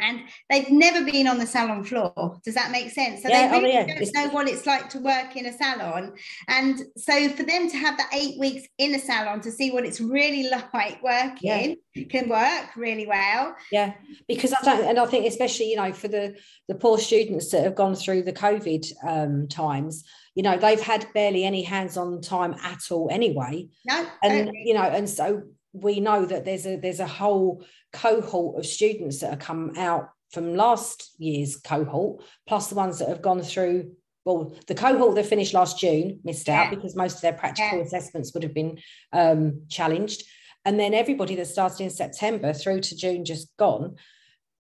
and 0.00 0.20
they've 0.48 0.70
never 0.70 1.04
been 1.04 1.26
on 1.26 1.38
the 1.38 1.46
salon 1.46 1.84
floor. 1.84 2.38
Does 2.44 2.54
that 2.54 2.70
make 2.70 2.90
sense? 2.90 3.22
So 3.22 3.28
yeah, 3.28 3.48
they 3.48 3.56
oh, 3.56 3.60
really 3.60 3.76
oh, 3.76 3.86
yeah. 3.86 3.98
don't 3.98 4.14
know 4.14 4.28
what 4.30 4.48
it's 4.48 4.66
like 4.66 4.88
to 4.90 4.98
work 4.98 5.36
in 5.36 5.46
a 5.46 5.52
salon. 5.52 6.14
And 6.48 6.80
so 6.96 7.28
for 7.30 7.42
them 7.42 7.68
to 7.70 7.76
have 7.76 7.96
that 7.98 8.10
eight 8.12 8.38
weeks 8.38 8.66
in 8.78 8.94
a 8.94 8.98
salon 8.98 9.40
to 9.42 9.50
see 9.50 9.70
what 9.70 9.84
it's 9.84 10.00
really 10.00 10.48
like 10.48 11.02
working 11.02 11.76
yeah. 11.94 12.04
can 12.10 12.28
work 12.28 12.76
really 12.76 13.06
well. 13.06 13.54
Yeah, 13.70 13.94
because 14.28 14.52
I 14.52 14.62
don't, 14.64 14.84
and 14.84 14.98
I 14.98 15.06
think 15.06 15.26
especially 15.26 15.70
you 15.70 15.76
know 15.76 15.92
for 15.92 16.08
the 16.08 16.36
the 16.68 16.74
poor 16.74 16.98
students 16.98 17.50
that 17.50 17.64
have 17.64 17.74
gone 17.74 17.94
through 17.94 18.22
the 18.22 18.32
COVID 18.32 18.86
um, 19.06 19.48
times, 19.48 20.04
you 20.34 20.42
know 20.42 20.56
they've 20.56 20.80
had 20.80 21.06
barely 21.12 21.44
any 21.44 21.62
hands-on 21.62 22.20
time 22.20 22.54
at 22.62 22.90
all 22.90 23.08
anyway. 23.10 23.68
No, 23.86 24.06
and 24.22 24.46
totally. 24.46 24.62
you 24.64 24.74
know, 24.74 24.82
and 24.82 25.08
so 25.08 25.42
we 25.72 26.00
know 26.00 26.24
that 26.24 26.44
there's 26.44 26.66
a 26.66 26.76
there's 26.76 27.00
a 27.00 27.06
whole 27.06 27.64
cohort 27.92 28.58
of 28.58 28.66
students 28.66 29.20
that 29.20 29.30
have 29.30 29.38
come 29.38 29.72
out 29.76 30.10
from 30.30 30.54
last 30.54 31.14
year's 31.18 31.56
cohort, 31.56 32.22
plus 32.46 32.68
the 32.68 32.74
ones 32.74 32.98
that 32.98 33.08
have 33.08 33.22
gone 33.22 33.42
through. 33.42 33.92
Well, 34.24 34.54
the 34.66 34.74
cohort 34.74 35.14
that 35.14 35.26
finished 35.26 35.54
last 35.54 35.78
June 35.78 36.20
missed 36.24 36.46
yeah. 36.46 36.62
out 36.62 36.70
because 36.70 36.94
most 36.94 37.16
of 37.16 37.20
their 37.22 37.32
practical 37.32 37.78
yeah. 37.78 37.84
assessments 37.84 38.32
would 38.34 38.42
have 38.42 38.54
been 38.54 38.78
um, 39.12 39.62
challenged. 39.68 40.22
And 40.64 40.78
then 40.78 40.92
everybody 40.92 41.36
that 41.36 41.46
started 41.46 41.80
in 41.80 41.90
September 41.90 42.52
through 42.52 42.80
to 42.80 42.96
June 42.96 43.24
just 43.24 43.56
gone, 43.56 43.96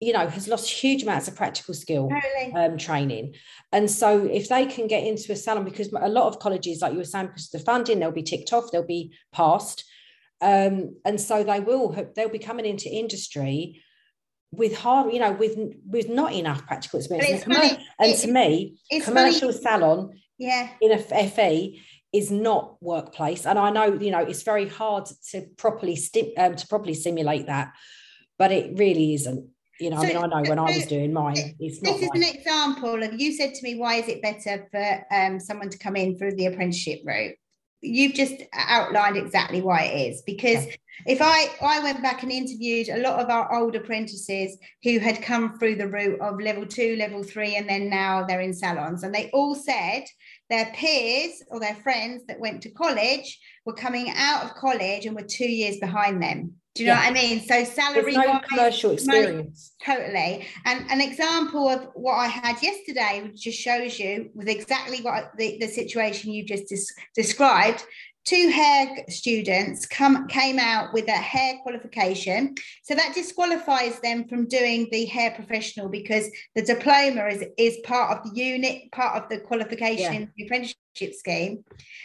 you 0.00 0.12
know, 0.12 0.26
has 0.26 0.48
lost 0.48 0.70
huge 0.70 1.02
amounts 1.02 1.28
of 1.28 1.36
practical 1.36 1.74
skill 1.74 2.08
totally. 2.08 2.54
um, 2.54 2.78
training. 2.78 3.34
And 3.70 3.90
so 3.90 4.24
if 4.24 4.48
they 4.48 4.64
can 4.66 4.86
get 4.86 5.04
into 5.04 5.30
a 5.32 5.36
salon, 5.36 5.64
because 5.64 5.92
a 5.92 6.08
lot 6.08 6.26
of 6.26 6.38
colleges, 6.38 6.80
like 6.80 6.92
you 6.92 6.98
were 6.98 7.04
saying, 7.04 7.26
because 7.26 7.52
of 7.52 7.60
the 7.60 7.64
funding, 7.64 8.00
they'll 8.00 8.10
be 8.10 8.22
ticked 8.22 8.52
off, 8.52 8.70
they'll 8.72 8.82
be 8.82 9.12
passed 9.32 9.84
um, 10.40 10.96
and 11.04 11.20
so 11.20 11.44
they 11.44 11.60
will 11.60 11.94
they'll 12.16 12.30
be 12.30 12.38
coming 12.38 12.64
into 12.64 12.88
industry 12.88 13.82
with 14.52 14.76
hard, 14.76 15.12
you 15.12 15.20
know, 15.20 15.32
with 15.32 15.58
with 15.84 16.08
not 16.08 16.32
enough 16.32 16.66
practical 16.66 16.98
experience. 16.98 17.44
And, 17.44 17.54
funny, 17.54 17.86
and 17.98 18.18
to 18.18 18.28
me, 18.28 18.80
commercial 19.02 19.52
funny. 19.52 19.62
salon 19.62 20.10
yeah. 20.38 20.70
in 20.80 20.92
a 20.92 20.98
FE 20.98 21.80
is 22.12 22.30
not 22.30 22.76
workplace. 22.82 23.46
And 23.46 23.58
I 23.58 23.70
know, 23.70 23.92
you 23.92 24.10
know, 24.10 24.20
it's 24.20 24.42
very 24.42 24.66
hard 24.66 25.06
to 25.30 25.42
properly 25.56 25.94
sti- 25.94 26.32
um, 26.36 26.56
to 26.56 26.66
properly 26.66 26.94
simulate 26.94 27.46
that, 27.46 27.72
but 28.38 28.50
it 28.50 28.78
really 28.78 29.14
isn't. 29.14 29.48
You 29.80 29.90
know, 29.90 29.96
so, 29.96 30.02
I 30.02 30.08
mean, 30.08 30.16
I 30.16 30.26
know 30.26 30.48
when 30.48 30.58
I 30.58 30.76
was 30.76 30.86
doing 30.86 31.12
mine, 31.12 31.56
it's 31.58 31.82
not. 31.82 31.94
This 31.94 32.02
is 32.02 32.10
an 32.14 32.22
example 32.22 33.02
of 33.02 33.18
you 33.18 33.32
said 33.32 33.54
to 33.54 33.62
me, 33.62 33.76
why 33.76 33.96
is 33.96 34.08
it 34.08 34.20
better 34.20 34.68
for 34.70 35.06
um, 35.10 35.40
someone 35.40 35.70
to 35.70 35.78
come 35.78 35.96
in 35.96 36.18
through 36.18 36.36
the 36.36 36.46
apprenticeship 36.46 37.00
route? 37.04 37.34
you've 37.82 38.14
just 38.14 38.34
outlined 38.52 39.16
exactly 39.16 39.62
why 39.62 39.82
it 39.84 40.12
is 40.12 40.22
because 40.22 40.66
if 41.06 41.20
i 41.22 41.48
i 41.62 41.80
went 41.80 42.02
back 42.02 42.22
and 42.22 42.30
interviewed 42.30 42.88
a 42.88 42.98
lot 42.98 43.18
of 43.18 43.30
our 43.30 43.54
old 43.54 43.74
apprentices 43.74 44.58
who 44.82 44.98
had 44.98 45.22
come 45.22 45.58
through 45.58 45.74
the 45.74 45.88
route 45.88 46.20
of 46.20 46.38
level 46.40 46.66
two 46.66 46.96
level 46.96 47.22
three 47.22 47.56
and 47.56 47.68
then 47.68 47.88
now 47.88 48.24
they're 48.24 48.40
in 48.40 48.52
salons 48.52 49.02
and 49.02 49.14
they 49.14 49.30
all 49.32 49.54
said 49.54 50.04
their 50.50 50.70
peers 50.74 51.42
or 51.48 51.58
their 51.58 51.76
friends 51.76 52.22
that 52.26 52.40
went 52.40 52.60
to 52.60 52.70
college 52.70 53.38
were 53.64 53.72
coming 53.72 54.12
out 54.14 54.44
of 54.44 54.54
college 54.54 55.06
and 55.06 55.16
were 55.16 55.22
two 55.22 55.50
years 55.50 55.78
behind 55.78 56.22
them 56.22 56.52
do 56.74 56.84
you 56.84 56.88
know 56.88 56.94
yeah. 56.94 57.00
what 57.00 57.10
I 57.10 57.12
mean? 57.12 57.40
So 57.40 57.64
salary 57.64 58.12
no 58.12 58.40
commercial 58.48 58.92
experience. 58.92 59.72
Money, 59.86 59.98
totally. 59.98 60.46
And 60.64 60.88
an 60.90 61.00
example 61.00 61.68
of 61.68 61.88
what 61.94 62.14
I 62.14 62.28
had 62.28 62.62
yesterday, 62.62 63.22
which 63.24 63.42
just 63.42 63.58
shows 63.58 63.98
you 63.98 64.30
with 64.34 64.48
exactly 64.48 65.00
what 65.00 65.32
the, 65.36 65.58
the 65.60 65.66
situation 65.66 66.32
you 66.32 66.44
just 66.44 66.68
des- 66.68 67.02
described, 67.20 67.84
two 68.24 68.48
hair 68.48 69.04
students 69.08 69.86
come 69.86 70.28
came 70.28 70.58
out 70.58 70.92
with 70.92 71.08
a 71.08 71.12
hair 71.12 71.58
qualification. 71.62 72.54
So 72.82 72.94
that 72.94 73.14
disqualifies 73.14 74.00
them 74.00 74.28
from 74.28 74.46
doing 74.48 74.88
the 74.90 75.06
hair 75.06 75.32
professional 75.32 75.88
because 75.88 76.28
the 76.54 76.62
diploma 76.62 77.26
is 77.26 77.44
is 77.58 77.78
part 77.84 78.16
of 78.16 78.24
the 78.24 78.38
unit 78.38 78.90
part 78.92 79.22
of 79.22 79.28
the 79.28 79.40
qualification 79.40 80.14
yeah. 80.14 80.26
the 80.36 80.44
apprenticeship 80.44 81.14
scheme. 81.14 81.64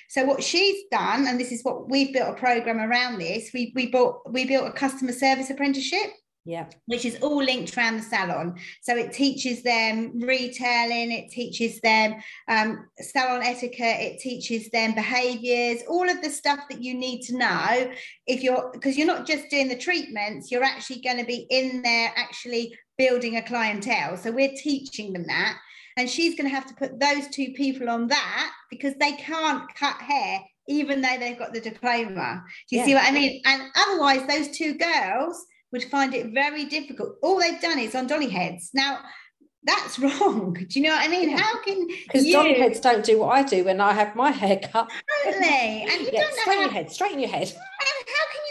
So 0.10 0.26
what 0.26 0.44
she's 0.44 0.84
done 0.92 1.28
and 1.28 1.40
this 1.40 1.52
is 1.52 1.64
what 1.64 1.90
we've 1.90 2.14
built 2.14 2.38
a 2.38 2.40
program 2.40 2.80
around 2.80 3.20
this 3.20 3.52
we 3.54 3.72
we 3.76 3.88
bought 3.88 4.32
we 4.32 4.46
built 4.46 4.68
a 4.68 4.72
customer 4.72 5.12
service 5.12 5.50
apprenticeship 5.50 6.12
yeah. 6.46 6.68
Which 6.86 7.06
is 7.06 7.18
all 7.22 7.44
linked 7.44 7.76
around 7.76 7.98
the 7.98 8.04
salon. 8.04 8.56
So 8.82 8.96
it 8.96 9.12
teaches 9.12 9.64
them 9.64 10.20
retailing 10.20 11.12
it 11.12 11.32
teaches 11.32 11.82
them 11.82 12.16
um, 12.48 12.88
salon 13.02 13.42
etiquette 13.42 14.00
it 14.00 14.20
teaches 14.20 14.70
them 14.70 14.94
behaviors 14.94 15.82
all 15.90 16.08
of 16.08 16.22
the 16.22 16.30
stuff 16.30 16.60
that 16.70 16.84
you 16.84 16.94
need 16.94 17.22
to 17.24 17.38
know 17.38 17.92
if 18.28 18.44
you're 18.44 18.70
because 18.74 18.98
you're 18.98 19.08
not 19.08 19.26
just 19.26 19.50
doing 19.50 19.68
the 19.68 19.78
treatments 19.78 20.52
you're 20.52 20.64
actually 20.64 21.02
going 21.02 21.18
to 21.18 21.26
be 21.26 21.48
in 21.50 21.82
there 21.82 22.12
actually 22.16 22.78
building 22.98 23.38
a 23.38 23.42
clientele. 23.42 24.18
So 24.18 24.32
we're 24.32 24.54
teaching 24.56 25.14
them 25.14 25.26
that. 25.28 25.58
And 25.98 26.10
she's 26.10 26.36
going 26.36 26.50
to 26.50 26.56
have 26.56 26.66
to 26.68 26.76
put 26.76 27.00
those 27.00 27.28
two 27.30 27.54
people 27.54 27.90
on 27.90 28.08
that 28.08 28.52
because 28.70 28.94
they 29.00 29.14
can't 29.14 29.64
cut 29.76 30.02
hair 30.02 30.42
even 30.68 31.00
though 31.00 31.16
they've 31.20 31.38
got 31.38 31.54
the 31.54 31.62
diploma. 31.62 32.44
Do 32.68 32.76
you 32.76 32.80
yeah. 32.80 32.86
see 32.86 32.94
what 32.96 33.04
i 33.04 33.12
mean? 33.12 33.40
And 33.46 33.64
otherwise 33.76 34.28
those 34.28 34.50
two 34.58 34.74
girls 34.74 35.46
would 35.76 35.92
find 35.92 36.14
it 36.14 36.28
very 36.28 36.66
difficult. 36.66 37.18
All 37.22 37.38
they've 37.40 37.62
done 37.62 37.80
is 37.80 37.96
on 37.96 38.08
dolly 38.08 38.30
heads. 38.30 38.72
Now, 38.74 39.00
that's 39.64 40.00
wrong. 40.04 40.54
Do 40.54 40.80
you 40.80 40.86
know 40.86 40.96
what 40.96 41.06
I 41.06 41.10
mean? 41.10 41.38
How 41.38 41.62
can 41.62 41.88
because 41.88 42.32
dolly 42.32 42.54
heads 42.54 42.80
don't 42.80 43.04
do 43.04 43.20
what 43.20 43.30
I 43.30 43.44
do 43.44 43.66
when 43.66 43.82
I 43.82 43.94
have 43.94 44.16
my 44.16 44.32
hair 44.32 44.58
cut. 44.58 44.90
Totally, 45.24 45.46
and 45.46 46.02
you 46.02 46.10
yeah, 46.14 46.22
don't 46.22 46.36
know 46.36 46.42
straighten 46.42 46.54
how... 46.54 46.62
your 46.62 46.72
head, 46.72 46.92
straighten 46.92 47.20
your 47.20 47.30
head 47.30 47.54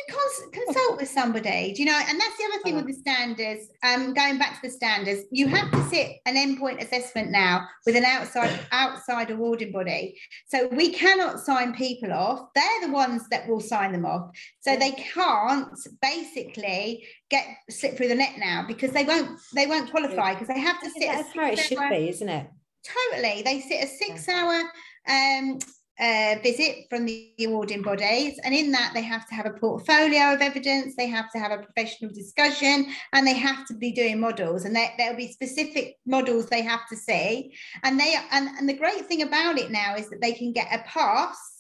cons- 0.08 0.50
consult 0.52 0.98
with 0.98 1.08
somebody. 1.08 1.72
Do 1.72 1.82
you 1.82 1.86
know? 1.86 2.00
And 2.08 2.20
that's 2.20 2.36
the 2.36 2.44
other 2.44 2.62
thing 2.62 2.76
with 2.76 2.86
the 2.86 2.92
standards. 2.92 3.68
Um, 3.82 4.14
going 4.14 4.38
back 4.38 4.60
to 4.60 4.68
the 4.68 4.70
standards, 4.70 5.22
you 5.30 5.48
have 5.48 5.70
to 5.70 5.84
sit 5.88 6.16
an 6.26 6.36
endpoint 6.36 6.82
assessment 6.82 7.30
now 7.30 7.66
with 7.86 7.96
an 7.96 8.04
outside 8.04 8.58
outside 8.72 9.30
awarding 9.30 9.72
body. 9.72 10.18
So 10.48 10.68
we 10.68 10.92
cannot 10.92 11.40
sign 11.40 11.74
people 11.74 12.12
off. 12.12 12.48
They're 12.54 12.86
the 12.86 12.92
ones 12.92 13.28
that 13.30 13.48
will 13.48 13.60
sign 13.60 13.92
them 13.92 14.04
off. 14.04 14.30
So 14.60 14.76
they 14.76 14.92
can't 14.92 15.68
basically 16.00 17.06
get 17.30 17.46
slip 17.70 17.96
through 17.96 18.08
the 18.08 18.14
net 18.14 18.34
now 18.38 18.64
because 18.66 18.92
they 18.92 19.04
won't 19.04 19.38
they 19.54 19.66
won't 19.66 19.90
qualify 19.90 20.34
because 20.34 20.48
they 20.48 20.60
have 20.60 20.80
to 20.80 20.90
sit. 20.90 21.08
That's 21.08 21.34
how 21.34 21.50
it 21.50 21.58
should 21.58 21.78
be, 21.90 22.08
isn't 22.08 22.28
it? 22.28 22.48
Totally. 22.84 23.42
They 23.42 23.60
sit 23.60 23.84
a 23.84 23.86
six 23.86 24.28
hour 24.28 24.62
um 25.08 25.58
uh, 26.00 26.36
visit 26.42 26.86
from 26.90 27.04
the 27.04 27.32
awarding 27.40 27.82
bodies. 27.82 28.38
And 28.44 28.54
in 28.54 28.72
that, 28.72 28.92
they 28.94 29.02
have 29.02 29.28
to 29.28 29.34
have 29.34 29.46
a 29.46 29.52
portfolio 29.52 30.34
of 30.34 30.40
evidence, 30.40 30.94
they 30.96 31.06
have 31.06 31.30
to 31.32 31.38
have 31.38 31.52
a 31.52 31.62
professional 31.62 32.10
discussion, 32.12 32.86
and 33.12 33.26
they 33.26 33.34
have 33.34 33.66
to 33.66 33.74
be 33.74 33.92
doing 33.92 34.20
models. 34.20 34.64
And 34.64 34.74
there, 34.74 34.90
there'll 34.98 35.16
be 35.16 35.30
specific 35.30 35.96
models 36.06 36.46
they 36.46 36.62
have 36.62 36.88
to 36.88 36.96
see. 36.96 37.54
And 37.82 37.98
they 37.98 38.14
and, 38.32 38.48
and 38.58 38.68
the 38.68 38.76
great 38.76 39.06
thing 39.06 39.22
about 39.22 39.58
it 39.58 39.70
now 39.70 39.94
is 39.96 40.10
that 40.10 40.20
they 40.20 40.32
can 40.32 40.52
get 40.52 40.68
a 40.72 40.82
pass. 40.86 41.50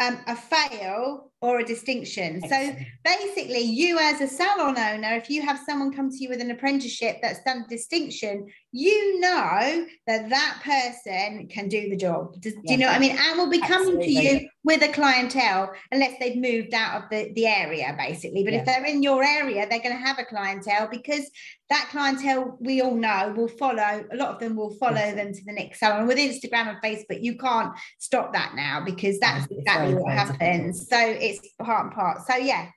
Um, 0.00 0.20
a 0.28 0.36
fail 0.36 1.32
or 1.40 1.60
a 1.60 1.64
distinction. 1.64 2.40
So 2.48 2.76
basically, 3.04 3.60
you 3.60 3.98
as 3.98 4.20
a 4.20 4.26
salon 4.26 4.76
owner, 4.76 5.14
if 5.14 5.30
you 5.30 5.42
have 5.42 5.60
someone 5.64 5.92
come 5.92 6.10
to 6.10 6.16
you 6.16 6.28
with 6.28 6.40
an 6.40 6.50
apprenticeship 6.50 7.18
that's 7.22 7.42
done 7.44 7.64
distinction, 7.68 8.48
you 8.72 9.20
know 9.20 9.86
that 10.06 10.28
that 10.28 10.60
person 10.64 11.46
can 11.48 11.68
do 11.68 11.88
the 11.90 11.96
job. 11.96 12.40
Does, 12.40 12.54
yeah. 12.54 12.60
Do 12.66 12.72
you 12.72 12.78
know 12.78 12.86
what 12.86 12.96
I 12.96 12.98
mean? 12.98 13.16
And 13.16 13.38
will 13.38 13.50
be 13.50 13.60
coming 13.60 14.00
Absolutely. 14.00 14.14
to 14.14 14.22
you 14.22 14.48
with 14.64 14.82
a 14.82 14.88
clientele 14.88 15.72
unless 15.92 16.18
they've 16.18 16.36
moved 16.36 16.74
out 16.74 17.02
of 17.02 17.10
the, 17.10 17.32
the 17.34 17.46
area, 17.46 17.94
basically. 17.96 18.44
But 18.44 18.52
yeah. 18.52 18.60
if 18.60 18.66
they're 18.66 18.84
in 18.84 19.02
your 19.02 19.24
area, 19.24 19.66
they're 19.68 19.80
going 19.80 19.96
to 19.96 20.04
have 20.04 20.18
a 20.18 20.24
clientele 20.24 20.88
because 20.90 21.30
that 21.70 21.88
clientele 21.90 22.56
we 22.60 22.80
all 22.80 22.94
know 22.94 23.32
will 23.36 23.48
follow. 23.48 24.04
A 24.12 24.16
lot 24.16 24.30
of 24.30 24.40
them 24.40 24.56
will 24.56 24.74
follow 24.74 24.96
yes. 24.96 25.14
them 25.14 25.32
to 25.32 25.44
the 25.44 25.52
next 25.52 25.78
salon. 25.78 26.06
With 26.06 26.18
Instagram 26.18 26.68
and 26.68 26.82
Facebook, 26.82 27.22
you 27.22 27.36
can't 27.38 27.72
stop 27.98 28.32
that 28.32 28.54
now 28.54 28.82
because 28.84 29.18
that's 29.18 29.46
exactly 29.50 29.94
what 29.94 30.12
happens. 30.12 30.88
So 30.88 30.98
it's 31.28 31.48
part 31.58 31.86
and 31.86 31.94
part. 31.94 32.26
So 32.26 32.36
yeah, 32.36 32.68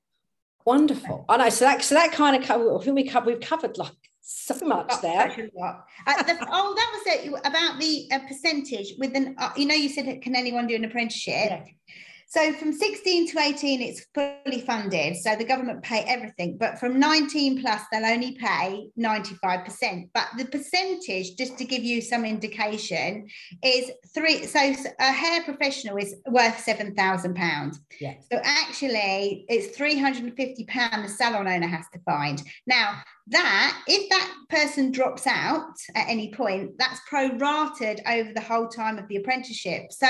Wonderful. 0.65 1.25
I 1.27 1.37
know. 1.37 1.49
So 1.49 1.65
that 1.65 1.83
so 1.83 1.95
that 1.95 2.11
kind 2.11 2.35
of 2.35 2.47
cover. 2.47 2.77
I 2.77 2.83
think 2.83 2.95
we 2.95 3.07
covered, 3.07 3.27
we've 3.27 3.41
covered 3.41 3.77
like 3.77 3.91
so 4.21 4.55
much 4.65 5.01
there. 5.01 5.21
Uh, 5.21 6.23
the, 6.23 6.37
oh, 6.51 6.73
that 6.75 6.91
was 6.93 7.03
it 7.05 7.27
about 7.45 7.79
the 7.79 8.07
uh, 8.11 8.19
percentage. 8.27 8.93
With 8.97 9.15
an, 9.15 9.35
uh, 9.37 9.51
you 9.55 9.65
know, 9.65 9.75
you 9.75 9.89
said 9.89 10.21
can 10.21 10.35
anyone 10.35 10.67
do 10.67 10.75
an 10.75 10.85
apprenticeship? 10.85 11.33
Yeah. 11.33 11.63
So 12.31 12.53
from 12.53 12.71
16 12.71 13.27
to 13.31 13.39
18, 13.39 13.81
it's 13.81 14.05
fully 14.13 14.61
funded. 14.61 15.17
So 15.17 15.35
the 15.35 15.43
government 15.43 15.83
pay 15.83 16.05
everything. 16.07 16.55
But 16.57 16.79
from 16.79 16.97
19 16.97 17.61
plus, 17.61 17.81
they'll 17.91 18.05
only 18.05 18.37
pay 18.37 18.87
95%. 18.97 20.09
But 20.13 20.27
the 20.37 20.45
percentage, 20.45 21.35
just 21.35 21.57
to 21.57 21.65
give 21.65 21.83
you 21.83 21.99
some 21.99 22.23
indication, 22.23 23.27
is 23.61 23.91
three. 24.13 24.45
So 24.45 24.73
a 24.99 25.11
hair 25.11 25.43
professional 25.43 25.97
is 25.97 26.15
worth 26.29 26.55
£7,000. 26.65 27.75
Yeah. 27.99 28.13
So 28.31 28.39
actually, 28.41 29.43
it's 29.49 29.77
£350 29.77 31.03
the 31.03 31.09
salon 31.09 31.49
owner 31.49 31.67
has 31.67 31.85
to 31.91 31.99
find. 32.05 32.41
Now, 32.65 33.03
that 33.31 33.81
if 33.87 34.09
that 34.09 34.33
person 34.49 34.91
drops 34.91 35.25
out 35.25 35.73
at 35.95 36.07
any 36.09 36.33
point 36.33 36.71
that's 36.77 36.99
prorated 37.09 38.01
over 38.07 38.33
the 38.33 38.41
whole 38.41 38.67
time 38.67 38.97
of 38.97 39.07
the 39.07 39.15
apprenticeship. 39.15 39.91
So 39.91 40.07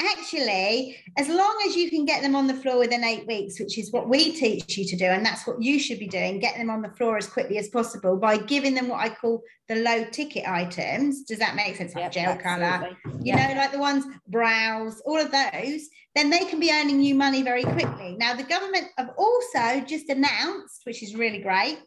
actually 0.00 0.96
as 1.18 1.28
long 1.28 1.62
as 1.66 1.76
you 1.76 1.90
can 1.90 2.04
get 2.04 2.22
them 2.22 2.36
on 2.36 2.46
the 2.46 2.54
floor 2.54 2.78
within 2.78 3.04
eight 3.04 3.26
weeks 3.26 3.58
which 3.58 3.76
is 3.78 3.92
what 3.92 4.08
we 4.08 4.32
teach 4.32 4.78
you 4.78 4.84
to 4.84 4.96
do 4.96 5.06
and 5.06 5.26
that's 5.26 5.46
what 5.46 5.60
you 5.60 5.78
should 5.78 5.98
be 5.98 6.06
doing 6.06 6.38
get 6.38 6.56
them 6.56 6.70
on 6.70 6.82
the 6.82 6.90
floor 6.90 7.16
as 7.16 7.26
quickly 7.26 7.58
as 7.58 7.68
possible 7.68 8.16
by 8.16 8.36
giving 8.36 8.74
them 8.74 8.88
what 8.88 9.00
i 9.00 9.08
call 9.08 9.42
the 9.66 9.76
low 9.76 10.04
ticket 10.04 10.46
items. 10.46 11.22
Does 11.22 11.38
that 11.38 11.56
make 11.56 11.76
sense? 11.76 11.94
Like 11.94 12.04
yep, 12.04 12.12
gel 12.12 12.36
color 12.36 12.90
you 13.22 13.34
know 13.34 13.54
like 13.56 13.72
the 13.72 13.78
ones 13.78 14.04
brows 14.28 15.02
all 15.06 15.18
of 15.18 15.32
those 15.32 15.88
then 16.14 16.30
they 16.30 16.44
can 16.44 16.60
be 16.60 16.70
earning 16.70 17.02
you 17.02 17.14
money 17.14 17.42
very 17.42 17.64
quickly. 17.64 18.16
Now 18.18 18.34
the 18.34 18.44
government 18.44 18.86
have 18.98 19.10
also 19.18 19.80
just 19.84 20.08
announced 20.08 20.82
which 20.84 21.02
is 21.02 21.16
really 21.16 21.38
great 21.38 21.78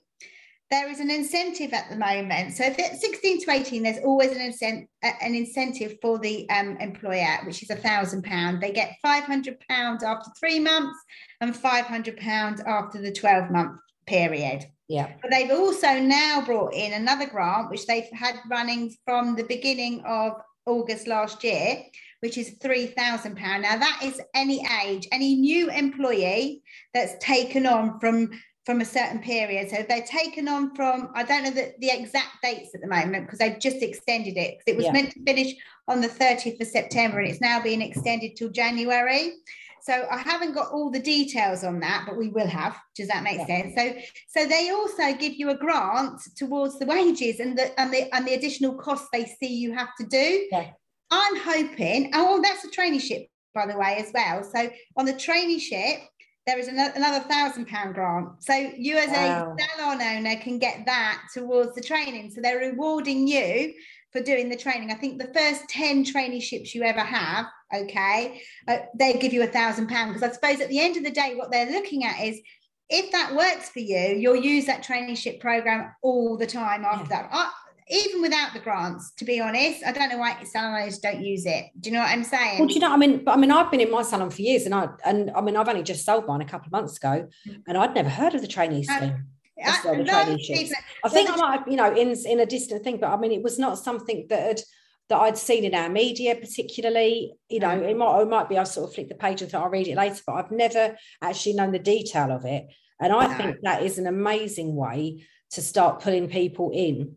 there 0.69 0.89
is 0.89 0.99
an 0.99 1.09
incentive 1.09 1.71
at 1.71 1.89
the 1.89 1.95
moment. 1.95 2.53
So 2.53 2.63
if 2.65 2.77
it's 2.77 3.01
16 3.01 3.45
to 3.45 3.51
18, 3.51 3.83
there's 3.83 4.03
always 4.03 4.31
an, 4.31 4.39
incent- 4.39 4.87
an 5.01 5.33
incentive 5.33 5.97
for 6.01 6.19
the 6.19 6.49
um, 6.49 6.77
employer, 6.77 7.39
which 7.45 7.63
is 7.63 7.69
a 7.69 7.75
thousand 7.75 8.23
pound. 8.23 8.61
They 8.61 8.71
get 8.71 8.97
500 9.01 9.59
pounds 9.69 10.03
after 10.03 10.29
three 10.39 10.59
months 10.59 10.97
and 11.39 11.55
500 11.55 12.17
pounds 12.17 12.61
after 12.61 13.01
the 13.01 13.13
12 13.13 13.49
month 13.49 13.79
period. 14.07 14.65
Yeah. 14.89 15.13
But 15.21 15.31
they've 15.31 15.51
also 15.51 15.99
now 15.99 16.41
brought 16.45 16.73
in 16.73 16.93
another 16.93 17.27
grant, 17.27 17.69
which 17.69 17.85
they've 17.85 18.09
had 18.11 18.35
running 18.49 18.93
from 19.05 19.35
the 19.35 19.43
beginning 19.43 20.03
of 20.05 20.33
August 20.65 21.07
last 21.07 21.43
year, 21.43 21.83
which 22.21 22.37
is 22.37 22.57
£3,000. 22.59 23.35
Now, 23.61 23.77
that 23.77 24.01
is 24.03 24.21
any 24.33 24.65
age, 24.83 25.07
any 25.11 25.35
new 25.35 25.69
employee 25.69 26.61
that's 26.93 27.23
taken 27.23 27.65
on 27.65 27.99
from 27.99 28.31
from 28.67 28.81
a 28.81 28.85
certain 28.85 29.19
period. 29.19 29.69
So 29.69 29.85
they're 29.87 30.01
taken 30.01 30.49
on 30.49 30.75
from, 30.75 31.09
I 31.15 31.23
don't 31.23 31.43
know 31.45 31.51
the, 31.51 31.73
the 31.79 31.89
exact 31.89 32.43
dates 32.43 32.75
at 32.75 32.81
the 32.81 32.87
moment 32.87 33.25
because 33.25 33.39
they've 33.39 33.57
just 33.57 33.77
extended 33.77 34.35
it. 34.35 34.57
It 34.67 34.75
was 34.75 34.87
yeah. 34.87 34.91
meant 34.91 35.11
to 35.11 35.23
finish 35.23 35.55
on 35.87 36.01
the 36.01 36.09
30th 36.09 36.59
of 36.59 36.67
September 36.67 37.19
and 37.19 37.29
it's 37.29 37.39
now 37.39 37.63
being 37.63 37.81
extended 37.81 38.35
till 38.35 38.49
January. 38.49 39.35
So 39.83 40.05
I 40.11 40.17
haven't 40.17 40.51
got 40.51 40.73
all 40.73 40.91
the 40.91 40.99
details 40.99 41.63
on 41.63 41.79
that, 41.79 42.03
but 42.05 42.17
we 42.17 42.27
will 42.27 42.49
have. 42.49 42.77
Does 42.93 43.07
that 43.07 43.23
make 43.23 43.37
yeah. 43.37 43.45
sense? 43.47 43.73
So 43.73 43.95
so 44.27 44.45
they 44.45 44.69
also 44.71 45.13
give 45.17 45.35
you 45.35 45.49
a 45.49 45.55
grant 45.55 46.19
towards 46.35 46.77
the 46.77 46.87
wages 46.87 47.39
and 47.39 47.57
the 47.57 47.79
and 47.79 47.93
the 47.93 48.13
and 48.13 48.27
the 48.27 48.33
additional 48.33 48.75
costs 48.75 49.07
they 49.13 49.23
see 49.23 49.55
you 49.55 49.73
have 49.75 49.95
to 49.97 50.05
do. 50.05 50.45
Yeah. 50.51 50.71
I'm 51.09 51.37
hoping, 51.37 52.11
oh, 52.13 52.41
that's 52.43 52.65
a 52.65 52.69
traineeship, 52.69 53.29
by 53.55 53.65
the 53.65 53.77
way, 53.77 53.95
as 53.95 54.11
well. 54.13 54.43
So 54.43 54.69
on 54.97 55.05
the 55.05 55.13
traineeship, 55.13 56.01
there 56.47 56.57
is 56.57 56.69
another, 56.69 57.19
thousand 57.27 57.67
pound 57.67 57.93
grant. 57.93 58.29
So 58.41 58.53
you 58.53 58.97
as 58.97 59.09
wow. 59.09 59.53
a 59.53 59.77
salon 59.77 60.01
owner 60.01 60.37
can 60.37 60.57
get 60.57 60.85
that 60.85 61.23
towards 61.33 61.75
the 61.75 61.81
training. 61.81 62.31
So 62.31 62.39
they're 62.39 62.57
rewarding 62.57 63.27
you 63.27 63.73
for 64.13 64.21
doing 64.21 64.47
the 64.47 64.55
training. 64.55 64.89
I 64.89 64.95
think 64.95 65.19
the 65.19 65.31
first 65.33 65.67
10 65.67 66.05
traineeships 66.05 66.73
you 66.73 66.83
ever 66.83 67.01
have, 67.01 67.47
okay, 67.75 68.41
uh, 68.65 68.77
they 68.97 69.13
give 69.13 69.33
you 69.33 69.43
a 69.43 69.47
thousand 69.47 69.89
pound. 69.89 70.13
Because 70.13 70.27
I 70.27 70.33
suppose 70.33 70.61
at 70.61 70.69
the 70.69 70.79
end 70.79 70.95
of 70.95 71.03
the 71.03 71.11
day, 71.11 71.35
what 71.35 71.51
they're 71.51 71.69
looking 71.69 72.05
at 72.05 72.23
is 72.23 72.39
if 72.89 73.11
that 73.11 73.35
works 73.35 73.69
for 73.69 73.79
you, 73.79 74.15
you'll 74.17 74.37
use 74.37 74.65
that 74.67 74.85
traineeship 74.85 75.41
program 75.41 75.91
all 76.01 76.37
the 76.37 76.47
time 76.47 76.85
after 76.85 77.13
yeah. 77.13 77.23
that. 77.23 77.29
I, 77.29 77.51
even 77.89 78.21
without 78.21 78.53
the 78.53 78.59
grants, 78.59 79.11
to 79.13 79.25
be 79.25 79.39
honest, 79.39 79.83
I 79.85 79.91
don't 79.91 80.09
know 80.09 80.17
why 80.17 80.43
salon 80.43 80.81
owners 80.81 80.99
don't 80.99 81.23
use 81.23 81.45
it. 81.45 81.65
Do 81.79 81.89
you 81.89 81.95
know 81.95 82.01
what 82.01 82.09
I'm 82.09 82.23
saying? 82.23 82.59
Well, 82.59 82.67
do 82.67 82.73
you 82.73 82.79
know? 82.79 82.91
I 82.91 82.97
mean, 82.97 83.23
but 83.23 83.31
I 83.31 83.37
mean, 83.37 83.51
I've 83.51 83.71
been 83.71 83.79
in 83.79 83.91
my 83.91 84.01
salon 84.01 84.29
for 84.29 84.41
years, 84.41 84.65
and 84.65 84.75
I 84.75 84.89
and 85.05 85.31
I 85.31 85.41
mean, 85.41 85.55
I've 85.55 85.69
only 85.69 85.83
just 85.83 86.05
sold 86.05 86.27
mine 86.27 86.41
a 86.41 86.45
couple 86.45 86.67
of 86.67 86.71
months 86.71 86.97
ago, 86.97 87.27
and 87.67 87.77
I'd 87.77 87.95
never 87.95 88.09
heard 88.09 88.35
of 88.35 88.41
the 88.41 88.47
trainee 88.47 88.85
um, 88.87 88.97
scheme. 88.97 89.25
I, 91.03 91.07
I 91.07 91.09
think 91.09 91.29
I 91.29 91.35
might 91.35 91.59
have, 91.59 91.67
you 91.67 91.77
know, 91.77 91.95
in 91.95 92.15
in 92.25 92.39
a 92.39 92.45
distant 92.45 92.83
thing, 92.83 92.97
but 92.99 93.09
I 93.09 93.17
mean, 93.17 93.31
it 93.31 93.41
was 93.41 93.57
not 93.57 93.79
something 93.79 94.27
that 94.29 94.41
had 94.41 94.61
that 95.09 95.17
I'd 95.19 95.37
seen 95.37 95.63
in 95.63 95.73
our 95.73 95.89
media, 95.89 96.35
particularly. 96.35 97.33
You 97.49 97.59
know, 97.61 97.71
it 97.71 97.95
might 97.95 98.21
it 98.21 98.29
might 98.29 98.49
be 98.49 98.57
I 98.57 98.65
sort 98.65 98.89
of 98.89 98.95
flick 98.95 99.07
the 99.07 99.15
page 99.15 99.41
and 99.41 99.49
thought 99.49 99.63
I'll 99.63 99.69
read 99.69 99.87
it 99.87 99.95
later, 99.95 100.21
but 100.25 100.33
I've 100.33 100.51
never 100.51 100.97
actually 101.21 101.53
known 101.53 101.71
the 101.71 101.79
detail 101.79 102.31
of 102.31 102.43
it. 102.43 102.67
And 102.99 103.13
I 103.13 103.27
no. 103.27 103.37
think 103.37 103.57
that 103.61 103.83
is 103.83 103.97
an 103.97 104.07
amazing 104.07 104.75
way 104.75 105.25
to 105.51 105.61
start 105.61 106.01
pulling 106.01 106.27
people 106.27 106.71
in 106.73 107.15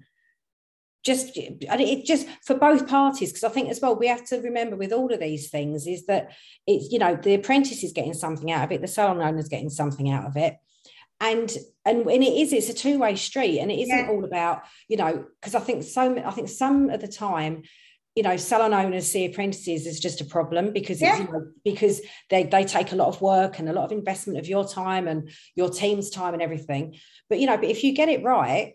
just 1.05 1.37
and 1.37 1.81
it 1.81 2.05
just 2.05 2.27
for 2.45 2.55
both 2.55 2.87
parties 2.87 3.31
because 3.31 3.45
i 3.45 3.49
think 3.49 3.71
as 3.71 3.81
well 3.81 3.97
we 3.97 4.07
have 4.07 4.25
to 4.25 4.41
remember 4.41 4.77
with 4.77 4.93
all 4.93 5.13
of 5.13 5.21
these 5.21 5.49
things 5.49 5.87
is 5.87 6.07
that 6.07 6.33
it's 6.67 6.91
you 6.93 6.99
know 6.99 7.17
the 7.17 7.35
apprentice 7.35 7.83
is 7.83 7.93
getting 7.93 8.15
something 8.15 8.51
out 8.53 8.65
of 8.65 8.73
it 8.73 8.81
the 8.81 8.89
salon 8.89 9.21
owner 9.21 9.39
is 9.39 9.49
getting 9.49 9.71
something 9.71 10.11
out 10.11 10.27
of 10.27 10.37
it 10.37 10.57
and 11.21 11.57
and 11.85 12.07
and 12.07 12.23
it 12.23 12.35
is 12.35 12.53
it's 12.53 12.69
a 12.69 12.75
two-way 12.75 13.15
street 13.17 13.61
and 13.61 13.71
it 13.71 13.79
isn't 13.79 13.99
yeah. 13.99 14.09
all 14.11 14.25
about 14.25 14.63
you 14.89 14.97
know 14.97 15.25
because 15.41 15.55
i 15.55 15.61
think 15.61 15.83
so 15.83 16.23
i 16.25 16.31
think 16.31 16.49
some 16.49 16.91
of 16.91 17.01
the 17.01 17.09
time 17.09 17.63
you 18.15 18.23
know 18.23 18.37
salon 18.37 18.75
owners 18.75 19.11
see 19.11 19.25
apprentices 19.25 19.87
as 19.87 20.01
just 20.01 20.21
a 20.21 20.25
problem 20.25 20.73
because 20.73 21.01
yeah. 21.01 21.19
you 21.19 21.25
know, 21.25 21.47
because 21.65 22.01
they 22.29 22.43
they 22.43 22.65
take 22.65 22.93
a 22.93 22.97
lot 22.97 23.09
of 23.09 23.21
work 23.23 23.59
and 23.59 23.69
a 23.69 23.73
lot 23.73 23.85
of 23.85 23.93
investment 23.93 24.39
of 24.39 24.49
your 24.49 24.67
time 24.67 25.09
and 25.09 25.31
your 25.55 25.71
team's 25.71 26.11
time 26.11 26.35
and 26.35 26.43
everything 26.43 26.97
but 27.29 27.39
you 27.39 27.47
know 27.47 27.57
but 27.57 27.69
if 27.69 27.85
you 27.85 27.93
get 27.93 28.09
it 28.09 28.23
right 28.23 28.75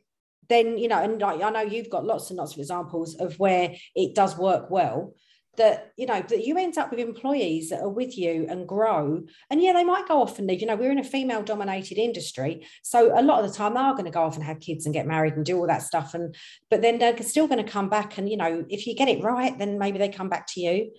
then 0.49 0.77
you 0.77 0.87
know 0.87 1.01
and 1.01 1.21
like, 1.21 1.41
i 1.41 1.49
know 1.49 1.61
you've 1.61 1.89
got 1.89 2.05
lots 2.05 2.29
and 2.29 2.37
lots 2.37 2.53
of 2.53 2.59
examples 2.59 3.15
of 3.15 3.37
where 3.39 3.73
it 3.95 4.15
does 4.15 4.37
work 4.37 4.69
well 4.69 5.13
that 5.57 5.91
you 5.97 6.05
know 6.05 6.21
that 6.27 6.45
you 6.45 6.57
end 6.57 6.77
up 6.77 6.91
with 6.91 6.99
employees 6.99 7.69
that 7.69 7.81
are 7.81 7.89
with 7.89 8.17
you 8.17 8.45
and 8.49 8.67
grow. 8.67 9.23
And 9.49 9.61
yeah 9.61 9.73
they 9.73 9.83
might 9.83 10.07
go 10.07 10.21
off 10.21 10.39
and 10.39 10.47
leave. 10.47 10.61
You 10.61 10.67
know 10.67 10.75
we're 10.75 10.91
in 10.91 10.99
a 10.99 11.03
female 11.03 11.43
dominated 11.43 11.97
industry 11.97 12.65
so 12.83 13.17
a 13.17 13.21
lot 13.21 13.43
of 13.43 13.49
the 13.49 13.55
time 13.55 13.73
they 13.73 13.79
are 13.79 13.93
going 13.93 14.05
to 14.05 14.11
go 14.11 14.23
off 14.23 14.35
and 14.35 14.43
have 14.43 14.59
kids 14.59 14.85
and 14.85 14.93
get 14.93 15.07
married 15.07 15.35
and 15.35 15.45
do 15.45 15.57
all 15.57 15.67
that 15.67 15.81
stuff. 15.81 16.13
And 16.13 16.35
but 16.69 16.81
then 16.81 16.99
they're 16.99 17.21
still 17.23 17.47
going 17.47 17.63
to 17.63 17.71
come 17.71 17.89
back 17.89 18.17
and 18.17 18.29
you 18.29 18.37
know 18.37 18.65
if 18.69 18.87
you 18.87 18.95
get 18.95 19.09
it 19.09 19.23
right 19.23 19.57
then 19.57 19.79
maybe 19.79 19.97
they 19.97 20.09
come 20.09 20.29
back 20.29 20.47
to 20.53 20.61
you 20.61 20.91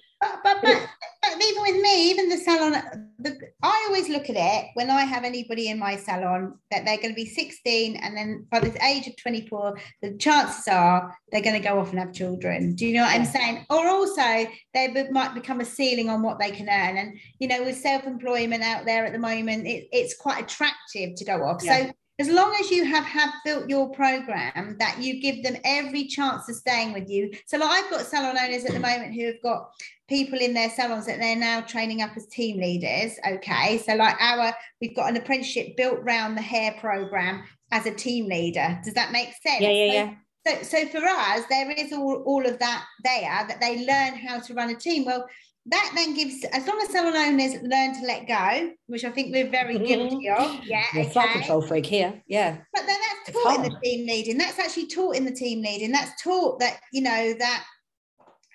but, 0.42 0.42
but, 0.42 0.62
but, 0.62 0.88
but 1.22 1.42
even 1.42 1.62
with 1.62 1.82
me, 1.82 2.10
even 2.10 2.28
the 2.28 2.36
salon, 2.36 3.10
the, 3.18 3.38
I 3.62 3.84
always 3.88 4.08
look 4.08 4.30
at 4.30 4.36
it 4.36 4.70
when 4.74 4.90
I 4.90 5.02
have 5.02 5.24
anybody 5.24 5.68
in 5.68 5.78
my 5.78 5.96
salon 5.96 6.58
that 6.70 6.84
they're 6.84 6.96
going 6.96 7.10
to 7.10 7.14
be 7.14 7.26
16 7.26 7.96
and 7.96 8.16
then 8.16 8.46
by 8.50 8.60
the 8.60 8.84
age 8.84 9.06
of 9.06 9.16
24, 9.16 9.78
the 10.02 10.16
chances 10.16 10.68
are 10.68 11.16
they're 11.32 11.42
going 11.42 11.60
to 11.60 11.68
go 11.68 11.78
off 11.78 11.90
and 11.90 11.98
have 11.98 12.12
children. 12.12 12.74
Do 12.74 12.86
you 12.86 12.94
know 12.94 13.02
what. 13.02 13.14
I'm 13.14 13.24
saying? 13.24 13.66
Or 13.70 13.86
also 13.88 14.46
they 14.74 15.08
might 15.10 15.34
become 15.34 15.60
a 15.60 15.64
ceiling 15.64 16.10
on 16.10 16.22
what 16.22 16.38
they 16.38 16.50
can 16.50 16.68
earn. 16.68 16.96
And, 16.96 17.18
you 17.38 17.48
know, 17.48 17.64
with 17.64 17.76
self-employment 17.76 18.62
out 18.62 18.84
there 18.84 19.04
at 19.04 19.12
the 19.12 19.18
moment, 19.18 19.66
it, 19.66 19.88
it's 19.92 20.16
quite 20.16 20.44
attractive 20.44 21.14
to 21.16 21.24
go 21.24 21.44
off. 21.44 21.62
Yeah. 21.62 21.86
So 21.86 21.92
as 22.18 22.28
long 22.28 22.56
as 22.58 22.70
you 22.70 22.84
have 22.84 23.04
have 23.04 23.30
built 23.44 23.68
your 23.68 23.90
program 23.90 24.76
that 24.78 24.98
you 25.00 25.20
give 25.20 25.42
them 25.42 25.56
every 25.64 26.06
chance 26.06 26.48
of 26.48 26.56
staying 26.56 26.92
with 26.92 27.08
you. 27.08 27.30
So 27.46 27.58
like 27.58 27.70
i've 27.70 27.90
got 27.90 28.06
salon 28.06 28.36
owners 28.38 28.64
at 28.64 28.72
the 28.72 28.80
moment 28.80 29.14
who 29.14 29.26
have 29.26 29.42
got 29.42 29.70
people 30.08 30.38
in 30.38 30.54
their 30.54 30.70
salons 30.70 31.06
that 31.06 31.18
they're 31.18 31.36
now 31.36 31.60
training 31.60 32.00
up 32.00 32.16
as 32.16 32.26
team 32.26 32.58
leaders 32.58 33.18
okay? 33.28 33.78
So 33.78 33.94
like 33.94 34.16
our 34.20 34.54
we've 34.80 34.96
got 34.96 35.10
an 35.10 35.16
apprenticeship 35.16 35.76
built 35.76 35.98
around 36.00 36.34
the 36.34 36.42
hair 36.42 36.74
program 36.80 37.44
as 37.72 37.86
a 37.86 37.94
team 37.94 38.28
leader. 38.28 38.80
Does 38.84 38.94
that 38.94 39.12
make 39.12 39.32
sense? 39.42 39.60
Yeah 39.60 39.70
yeah 39.70 39.92
yeah. 39.92 40.14
so, 40.46 40.62
so 40.62 40.86
for 40.86 41.04
us 41.04 41.44
there 41.50 41.70
is 41.70 41.92
all, 41.92 42.22
all 42.24 42.46
of 42.46 42.58
that 42.60 42.84
there 43.04 43.46
that 43.48 43.60
they 43.60 43.84
learn 43.86 44.14
how 44.14 44.40
to 44.40 44.54
run 44.54 44.70
a 44.70 44.74
team. 44.74 45.04
Well 45.04 45.26
that 45.68 45.92
then 45.94 46.14
gives, 46.14 46.44
as 46.52 46.66
long 46.66 46.80
as 46.80 46.90
salon 46.90 47.16
owners 47.16 47.54
learn 47.62 47.94
to 47.94 48.06
let 48.06 48.28
go, 48.28 48.70
which 48.86 49.04
I 49.04 49.10
think 49.10 49.32
we're 49.32 49.50
very 49.50 49.78
guilty 49.78 50.28
of. 50.28 50.60
Yeah, 50.64 50.84
You're 50.94 51.06
okay. 51.06 51.32
control 51.32 51.60
freak 51.60 51.86
here. 51.86 52.22
Yeah. 52.28 52.58
But 52.72 52.86
then 52.86 52.96
that's 53.24 53.36
taught 53.36 53.56
in 53.56 53.62
the 53.62 53.80
team 53.82 54.06
leading. 54.06 54.38
That's 54.38 54.58
actually 54.58 54.86
taught 54.86 55.16
in 55.16 55.24
the 55.24 55.32
team 55.32 55.62
leading. 55.62 55.90
That's 55.90 56.22
taught 56.22 56.60
that 56.60 56.78
you 56.92 57.02
know 57.02 57.34
that 57.38 57.64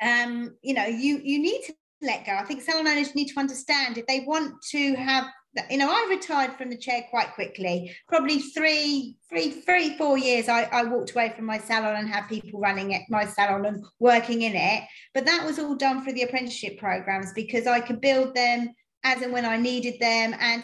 um, 0.01 0.55
you 0.61 0.73
know 0.73 0.85
you 0.85 1.19
you 1.23 1.39
need 1.39 1.61
to 1.67 1.73
let 2.01 2.25
go. 2.25 2.33
I 2.33 2.43
think 2.43 2.61
salon 2.61 2.87
owners 2.87 3.13
need 3.13 3.27
to 3.29 3.39
understand 3.39 3.97
if 3.97 4.07
they 4.07 4.21
want 4.21 4.53
to 4.71 4.95
have 4.95 5.25
you 5.69 5.77
know, 5.77 5.89
I 5.89 6.07
retired 6.09 6.53
from 6.53 6.69
the 6.69 6.77
chair 6.77 7.05
quite 7.09 7.33
quickly. 7.33 7.95
Probably 8.07 8.39
three, 8.39 9.17
three, 9.29 9.51
three, 9.51 9.97
four 9.97 10.17
years. 10.17 10.47
I, 10.47 10.63
I 10.63 10.83
walked 10.83 11.11
away 11.11 11.33
from 11.35 11.45
my 11.45 11.57
salon 11.57 11.95
and 11.95 12.07
had 12.07 12.27
people 12.27 12.59
running 12.59 12.91
it, 12.91 13.03
my 13.09 13.25
salon 13.25 13.65
and 13.65 13.83
working 13.99 14.43
in 14.43 14.55
it. 14.55 14.83
But 15.13 15.25
that 15.25 15.45
was 15.45 15.59
all 15.59 15.75
done 15.75 16.03
through 16.03 16.13
the 16.13 16.23
apprenticeship 16.23 16.77
programs 16.79 17.33
because 17.33 17.67
I 17.67 17.81
could 17.81 17.99
build 17.99 18.33
them 18.33 18.69
as 19.03 19.21
and 19.21 19.33
when 19.33 19.45
I 19.45 19.57
needed 19.57 19.99
them. 19.99 20.35
And 20.39 20.63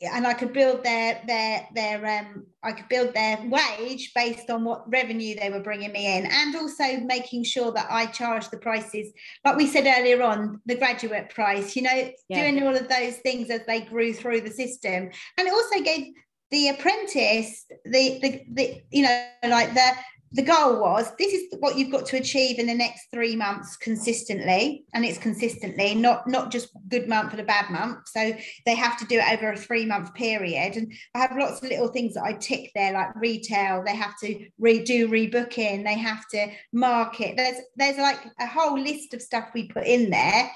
and 0.00 0.26
I 0.26 0.34
could 0.34 0.52
build 0.52 0.84
their 0.84 1.20
their 1.26 1.68
their 1.74 2.20
um 2.20 2.46
I 2.62 2.72
could 2.72 2.88
build 2.88 3.14
their 3.14 3.38
wage 3.48 4.12
based 4.14 4.50
on 4.50 4.64
what 4.64 4.90
revenue 4.90 5.36
they 5.38 5.50
were 5.50 5.62
bringing 5.62 5.92
me 5.92 6.16
in, 6.16 6.26
and 6.26 6.56
also 6.56 7.00
making 7.00 7.44
sure 7.44 7.72
that 7.72 7.86
I 7.90 8.06
charged 8.06 8.50
the 8.50 8.58
prices, 8.58 9.12
like 9.44 9.56
we 9.56 9.66
said 9.66 9.86
earlier 9.86 10.22
on, 10.22 10.60
the 10.66 10.76
graduate 10.76 11.30
price. 11.30 11.74
You 11.74 11.82
know, 11.82 12.10
yeah. 12.28 12.40
doing 12.40 12.62
all 12.64 12.76
of 12.76 12.88
those 12.88 13.16
things 13.18 13.50
as 13.50 13.62
they 13.66 13.80
grew 13.80 14.12
through 14.12 14.42
the 14.42 14.50
system, 14.50 15.10
and 15.36 15.48
it 15.48 15.52
also 15.52 15.82
gave 15.82 16.12
the 16.50 16.68
apprentice 16.68 17.64
the 17.84 18.18
the, 18.20 18.44
the 18.52 18.82
you 18.90 19.02
know 19.02 19.28
like 19.48 19.74
the 19.74 19.90
the 20.32 20.42
goal 20.42 20.80
was 20.80 21.10
this 21.18 21.32
is 21.32 21.54
what 21.60 21.76
you've 21.76 21.90
got 21.90 22.04
to 22.06 22.18
achieve 22.18 22.58
in 22.58 22.66
the 22.66 22.74
next 22.74 23.06
three 23.12 23.34
months 23.34 23.76
consistently 23.76 24.84
and 24.92 25.04
it's 25.04 25.18
consistently 25.18 25.94
not 25.94 26.28
not 26.28 26.50
just 26.50 26.68
good 26.88 27.08
month 27.08 27.32
and 27.32 27.40
a 27.40 27.44
bad 27.44 27.70
month. 27.70 28.08
So 28.08 28.32
they 28.66 28.74
have 28.74 28.98
to 28.98 29.06
do 29.06 29.18
it 29.18 29.32
over 29.32 29.52
a 29.52 29.56
three 29.56 29.86
month 29.86 30.12
period. 30.14 30.76
And 30.76 30.92
i 31.14 31.18
have 31.18 31.36
lots 31.36 31.62
of 31.62 31.68
little 31.68 31.88
things 31.88 32.14
that 32.14 32.24
i 32.24 32.32
tick 32.34 32.70
there 32.74 32.92
like 32.92 33.14
retail 33.16 33.82
they 33.84 33.96
have 33.96 34.18
to 34.18 34.46
redo 34.60 35.08
rebooking 35.08 35.84
they 35.84 35.98
have 35.98 36.26
to 36.32 36.48
market. 36.72 37.36
There's 37.36 37.56
there's 37.76 37.98
like 37.98 38.20
a 38.38 38.46
whole 38.46 38.78
list 38.78 39.14
of 39.14 39.22
stuff 39.22 39.48
we 39.54 39.68
put 39.68 39.86
in 39.86 40.10
there. 40.10 40.50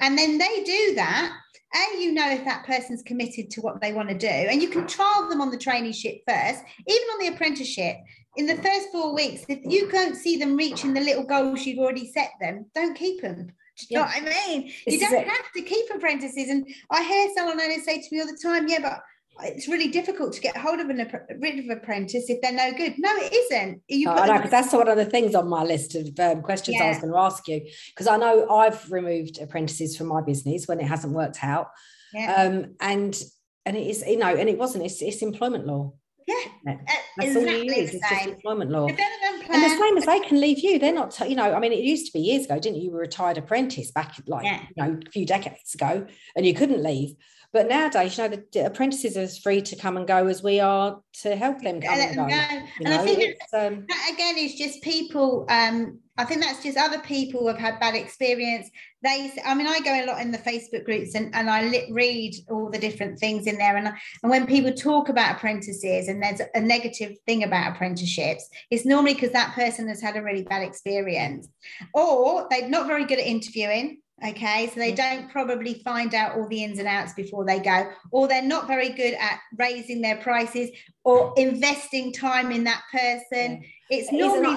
And 0.00 0.16
then 0.16 0.38
they 0.38 0.62
do 0.64 0.94
that 0.96 1.32
and 1.72 2.02
you 2.02 2.12
know 2.12 2.28
if 2.30 2.44
that 2.44 2.66
person's 2.66 3.02
committed 3.02 3.50
to 3.50 3.60
what 3.60 3.80
they 3.80 3.92
want 3.92 4.08
to 4.08 4.18
do. 4.18 4.26
And 4.26 4.62
you 4.62 4.68
can 4.68 4.86
trial 4.86 5.28
them 5.28 5.40
on 5.40 5.50
the 5.50 5.58
traineeship 5.58 6.20
first 6.26 6.62
even 6.86 7.08
on 7.12 7.20
the 7.20 7.34
apprenticeship 7.34 7.96
in 8.36 8.46
the 8.46 8.56
first 8.56 8.90
four 8.92 9.14
weeks, 9.14 9.44
if 9.48 9.60
you 9.64 9.90
don't 9.90 10.14
see 10.14 10.36
them 10.36 10.56
reaching 10.56 10.94
the 10.94 11.00
little 11.00 11.24
goals 11.24 11.66
you've 11.66 11.78
already 11.78 12.10
set 12.12 12.30
them, 12.40 12.66
don't 12.74 12.96
keep 12.96 13.22
them. 13.22 13.46
Do 13.46 13.86
you 13.88 13.98
yeah. 13.98 13.98
know 13.98 14.04
what 14.06 14.16
I 14.16 14.48
mean? 14.48 14.72
This 14.86 15.00
you 15.00 15.00
don't 15.00 15.26
have 15.26 15.52
to 15.56 15.62
keep 15.62 15.86
apprentices. 15.94 16.48
And 16.48 16.66
I 16.90 17.02
hear 17.02 17.30
salon 17.34 17.60
owners 17.60 17.84
say 17.84 18.00
to 18.00 18.08
me 18.12 18.20
all 18.20 18.26
the 18.26 18.38
time, 18.42 18.68
yeah, 18.68 18.78
but 18.80 19.00
it's 19.42 19.68
really 19.68 19.88
difficult 19.88 20.32
to 20.34 20.40
get 20.40 20.56
hold 20.56 20.80
of 20.80 20.90
an 20.90 21.10
rid 21.38 21.58
of 21.58 21.76
apprentice 21.76 22.28
if 22.28 22.40
they're 22.42 22.52
no 22.52 22.72
good. 22.72 22.94
No, 22.98 23.10
it 23.16 23.32
isn't. 23.32 23.82
You 23.88 24.10
oh, 24.10 24.12
I 24.12 24.26
know 24.26 24.36
because 24.36 24.50
that's 24.50 24.72
one 24.72 24.88
of 24.88 24.96
the 24.96 25.04
things 25.04 25.34
on 25.34 25.48
my 25.48 25.64
list 25.64 25.94
of 25.94 26.08
um, 26.20 26.42
questions 26.42 26.76
yeah. 26.78 26.84
I 26.84 26.88
was 26.88 26.98
going 26.98 27.12
to 27.12 27.18
ask 27.18 27.48
you 27.48 27.66
because 27.88 28.06
I 28.06 28.16
know 28.16 28.48
I've 28.50 28.90
removed 28.90 29.38
apprentices 29.40 29.96
from 29.96 30.08
my 30.08 30.20
business 30.20 30.66
when 30.66 30.80
it 30.80 30.86
hasn't 30.86 31.14
worked 31.14 31.42
out. 31.42 31.68
Yeah. 32.12 32.34
Um, 32.34 32.76
and 32.80 33.18
and 33.64 33.76
it 33.76 33.86
is 33.86 34.04
you 34.06 34.18
know 34.18 34.34
and 34.34 34.48
it 34.48 34.58
wasn't 34.58 34.84
it's, 34.84 35.00
it's 35.00 35.22
employment 35.22 35.66
law 35.66 35.94
yeah, 36.26 36.76
that's 37.16 37.36
exactly 37.36 37.52
all 37.52 37.64
you 37.64 37.74
use. 37.74 37.94
It's 37.94 38.08
just 38.08 38.26
employment 38.26 38.70
law. 38.70 38.86
And 38.86 39.64
the 39.64 39.68
same 39.68 39.96
as 39.96 40.06
they 40.06 40.20
can 40.20 40.40
leave 40.40 40.60
you. 40.60 40.78
They're 40.78 40.92
not, 40.92 41.18
you 41.28 41.36
know, 41.36 41.54
I 41.54 41.58
mean, 41.58 41.72
it 41.72 41.80
used 41.80 42.06
to 42.06 42.12
be 42.12 42.20
years 42.20 42.44
ago, 42.44 42.58
didn't 42.58 42.76
you? 42.76 42.84
You 42.84 42.90
were 42.90 42.98
a 42.98 43.02
retired 43.02 43.38
apprentice 43.38 43.90
back 43.90 44.14
like, 44.26 44.44
yeah. 44.44 44.62
you 44.76 44.82
know, 44.82 45.00
a 45.06 45.10
few 45.10 45.26
decades 45.26 45.74
ago 45.74 46.06
and 46.36 46.46
you 46.46 46.54
couldn't 46.54 46.82
leave. 46.82 47.14
But 47.52 47.68
nowadays, 47.68 48.16
you 48.16 48.28
know, 48.28 48.42
the 48.52 48.66
apprentices 48.66 49.16
are 49.16 49.22
as 49.22 49.38
free 49.38 49.60
to 49.62 49.76
come 49.76 49.96
and 49.96 50.06
go 50.06 50.28
as 50.28 50.40
we 50.40 50.60
are 50.60 51.00
to 51.22 51.34
help 51.34 51.60
them 51.62 51.80
come 51.80 51.98
and 51.98 52.14
go. 52.14 52.28
go. 52.28 52.32
and 52.32 52.68
know, 52.80 52.94
I 52.94 53.04
think 53.04 53.36
um, 53.52 53.86
that 53.88 54.10
again 54.12 54.38
is 54.38 54.54
just 54.54 54.82
people. 54.82 55.46
Um, 55.48 55.98
I 56.20 56.26
think 56.26 56.42
that's 56.42 56.62
just 56.62 56.76
other 56.76 56.98
people 56.98 57.40
who 57.40 57.46
have 57.48 57.56
had 57.56 57.80
bad 57.80 57.94
experience. 57.94 58.70
They, 59.02 59.32
I 59.42 59.54
mean, 59.54 59.66
I 59.66 59.80
go 59.80 59.90
a 59.90 60.04
lot 60.04 60.20
in 60.20 60.30
the 60.30 60.36
Facebook 60.36 60.84
groups 60.84 61.14
and, 61.14 61.34
and 61.34 61.48
I 61.48 61.66
lit, 61.66 61.90
read 61.90 62.34
all 62.50 62.68
the 62.68 62.78
different 62.78 63.18
things 63.18 63.46
in 63.46 63.56
there. 63.56 63.74
And, 63.78 63.88
and 63.88 64.30
when 64.30 64.46
people 64.46 64.70
talk 64.70 65.08
about 65.08 65.36
apprentices 65.36 66.08
and 66.08 66.22
there's 66.22 66.42
a 66.54 66.60
negative 66.60 67.16
thing 67.26 67.44
about 67.44 67.74
apprenticeships, 67.74 68.50
it's 68.70 68.84
normally 68.84 69.14
because 69.14 69.30
that 69.30 69.54
person 69.54 69.88
has 69.88 70.02
had 70.02 70.18
a 70.18 70.22
really 70.22 70.42
bad 70.42 70.62
experience 70.62 71.48
or 71.94 72.46
they're 72.50 72.68
not 72.68 72.86
very 72.86 73.06
good 73.06 73.18
at 73.18 73.26
interviewing 73.26 74.02
Okay, 74.22 74.66
so 74.66 74.78
they 74.78 74.92
don't 74.92 75.30
probably 75.30 75.80
find 75.82 76.14
out 76.14 76.36
all 76.36 76.46
the 76.46 76.62
ins 76.62 76.78
and 76.78 76.86
outs 76.86 77.14
before 77.14 77.46
they 77.46 77.58
go, 77.58 77.90
or 78.12 78.28
they're 78.28 78.42
not 78.42 78.66
very 78.66 78.90
good 78.90 79.14
at 79.14 79.40
raising 79.56 80.02
their 80.02 80.16
prices 80.16 80.68
or 81.10 81.34
investing 81.36 82.12
time 82.12 82.52
in 82.52 82.64
that 82.64 82.82
person. 82.92 83.62
Yeah. 83.62 83.68
It's 83.90 84.12
normally 84.12 84.54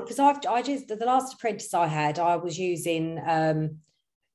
because 0.00 0.18
I've 0.18 0.38
I 0.48 0.62
just 0.62 0.88
the 0.88 0.96
last 0.96 1.34
apprentice 1.34 1.74
I 1.74 1.86
had, 1.86 2.18
I 2.18 2.36
was 2.36 2.58
using 2.58 3.20
um, 3.26 3.78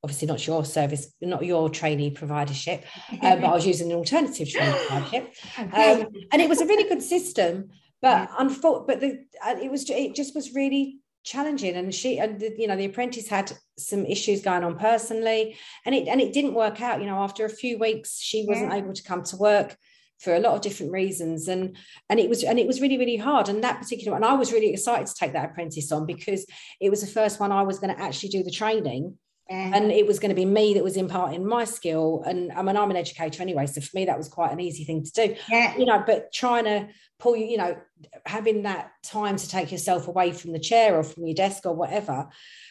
obviously 0.03 0.27
not 0.27 0.45
your 0.45 0.63
service, 0.63 1.11
not 1.21 1.43
your 1.43 1.69
trainee 1.69 2.11
providership, 2.11 2.83
um, 3.11 3.19
but 3.41 3.45
I 3.45 3.53
was 3.53 3.65
using 3.65 3.91
an 3.91 3.97
alternative 3.97 4.47
trainee 4.49 4.71
providership, 4.73 5.27
um, 5.57 6.07
and 6.31 6.41
it 6.41 6.47
was 6.47 6.61
a 6.61 6.67
really 6.67 6.87
good 6.87 7.01
system. 7.01 7.69
But 8.01 8.29
unfortunately, 8.37 8.85
but 8.87 9.01
the, 9.01 9.49
uh, 9.49 9.59
it 9.59 9.71
was 9.71 9.89
it 9.89 10.13
just 10.13 10.35
was 10.35 10.53
really 10.53 10.99
challenging 11.23 11.75
and 11.75 11.93
she 11.93 12.17
and 12.17 12.39
the, 12.39 12.55
you 12.57 12.65
know 12.65 12.77
the 12.77 12.85
apprentice 12.85 13.27
had 13.27 13.51
some 13.77 14.05
issues 14.05 14.41
going 14.41 14.63
on 14.63 14.77
personally 14.77 15.57
and 15.85 15.93
it 15.93 16.07
and 16.07 16.21
it 16.21 16.31
didn't 16.31 16.53
work 16.53 16.81
out 16.81 17.01
you 17.01 17.05
know 17.05 17.17
after 17.17 17.43
a 17.45 17.49
few 17.49 17.77
weeks 17.77 18.19
she 18.19 18.45
wasn't 18.47 18.71
yeah. 18.71 18.77
able 18.77 18.93
to 18.93 19.03
come 19.03 19.21
to 19.21 19.35
work 19.35 19.75
for 20.19 20.35
a 20.35 20.39
lot 20.39 20.55
of 20.55 20.61
different 20.61 20.91
reasons. 20.91 21.47
And 21.47 21.75
and 22.09 22.19
it 22.19 22.29
was 22.29 22.43
and 22.43 22.59
it 22.59 22.67
was 22.67 22.81
really 22.81 22.97
really 22.97 23.17
hard. 23.17 23.49
And 23.49 23.63
that 23.63 23.81
particular 23.81 24.15
and 24.15 24.25
I 24.25 24.33
was 24.33 24.53
really 24.53 24.71
excited 24.71 25.07
to 25.07 25.15
take 25.15 25.33
that 25.33 25.51
apprentice 25.51 25.91
on 25.91 26.05
because 26.05 26.45
it 26.79 26.89
was 26.89 27.01
the 27.01 27.07
first 27.07 27.39
one 27.39 27.51
I 27.51 27.63
was 27.63 27.79
going 27.79 27.95
to 27.95 28.01
actually 28.01 28.29
do 28.29 28.43
the 28.43 28.51
training 28.51 29.17
yeah. 29.49 29.71
and 29.73 29.91
it 29.91 30.05
was 30.05 30.19
going 30.19 30.29
to 30.29 30.35
be 30.35 30.45
me 30.45 30.73
that 30.73 30.83
was 30.83 30.97
imparting 30.97 31.45
my 31.45 31.63
skill 31.63 32.23
and 32.25 32.51
I 32.51 32.61
mean 32.61 32.77
I'm 32.77 32.91
an 32.91 32.97
educator 32.97 33.41
anyway 33.41 33.65
so 33.65 33.81
for 33.81 33.95
me 33.95 34.05
that 34.05 34.17
was 34.17 34.27
quite 34.27 34.51
an 34.51 34.59
easy 34.59 34.83
thing 34.83 35.03
to 35.03 35.11
do 35.11 35.35
yeah. 35.49 35.77
you 35.77 35.85
know 35.85 36.03
but 36.05 36.31
trying 36.31 36.65
to 36.65 36.89
pull 37.19 37.35
you, 37.35 37.45
you 37.45 37.57
know, 37.57 37.77
having 38.25 38.63
that 38.63 38.91
time 39.03 39.35
to 39.35 39.49
take 39.49 39.71
yourself 39.71 40.07
away 40.07 40.31
from 40.31 40.53
the 40.53 40.59
chair 40.59 40.95
or 40.95 41.03
from 41.03 41.25
your 41.25 41.35
desk 41.35 41.65
or 41.65 41.75
whatever. 41.75 42.27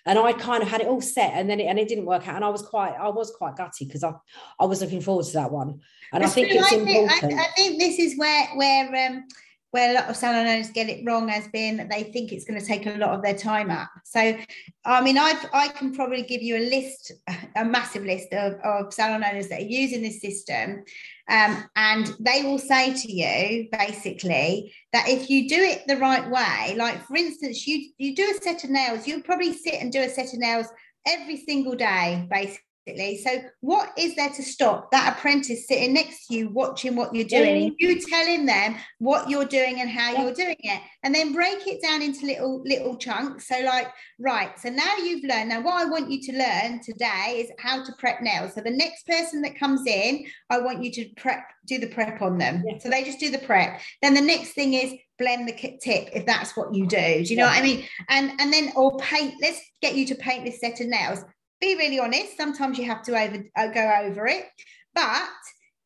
And 0.07 0.19
I 0.19 0.33
kind 0.33 0.63
of 0.63 0.69
had 0.71 0.81
it 0.81 0.87
all 0.87 1.03
set 1.03 1.35
and 1.35 1.49
then 1.49 1.61
it, 1.61 1.65
and 1.65 1.79
it 1.79 1.87
didn't 1.87 2.07
work 2.07 2.27
out. 2.27 2.37
And 2.37 2.45
I 2.45 2.49
was 2.49 2.63
quite, 2.63 2.95
I 2.95 3.09
was 3.09 3.31
quite 3.31 3.57
gutty 3.57 3.85
because 3.85 4.03
I, 4.03 4.15
I 4.59 4.65
was 4.65 4.81
looking 4.81 5.03
forward 5.03 5.27
to 5.27 5.33
that 5.35 5.53
one. 5.53 5.81
And 6.15 6.25
I 6.25 6.29
think 6.29 6.49
it's 6.51 6.65
I 6.65 6.71
think, 6.71 6.89
important. 6.89 7.35
I, 7.35 7.45
I, 7.45 7.49
think 7.55 7.79
this 7.79 7.99
is 7.99 8.19
where, 8.19 8.47
where, 8.55 9.07
um, 9.07 9.25
where 9.71 9.91
a 9.91 9.95
lot 9.95 10.09
of 10.09 10.17
salon 10.17 10.47
owners 10.47 10.71
get 10.71 10.89
it 10.89 11.05
wrong 11.05 11.29
has 11.29 11.47
been 11.49 11.77
that 11.77 11.91
they 11.91 12.05
think 12.05 12.33
it's 12.33 12.45
going 12.45 12.59
to 12.59 12.67
take 12.67 12.87
a 12.87 12.97
lot 12.97 13.11
of 13.11 13.23
their 13.23 13.37
time 13.37 13.71
up. 13.71 13.91
So, 14.05 14.37
I 14.85 15.03
mean, 15.03 15.19
I've, 15.19 15.45
I 15.53 15.69
can 15.69 15.95
probably 15.95 16.23
give 16.23 16.43
you 16.43 16.57
a 16.57 16.69
list, 16.71 17.13
a 17.57 17.65
massive 17.65 18.05
list 18.05 18.33
of, 18.33 18.55
of 18.65 18.93
salon 18.93 19.25
owners 19.25 19.49
that 19.49 19.61
are 19.61 19.65
using 19.65 20.03
this 20.03 20.21
system 20.21 20.85
um, 21.29 21.65
and 21.77 22.15
they 22.21 22.43
will 22.43 22.59
say 22.59 22.95
to 22.95 23.13
you 23.13 23.69
basically 23.71 24.73
that 24.93 25.09
if 25.09 25.29
you 25.29 25.49
do 25.49 25.57
it 25.57 25.83
the 25.87 25.99
right 25.99 26.29
way, 26.29 26.75
like 26.77 27.05
for 27.07 27.17
instance, 27.17 27.67
you 27.67 27.91
you 27.99 28.17
do 28.17 28.33
a 28.35 28.43
set 28.43 28.65
of 28.65 28.71
nails, 28.71 29.07
you'll 29.07 29.23
probably 29.23 29.53
sit 29.53 29.75
and 29.75 29.93
do 29.93 30.01
a 30.01 30.09
set 30.09 30.33
of 30.33 30.39
nails 30.39 30.67
every 31.07 31.37
single 31.37 31.75
day, 31.75 32.27
basically 32.31 32.65
so, 32.97 33.43
what 33.61 33.93
is 33.99 34.17
there 34.17 34.31
to 34.31 34.43
stop 34.43 34.91
that 34.91 35.17
apprentice 35.17 35.67
sitting 35.67 35.93
next 35.95 36.27
to 36.27 36.35
you, 36.35 36.49
watching 36.51 36.97
what 36.97 37.15
you're 37.15 37.25
doing, 37.25 37.75
yeah. 37.79 37.89
you 37.89 38.01
telling 38.01 38.47
them 38.47 38.77
what 38.99 39.29
you're 39.29 39.45
doing 39.45 39.81
and 39.81 39.91
how 39.91 40.13
yeah. 40.13 40.23
you're 40.23 40.35
doing 40.35 40.57
it, 40.61 40.81
and 41.03 41.15
then 41.15 41.33
break 41.33 41.67
it 41.67 41.83
down 41.83 42.03
into 42.03 42.27
little 42.27 42.63
little 42.65 42.97
chunks? 42.97 43.49
So, 43.49 43.61
like, 43.61 43.89
right, 44.19 44.59
so 44.59 44.69
now 44.69 44.97
you've 44.97 45.25
learned. 45.25 45.51
Now, 45.51 45.61
what 45.61 45.75
I 45.75 45.89
want 45.89 46.11
you 46.11 46.21
to 46.23 46.39
learn 46.39 46.81
today 46.83 47.45
is 47.45 47.51
how 47.59 47.85
to 47.85 47.93
prep 47.99 48.23
nails. 48.23 48.55
So, 48.55 48.61
the 48.61 48.71
next 48.71 49.07
person 49.07 49.43
that 49.43 49.59
comes 49.59 49.87
in, 49.87 50.25
I 50.51 50.61
want 50.61 50.83
you 50.83 50.91
to 50.93 51.09
prep, 51.17 51.45
do 51.67 51.79
the 51.79 51.89
prep 51.89 52.23
on 52.23 52.39
them. 52.39 52.63
Yeah. 52.67 52.79
So 52.79 52.89
they 52.89 53.05
just 53.05 53.21
do 53.21 53.31
the 53.31 53.39
prep. 53.39 53.81
Then 54.03 54.15
the 54.15 54.21
next 54.21 54.53
thing 54.53 54.75
is 54.75 54.95
blend 55.19 55.49
the 55.49 55.53
tip 55.53 56.09
if 56.13 56.25
that's 56.25 56.57
what 56.57 56.75
you 56.75 56.87
do. 56.87 56.97
Do 57.25 57.25
you 57.25 57.37
know 57.37 57.47
what 57.47 57.59
I 57.59 57.63
mean? 57.63 57.85
And 58.09 58.33
and 58.41 58.53
then 58.53 58.73
or 58.77 58.97
paint. 58.99 59.35
Let's 59.41 59.61
get 59.83 59.95
you 59.95 60.07
to 60.07 60.15
paint 60.15 60.45
this 60.45 60.61
set 60.61 60.81
of 60.81 60.87
nails 60.87 61.25
be 61.61 61.75
really 61.77 61.99
honest 61.99 62.37
sometimes 62.37 62.79
you 62.79 62.85
have 62.85 63.03
to 63.03 63.13
over 63.13 63.45
uh, 63.57 63.67
go 63.69 63.93
over 64.05 64.27
it 64.27 64.47
but 64.95 65.29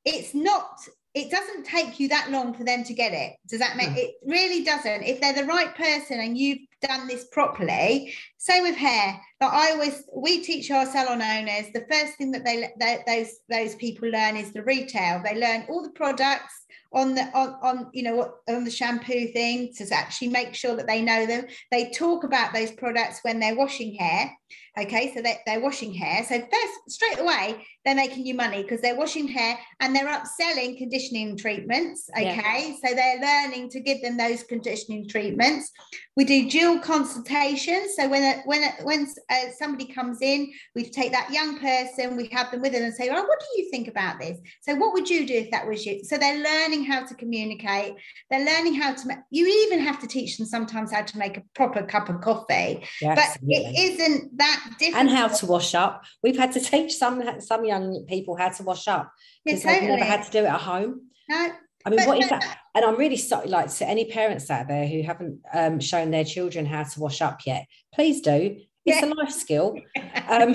it's 0.05 0.35
not 0.35 0.79
it 1.15 1.31
doesn't 1.31 1.65
take 1.65 2.01
you 2.01 2.09
that 2.09 2.31
long 2.31 2.55
for 2.55 2.65
them 2.65 2.85
to 2.85 2.95
get 2.95 3.13
it. 3.13 3.37
Does 3.47 3.59
that 3.59 3.77
make 3.77 3.97
it 3.97 4.15
really 4.25 4.65
doesn't. 4.65 5.03
If 5.03 5.21
they're 5.21 5.35
the 5.35 5.45
right 5.45 5.75
person 5.75 6.21
and 6.21 6.39
you've 6.39 6.61
done 6.81 7.07
this 7.07 7.27
properly 7.31 8.15
same 8.43 8.65
with 8.65 8.75
hair. 8.75 9.21
But 9.39 9.53
I 9.53 9.71
always 9.71 10.03
we 10.13 10.43
teach 10.43 10.71
our 10.73 10.85
salon 10.85 11.23
owners 11.23 11.67
the 11.73 11.87
first 11.89 12.17
thing 12.17 12.33
that 12.33 12.45
they, 12.45 12.69
they 12.79 13.03
those 13.07 13.39
those 13.49 13.77
people 13.77 14.09
learn 14.09 14.37
is 14.37 14.53
the 14.53 14.65
retail. 14.65 15.23
They 15.25 15.39
learn 15.39 15.65
all 15.69 15.83
the 15.83 15.91
products 15.91 16.53
on 16.93 17.15
the 17.15 17.23
on, 17.37 17.57
on 17.63 17.91
you 17.93 18.03
know 18.03 18.35
on 18.49 18.65
the 18.65 18.71
shampoo 18.71 19.29
thing 19.29 19.73
to 19.77 19.89
actually 19.93 20.29
make 20.29 20.55
sure 20.55 20.75
that 20.75 20.89
they 20.89 21.03
know 21.03 21.25
them. 21.25 21.47
They 21.71 21.91
talk 21.91 22.25
about 22.25 22.53
those 22.53 22.73
products 22.73 23.21
when 23.23 23.39
they're 23.39 23.57
washing 23.57 23.95
hair. 23.95 24.33
Okay, 24.79 25.13
so 25.15 25.21
they, 25.21 25.37
they're 25.45 25.61
washing 25.61 25.93
hair. 25.93 26.25
So 26.25 26.39
first, 26.39 26.75
straight 26.89 27.19
away, 27.19 27.67
they're 27.85 27.95
making 27.95 28.25
you 28.25 28.35
money 28.35 28.63
because 28.63 28.81
they're 28.81 28.97
washing 28.97 29.29
hair 29.29 29.59
and 29.81 29.95
they're 29.95 30.09
upselling 30.09 30.79
conditioning 30.79 31.37
treatments. 31.37 32.09
Okay, 32.17 32.25
yeah. 32.25 32.75
so 32.83 32.95
they're 32.95 33.21
learning 33.21 33.69
to 33.71 33.81
give 33.81 34.01
them 34.01 34.17
those 34.17 34.43
conditioning 34.45 35.09
treatments. 35.09 35.71
We 36.17 36.25
do 36.25 36.49
dual 36.49 36.79
consultations. 36.79 37.97
So 37.97 38.09
when 38.09 38.23
when 38.45 38.63
when 38.83 39.07
uh, 39.31 39.51
somebody 39.59 39.87
comes 39.87 40.21
in, 40.21 40.53
we 40.75 40.85
take 40.85 41.13
that 41.13 41.33
young 41.33 41.59
person, 41.59 42.17
we 42.17 42.29
have 42.29 42.51
them 42.51 42.61
with 42.61 42.73
them 42.73 42.83
and 42.83 42.95
say, 42.95 43.09
"Oh, 43.09 43.23
what 43.23 43.41
do 43.41 43.63
you 43.63 43.71
think 43.71 43.89
about 43.89 44.19
this?" 44.19 44.39
So 44.63 44.75
what 44.75 44.93
would 44.95 45.09
you 45.09 45.27
do 45.27 45.35
if 45.35 45.51
that 45.51 45.67
was 45.67 45.85
you? 45.85 46.05
So 46.05 46.19
they're 46.19 46.43
learning 46.43 46.85
how 46.85 47.05
to 47.05 47.15
communicate. 47.15 47.95
They're 48.31 48.45
learning 48.45 48.75
how 48.75 48.95
to. 48.95 49.25
You 49.31 49.47
even 49.67 49.81
have 49.81 50.01
to 50.01 50.07
teach 50.07 50.37
them 50.37 50.47
sometimes 50.47 50.93
how 50.93 51.03
to 51.03 51.19
make 51.19 51.37
a 51.37 51.43
proper 51.55 51.83
cup 51.83 52.09
of 52.09 52.21
coffee. 52.21 52.85
Yeah, 53.01 53.15
but 53.15 53.25
absolutely. 53.25 53.73
it 53.77 54.01
isn't 54.01 54.39
that 54.39 54.65
difficult. 54.79 55.01
And 55.01 55.11
how 55.11 55.29
to 55.29 55.47
wash 55.47 55.75
up. 55.75 56.05
We've 56.23 56.39
had 56.39 56.53
to 56.53 56.61
teach 56.61 56.95
some 56.97 57.41
some 57.41 57.65
young 57.65 58.05
people 58.09 58.37
how 58.37 58.51
to 58.51 58.63
wash 58.63 58.89
up 58.89 59.13
because 59.45 59.65
yeah, 59.65 59.73
totally. 59.73 59.91
they've 59.91 59.99
never 59.99 60.11
had 60.11 60.25
to 60.25 60.31
do 60.31 60.39
it 60.39 60.49
at 60.49 60.61
home. 60.61 61.03
No. 61.29 61.53
I 61.85 61.91
mean, 61.91 62.07
what 62.07 62.19
is 62.19 62.29
that? 62.29 62.59
And 62.75 62.85
I'm 62.85 62.97
really 62.97 63.17
sorry, 63.17 63.49
like 63.49 63.73
to 63.75 63.89
any 63.89 64.07
parents 64.07 64.51
out 64.51 64.69
there 64.69 64.87
who 64.87 65.03
haven't 65.03 65.41
um, 65.53 65.81
shown 65.81 66.11
their 66.11 66.25
children 66.25 66.67
how 66.67 66.85
to 66.85 67.01
wash 67.01 67.21
up 67.21 67.41
yet, 67.47 67.67
please 67.95 68.21
do. 68.21 68.57
It's 68.85 69.01
yeah. 69.01 69.07
a 69.07 69.15
life 69.15 69.31
skill, 69.31 69.77
um, 70.29 70.55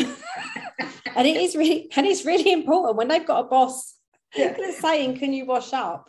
and 1.15 1.27
it 1.27 1.37
is 1.37 1.55
really, 1.55 1.89
and 1.95 2.05
it's 2.05 2.25
really 2.25 2.51
important 2.51 2.97
when 2.97 3.07
they've 3.07 3.25
got 3.25 3.45
a 3.45 3.47
boss 3.47 3.95
yeah. 4.35 4.55
saying, 4.79 5.17
"Can 5.19 5.33
you 5.33 5.45
wash 5.45 5.73
up?" 5.73 6.07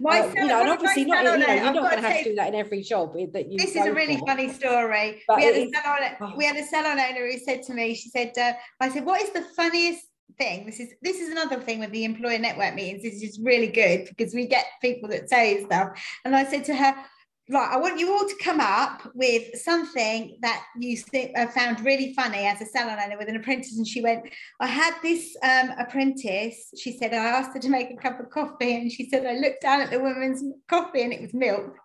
My 0.00 0.20
uh, 0.20 0.32
you 0.34 0.46
know, 0.46 0.60
and 0.60 0.70
obviously 0.70 1.04
not, 1.04 1.24
you 1.24 1.38
know, 1.38 1.52
you're 1.52 1.72
not 1.72 1.90
going 1.90 2.02
to 2.02 2.08
have 2.08 2.18
to 2.18 2.24
do 2.24 2.34
that 2.36 2.48
in 2.48 2.54
every 2.54 2.82
job 2.82 3.14
that 3.32 3.50
you. 3.50 3.58
This 3.58 3.76
is 3.76 3.86
a 3.86 3.92
really 3.92 4.16
for. 4.16 4.26
funny 4.26 4.52
story. 4.52 5.22
But 5.28 5.36
we 5.36 5.44
had, 5.44 5.54
a 5.54 5.70
salon, 5.70 6.16
oh. 6.20 6.32
we 6.36 6.44
had 6.44 6.56
a 6.56 6.64
salon 6.64 6.98
owner 6.98 7.30
who 7.30 7.38
said 7.38 7.62
to 7.64 7.74
me, 7.74 7.94
she 7.94 8.08
said, 8.08 8.32
uh, 8.38 8.52
"I 8.80 8.88
said, 8.88 9.04
what 9.04 9.22
is 9.22 9.30
the 9.30 9.42
funniest 9.56 10.04
thing. 10.38 10.66
This 10.66 10.80
is 10.80 10.90
this 11.02 11.20
is 11.20 11.30
another 11.30 11.60
thing 11.60 11.80
with 11.80 11.90
the 11.92 12.04
employer 12.04 12.38
network 12.38 12.74
meetings. 12.74 13.02
This 13.02 13.22
is 13.22 13.38
really 13.40 13.68
good 13.68 14.08
because 14.08 14.34
we 14.34 14.46
get 14.46 14.66
people 14.80 15.08
that 15.10 15.28
say 15.28 15.64
stuff. 15.64 15.88
And 16.24 16.34
i 16.34 16.44
said 16.44 16.64
to 16.64 16.74
her 16.74 16.94
right 17.50 17.72
i 17.72 17.76
want 17.76 17.98
you 17.98 18.12
all 18.12 18.26
to 18.26 18.36
come 18.36 18.60
up 18.60 19.10
with 19.14 19.54
something 19.58 20.38
that 20.42 20.64
you 20.78 20.96
think 20.96 21.36
uh, 21.36 21.46
found 21.48 21.84
really 21.84 22.14
funny 22.14 22.46
as 22.46 22.60
a 22.60 22.66
salon 22.66 22.98
owner 23.04 23.18
with 23.18 23.28
an 23.28 23.36
apprentice. 23.36 23.76
And 23.76 23.86
she 23.86 24.00
went 24.00 24.24
i 24.60 24.66
had 24.66 24.94
this 25.02 25.36
um, 25.42 25.70
apprentice 25.78 26.72
she 26.78 26.96
said 26.96 27.12
i 27.12 27.16
asked 27.16 27.52
her 27.54 27.60
to 27.60 27.68
make 27.68 27.90
a 27.90 27.96
cup 27.96 28.20
of 28.20 28.30
coffee 28.30 28.76
and 28.76 28.90
she 28.90 29.08
said 29.08 29.26
i 29.26 29.34
looked 29.34 29.62
down 29.62 29.80
at 29.80 29.90
the 29.90 30.00
woman's 30.00 30.42
coffee 30.68 31.02
and 31.02 31.12
it 31.12 31.20
was 31.20 31.34
milk. 31.34 31.76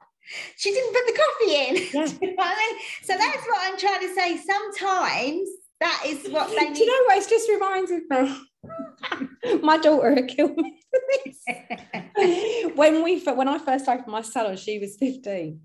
She 0.58 0.72
didn't 0.72 0.93
put 0.93 1.06
the 1.06 1.20
coffee 1.24 1.56
in. 1.56 1.76
Yeah. 1.93 2.18
you 2.22 2.36
know 2.36 2.43
I 2.43 2.56
mean? 2.56 2.80
so 3.02 3.14
that's 3.18 3.48
what 3.48 3.60
i'm 3.62 3.78
trying 3.78 4.02
to 4.02 4.14
say. 4.14 4.38
Sometimes 4.38 5.48
that 5.80 6.03
is 6.05 6.30
what 6.30 6.49
they 6.49 6.69
need. 6.69 6.73
Do 6.73 6.80
you 6.80 6.86
know 6.88 7.05
what? 7.05 7.23
It 7.23 7.30
just 7.30 7.49
reminded 7.49 8.03
me. 8.09 9.61
my 9.61 9.78
daughter 9.78 10.15
had 10.15 10.28
killed 10.28 10.57
me 10.57 10.82
for 10.89 10.99
this. 11.23 12.71
when 12.75 13.03
we 13.03 13.19
when 13.23 13.47
I 13.47 13.57
first 13.59 13.88
opened 13.88 14.07
my 14.07 14.21
salon, 14.21 14.57
she 14.57 14.80
was 14.80 14.97
15. 14.97 15.59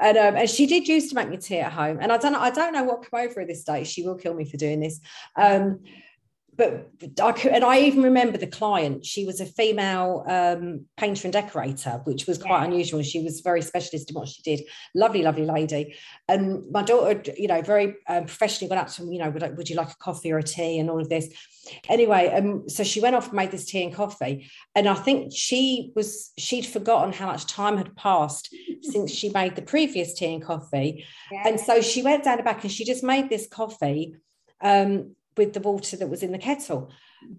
And, 0.00 0.16
um, 0.16 0.36
and 0.36 0.48
she 0.48 0.66
did 0.66 0.86
used 0.86 1.08
to 1.08 1.16
make 1.16 1.28
me 1.28 1.36
tea 1.38 1.58
at 1.58 1.72
home. 1.72 1.98
And 2.00 2.12
I 2.12 2.18
don't 2.18 2.32
know, 2.32 2.40
I 2.40 2.50
don't 2.50 2.72
know 2.72 2.84
what 2.84 3.02
come 3.10 3.20
over 3.20 3.40
her 3.40 3.46
this 3.46 3.64
day. 3.64 3.82
She 3.82 4.04
will 4.04 4.14
kill 4.14 4.34
me 4.34 4.44
for 4.44 4.56
doing 4.56 4.80
this. 4.80 5.00
Um, 5.36 5.80
but 6.58 6.90
I 7.22 7.30
could, 7.30 7.52
and 7.52 7.64
I 7.64 7.78
even 7.82 8.02
remember 8.02 8.36
the 8.36 8.48
client. 8.48 9.06
She 9.06 9.24
was 9.24 9.40
a 9.40 9.46
female 9.46 10.24
um, 10.26 10.86
painter 10.96 11.28
and 11.28 11.32
decorator, 11.32 12.00
which 12.02 12.26
was 12.26 12.36
quite 12.36 12.58
yeah. 12.58 12.64
unusual. 12.64 13.00
She 13.02 13.22
was 13.22 13.42
very 13.42 13.62
specialist 13.62 14.10
in 14.10 14.16
what 14.16 14.26
she 14.26 14.42
did. 14.42 14.66
Lovely, 14.92 15.22
lovely 15.22 15.46
lady. 15.46 15.94
And 16.26 16.68
my 16.72 16.82
daughter, 16.82 17.22
you 17.36 17.46
know, 17.46 17.62
very 17.62 17.94
um, 18.08 18.24
professionally 18.24 18.68
went 18.70 18.82
up 18.82 18.88
to 18.94 19.04
me, 19.04 19.14
you 19.14 19.22
know, 19.22 19.30
would, 19.30 19.56
would, 19.56 19.70
you 19.70 19.76
like 19.76 19.92
a 19.92 19.96
coffee 19.98 20.32
or 20.32 20.38
a 20.38 20.42
tea 20.42 20.80
and 20.80 20.90
all 20.90 21.00
of 21.00 21.08
this. 21.08 21.28
Anyway, 21.88 22.26
um, 22.26 22.68
so 22.68 22.82
she 22.82 23.00
went 23.00 23.14
off 23.14 23.28
and 23.28 23.36
made 23.36 23.52
this 23.52 23.66
tea 23.66 23.84
and 23.84 23.94
coffee. 23.94 24.50
And 24.74 24.88
I 24.88 24.94
think 24.94 25.32
she 25.32 25.92
was, 25.94 26.32
she'd 26.38 26.66
forgotten 26.66 27.12
how 27.12 27.26
much 27.26 27.46
time 27.46 27.76
had 27.76 27.94
passed 27.94 28.52
since 28.82 29.12
she 29.12 29.28
made 29.28 29.54
the 29.54 29.62
previous 29.62 30.12
tea 30.12 30.34
and 30.34 30.42
coffee. 30.42 31.06
Yeah. 31.30 31.46
And 31.46 31.60
so 31.60 31.80
she 31.80 32.02
went 32.02 32.24
down 32.24 32.38
the 32.38 32.42
back 32.42 32.64
and 32.64 32.72
she 32.72 32.84
just 32.84 33.04
made 33.04 33.30
this 33.30 33.46
coffee 33.48 34.16
um, 34.60 35.14
with 35.38 35.54
the 35.54 35.60
water 35.60 35.96
that 35.96 36.08
was 36.08 36.22
in 36.22 36.32
the 36.32 36.38
kettle. 36.38 36.90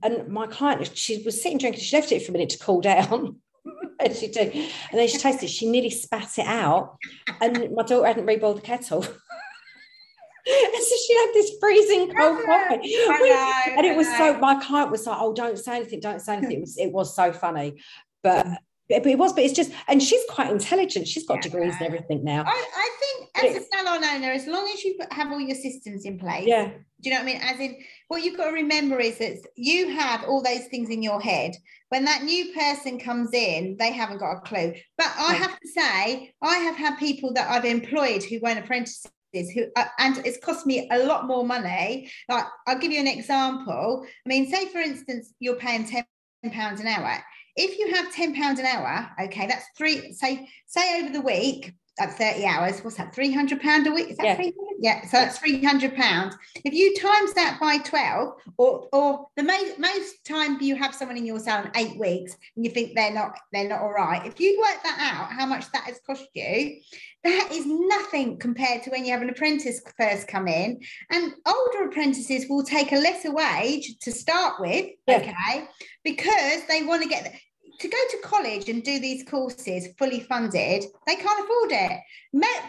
And 0.01 0.27
my 0.29 0.47
client, 0.47 0.97
she 0.97 1.21
was 1.23 1.41
sitting 1.41 1.59
drinking, 1.59 1.83
she 1.83 1.95
left 1.95 2.11
it 2.11 2.23
for 2.23 2.31
a 2.31 2.33
minute 2.33 2.49
to 2.49 2.57
cool 2.57 2.81
down. 2.81 3.35
and 3.99 4.15
she 4.15 4.27
did. 4.29 4.53
And 4.55 4.99
then 4.99 5.07
she 5.07 5.17
tasted 5.17 5.45
it, 5.45 5.49
she 5.49 5.69
nearly 5.69 5.91
spat 5.91 6.39
it 6.39 6.47
out. 6.47 6.97
And 7.41 7.71
my 7.75 7.83
daughter 7.83 8.07
hadn't 8.07 8.25
reboiled 8.25 8.55
the 8.55 8.61
kettle. 8.61 9.03
and 9.03 10.83
so 10.83 10.95
she 11.07 11.15
had 11.15 11.31
this 11.33 11.51
freezing 11.59 12.13
cold 12.15 12.43
coffee. 12.45 12.73
and 13.77 13.85
it 13.85 13.95
was 13.95 14.07
so 14.17 14.37
my 14.39 14.55
client 14.63 14.89
was 14.89 15.05
like, 15.05 15.17
Oh, 15.19 15.33
don't 15.33 15.59
say 15.59 15.77
anything, 15.77 15.99
don't 15.99 16.21
say 16.21 16.37
anything. 16.37 16.57
It 16.57 16.61
was 16.61 16.77
it 16.77 16.91
was 16.91 17.15
so 17.15 17.31
funny. 17.31 17.81
But 18.23 18.47
but 18.89 19.05
it 19.05 19.17
was, 19.17 19.33
but 19.33 19.43
it's 19.43 19.53
just, 19.53 19.71
and 19.87 20.01
she's 20.01 20.21
quite 20.29 20.49
intelligent. 20.49 21.07
She's 21.07 21.25
got 21.25 21.35
yeah. 21.35 21.41
degrees 21.41 21.75
and 21.79 21.87
everything 21.87 22.23
now. 22.23 22.43
I, 22.45 22.49
I 22.75 22.89
think 22.99 23.29
as 23.57 23.63
a 23.63 23.67
salon 23.67 24.03
owner, 24.03 24.31
as 24.31 24.47
long 24.47 24.69
as 24.73 24.83
you 24.83 24.97
have 25.11 25.31
all 25.31 25.39
your 25.39 25.55
systems 25.55 26.05
in 26.05 26.17
place, 26.17 26.47
yeah. 26.47 26.71
Do 27.01 27.09
you 27.09 27.15
know 27.15 27.23
what 27.23 27.29
I 27.29 27.33
mean? 27.33 27.41
As 27.41 27.59
in, 27.61 27.77
what 28.09 28.23
you've 28.23 28.35
got 28.35 28.47
to 28.47 28.51
remember 28.51 28.99
is 28.99 29.19
that 29.19 29.37
you 29.55 29.89
have 29.91 30.25
all 30.25 30.43
those 30.43 30.65
things 30.65 30.89
in 30.89 31.01
your 31.01 31.21
head. 31.21 31.55
When 31.89 32.03
that 32.05 32.23
new 32.23 32.53
person 32.53 32.99
comes 32.99 33.33
in, 33.33 33.77
they 33.79 33.93
haven't 33.93 34.17
got 34.17 34.33
a 34.33 34.41
clue. 34.41 34.73
But 34.97 35.07
I 35.17 35.33
have 35.35 35.57
to 35.57 35.67
say, 35.67 36.33
I 36.41 36.57
have 36.57 36.75
had 36.75 36.97
people 36.97 37.33
that 37.33 37.49
I've 37.49 37.63
employed 37.63 38.23
who 38.23 38.39
weren't 38.41 38.59
apprentices 38.59 39.11
who 39.33 39.65
uh, 39.75 39.85
and 39.99 40.17
it's 40.25 40.43
cost 40.43 40.65
me 40.65 40.87
a 40.91 40.99
lot 41.05 41.27
more 41.27 41.45
money 41.45 42.09
like 42.29 42.45
i'll 42.65 42.79
give 42.79 42.91
you 42.91 42.99
an 42.99 43.05
example 43.05 44.03
i 44.25 44.27
mean 44.27 44.51
say 44.51 44.67
for 44.69 44.79
instance 44.79 45.35
you're 45.39 45.55
paying 45.55 45.85
10 45.85 46.03
pounds 46.51 46.81
an 46.81 46.87
hour 46.87 47.23
if 47.55 47.77
you 47.77 47.93
have 47.93 48.13
10 48.13 48.35
pounds 48.35 48.59
an 48.59 48.65
hour 48.65 49.09
okay 49.21 49.47
that's 49.47 49.65
three 49.77 50.11
say 50.11 50.47
say 50.67 51.01
over 51.01 51.11
the 51.11 51.21
week 51.21 51.73
at 51.99 52.13
30 52.13 52.45
hours 52.45 52.83
what's 52.83 52.97
that 52.97 53.13
300 53.13 53.61
pound 53.61 53.87
a 53.87 53.91
week. 53.91 54.09
Is 54.09 54.17
that 54.17 54.25
yeah. 54.25 54.35
300 54.35 54.55
yeah 54.79 55.01
so 55.03 55.17
that's 55.17 55.39
300 55.39 55.95
pounds. 55.95 56.35
If 56.63 56.73
you 56.73 56.95
times 56.95 57.33
that 57.33 57.59
by 57.59 57.77
12 57.79 58.33
or 58.57 58.87
or 58.91 59.27
the 59.35 59.43
most, 59.43 59.79
most 59.79 60.25
time 60.25 60.61
you 60.61 60.75
have 60.75 60.95
someone 60.95 61.17
in 61.17 61.25
your 61.25 61.39
salon 61.39 61.71
eight 61.75 61.99
weeks 61.99 62.35
and 62.55 62.65
you 62.65 62.71
think 62.71 62.95
they're 62.95 63.13
not 63.13 63.37
they're 63.51 63.69
not 63.69 63.81
all 63.81 63.93
right 63.93 64.25
if 64.25 64.39
you 64.39 64.59
work 64.59 64.81
that 64.83 65.13
out 65.13 65.31
how 65.31 65.45
much 65.45 65.71
that 65.71 65.83
has 65.83 65.99
cost 66.05 66.27
you 66.33 66.79
that 67.23 67.49
is 67.51 67.65
nothing 67.65 68.37
compared 68.37 68.83
to 68.83 68.91
when 68.91 69.03
you 69.03 69.11
have 69.11 69.21
an 69.21 69.29
apprentice 69.29 69.81
first 69.97 70.27
come 70.27 70.47
in. 70.47 70.79
And 71.09 71.33
older 71.45 71.89
apprentices 71.89 72.45
will 72.49 72.63
take 72.63 72.91
a 72.91 72.95
lesser 72.95 73.33
wage 73.33 73.97
to 73.99 74.11
start 74.11 74.59
with 74.59 74.87
yeah. 75.05 75.17
okay 75.17 75.67
because 76.03 76.65
they 76.67 76.83
want 76.83 77.03
to 77.03 77.09
get 77.09 77.33
to 77.79 77.87
go 77.87 77.97
to 78.11 78.17
college 78.23 78.67
and 78.69 78.83
do 78.83 78.99
these 78.99 79.23
courses 79.23 79.87
fully 79.97 80.19
funded, 80.19 80.83
they 81.07 81.15
can't 81.15 81.43
afford 81.43 81.71
it. 81.71 81.99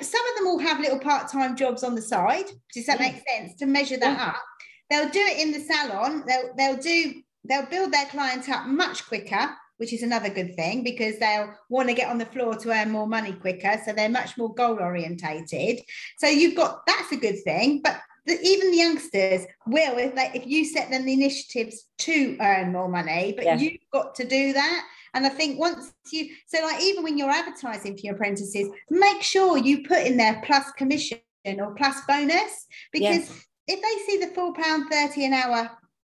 Some 0.05 0.27
of 0.29 0.37
them 0.37 0.45
will 0.45 0.59
have 0.59 0.81
little 0.81 1.01
part-time 1.01 1.57
jobs 1.57 1.83
on 1.83 1.95
the 1.95 2.03
side. 2.03 2.47
Does 2.73 2.87
that 2.87 2.99
mm. 2.99 3.13
make 3.13 3.23
sense? 3.29 3.55
To 3.57 3.67
measure 3.67 3.97
that 3.99 4.19
mm. 4.19 4.29
up, 4.29 4.43
they'll 4.89 5.11
do 5.11 5.21
it 5.21 5.41
in 5.41 5.53
the 5.53 5.61
salon. 5.61 6.25
They'll 6.27 6.55
they'll 6.57 6.77
do 6.77 7.23
they'll 7.45 7.67
build 7.67 7.93
their 7.93 8.07
clients 8.07 8.49
up 8.49 8.67
much 8.67 9.07
quicker, 9.09 9.51
which 9.79 9.93
is 9.93 10.03
another 10.03 10.31
good 10.31 10.55
thing 10.55 10.85
because 10.85 11.19
they'll 11.19 11.53
want 11.69 11.89
to 11.89 11.95
get 11.95 12.09
on 12.09 12.19
the 12.19 12.27
floor 12.27 12.55
to 12.57 12.71
earn 12.71 12.91
more 12.91 13.09
money 13.09 13.33
quicker. 13.33 13.81
So 13.85 13.93
they're 13.93 14.09
much 14.09 14.39
more 14.39 14.55
goal 14.55 14.79
orientated. 14.79 15.81
So 16.19 16.29
you've 16.29 16.57
got 16.57 16.87
that's 16.87 17.13
a 17.13 17.17
good 17.17 17.43
thing, 17.43 17.81
but 17.83 18.01
the, 18.27 18.39
even 18.43 18.71
the 18.71 18.77
youngsters 18.77 19.47
will 19.67 19.99
if 19.99 20.15
they 20.15 20.31
if 20.35 20.47
you 20.47 20.65
set 20.65 20.91
them 20.91 21.05
the 21.05 21.15
initiatives 21.15 21.87
to 21.99 22.37
earn 22.41 22.73
more 22.73 22.89
money, 22.89 23.33
but 23.35 23.45
yeah. 23.45 23.57
you've 23.57 23.81
got 23.93 24.15
to 24.15 24.25
do 24.25 24.53
that. 24.53 24.87
And 25.15 25.27
I 25.27 25.29
think 25.29 25.59
once 25.59 25.93
you, 26.13 26.35
so 26.47 26.63
like 26.63 26.83
even 26.83 27.03
when 27.03 27.19
you're 27.19 27.31
advertising 27.31 27.97
for 27.97 28.03
your 28.03 28.15
apprentices, 28.15 28.69
make 28.91 29.23
sure 29.23 29.59
you 29.59 29.87
put 29.87 30.07
in 30.07 30.17
there 30.17 30.43
plus 30.45 30.71
commission 30.73 31.19
or 31.45 31.75
plus 31.75 32.01
bonus 32.07 32.67
because 32.93 33.29
yes. 33.29 33.47
if 33.67 33.81
they 33.81 34.13
see 34.13 34.25
the 34.25 34.33
four 34.35 34.53
pound 34.53 34.91
thirty 34.91 35.25
an 35.25 35.33
hour 35.33 35.71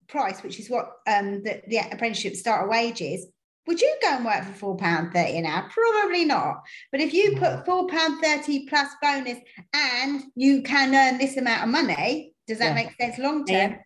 price, 0.08 0.42
which 0.42 0.58
is 0.58 0.70
what 0.70 0.90
um, 1.06 1.42
the, 1.42 1.60
the 1.68 1.78
apprenticeship 1.92 2.34
starter 2.34 2.68
wage 2.68 3.02
is, 3.02 3.26
would 3.66 3.80
you 3.80 3.94
go 4.02 4.08
and 4.16 4.24
work 4.24 4.44
for 4.44 4.52
four 4.52 4.76
pound 4.76 5.12
thirty 5.12 5.38
an 5.38 5.46
hour? 5.46 5.68
Probably 5.70 6.24
not. 6.24 6.62
But 6.90 7.00
if 7.00 7.12
you 7.12 7.36
put 7.36 7.66
four 7.66 7.86
pound 7.86 8.22
thirty 8.22 8.66
plus 8.66 8.88
bonus 9.02 9.38
and 9.74 10.22
you 10.34 10.62
can 10.62 10.94
earn 10.94 11.18
this 11.18 11.36
amount 11.36 11.64
of 11.64 11.68
money, 11.68 12.32
does 12.46 12.58
that 12.58 12.68
yeah. 12.68 12.74
make 12.74 12.96
sense 13.00 13.18
long 13.18 13.44
term? 13.44 13.72
Yeah 13.72 13.78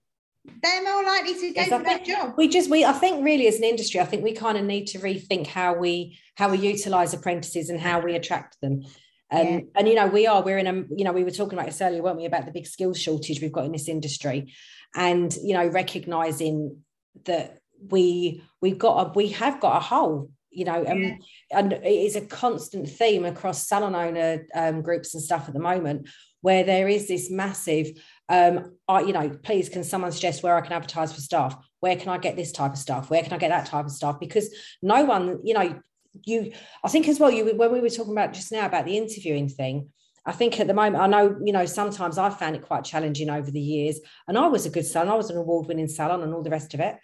they're 0.44 0.82
more 0.82 1.04
likely 1.04 1.34
to 1.34 1.52
go 1.52 1.60
yes, 1.60 1.68
for 1.68 1.82
that 1.82 2.04
job. 2.04 2.34
We 2.36 2.48
just 2.48 2.68
we 2.68 2.84
I 2.84 2.92
think 2.92 3.24
really 3.24 3.46
as 3.46 3.58
an 3.58 3.64
industry, 3.64 4.00
I 4.00 4.04
think 4.04 4.24
we 4.24 4.32
kind 4.32 4.58
of 4.58 4.64
need 4.64 4.86
to 4.88 4.98
rethink 4.98 5.46
how 5.46 5.74
we 5.74 6.18
how 6.36 6.50
we 6.50 6.58
utilize 6.58 7.14
apprentices 7.14 7.70
and 7.70 7.80
how 7.80 8.00
we 8.00 8.14
attract 8.14 8.60
them. 8.60 8.82
Um, 9.30 9.46
yeah. 9.46 9.60
And 9.76 9.88
you 9.88 9.94
know, 9.94 10.08
we 10.08 10.26
are. 10.26 10.42
We're 10.42 10.58
in 10.58 10.66
a. 10.66 10.72
You 10.72 11.04
know, 11.04 11.12
we 11.12 11.24
were 11.24 11.30
talking 11.30 11.58
about 11.58 11.66
this 11.66 11.80
earlier, 11.80 12.02
weren't 12.02 12.18
we, 12.18 12.24
about 12.24 12.46
the 12.46 12.52
big 12.52 12.66
skills 12.66 13.00
shortage 13.00 13.40
we've 13.40 13.52
got 13.52 13.64
in 13.64 13.72
this 13.72 13.88
industry, 13.88 14.52
and 14.96 15.32
you 15.42 15.54
know, 15.54 15.66
recognizing 15.68 16.78
that 17.24 17.58
we 17.88 18.42
we've 18.60 18.78
got 18.78 19.06
a 19.06 19.12
we 19.12 19.28
have 19.28 19.60
got 19.60 19.76
a 19.76 19.80
hole 19.80 20.30
you 20.50 20.64
know 20.64 20.84
um, 20.86 21.02
yeah. 21.02 21.16
and 21.50 21.72
it 21.72 21.84
is 21.84 22.14
a 22.14 22.20
constant 22.20 22.88
theme 22.88 23.24
across 23.24 23.66
salon 23.66 23.94
owner 23.94 24.46
um, 24.54 24.82
groups 24.82 25.14
and 25.14 25.22
stuff 25.22 25.48
at 25.48 25.54
the 25.54 25.60
moment 25.60 26.08
where 26.42 26.64
there 26.64 26.88
is 26.88 27.08
this 27.08 27.30
massive 27.30 27.90
um, 28.32 28.76
I, 28.88 29.02
you 29.02 29.12
know 29.12 29.28
please 29.42 29.68
can 29.68 29.84
someone 29.84 30.10
suggest 30.10 30.42
where 30.42 30.56
i 30.56 30.60
can 30.60 30.72
advertise 30.72 31.12
for 31.12 31.20
staff 31.20 31.56
where 31.80 31.96
can 31.96 32.08
i 32.08 32.18
get 32.18 32.34
this 32.34 32.50
type 32.50 32.72
of 32.72 32.78
staff 32.78 33.10
where 33.10 33.22
can 33.22 33.32
i 33.32 33.38
get 33.38 33.50
that 33.50 33.66
type 33.66 33.84
of 33.84 33.92
staff 33.92 34.18
because 34.18 34.52
no 34.82 35.04
one 35.04 35.38
you 35.44 35.54
know 35.54 35.80
you 36.24 36.52
i 36.82 36.88
think 36.88 37.06
as 37.08 37.20
well 37.20 37.30
you 37.30 37.54
when 37.54 37.72
we 37.72 37.80
were 37.80 37.88
talking 37.88 38.12
about 38.12 38.32
just 38.32 38.50
now 38.50 38.66
about 38.66 38.84
the 38.84 38.96
interviewing 38.96 39.48
thing 39.48 39.88
I 40.24 40.30
think 40.30 40.60
at 40.60 40.68
the 40.68 40.72
moment, 40.72 41.02
I 41.02 41.08
know, 41.08 41.36
you 41.44 41.52
know, 41.52 41.66
sometimes 41.66 42.16
I 42.16 42.30
found 42.30 42.54
it 42.54 42.62
quite 42.62 42.84
challenging 42.84 43.28
over 43.28 43.50
the 43.50 43.60
years. 43.60 43.98
And 44.28 44.38
I 44.38 44.46
was 44.46 44.64
a 44.64 44.70
good 44.70 44.86
salon, 44.86 45.08
I 45.08 45.16
was 45.16 45.30
an 45.30 45.36
award 45.36 45.66
winning 45.66 45.88
salon 45.88 46.22
and 46.22 46.32
all 46.32 46.44
the 46.44 46.50
rest 46.50 46.74
of 46.74 46.78
it 46.78 46.96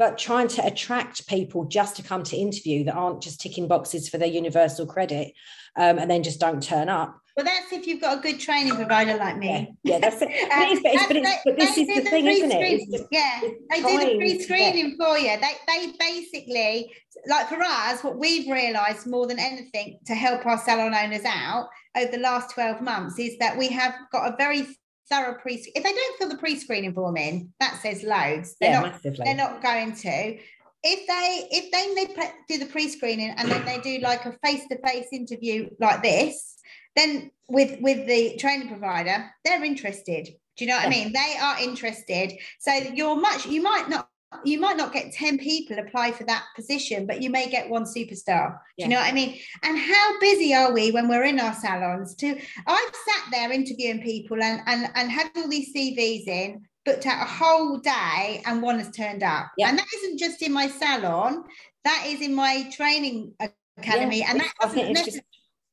but 0.00 0.16
trying 0.16 0.48
to 0.48 0.66
attract 0.66 1.28
people 1.28 1.66
just 1.66 1.94
to 1.94 2.02
come 2.02 2.22
to 2.22 2.34
interview 2.34 2.82
that 2.82 2.94
aren't 2.94 3.22
just 3.22 3.38
ticking 3.38 3.68
boxes 3.68 4.08
for 4.08 4.16
their 4.16 4.26
universal 4.26 4.86
credit 4.86 5.34
um, 5.76 5.98
and 5.98 6.10
then 6.10 6.22
just 6.22 6.40
don't 6.40 6.62
turn 6.62 6.88
up. 6.88 7.19
Well, 7.36 7.46
that's 7.46 7.72
if 7.72 7.86
you've 7.86 8.00
got 8.00 8.18
a 8.18 8.20
good 8.20 8.40
training 8.40 8.74
provider 8.74 9.16
like 9.16 9.38
me. 9.38 9.76
Yeah, 9.82 9.94
yeah 9.94 9.98
that's 10.00 10.22
it. 10.22 10.28
But, 10.50 10.68
it's, 10.70 11.06
but, 11.06 11.22
but, 11.22 11.38
but 11.44 11.56
this 11.56 11.78
is 11.78 11.86
the, 11.86 12.00
the 12.00 12.10
thing, 12.10 12.26
isn't 12.26 12.52
it? 12.52 12.90
Just, 12.90 13.04
yeah, 13.10 13.40
they 13.70 13.82
do 13.82 13.98
the 13.98 14.16
pre-screening 14.16 14.96
for 14.98 15.16
you. 15.16 15.38
They, 15.40 15.52
they 15.66 15.92
basically, 15.98 16.92
like 17.26 17.48
for 17.48 17.60
us, 17.62 18.02
what 18.02 18.18
we've 18.18 18.50
realised 18.50 19.06
more 19.06 19.26
than 19.26 19.38
anything 19.38 19.98
to 20.06 20.14
help 20.14 20.44
our 20.46 20.58
salon 20.58 20.94
owners 20.94 21.24
out 21.24 21.68
over 21.96 22.10
the 22.10 22.18
last 22.18 22.50
12 22.54 22.80
months 22.80 23.18
is 23.18 23.38
that 23.38 23.56
we 23.56 23.68
have 23.68 23.94
got 24.12 24.32
a 24.32 24.36
very 24.36 24.66
thorough 25.08 25.34
pre 25.34 25.54
if 25.54 25.82
they 25.82 25.92
don't 25.92 26.18
fill 26.18 26.28
the 26.28 26.38
pre-screening 26.38 26.94
form 26.94 27.16
in 27.16 27.52
that 27.58 27.80
says 27.82 28.04
loads 28.04 28.54
they're 28.60 28.70
yeah, 28.70 28.80
not 28.80 28.92
massively. 28.92 29.24
they're 29.24 29.34
not 29.34 29.60
going 29.60 29.92
to 29.92 30.38
if 30.82 31.06
they 31.06 31.48
if 31.50 31.70
then 31.72 31.94
they 31.96 32.06
do 32.48 32.64
the 32.64 32.70
pre-screening 32.70 33.30
and 33.30 33.50
then 33.50 33.64
they 33.64 33.78
do 33.78 33.98
like 33.98 34.24
a 34.24 34.32
face-to-face 34.44 35.08
interview 35.12 35.68
like 35.80 36.02
this 36.02 36.56
then 36.96 37.30
with 37.48 37.80
with 37.80 38.06
the 38.06 38.36
training 38.36 38.68
provider 38.68 39.30
they're 39.44 39.64
interested 39.64 40.26
do 40.56 40.64
you 40.64 40.66
know 40.66 40.76
what 40.76 40.82
yeah. 40.82 40.88
i 40.88 40.90
mean 40.90 41.12
they 41.12 41.36
are 41.40 41.60
interested 41.60 42.32
so 42.58 42.72
you're 42.72 43.16
much 43.16 43.46
you 43.46 43.62
might 43.62 43.88
not 43.88 44.08
you 44.44 44.60
might 44.60 44.76
not 44.76 44.92
get 44.92 45.12
10 45.12 45.38
people 45.38 45.78
apply 45.78 46.12
for 46.12 46.24
that 46.24 46.44
position, 46.54 47.06
but 47.06 47.20
you 47.20 47.30
may 47.30 47.50
get 47.50 47.68
one 47.68 47.84
superstar. 47.84 48.58
Yeah. 48.76 48.86
Do 48.86 48.88
you 48.88 48.88
know 48.88 49.00
what 49.00 49.10
I 49.10 49.12
mean? 49.12 49.38
And 49.62 49.76
how 49.76 50.20
busy 50.20 50.54
are 50.54 50.72
we 50.72 50.92
when 50.92 51.08
we're 51.08 51.24
in 51.24 51.40
our 51.40 51.54
salons? 51.54 52.14
To 52.16 52.38
I've 52.66 52.94
sat 52.94 53.30
there 53.32 53.50
interviewing 53.52 54.02
people 54.02 54.40
and 54.40 54.60
and, 54.66 54.88
and 54.94 55.10
had 55.10 55.30
all 55.36 55.48
these 55.48 55.74
CVs 55.74 56.28
in, 56.28 56.62
booked 56.84 57.06
out 57.06 57.22
a 57.22 57.28
whole 57.28 57.78
day, 57.78 58.42
and 58.46 58.62
one 58.62 58.78
has 58.78 58.90
turned 58.90 59.22
up. 59.22 59.50
Yeah. 59.56 59.68
And 59.68 59.78
that 59.78 59.88
isn't 59.96 60.18
just 60.18 60.42
in 60.42 60.52
my 60.52 60.68
salon, 60.68 61.44
that 61.84 62.04
is 62.06 62.20
in 62.20 62.34
my 62.34 62.70
training 62.72 63.34
academy. 63.78 64.20
Yeah, 64.20 64.30
and 64.30 64.40
that 64.40 64.52
doesn't 64.60 64.92
necessarily 64.92 65.24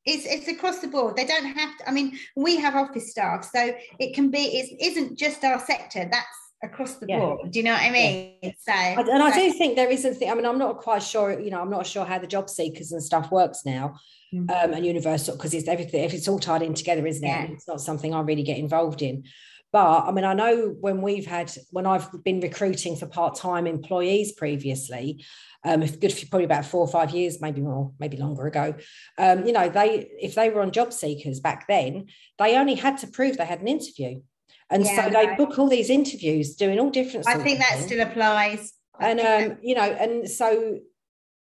it's, 0.08 0.26
it's 0.26 0.48
across 0.48 0.78
the 0.80 0.88
board. 0.88 1.16
They 1.16 1.26
don't 1.26 1.46
have 1.46 1.78
to, 1.78 1.88
I 1.88 1.92
mean, 1.92 2.18
we 2.36 2.56
have 2.56 2.74
office 2.74 3.10
staff, 3.10 3.48
so 3.54 3.74
it 3.98 4.14
can 4.14 4.30
be, 4.30 4.38
it 4.38 4.76
isn't 4.80 5.18
just 5.18 5.44
our 5.44 5.60
sector. 5.60 6.08
That's 6.10 6.26
across 6.62 6.96
the 6.96 7.06
yeah. 7.08 7.18
board. 7.18 7.50
Do 7.50 7.58
you 7.58 7.64
know 7.64 7.72
what 7.72 7.82
I 7.82 7.90
mean? 7.90 8.34
Yeah. 8.42 8.50
So, 8.58 8.72
and 8.72 9.22
I 9.22 9.30
do 9.32 9.52
think 9.52 9.76
there 9.76 9.90
is 9.90 10.04
a 10.04 10.14
thing. 10.14 10.30
I 10.30 10.34
mean, 10.34 10.46
I'm 10.46 10.58
not 10.58 10.78
quite 10.78 11.02
sure. 11.02 11.38
You 11.38 11.50
know, 11.50 11.60
I'm 11.60 11.70
not 11.70 11.86
sure 11.86 12.04
how 12.04 12.18
the 12.18 12.26
job 12.26 12.50
seekers 12.50 12.92
and 12.92 13.02
stuff 13.02 13.30
works 13.30 13.64
now, 13.64 13.94
mm-hmm. 14.34 14.50
um, 14.50 14.74
and 14.74 14.84
universal 14.84 15.36
because 15.36 15.54
it's 15.54 15.68
everything. 15.68 16.04
If 16.04 16.14
it's 16.14 16.28
all 16.28 16.38
tied 16.38 16.62
in 16.62 16.74
together, 16.74 17.06
isn't 17.06 17.24
it? 17.24 17.28
Yeah. 17.28 17.46
It's 17.52 17.68
not 17.68 17.80
something 17.80 18.12
I 18.12 18.20
really 18.20 18.42
get 18.42 18.58
involved 18.58 19.02
in. 19.02 19.24
But 19.72 20.06
I 20.06 20.12
mean, 20.12 20.24
I 20.24 20.32
know 20.32 20.74
when 20.80 21.02
we've 21.02 21.26
had 21.26 21.52
when 21.70 21.86
I've 21.86 22.08
been 22.24 22.40
recruiting 22.40 22.96
for 22.96 23.06
part-time 23.06 23.66
employees 23.66 24.32
previously, 24.32 25.24
um, 25.64 25.82
if 25.82 26.00
good 26.00 26.12
for 26.12 26.26
probably 26.26 26.44
about 26.44 26.64
four 26.64 26.80
or 26.80 26.88
five 26.88 27.10
years, 27.10 27.40
maybe 27.40 27.60
more, 27.60 27.92
maybe 27.98 28.16
longer 28.16 28.46
ago. 28.46 28.74
Um, 29.18 29.46
you 29.46 29.52
know, 29.52 29.68
they 29.68 30.08
if 30.20 30.34
they 30.34 30.50
were 30.50 30.62
on 30.62 30.70
job 30.70 30.92
seekers 30.92 31.40
back 31.40 31.66
then, 31.68 32.06
they 32.38 32.56
only 32.56 32.76
had 32.76 32.98
to 32.98 33.06
prove 33.06 33.36
they 33.36 33.44
had 33.44 33.60
an 33.60 33.68
interview. 33.68 34.20
And 34.70 34.84
yeah, 34.84 35.04
so 35.04 35.10
they 35.10 35.34
book 35.36 35.58
all 35.58 35.68
these 35.68 35.90
interviews 35.90 36.54
doing 36.54 36.78
all 36.78 36.90
different 36.90 37.26
I 37.26 37.38
think 37.38 37.58
that 37.58 37.78
still 37.78 38.00
applies. 38.00 38.72
and 39.00 39.20
um, 39.20 39.58
you 39.62 39.74
know, 39.74 39.82
and 39.82 40.28
so 40.28 40.78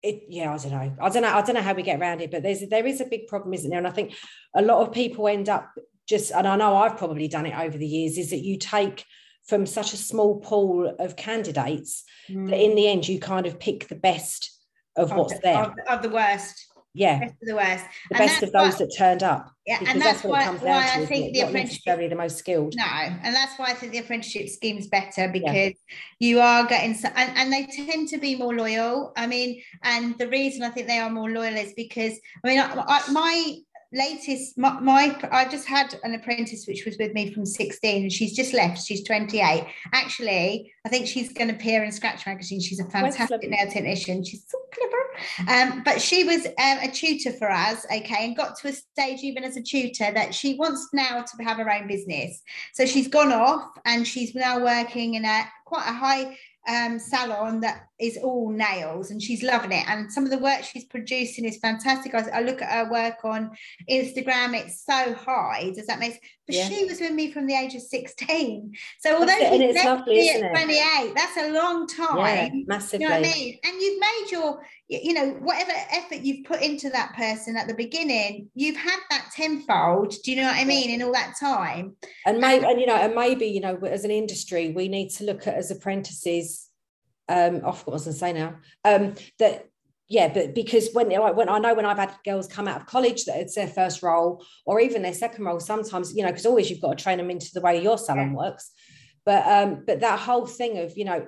it 0.04 0.24
yeah, 0.30 0.54
I 0.54 0.58
don't 0.58 0.72
know. 0.72 0.96
I 1.02 1.10
don't 1.10 1.24
know. 1.24 1.34
I 1.34 1.42
don't 1.42 1.56
know 1.56 1.62
how 1.62 1.74
we 1.74 1.84
get 1.84 2.00
around 2.00 2.22
it, 2.22 2.32
but 2.32 2.44
there's 2.44 2.68
there 2.68 2.86
is 2.86 3.02
a 3.02 3.06
big 3.06 3.28
problem, 3.28 3.54
isn't 3.54 3.70
there? 3.70 3.80
And 3.80 3.88
I 3.88 3.92
think 3.92 4.16
a 4.56 4.62
lot 4.62 4.86
of 4.86 4.94
people 4.94 5.28
end 5.28 5.50
up 5.50 5.70
just, 6.08 6.32
and 6.32 6.48
I 6.48 6.56
know 6.56 6.76
I've 6.76 6.98
probably 6.98 7.28
done 7.28 7.46
it 7.46 7.58
over 7.58 7.78
the 7.78 7.88
years, 7.88 8.18
is 8.18 8.30
that 8.30 8.44
you 8.44 8.58
take 8.58 9.06
from 9.48 9.66
such 9.66 9.94
a 9.94 9.98
small 9.98 10.40
pool 10.40 10.94
of 11.00 11.16
candidates 11.16 12.04
mm. 12.30 12.50
that 12.50 12.60
in 12.60 12.76
the 12.76 12.88
end 12.88 13.08
you 13.08 13.20
kind 13.20 13.46
of 13.46 13.60
pick 13.60 13.88
the 13.88 13.96
best 13.96 14.52
of, 14.96 15.12
of 15.12 15.18
what's 15.18 15.34
the, 15.34 15.40
there. 15.44 15.64
Of, 15.64 15.74
of, 15.90 16.02
the 16.02 16.10
worst 16.10 16.66
yeah 16.94 17.20
best 17.20 17.34
of 17.42 17.48
the 17.48 17.56
worst 17.56 17.86
the 18.10 18.18
and 18.18 18.28
best 18.28 18.44
of 18.44 18.52
those 18.52 18.78
that 18.80 18.92
turned 18.98 19.22
up 19.22 19.52
yeah 19.68 19.78
and 19.80 20.02
that's, 20.02 20.22
that's 20.22 20.24
what 20.24 20.32
why, 20.32 20.42
it 20.42 20.46
comes 20.46 20.62
why 20.62 20.68
down 20.68 20.98
to, 20.98 21.04
I 21.04 21.06
think 21.06 21.34
the 21.34 21.42
apprenticeship 21.42 21.86
necessarily 21.86 22.08
the 22.08 22.16
most 22.16 22.38
skilled 22.38 22.74
no 22.76 22.86
and 22.86 23.36
that's 23.36 23.60
why 23.60 23.68
I 23.68 23.74
think 23.74 23.92
the 23.92 24.00
apprenticeship 24.00 24.50
scheme 24.50 24.78
is 24.78 24.88
better 24.88 25.30
because 25.32 25.54
yeah. 25.54 25.72
you 26.20 26.40
are 26.40 26.66
getting 26.66 26.98
and, 27.16 27.38
and 27.38 27.54
they 27.54 27.68
tend 27.68 28.08
to 28.10 28.18
be 28.18 28.36
more 28.36 28.56
loyal 28.56 29.14
I 29.16 29.28
mean 29.28 29.62
and 29.84 30.18
the 30.18 30.28
reason 30.28 30.64
I 30.64 30.70
think 30.70 30.88
they 30.88 30.98
are 30.98 31.10
more 31.10 31.30
loyal 31.30 31.56
is 31.56 31.74
because 31.74 32.20
I 32.44 32.48
mean 32.48 32.60
I, 32.60 32.84
I, 32.88 33.12
my 33.12 33.58
latest 33.94 34.58
my, 34.58 34.80
my, 34.80 35.18
i 35.32 35.48
just 35.48 35.68
had 35.68 35.98
an 36.04 36.14
apprentice 36.14 36.66
which 36.68 36.86
was 36.86 36.98
with 37.00 37.14
me 37.14 37.34
from 37.34 37.46
16 37.46 38.04
and 38.04 38.12
she's 38.12 38.36
just 38.36 38.54
left 38.54 38.86
she's 38.86 39.04
28 39.04 39.66
actually 39.94 40.74
i 40.86 40.90
think 40.90 41.08
she's 41.08 41.32
going 41.32 41.48
to 41.48 41.56
appear 41.56 41.84
in 41.84 41.92
scratch 41.92 42.26
magazine. 42.26 42.60
She's 42.60 42.80
a 42.80 42.86
fantastic 42.86 43.50
nail 43.50 43.70
technician. 43.70 44.24
She's 44.24 44.44
so 44.48 44.58
clever. 44.74 45.52
Um, 45.52 45.84
but 45.84 46.02
she 46.02 46.24
was 46.24 46.46
um, 46.46 46.78
a 46.82 46.92
tutor 46.92 47.32
for 47.34 47.50
us 47.50 47.86
okay 47.86 48.26
and 48.26 48.36
got 48.36 48.58
to 48.60 48.70
a 48.70 48.74
stage 48.74 49.20
even 49.24 49.44
as 49.44 49.58
a 49.58 49.62
tutor 49.62 50.12
that 50.14 50.36
she 50.36 50.56
wants 50.56 50.90
now 50.94 51.24
to 51.24 51.44
have 51.44 51.58
her 51.58 51.72
own 51.72 51.88
business. 51.88 52.42
So 52.74 52.86
she's 52.86 53.08
gone 53.08 53.32
off 53.32 53.72
and 53.86 54.08
she's 54.08 54.36
now 54.36 54.64
working 54.64 55.16
in 55.16 55.26
a 55.26 55.44
quite 55.66 55.88
a 55.88 55.94
high 55.94 56.38
um, 56.68 57.00
salon 57.00 57.62
that 57.62 57.87
is 58.00 58.18
all 58.18 58.52
nails 58.52 59.12
and 59.12 59.22
she's 59.22 59.44
loving 59.44 59.72
it. 59.72 59.88
And 59.88 60.12
some 60.12 60.24
of 60.24 60.30
the 60.30 60.38
work 60.38 60.64
she's 60.64 60.86
producing 60.86 61.46
is 61.46 61.58
fantastic. 61.58 62.14
I, 62.14 62.28
I 62.34 62.42
look 62.42 62.62
at 62.62 62.72
her 62.72 62.92
work 62.92 63.24
on 63.24 63.52
Instagram, 63.90 64.54
it's 64.54 64.86
so 64.86 65.14
high. 65.14 65.72
Does 65.76 65.88
that 65.88 66.00
make 66.00 66.14
sense? 66.14 66.24
But 66.46 66.56
yeah. 66.56 66.70
she 66.70 66.86
was 66.86 67.02
with 67.02 67.12
me 67.12 67.32
from 67.32 67.46
the 67.46 67.56
age 67.56 67.76
of 67.76 67.82
16. 67.82 68.74
So 69.00 69.20
although 69.20 69.36
she's 69.38 69.84
lovely, 69.84 70.30
at 70.30 70.50
28, 70.50 71.14
that's 71.14 71.38
a 71.38 71.52
long 71.52 71.88
time. 71.88 72.56
Yeah, 72.56 72.64
massively. 72.68 73.04
You 73.04 73.10
know 73.10 73.20
what 73.20 73.28
I 73.28 73.34
mean? 73.34 73.60
And 73.66 73.82
you've 73.82 74.00
made 74.00 74.26
your, 74.32 74.64
you 74.88 75.14
know, 75.14 75.32
whatever 75.42 75.74
effort 75.92 76.20
you've 76.20 76.46
put 76.46 76.62
into 76.62 76.90
that 76.92 77.14
person 77.18 77.58
at 77.58 77.68
the 77.68 77.74
beginning, 77.74 78.50
you've 78.56 78.78
had 78.78 79.00
that 79.10 79.30
tenfold. 79.36 80.16
Do 80.24 80.32
you 80.32 80.38
know 80.38 80.48
what 80.48 80.56
I 80.56 80.64
mean? 80.64 80.90
In 80.90 81.02
all 81.02 81.12
that 81.12 81.36
time. 81.38 81.98
And 82.26 82.40
maybe, 82.40 82.66
and 82.66 82.80
you 82.80 82.88
know, 82.88 82.96
and 82.96 83.14
maybe, 83.14 83.48
you 83.48 83.60
know, 83.60 83.76
as 83.84 84.06
an 84.06 84.12
industry, 84.12 84.72
we 84.72 84.88
need 84.88 85.10
to 85.16 85.26
look 85.26 85.48
at 85.48 85.56
as 85.56 85.70
apprentices 85.70 86.67
um, 87.30 87.58
I 87.58 87.72
forgot 87.72 87.88
what 87.88 87.88
I 87.88 87.92
was 87.92 88.04
going 88.06 88.14
to 88.14 88.20
say 88.20 88.34
now. 88.34 88.56
Um, 88.84 89.16
that 89.40 89.68
yeah, 90.10 90.32
but 90.34 90.56
because 90.56 90.90
when 90.94 91.10
when 91.10 91.50
I 91.50 91.60
know 91.60 91.74
when 91.74 91.86
I've 91.86 91.98
had 91.98 92.16
girls 92.24 92.48
come 92.48 92.68
out 92.68 92.80
of 92.80 92.88
college 92.88 93.26
that 93.26 93.40
it's 93.40 93.56
their 93.56 93.68
first 93.68 94.02
role 94.02 94.44
or 94.66 94.80
even 94.80 95.02
their 95.02 95.14
second 95.14 95.44
role, 95.44 95.60
sometimes 95.60 96.16
you 96.16 96.24
know 96.24 96.30
because 96.30 96.46
always 96.46 96.70
you've 96.70 96.82
got 96.82 96.98
to 96.98 97.04
train 97.04 97.18
them 97.18 97.30
into 97.30 97.52
the 97.54 97.62
way 97.62 97.82
your 97.82 97.98
salon 97.98 98.34
works. 98.34 98.72
But 99.26 99.46
um, 99.46 99.84
but 99.86 100.00
that 100.00 100.20
whole 100.20 100.48
thing 100.48 100.78
of 100.78 100.98
you 100.98 101.04
know, 101.04 101.28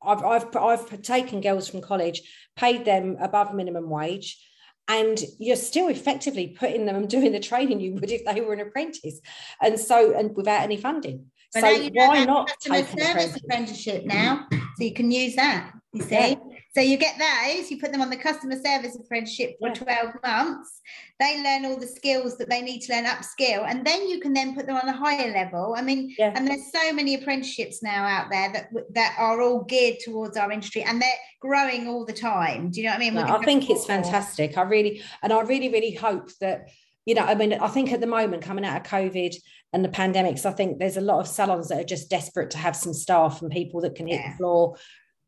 I've 0.00 0.22
I've 0.22 0.56
I've 0.56 1.02
taken 1.02 1.40
girls 1.40 1.68
from 1.68 1.80
college, 1.80 2.22
paid 2.54 2.84
them 2.84 3.16
above 3.20 3.52
minimum 3.52 3.90
wage, 3.90 4.40
and 4.86 5.20
you're 5.40 5.56
still 5.56 5.88
effectively 5.88 6.54
putting 6.56 6.86
them 6.86 6.94
and 6.94 7.08
doing 7.08 7.32
the 7.32 7.40
training 7.40 7.80
you 7.80 7.94
would 7.94 8.12
if 8.12 8.24
they 8.24 8.40
were 8.40 8.52
an 8.52 8.60
apprentice, 8.60 9.20
and 9.60 9.80
so 9.80 10.16
and 10.16 10.36
without 10.36 10.62
any 10.62 10.76
funding. 10.76 11.26
But 11.52 11.62
so 11.62 11.88
why 11.94 12.24
not 12.24 12.48
take 12.60 12.84
a 12.84 13.04
service 13.04 13.36
apprenticeship 13.36 14.04
now? 14.04 14.46
So 14.80 14.86
you 14.86 14.94
can 14.94 15.10
use 15.10 15.36
that. 15.36 15.72
You 15.92 16.02
see, 16.02 16.14
yeah. 16.14 16.34
so 16.74 16.80
you 16.80 16.96
get 16.96 17.18
those, 17.18 17.68
you 17.70 17.78
put 17.78 17.90
them 17.90 18.00
on 18.00 18.10
the 18.10 18.16
customer 18.16 18.54
service 18.64 18.96
apprenticeship 18.96 19.56
for 19.58 19.68
yeah. 19.68 19.74
12 19.74 20.14
months. 20.24 20.80
They 21.18 21.42
learn 21.42 21.66
all 21.66 21.78
the 21.78 21.86
skills 21.86 22.38
that 22.38 22.48
they 22.48 22.62
need 22.62 22.80
to 22.82 22.94
learn 22.94 23.04
upskill, 23.06 23.66
and 23.68 23.84
then 23.84 24.08
you 24.08 24.20
can 24.20 24.32
then 24.32 24.54
put 24.54 24.66
them 24.66 24.76
on 24.76 24.88
a 24.88 24.92
higher 24.92 25.32
level. 25.32 25.74
I 25.76 25.82
mean, 25.82 26.14
yeah. 26.16 26.32
and 26.34 26.46
there's 26.46 26.72
so 26.72 26.92
many 26.92 27.16
apprenticeships 27.16 27.82
now 27.82 28.06
out 28.06 28.30
there 28.30 28.52
that 28.52 28.70
that 28.94 29.16
are 29.18 29.42
all 29.42 29.64
geared 29.64 29.98
towards 29.98 30.36
our 30.36 30.50
industry, 30.52 30.82
and 30.82 31.02
they're 31.02 31.10
growing 31.40 31.88
all 31.88 32.06
the 32.06 32.12
time. 32.12 32.70
Do 32.70 32.80
you 32.80 32.86
know 32.86 32.92
what 32.92 32.96
I 32.96 33.00
mean? 33.00 33.14
No, 33.14 33.22
I 33.22 33.44
think 33.44 33.68
it's 33.68 33.84
fantastic. 33.84 34.56
I 34.56 34.62
really, 34.62 35.02
and 35.22 35.32
I 35.32 35.40
really, 35.40 35.70
really 35.70 35.92
hope 35.92 36.30
that 36.40 36.68
you 37.06 37.14
know, 37.14 37.22
I 37.22 37.34
mean, 37.34 37.54
I 37.54 37.66
think 37.68 37.92
at 37.92 38.00
the 38.00 38.06
moment 38.06 38.44
coming 38.44 38.64
out 38.64 38.80
of 38.80 38.86
COVID 38.86 39.34
and 39.72 39.84
the 39.84 39.88
pandemics, 39.88 40.44
I 40.44 40.52
think 40.52 40.78
there's 40.78 40.96
a 40.96 41.02
lot 41.02 41.20
of 41.20 41.28
salons 41.28 41.68
that 41.68 41.80
are 41.80 41.84
just 41.84 42.10
desperate 42.10 42.50
to 42.50 42.58
have 42.58 42.74
some 42.74 42.92
staff 42.92 43.40
and 43.40 43.50
people 43.50 43.80
that 43.82 43.94
can 43.94 44.06
hit 44.06 44.20
yeah. 44.20 44.30
the 44.30 44.36
floor 44.36 44.76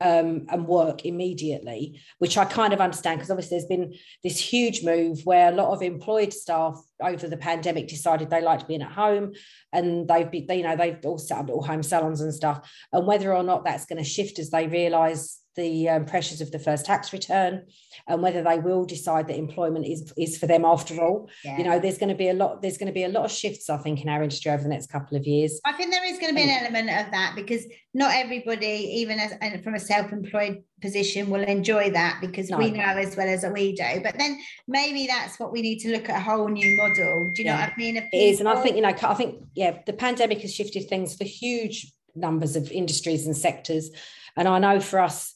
um, 0.00 0.46
and 0.48 0.66
work 0.66 1.04
immediately, 1.04 2.00
which 2.18 2.36
I 2.36 2.44
kind 2.44 2.72
of 2.72 2.80
understand 2.80 3.18
because 3.18 3.30
obviously 3.30 3.56
there's 3.56 3.68
been 3.68 3.94
this 4.24 4.38
huge 4.38 4.82
move 4.82 5.20
where 5.24 5.52
a 5.52 5.54
lot 5.54 5.72
of 5.72 5.80
employed 5.80 6.32
staff 6.32 6.76
over 7.00 7.28
the 7.28 7.36
pandemic 7.36 7.86
decided 7.86 8.28
they 8.28 8.42
liked 8.42 8.66
being 8.66 8.82
at 8.82 8.90
home 8.90 9.32
and 9.72 10.08
they've 10.08 10.30
been, 10.30 10.48
you 10.50 10.64
know, 10.64 10.74
they've 10.74 10.98
all 11.04 11.18
set 11.18 11.38
up 11.38 11.46
little 11.46 11.62
home 11.62 11.84
salons 11.84 12.20
and 12.20 12.34
stuff. 12.34 12.68
And 12.92 13.06
whether 13.06 13.32
or 13.32 13.44
not 13.44 13.64
that's 13.64 13.86
going 13.86 14.02
to 14.02 14.08
shift 14.08 14.40
as 14.40 14.50
they 14.50 14.66
realise 14.66 15.41
the 15.54 15.88
um, 15.88 16.04
pressures 16.04 16.40
of 16.40 16.50
the 16.50 16.58
first 16.58 16.86
tax 16.86 17.12
return 17.12 17.64
and 18.08 18.22
whether 18.22 18.42
they 18.42 18.58
will 18.58 18.84
decide 18.84 19.28
that 19.28 19.36
employment 19.36 19.86
is 19.86 20.12
is 20.16 20.38
for 20.38 20.46
them 20.46 20.64
after 20.64 21.00
all 21.00 21.28
yeah. 21.44 21.58
you 21.58 21.64
know 21.64 21.78
there's 21.78 21.98
going 21.98 22.08
to 22.08 22.14
be 22.14 22.28
a 22.28 22.32
lot 22.32 22.62
there's 22.62 22.78
going 22.78 22.86
to 22.86 22.92
be 22.92 23.04
a 23.04 23.08
lot 23.08 23.24
of 23.24 23.30
shifts 23.30 23.68
i 23.68 23.76
think 23.76 24.00
in 24.00 24.08
our 24.08 24.22
industry 24.22 24.50
over 24.50 24.62
the 24.62 24.68
next 24.68 24.90
couple 24.90 25.16
of 25.16 25.26
years 25.26 25.60
i 25.64 25.72
think 25.72 25.90
there 25.90 26.04
is 26.04 26.18
going 26.18 26.30
to 26.30 26.34
be 26.34 26.42
an 26.42 26.64
element 26.64 26.88
of 26.88 27.10
that 27.12 27.34
because 27.36 27.64
not 27.92 28.14
everybody 28.14 28.66
even 28.66 29.18
as 29.18 29.32
and 29.40 29.62
from 29.62 29.74
a 29.74 29.80
self-employed 29.80 30.62
position 30.80 31.28
will 31.28 31.42
enjoy 31.42 31.90
that 31.90 32.18
because 32.20 32.48
no. 32.48 32.58
we 32.58 32.70
know 32.70 32.82
as 32.82 33.16
well 33.16 33.28
as 33.28 33.44
we 33.52 33.74
do 33.74 34.00
but 34.02 34.16
then 34.18 34.38
maybe 34.66 35.06
that's 35.06 35.38
what 35.38 35.52
we 35.52 35.60
need 35.60 35.78
to 35.78 35.90
look 35.92 36.08
at 36.08 36.16
a 36.16 36.20
whole 36.20 36.48
new 36.48 36.76
model 36.76 37.30
do 37.34 37.42
you 37.42 37.46
yeah. 37.46 37.54
know 37.54 37.60
what 37.60 37.70
i 37.70 37.76
mean 37.76 37.94
people... 37.94 38.08
it 38.12 38.16
is 38.16 38.40
and 38.40 38.48
i 38.48 38.60
think 38.62 38.74
you 38.74 38.82
know 38.82 38.88
i 38.88 39.14
think 39.14 39.44
yeah 39.54 39.78
the 39.86 39.92
pandemic 39.92 40.40
has 40.40 40.54
shifted 40.54 40.88
things 40.88 41.14
for 41.14 41.24
huge 41.24 41.92
numbers 42.14 42.56
of 42.56 42.70
industries 42.70 43.26
and 43.26 43.36
sectors 43.36 43.90
and 44.36 44.48
i 44.48 44.58
know 44.58 44.80
for 44.80 44.98
us 44.98 45.34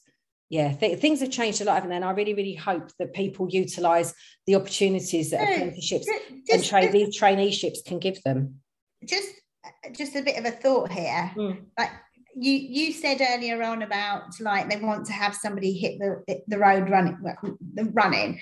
yeah, 0.49 0.73
th- 0.73 0.99
things 0.99 1.19
have 1.19 1.29
changed 1.29 1.61
a 1.61 1.65
lot, 1.65 1.75
haven't 1.75 1.89
they? 1.89 1.97
And 1.97 2.05
I 2.05 2.11
really, 2.11 2.33
really 2.33 2.55
hope 2.55 2.89
that 2.99 3.13
people 3.13 3.49
utilise 3.49 4.13
the 4.45 4.55
opportunities 4.55 5.31
that 5.31 5.41
apprenticeships 5.41 6.05
just, 6.47 6.51
and 6.51 6.63
tra- 6.63 6.91
these 6.91 7.19
traineeships 7.19 7.83
can 7.85 7.99
give 7.99 8.21
them. 8.23 8.61
Just, 9.05 9.29
just 9.93 10.15
a 10.15 10.21
bit 10.21 10.37
of 10.37 10.45
a 10.45 10.51
thought 10.51 10.91
here. 10.91 11.31
Mm. 11.35 11.65
Like 11.77 11.91
you, 12.33 12.53
you 12.53 12.93
said 12.93 13.21
earlier 13.21 13.61
on 13.63 13.81
about 13.81 14.39
like 14.39 14.69
they 14.69 14.77
want 14.77 15.05
to 15.07 15.13
have 15.13 15.35
somebody 15.35 15.73
hit 15.73 15.99
the 15.99 16.41
the 16.47 16.57
road 16.57 16.89
running, 16.89 17.17
the 17.73 17.85
running. 17.85 18.39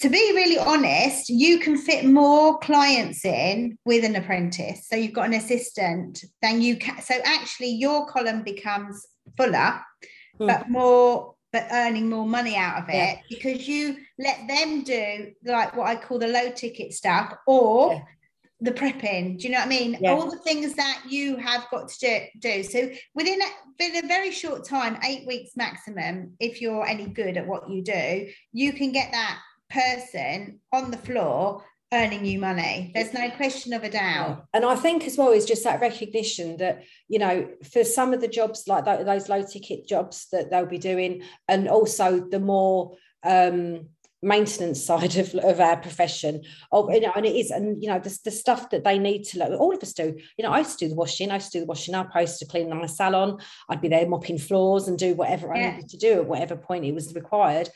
To 0.00 0.08
be 0.10 0.32
really 0.34 0.58
honest, 0.58 1.28
you 1.28 1.60
can 1.60 1.78
fit 1.78 2.04
more 2.04 2.58
clients 2.58 3.24
in 3.24 3.78
with 3.84 4.04
an 4.04 4.16
apprentice. 4.16 4.88
So 4.88 4.96
you've 4.96 5.12
got 5.12 5.26
an 5.26 5.34
assistant, 5.34 6.24
then 6.42 6.60
you 6.60 6.76
can. 6.76 7.00
So 7.00 7.14
actually, 7.24 7.70
your 7.70 8.06
column 8.06 8.42
becomes 8.42 9.06
fuller 9.36 9.80
mm. 10.38 10.46
but 10.46 10.68
more 10.68 11.34
but 11.54 11.68
earning 11.70 12.10
more 12.10 12.26
money 12.26 12.56
out 12.56 12.82
of 12.82 12.88
it 12.88 12.92
yeah. 12.92 13.16
because 13.28 13.68
you 13.68 13.96
let 14.18 14.40
them 14.48 14.82
do 14.82 15.30
like 15.44 15.76
what 15.76 15.86
I 15.86 15.94
call 15.94 16.18
the 16.18 16.26
low 16.26 16.50
ticket 16.50 16.92
stuff 16.92 17.32
or 17.46 17.92
yeah. 17.92 18.00
the 18.60 18.72
prepping. 18.72 19.38
Do 19.38 19.44
you 19.44 19.50
know 19.52 19.60
what 19.60 19.66
I 19.66 19.68
mean? 19.68 19.96
Yeah. 20.00 20.14
All 20.14 20.28
the 20.28 20.38
things 20.38 20.74
that 20.74 21.04
you 21.08 21.36
have 21.36 21.70
got 21.70 21.88
to 21.88 22.26
do. 22.40 22.64
So 22.64 22.90
within 23.14 23.40
a, 23.40 23.44
within 23.78 24.04
a 24.04 24.08
very 24.08 24.32
short 24.32 24.66
time, 24.66 24.98
eight 25.04 25.28
weeks 25.28 25.52
maximum, 25.56 26.32
if 26.40 26.60
you're 26.60 26.84
any 26.84 27.06
good 27.06 27.36
at 27.36 27.46
what 27.46 27.70
you 27.70 27.82
do, 27.82 28.26
you 28.50 28.72
can 28.72 28.90
get 28.90 29.12
that 29.12 29.38
person 29.70 30.58
on 30.72 30.90
the 30.90 30.98
floor 30.98 31.62
earning 31.94 32.24
you 32.24 32.38
money. 32.38 32.90
There's 32.94 33.14
no 33.14 33.30
question 33.30 33.72
of 33.72 33.84
a 33.84 33.90
doubt. 33.90 34.46
And 34.52 34.64
I 34.64 34.74
think 34.74 35.04
as 35.04 35.16
well 35.16 35.30
is 35.30 35.46
just 35.46 35.64
that 35.64 35.80
recognition 35.80 36.56
that, 36.58 36.82
you 37.08 37.18
know, 37.18 37.48
for 37.72 37.84
some 37.84 38.12
of 38.12 38.20
the 38.20 38.28
jobs 38.28 38.64
like 38.66 38.84
those 38.84 39.28
low 39.28 39.42
ticket 39.42 39.86
jobs 39.86 40.26
that 40.32 40.50
they'll 40.50 40.66
be 40.66 40.78
doing, 40.78 41.22
and 41.48 41.68
also 41.68 42.20
the 42.20 42.40
more 42.40 42.96
um, 43.24 43.86
maintenance 44.24 44.82
side 44.90 45.16
of, 45.16 45.34
of 45.34 45.60
our 45.60 45.76
profession 45.76 46.42
oh 46.72 46.90
you 46.90 47.00
know 47.00 47.12
and 47.14 47.26
it 47.26 47.36
is 47.36 47.50
and 47.50 47.82
you 47.82 47.88
know 47.88 47.98
the, 47.98 48.18
the 48.24 48.30
stuff 48.30 48.70
that 48.70 48.82
they 48.82 48.98
need 48.98 49.22
to 49.22 49.38
look 49.38 49.60
all 49.60 49.74
of 49.74 49.82
us 49.82 49.92
do 49.92 50.16
you 50.38 50.42
know 50.42 50.50
I 50.50 50.60
used 50.60 50.78
to 50.78 50.86
do 50.86 50.88
the 50.88 50.94
washing 50.96 51.30
I 51.30 51.34
used 51.34 51.52
to 51.52 51.58
do 51.58 51.60
the 51.60 51.68
washing 51.68 51.94
up 51.94 52.10
I 52.14 52.22
used 52.22 52.38
to 52.38 52.46
clean 52.46 52.70
my 52.70 52.86
salon 52.86 53.38
I'd 53.68 53.82
be 53.82 53.88
there 53.88 54.08
mopping 54.08 54.38
floors 54.38 54.88
and 54.88 54.98
do 54.98 55.14
whatever 55.14 55.48
yeah. 55.54 55.68
I 55.68 55.70
needed 55.72 55.90
to 55.90 55.98
do 55.98 56.12
at 56.14 56.26
whatever 56.26 56.56
point 56.56 56.86
it 56.86 56.94
was 56.94 57.14
required 57.14 57.68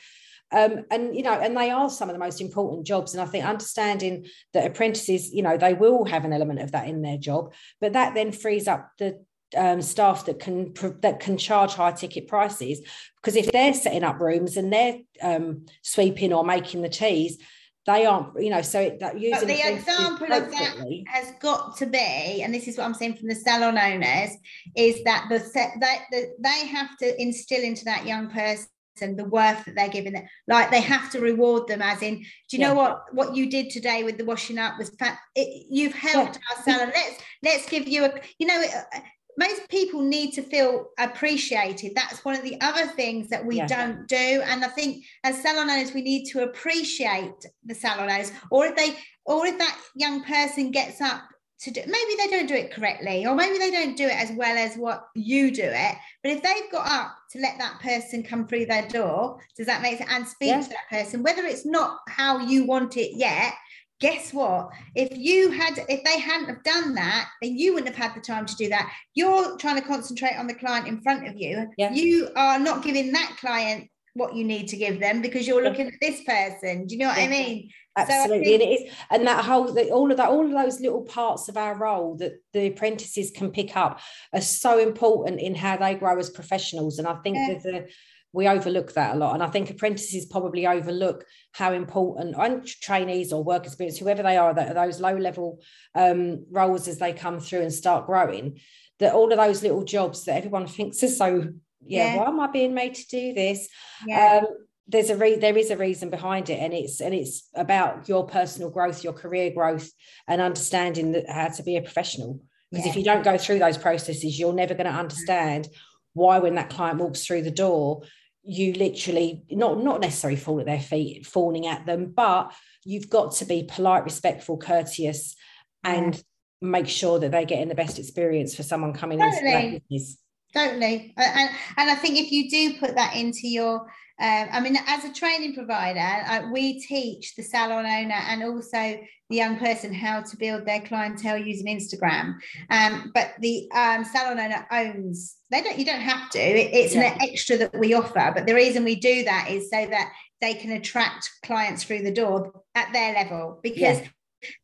um, 0.51 0.85
and 0.89 1.15
you 1.15 1.23
know, 1.23 1.33
and 1.33 1.55
they 1.55 1.69
are 1.69 1.89
some 1.89 2.09
of 2.09 2.13
the 2.13 2.19
most 2.19 2.41
important 2.41 2.85
jobs. 2.85 3.13
And 3.13 3.21
I 3.21 3.25
think 3.25 3.45
understanding 3.45 4.25
that 4.53 4.65
apprentices, 4.65 5.31
you 5.31 5.43
know, 5.43 5.57
they 5.57 5.73
will 5.73 6.05
have 6.05 6.25
an 6.25 6.33
element 6.33 6.59
of 6.59 6.71
that 6.71 6.87
in 6.87 7.01
their 7.01 7.17
job, 7.17 7.53
but 7.79 7.93
that 7.93 8.15
then 8.15 8.31
frees 8.31 8.67
up 8.67 8.91
the 8.97 9.23
um, 9.55 9.81
staff 9.81 10.25
that 10.25 10.39
can 10.39 10.73
that 11.01 11.19
can 11.19 11.37
charge 11.37 11.73
high 11.73 11.91
ticket 11.91 12.27
prices 12.27 12.81
because 13.15 13.35
if 13.35 13.51
they're 13.51 13.73
setting 13.73 14.03
up 14.03 14.19
rooms 14.19 14.57
and 14.57 14.71
they're 14.71 14.99
um, 15.21 15.65
sweeping 15.81 16.33
or 16.33 16.43
making 16.43 16.81
the 16.81 16.89
teas, 16.89 17.37
they 17.85 18.05
aren't, 18.05 18.41
you 18.41 18.49
know, 18.49 18.61
so 18.61 18.95
that 18.99 19.19
using 19.19 19.39
but 19.39 19.47
the 19.47 19.73
example 19.73 20.31
of 20.31 20.51
that 20.51 20.75
has 21.07 21.33
got 21.39 21.75
to 21.77 21.85
be, 21.85 22.43
and 22.43 22.53
this 22.53 22.67
is 22.67 22.77
what 22.77 22.85
I'm 22.85 22.93
saying 22.93 23.17
from 23.17 23.27
the 23.27 23.35
salon 23.35 23.77
owners, 23.77 24.31
is 24.75 25.03
that 25.03 25.25
the 25.29 25.39
set 25.39 25.71
that 25.79 26.03
the, 26.11 26.33
they 26.39 26.67
have 26.67 26.95
to 26.97 27.21
instill 27.21 27.63
into 27.63 27.85
that 27.85 28.05
young 28.05 28.29
person 28.29 28.67
and 29.01 29.17
the 29.17 29.25
worth 29.25 29.65
that 29.65 29.75
they're 29.75 29.89
giving 29.89 30.15
it 30.15 30.25
like 30.47 30.71
they 30.71 30.81
have 30.81 31.11
to 31.11 31.19
reward 31.19 31.67
them 31.67 31.81
as 31.81 32.01
in 32.01 32.15
do 32.17 32.57
you 32.57 32.59
yeah. 32.59 32.67
know 32.69 32.75
what 32.75 33.03
what 33.13 33.35
you 33.35 33.49
did 33.49 33.69
today 33.69 34.03
with 34.03 34.17
the 34.17 34.25
washing 34.25 34.57
up 34.57 34.77
was 34.77 34.89
fat 34.91 35.17
it, 35.35 35.65
you've 35.69 35.93
helped 35.93 36.37
yeah. 36.37 36.57
our 36.57 36.63
salon 36.63 36.91
let's 36.93 37.21
let's 37.43 37.69
give 37.69 37.87
you 37.87 38.05
a 38.05 38.13
you 38.37 38.47
know 38.47 38.61
uh, 38.61 38.99
most 39.37 39.69
people 39.69 40.01
need 40.01 40.31
to 40.31 40.41
feel 40.41 40.87
appreciated 40.97 41.93
that's 41.95 42.25
one 42.25 42.35
of 42.35 42.43
the 42.43 42.59
other 42.61 42.85
things 42.87 43.29
that 43.29 43.45
we 43.45 43.57
yeah. 43.57 43.67
don't 43.67 44.07
do 44.07 44.41
and 44.45 44.63
i 44.63 44.67
think 44.67 45.05
as 45.23 45.41
salon 45.41 45.69
owners 45.69 45.93
we 45.93 46.01
need 46.01 46.25
to 46.25 46.43
appreciate 46.43 47.45
the 47.65 47.75
salon 47.75 48.09
owners 48.09 48.31
or 48.51 48.65
if 48.65 48.75
they 48.75 48.95
or 49.25 49.45
if 49.45 49.57
that 49.57 49.79
young 49.95 50.23
person 50.23 50.71
gets 50.71 51.01
up 51.01 51.23
to 51.61 51.71
do 51.71 51.81
maybe 51.85 52.15
they 52.17 52.27
don't 52.27 52.47
do 52.47 52.55
it 52.55 52.71
correctly 52.71 53.25
or 53.25 53.35
maybe 53.35 53.57
they 53.57 53.71
don't 53.71 53.97
do 53.97 54.05
it 54.05 54.15
as 54.15 54.31
well 54.31 54.57
as 54.57 54.75
what 54.75 55.07
you 55.15 55.51
do 55.51 55.63
it 55.63 55.95
but 56.23 56.31
if 56.31 56.41
they've 56.41 56.71
got 56.71 56.87
up 56.87 57.15
to 57.29 57.39
let 57.39 57.57
that 57.57 57.79
person 57.81 58.23
come 58.23 58.47
through 58.47 58.65
their 58.65 58.87
door 58.87 59.39
does 59.57 59.65
that 59.65 59.81
make 59.81 59.97
sense 59.97 60.09
and 60.11 60.27
speak 60.27 60.49
yeah. 60.49 60.61
to 60.61 60.69
that 60.69 60.89
person 60.89 61.21
whether 61.21 61.43
it's 61.43 61.65
not 61.65 61.99
how 62.07 62.39
you 62.39 62.65
want 62.65 62.95
it 62.95 63.15
yet 63.15 63.53
guess 63.99 64.33
what 64.33 64.69
if 64.95 65.09
you 65.17 65.51
had 65.51 65.77
if 65.89 66.03
they 66.05 66.19
hadn't 66.19 66.47
have 66.47 66.63
done 66.63 66.95
that 66.95 67.29
then 67.41 67.57
you 67.57 67.73
wouldn't 67.73 67.93
have 67.93 68.11
had 68.11 68.15
the 68.15 68.25
time 68.25 68.45
to 68.45 68.55
do 68.55 68.69
that 68.69 68.89
you're 69.13 69.57
trying 69.57 69.75
to 69.75 69.85
concentrate 69.85 70.37
on 70.37 70.47
the 70.47 70.53
client 70.53 70.87
in 70.87 71.01
front 71.01 71.27
of 71.27 71.35
you 71.35 71.67
yeah. 71.77 71.91
you 71.91 72.29
are 72.37 72.59
not 72.59 72.83
giving 72.83 73.11
that 73.11 73.35
client 73.39 73.89
what 74.13 74.35
you 74.35 74.43
need 74.43 74.67
to 74.69 74.77
give 74.77 74.99
them 74.99 75.21
because 75.21 75.47
you're 75.47 75.63
looking 75.63 75.87
at 75.87 75.93
this 76.01 76.21
person. 76.23 76.87
Do 76.87 76.95
you 76.95 77.01
know 77.01 77.07
what 77.07 77.17
yeah. 77.17 77.25
i 77.25 77.27
mean 77.27 77.69
absolutely. 77.97 78.37
so 78.37 78.43
think, 78.43 78.53
and 78.53 78.61
it 78.61 78.81
is 78.81 78.93
and 79.11 79.27
that 79.27 79.45
whole 79.45 79.73
the, 79.73 79.89
all 79.89 80.11
of 80.11 80.17
that 80.17 80.29
all 80.29 80.45
of 80.45 80.51
those 80.51 80.79
little 80.79 81.03
parts 81.03 81.49
of 81.49 81.57
our 81.57 81.77
role 81.77 82.15
that 82.17 82.33
the 82.53 82.67
apprentices 82.67 83.31
can 83.31 83.51
pick 83.51 83.75
up 83.75 83.99
are 84.33 84.41
so 84.41 84.79
important 84.79 85.39
in 85.39 85.55
how 85.55 85.77
they 85.77 85.95
grow 85.95 86.17
as 86.17 86.29
professionals. 86.29 86.99
And 86.99 87.07
i 87.07 87.15
think 87.15 87.37
yeah. 87.37 87.53
that 87.53 87.63
the 87.63 87.87
we 88.31 88.47
overlook 88.47 88.93
that 88.93 89.15
a 89.15 89.17
lot. 89.17 89.33
And 89.33 89.43
i 89.43 89.47
think 89.47 89.69
apprentices 89.69 90.25
probably 90.25 90.67
overlook 90.67 91.25
how 91.53 91.73
important 91.73 92.35
and 92.37 92.65
trainees 92.65 93.33
or 93.33 93.43
work 93.43 93.65
experience 93.65 93.97
whoever 93.97 94.23
they 94.23 94.37
are 94.37 94.53
that 94.53 94.75
are 94.75 94.85
those 94.85 94.99
low 94.99 95.15
level 95.15 95.59
um, 95.95 96.45
roles 96.51 96.87
as 96.87 96.99
they 96.99 97.13
come 97.13 97.39
through 97.39 97.61
and 97.61 97.73
start 97.73 98.05
growing 98.05 98.59
that 98.99 99.13
all 99.13 99.31
of 99.31 99.37
those 99.37 99.63
little 99.63 99.83
jobs 99.83 100.25
that 100.25 100.37
everyone 100.37 100.67
thinks 100.67 101.01
are 101.03 101.07
so 101.07 101.47
yeah, 101.85 102.13
yeah. 102.13 102.17
why 102.17 102.27
am 102.27 102.39
i 102.39 102.47
being 102.47 102.73
made 102.73 102.95
to 102.95 103.07
do 103.07 103.33
this 103.33 103.67
yeah. 104.05 104.41
um, 104.41 104.47
there's 104.89 105.11
a 105.11 105.15
re- 105.15 105.37
there 105.37 105.57
is 105.57 105.69
a 105.69 105.77
reason 105.77 106.09
behind 106.09 106.49
it 106.49 106.59
and 106.59 106.73
it's 106.73 106.99
and 106.99 107.13
it's 107.13 107.47
about 107.55 108.09
your 108.09 108.25
personal 108.25 108.69
growth 108.69 109.03
your 109.03 109.13
career 109.13 109.51
growth 109.51 109.91
and 110.27 110.41
understanding 110.41 111.11
that 111.11 111.29
how 111.29 111.47
to 111.47 111.63
be 111.63 111.77
a 111.77 111.81
professional 111.81 112.41
because 112.71 112.85
yeah. 112.85 112.91
if 112.91 112.97
you 112.97 113.03
don't 113.03 113.23
go 113.23 113.37
through 113.37 113.59
those 113.59 113.77
processes 113.77 114.39
you're 114.39 114.53
never 114.53 114.73
going 114.73 114.91
to 114.91 114.91
understand 114.91 115.67
why 116.13 116.39
when 116.39 116.55
that 116.55 116.69
client 116.69 116.99
walks 116.99 117.25
through 117.25 117.43
the 117.43 117.51
door 117.51 118.01
you 118.43 118.73
literally 118.73 119.43
not 119.51 119.81
not 119.83 120.01
necessarily 120.01 120.39
fall 120.39 120.59
at 120.59 120.65
their 120.65 120.79
feet 120.79 121.25
fawning 121.25 121.67
at 121.67 121.85
them 121.85 122.11
but 122.15 122.51
you've 122.83 123.09
got 123.09 123.31
to 123.33 123.45
be 123.45 123.63
polite 123.63 124.03
respectful 124.03 124.57
courteous 124.57 125.35
and 125.83 126.15
yeah. 126.15 126.21
make 126.61 126.87
sure 126.87 127.19
that 127.19 127.31
they're 127.31 127.45
getting 127.45 127.69
the 127.69 127.75
best 127.75 127.99
experience 127.99 128.55
for 128.55 128.63
someone 128.63 128.93
coming 128.93 129.19
totally. 129.19 129.37
into 129.37 129.51
their 129.51 129.79
business 129.89 130.17
totally 130.53 131.13
and, 131.17 131.49
and 131.77 131.89
i 131.89 131.95
think 131.95 132.17
if 132.17 132.31
you 132.31 132.49
do 132.49 132.79
put 132.79 132.95
that 132.95 133.15
into 133.15 133.47
your 133.47 133.87
um, 134.21 134.49
I 134.51 134.59
mean, 134.59 134.77
as 134.85 135.05
a 135.05 135.13
training 135.13 135.55
provider, 135.55 135.99
uh, 135.99 136.49
we 136.51 136.81
teach 136.81 137.35
the 137.35 137.43
salon 137.43 137.85
owner 137.85 138.19
and 138.27 138.43
also 138.43 138.99
the 139.29 139.35
young 139.35 139.57
person 139.57 139.93
how 139.93 140.21
to 140.21 140.37
build 140.37 140.65
their 140.65 140.81
clientele 140.81 141.37
using 141.37 141.67
Instagram. 141.67 142.35
Um, 142.69 143.11
but 143.13 143.35
the 143.39 143.71
um, 143.71 144.03
salon 144.03 144.39
owner 144.39 144.67
owns. 144.71 145.37
They 145.51 145.61
don't. 145.61 145.79
You 145.79 145.85
don't 145.85 146.01
have 146.01 146.29
to. 146.31 146.39
It, 146.39 146.73
it's 146.73 146.95
yeah. 146.95 147.13
an 147.13 147.21
extra 147.21 147.57
that 147.57 147.79
we 147.79 147.93
offer. 147.93 148.31
But 148.35 148.45
the 148.45 148.53
reason 148.53 148.83
we 148.83 148.95
do 148.95 149.23
that 149.23 149.49
is 149.49 149.69
so 149.69 149.85
that 149.85 150.11
they 150.41 150.53
can 150.53 150.71
attract 150.73 151.29
clients 151.45 151.85
through 151.85 152.03
the 152.03 152.13
door 152.13 152.61
at 152.75 152.91
their 152.91 153.13
level 153.13 153.59
because. 153.63 154.01
Yeah 154.01 154.07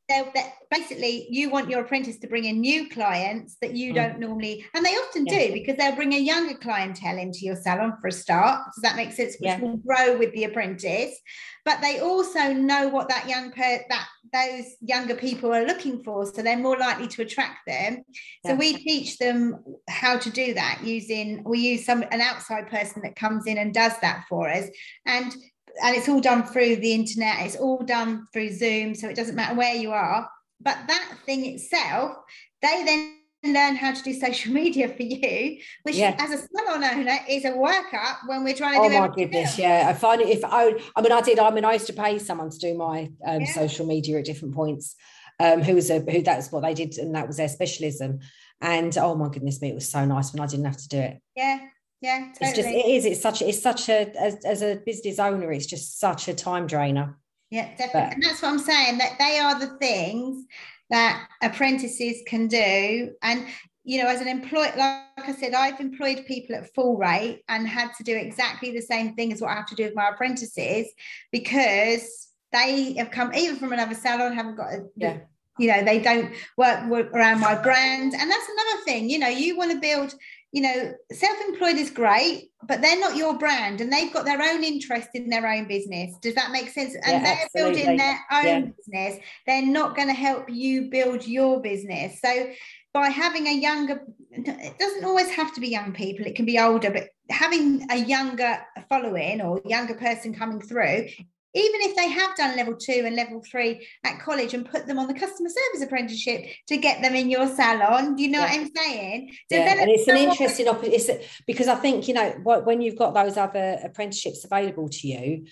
they're, 0.07 0.29
they're, 0.33 0.53
basically 0.71 1.27
you 1.29 1.49
want 1.49 1.69
your 1.69 1.81
apprentice 1.81 2.17
to 2.19 2.27
bring 2.27 2.45
in 2.45 2.59
new 2.59 2.89
clients 2.89 3.57
that 3.61 3.75
you 3.75 3.91
mm. 3.91 3.95
don't 3.95 4.19
normally 4.19 4.65
and 4.73 4.85
they 4.85 4.91
often 4.91 5.25
yeah. 5.25 5.47
do 5.47 5.53
because 5.53 5.75
they'll 5.77 5.95
bring 5.95 6.13
a 6.13 6.19
younger 6.19 6.55
clientele 6.55 7.17
into 7.17 7.39
your 7.41 7.55
salon 7.55 7.93
for 7.99 8.07
a 8.07 8.11
start 8.11 8.61
does 8.75 8.81
that 8.81 8.95
make 8.95 9.11
sense 9.11 9.35
which 9.39 9.47
yeah. 9.47 9.59
will 9.59 9.77
grow 9.77 10.17
with 10.17 10.33
the 10.33 10.43
apprentice 10.43 11.19
but 11.63 11.81
they 11.81 11.99
also 11.99 12.53
know 12.53 12.87
what 12.87 13.09
that 13.09 13.27
young 13.27 13.51
per 13.51 13.83
that 13.89 14.07
those 14.33 14.65
younger 14.81 15.15
people 15.15 15.53
are 15.53 15.65
looking 15.65 16.03
for 16.03 16.25
so 16.25 16.41
they're 16.41 16.57
more 16.57 16.77
likely 16.77 17.07
to 17.07 17.21
attract 17.21 17.59
them 17.67 17.97
yeah. 18.43 18.51
so 18.51 18.55
we 18.55 18.73
teach 18.73 19.17
them 19.17 19.63
how 19.89 20.17
to 20.17 20.29
do 20.29 20.53
that 20.53 20.79
using 20.83 21.43
we 21.45 21.59
use 21.59 21.85
some 21.85 22.03
an 22.11 22.21
outside 22.21 22.69
person 22.69 23.01
that 23.01 23.15
comes 23.15 23.45
in 23.47 23.57
and 23.57 23.73
does 23.73 23.93
that 24.01 24.25
for 24.29 24.49
us 24.49 24.65
and 25.05 25.35
and 25.83 25.95
it's 25.95 26.09
all 26.09 26.21
done 26.21 26.43
through 26.43 26.77
the 26.77 26.93
internet 26.93 27.45
it's 27.45 27.55
all 27.55 27.83
done 27.83 28.25
through 28.31 28.51
zoom 28.51 28.95
so 28.95 29.07
it 29.07 29.15
doesn't 29.15 29.35
matter 29.35 29.55
where 29.55 29.75
you 29.75 29.91
are. 29.91 30.29
But 30.61 30.77
that 30.87 31.17
thing 31.25 31.45
itself 31.45 32.17
they 32.61 32.83
then 32.83 33.17
learn 33.43 33.75
how 33.75 33.93
to 33.93 34.01
do 34.01 34.13
social 34.13 34.51
media 34.51 34.87
for 34.87 35.03
you 35.03 35.59
which 35.83 35.95
yeah. 35.95 36.15
as 36.17 36.31
a 36.31 36.37
salon 36.47 36.83
owner 36.83 37.17
is 37.29 37.45
a 37.45 37.51
workup 37.51 38.17
when 38.25 38.43
we're 38.43 38.55
trying 38.55 38.73
to 38.73 38.79
oh 38.79 38.89
do 38.89 38.95
Oh 38.95 38.99
my 39.01 39.13
goodness 39.13 39.59
yeah 39.59 39.85
i 39.87 39.93
find 39.93 40.19
it 40.19 40.29
if 40.29 40.43
i 40.43 40.73
i 40.95 41.01
mean 41.01 41.11
i 41.11 41.21
did 41.21 41.37
i 41.37 41.51
mean 41.51 41.63
i 41.63 41.73
used 41.73 41.85
to 41.85 41.93
pay 41.93 42.17
someone 42.17 42.49
to 42.49 42.57
do 42.57 42.75
my 42.75 43.11
um, 43.23 43.41
yeah. 43.41 43.53
social 43.53 43.85
media 43.85 44.17
at 44.17 44.25
different 44.25 44.55
points 44.55 44.95
um 45.39 45.61
who 45.61 45.75
was 45.75 45.91
a 45.91 45.99
who 45.99 46.23
that's 46.23 46.51
what 46.51 46.63
they 46.63 46.73
did 46.73 46.97
and 46.97 47.13
that 47.15 47.27
was 47.27 47.37
their 47.37 47.49
specialism. 47.49 48.19
And 48.61 48.97
oh 48.97 49.15
my 49.15 49.29
goodness 49.29 49.61
me 49.61 49.69
it 49.69 49.75
was 49.75 49.87
so 49.87 50.05
nice 50.05 50.33
when 50.33 50.41
i 50.41 50.47
didn't 50.47 50.65
have 50.65 50.77
to 50.77 50.87
do 50.87 50.97
it. 50.97 51.21
Yeah 51.35 51.59
yeah 52.01 52.31
totally. 52.33 52.49
it's 52.49 52.55
just 52.57 52.69
it 52.69 52.85
is 52.85 53.05
it's 53.05 53.21
such 53.21 53.41
it's 53.41 53.61
such 53.61 53.89
a 53.89 54.11
as, 54.19 54.43
as 54.45 54.61
a 54.61 54.75
business 54.85 55.19
owner 55.19 55.51
it's 55.51 55.65
just 55.65 55.99
such 55.99 56.27
a 56.27 56.33
time 56.33 56.67
drainer. 56.67 57.17
Yeah 57.51 57.69
definitely. 57.77 58.01
But, 58.01 58.13
and 58.13 58.23
that's 58.23 58.41
what 58.41 58.49
i'm 58.49 58.59
saying 58.59 58.97
that 58.97 59.15
they 59.19 59.39
are 59.39 59.59
the 59.59 59.77
things 59.77 60.45
that 60.91 61.27
apprentices 61.41 62.21
can 62.27 62.47
do. 62.47 63.11
And 63.23 63.47
you 63.85 64.01
know 64.01 64.09
as 64.09 64.19
an 64.19 64.27
employee 64.27 64.71
like 64.77 65.03
i 65.17 65.31
said 65.31 65.53
i've 65.53 65.79
employed 65.79 66.25
people 66.25 66.55
at 66.55 66.73
full 66.73 66.97
rate 66.97 67.43
and 67.47 67.67
had 67.67 67.91
to 67.93 68.03
do 68.03 68.15
exactly 68.15 68.71
the 68.71 68.81
same 68.81 69.13
thing 69.13 69.31
as 69.31 69.39
what 69.39 69.51
i 69.51 69.53
have 69.53 69.67
to 69.67 69.75
do 69.75 69.83
with 69.83 69.95
my 69.95 70.09
apprentices 70.09 70.87
because 71.31 72.29
they 72.51 72.93
have 72.93 73.11
come 73.11 73.33
even 73.33 73.57
from 73.57 73.73
another 73.73 73.93
salon 73.93 74.33
haven't 74.33 74.55
got 74.55 74.73
a 74.73 74.85
yeah. 74.95 75.17
you 75.59 75.67
know 75.67 75.83
they 75.83 75.99
don't 75.99 76.33
work, 76.57 76.89
work 76.89 77.11
around 77.13 77.39
my 77.39 77.55
brand. 77.55 78.13
And 78.13 78.29
that's 78.29 78.49
another 78.49 78.83
thing 78.83 79.09
you 79.09 79.19
know 79.19 79.27
you 79.27 79.57
want 79.57 79.71
to 79.71 79.79
build 79.79 80.15
you 80.55 80.61
know, 80.61 80.93
self-employed 81.11 81.75
is 81.75 81.91
great, 81.91 82.49
but 82.65 82.81
they're 82.81 82.97
not 82.97 83.17
your 83.17 83.37
brand 83.37 83.81
and 83.81 83.91
they've 83.91 84.13
got 84.13 84.23
their 84.23 84.41
own 84.41 84.63
interest 84.63 85.09
in 85.13 85.29
their 85.29 85.45
own 85.45 85.67
business. 85.67 86.15
Does 86.21 86.33
that 86.35 86.51
make 86.51 86.69
sense? 86.69 86.95
And 86.95 87.03
yeah, 87.05 87.23
they're 87.23 87.43
absolutely. 87.43 87.81
building 87.81 87.97
their 87.97 88.19
own 88.31 88.45
yeah. 88.45 88.61
business. 88.77 89.25
They're 89.45 89.65
not 89.65 89.97
going 89.97 90.07
to 90.07 90.13
help 90.13 90.49
you 90.49 90.89
build 90.89 91.27
your 91.27 91.61
business. 91.61 92.21
So 92.21 92.51
by 92.93 93.09
having 93.09 93.47
a 93.47 93.53
younger, 93.53 94.01
it 94.31 94.79
doesn't 94.79 95.03
always 95.03 95.29
have 95.31 95.53
to 95.55 95.59
be 95.59 95.67
young 95.67 95.91
people, 95.91 96.25
it 96.25 96.37
can 96.37 96.45
be 96.45 96.57
older, 96.57 96.89
but 96.89 97.09
having 97.29 97.85
a 97.91 97.97
younger 97.97 98.59
following 98.87 99.41
or 99.41 99.61
younger 99.65 99.95
person 99.95 100.33
coming 100.33 100.61
through 100.61 101.09
even 101.55 101.81
if 101.81 101.95
they 101.95 102.09
have 102.09 102.35
done 102.35 102.55
level 102.57 102.75
two 102.75 103.03
and 103.05 103.15
level 103.15 103.41
three 103.49 103.87
at 104.03 104.19
college 104.19 104.53
and 104.53 104.69
put 104.69 104.85
them 104.87 104.99
on 104.99 105.07
the 105.07 105.13
customer 105.13 105.49
service 105.49 105.87
apprenticeship 105.87 106.45
to 106.67 106.77
get 106.77 107.01
them 107.01 107.15
in 107.15 107.29
your 107.29 107.47
salon. 107.47 108.15
Do 108.15 108.23
you 108.23 108.29
know 108.29 108.39
yeah. 108.39 108.51
what 108.51 108.59
I'm 108.59 108.71
saying? 108.75 109.31
So 109.51 109.57
yeah. 109.57 109.75
and 109.79 109.89
it's 109.89 110.07
an 110.07 110.17
interesting 110.17 110.67
opportunity 110.67 111.25
because 111.47 111.67
I 111.67 111.75
think, 111.75 112.07
you 112.07 112.13
know, 112.13 112.31
when 112.43 112.81
you've 112.81 112.97
got 112.97 113.13
those 113.13 113.37
other 113.37 113.79
apprenticeships 113.83 114.43
available 114.43 114.89
to 114.89 115.07
you, 115.07 115.45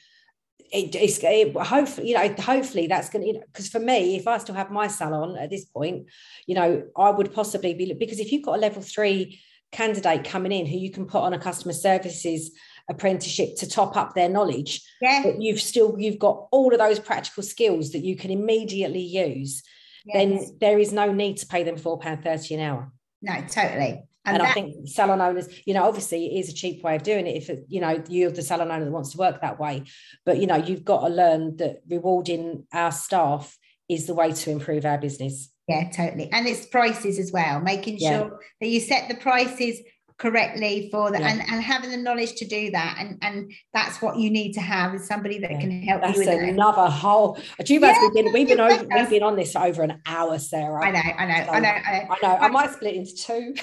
it, 0.71 0.95
it's 0.95 1.19
it, 1.21 1.55
hopefully 1.55 2.09
you 2.09 2.15
know 2.15 2.33
hopefully 2.39 2.87
that's 2.87 3.09
going 3.09 3.21
to 3.21 3.27
you 3.27 3.33
know 3.33 3.43
because 3.45 3.69
for 3.69 3.79
me 3.79 4.15
if 4.15 4.27
i 4.27 4.39
still 4.39 4.55
have 4.55 4.71
my 4.71 4.87
salon 4.87 5.37
at 5.37 5.51
this 5.51 5.65
point 5.65 6.07
you 6.47 6.55
know 6.55 6.83
i 6.97 7.11
would 7.11 7.31
possibly 7.31 7.75
be 7.75 7.93
because 7.93 8.19
if 8.19 8.31
you've 8.31 8.45
got 8.45 8.57
a 8.57 8.61
level 8.61 8.81
three 8.81 9.39
candidate 9.71 10.23
coming 10.23 10.51
in 10.51 10.65
who 10.65 10.77
you 10.77 10.89
can 10.89 11.05
put 11.05 11.21
on 11.21 11.33
a 11.33 11.39
customer 11.39 11.73
services 11.73 12.51
apprenticeship 12.89 13.55
to 13.55 13.69
top 13.69 13.95
up 13.95 14.13
their 14.13 14.29
knowledge 14.29 14.81
yeah 15.01 15.21
but 15.23 15.41
you've 15.41 15.61
still 15.61 15.95
you've 15.97 16.19
got 16.19 16.47
all 16.51 16.73
of 16.73 16.79
those 16.79 16.99
practical 16.99 17.43
skills 17.43 17.91
that 17.91 18.03
you 18.03 18.15
can 18.15 18.29
immediately 18.29 19.01
use 19.01 19.63
yes. 20.05 20.15
then 20.15 20.57
there 20.59 20.79
is 20.79 20.91
no 20.91 21.11
need 21.11 21.37
to 21.37 21.45
pay 21.45 21.63
them 21.63 21.77
four 21.77 21.97
pound 21.97 22.23
30 22.23 22.55
an 22.55 22.59
hour 22.61 22.91
no 23.21 23.35
totally 23.49 24.03
and, 24.25 24.37
and 24.37 24.45
that- 24.45 24.51
I 24.51 24.53
think 24.53 24.87
salon 24.87 25.19
owners, 25.19 25.49
you 25.65 25.73
know, 25.73 25.83
obviously 25.83 26.27
it 26.27 26.39
is 26.39 26.49
a 26.49 26.53
cheap 26.53 26.81
way 26.81 26.95
of 26.95 27.03
doing 27.03 27.27
it 27.27 27.35
if, 27.35 27.49
you 27.67 27.81
know, 27.81 28.01
you're 28.07 28.31
the 28.31 28.41
salon 28.41 28.71
owner 28.71 28.85
that 28.85 28.91
wants 28.91 29.11
to 29.11 29.17
work 29.17 29.41
that 29.41 29.59
way. 29.59 29.83
But, 30.25 30.37
you 30.37 30.47
know, 30.47 30.55
you've 30.55 30.85
got 30.85 31.01
to 31.01 31.13
learn 31.13 31.57
that 31.57 31.81
rewarding 31.89 32.65
our 32.71 32.91
staff 32.91 33.57
is 33.89 34.07
the 34.07 34.13
way 34.13 34.31
to 34.31 34.51
improve 34.51 34.85
our 34.85 34.97
business. 34.97 35.49
Yeah, 35.67 35.89
totally. 35.89 36.29
And 36.31 36.47
it's 36.47 36.65
prices 36.65 37.19
as 37.19 37.31
well, 37.31 37.59
making 37.59 37.97
yeah. 37.99 38.19
sure 38.19 38.39
that 38.61 38.67
you 38.67 38.79
set 38.79 39.09
the 39.09 39.15
prices 39.15 39.79
correctly 40.23 40.87
for 40.89 41.11
that 41.11 41.19
yeah. 41.19 41.31
and, 41.31 41.41
and 41.51 41.61
having 41.61 41.91
the 41.91 41.97
knowledge 41.97 42.33
to 42.35 42.45
do 42.45 42.71
that 42.71 42.95
and 42.97 43.17
and 43.21 43.51
that's 43.73 44.01
what 44.01 44.17
you 44.17 44.29
need 44.29 44.53
to 44.53 44.61
have 44.61 44.95
is 44.95 45.05
somebody 45.05 45.37
that 45.37 45.51
yeah. 45.51 45.59
can 45.59 45.81
help 45.81 46.01
that's 46.01 46.17
you 46.17 46.25
with 46.25 46.49
another 46.49 46.85
it. 46.85 46.91
whole 46.91 47.37
do 47.65 47.73
you 47.73 47.81
yeah, 47.81 47.99
we've 48.01 48.13
been 48.13 48.31
we've 48.31 48.47
been 48.47 48.61
over, 48.61 48.87
we've 48.95 49.09
been 49.09 49.21
on 49.21 49.35
this 49.35 49.51
for 49.51 49.59
over 49.59 49.83
an 49.83 50.01
hour 50.05 50.39
sarah 50.39 50.81
i 50.81 50.91
know 50.91 50.99
i 51.17 51.25
know 51.25 51.45
so, 51.45 51.51
i 51.51 51.59
know 51.59 51.67
i 51.67 51.91
know 51.91 52.07
i, 52.09 52.17
know. 52.21 52.37
I 52.37 52.47
might 52.47 52.71
split 52.71 52.95
into 52.95 53.13
two 53.17 53.53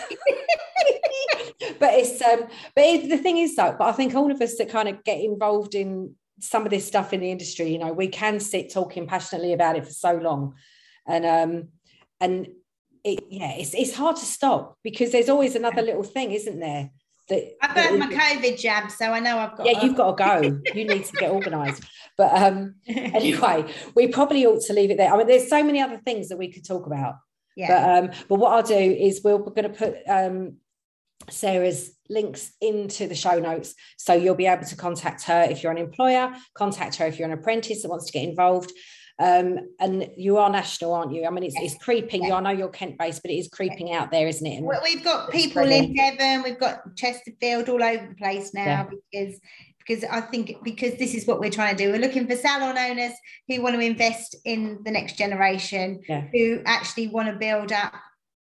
but 1.80 1.94
it's 1.94 2.20
um 2.20 2.40
but 2.74 2.84
it, 2.84 3.08
the 3.08 3.16
thing 3.16 3.38
is 3.38 3.56
though 3.56 3.74
but 3.78 3.88
i 3.88 3.92
think 3.92 4.14
all 4.14 4.30
of 4.30 4.42
us 4.42 4.58
that 4.58 4.68
kind 4.68 4.90
of 4.90 5.02
get 5.02 5.18
involved 5.18 5.74
in 5.74 6.14
some 6.40 6.64
of 6.64 6.70
this 6.70 6.86
stuff 6.86 7.14
in 7.14 7.20
the 7.20 7.30
industry 7.30 7.70
you 7.70 7.78
know 7.78 7.94
we 7.94 8.08
can 8.08 8.38
sit 8.38 8.70
talking 8.70 9.06
passionately 9.06 9.54
about 9.54 9.76
it 9.76 9.86
for 9.86 9.92
so 9.92 10.12
long 10.12 10.54
and 11.08 11.24
um 11.24 11.68
and 12.20 12.48
it, 13.04 13.24
yeah, 13.28 13.52
it's, 13.56 13.74
it's 13.74 13.94
hard 13.94 14.16
to 14.16 14.24
stop 14.24 14.76
because 14.82 15.12
there's 15.12 15.28
always 15.28 15.54
another 15.54 15.82
little 15.82 16.02
thing, 16.02 16.32
isn't 16.32 16.60
there? 16.60 16.90
That, 17.28 17.56
I've 17.62 17.74
got 17.74 17.98
my 17.98 18.06
COVID 18.08 18.58
jab, 18.58 18.90
so 18.90 19.12
I 19.12 19.20
know 19.20 19.38
I've 19.38 19.56
got. 19.56 19.66
Yeah, 19.66 19.84
you've 19.84 19.96
got 19.96 20.16
to 20.16 20.24
go. 20.24 20.60
you 20.74 20.84
need 20.84 21.04
to 21.04 21.12
get 21.12 21.30
organised. 21.30 21.84
But 22.18 22.34
um, 22.34 22.74
anyway, 22.88 23.72
we 23.94 24.08
probably 24.08 24.44
ought 24.46 24.62
to 24.62 24.72
leave 24.72 24.90
it 24.90 24.96
there. 24.96 25.12
I 25.12 25.16
mean, 25.16 25.26
there's 25.26 25.48
so 25.48 25.62
many 25.62 25.80
other 25.80 25.98
things 25.98 26.28
that 26.28 26.38
we 26.38 26.50
could 26.50 26.66
talk 26.66 26.86
about. 26.86 27.14
Yeah. 27.56 27.68
But 27.68 28.04
um, 28.04 28.24
but 28.28 28.36
what 28.36 28.52
I'll 28.52 28.62
do 28.62 28.74
is 28.74 29.22
we're 29.22 29.38
going 29.38 29.62
to 29.62 29.68
put 29.70 29.96
um 30.08 30.56
Sarah's 31.28 31.92
links 32.08 32.52
into 32.60 33.06
the 33.06 33.14
show 33.14 33.38
notes. 33.38 33.74
So 33.96 34.14
you'll 34.14 34.34
be 34.34 34.46
able 34.46 34.64
to 34.64 34.76
contact 34.76 35.24
her 35.24 35.42
if 35.42 35.62
you're 35.62 35.72
an 35.72 35.78
employer, 35.78 36.34
contact 36.54 36.96
her 36.96 37.06
if 37.06 37.18
you're 37.18 37.28
an 37.28 37.38
apprentice 37.38 37.82
that 37.82 37.88
wants 37.88 38.06
to 38.06 38.12
get 38.12 38.28
involved. 38.28 38.72
Um, 39.20 39.68
and 39.78 40.08
you 40.16 40.38
are 40.38 40.48
national, 40.48 40.94
aren't 40.94 41.12
you? 41.12 41.26
I 41.26 41.30
mean, 41.30 41.44
it's, 41.44 41.54
yes. 41.54 41.74
it's 41.74 41.84
creeping. 41.84 42.22
Yes. 42.22 42.32
I 42.32 42.40
know 42.40 42.50
you're 42.50 42.68
Kent 42.70 42.96
based, 42.96 43.20
but 43.20 43.30
it 43.30 43.34
is 43.34 43.48
creeping 43.48 43.88
yes. 43.88 44.00
out 44.00 44.10
there, 44.10 44.26
isn't 44.26 44.46
it? 44.46 44.56
And 44.56 44.66
well, 44.66 44.80
we've 44.82 45.04
got 45.04 45.30
people 45.30 45.62
in 45.62 45.94
Devon, 45.94 46.42
we've 46.42 46.58
got 46.58 46.96
Chesterfield 46.96 47.68
all 47.68 47.82
over 47.82 48.06
the 48.08 48.14
place 48.14 48.54
now 48.54 48.64
yeah. 48.64 48.86
because 48.88 49.38
because 49.86 50.04
I 50.04 50.22
think 50.22 50.62
because 50.62 50.94
this 50.96 51.14
is 51.14 51.26
what 51.26 51.38
we're 51.38 51.50
trying 51.50 51.76
to 51.76 51.84
do. 51.84 51.90
We're 51.90 52.00
looking 52.00 52.26
for 52.26 52.36
salon 52.36 52.78
owners 52.78 53.12
who 53.46 53.60
want 53.60 53.74
to 53.74 53.80
invest 53.80 54.36
in 54.44 54.78
the 54.84 54.90
next 54.90 55.18
generation, 55.18 56.00
yeah. 56.08 56.24
who 56.32 56.62
actually 56.64 57.08
want 57.08 57.28
to 57.28 57.34
build 57.34 57.72
up 57.72 57.92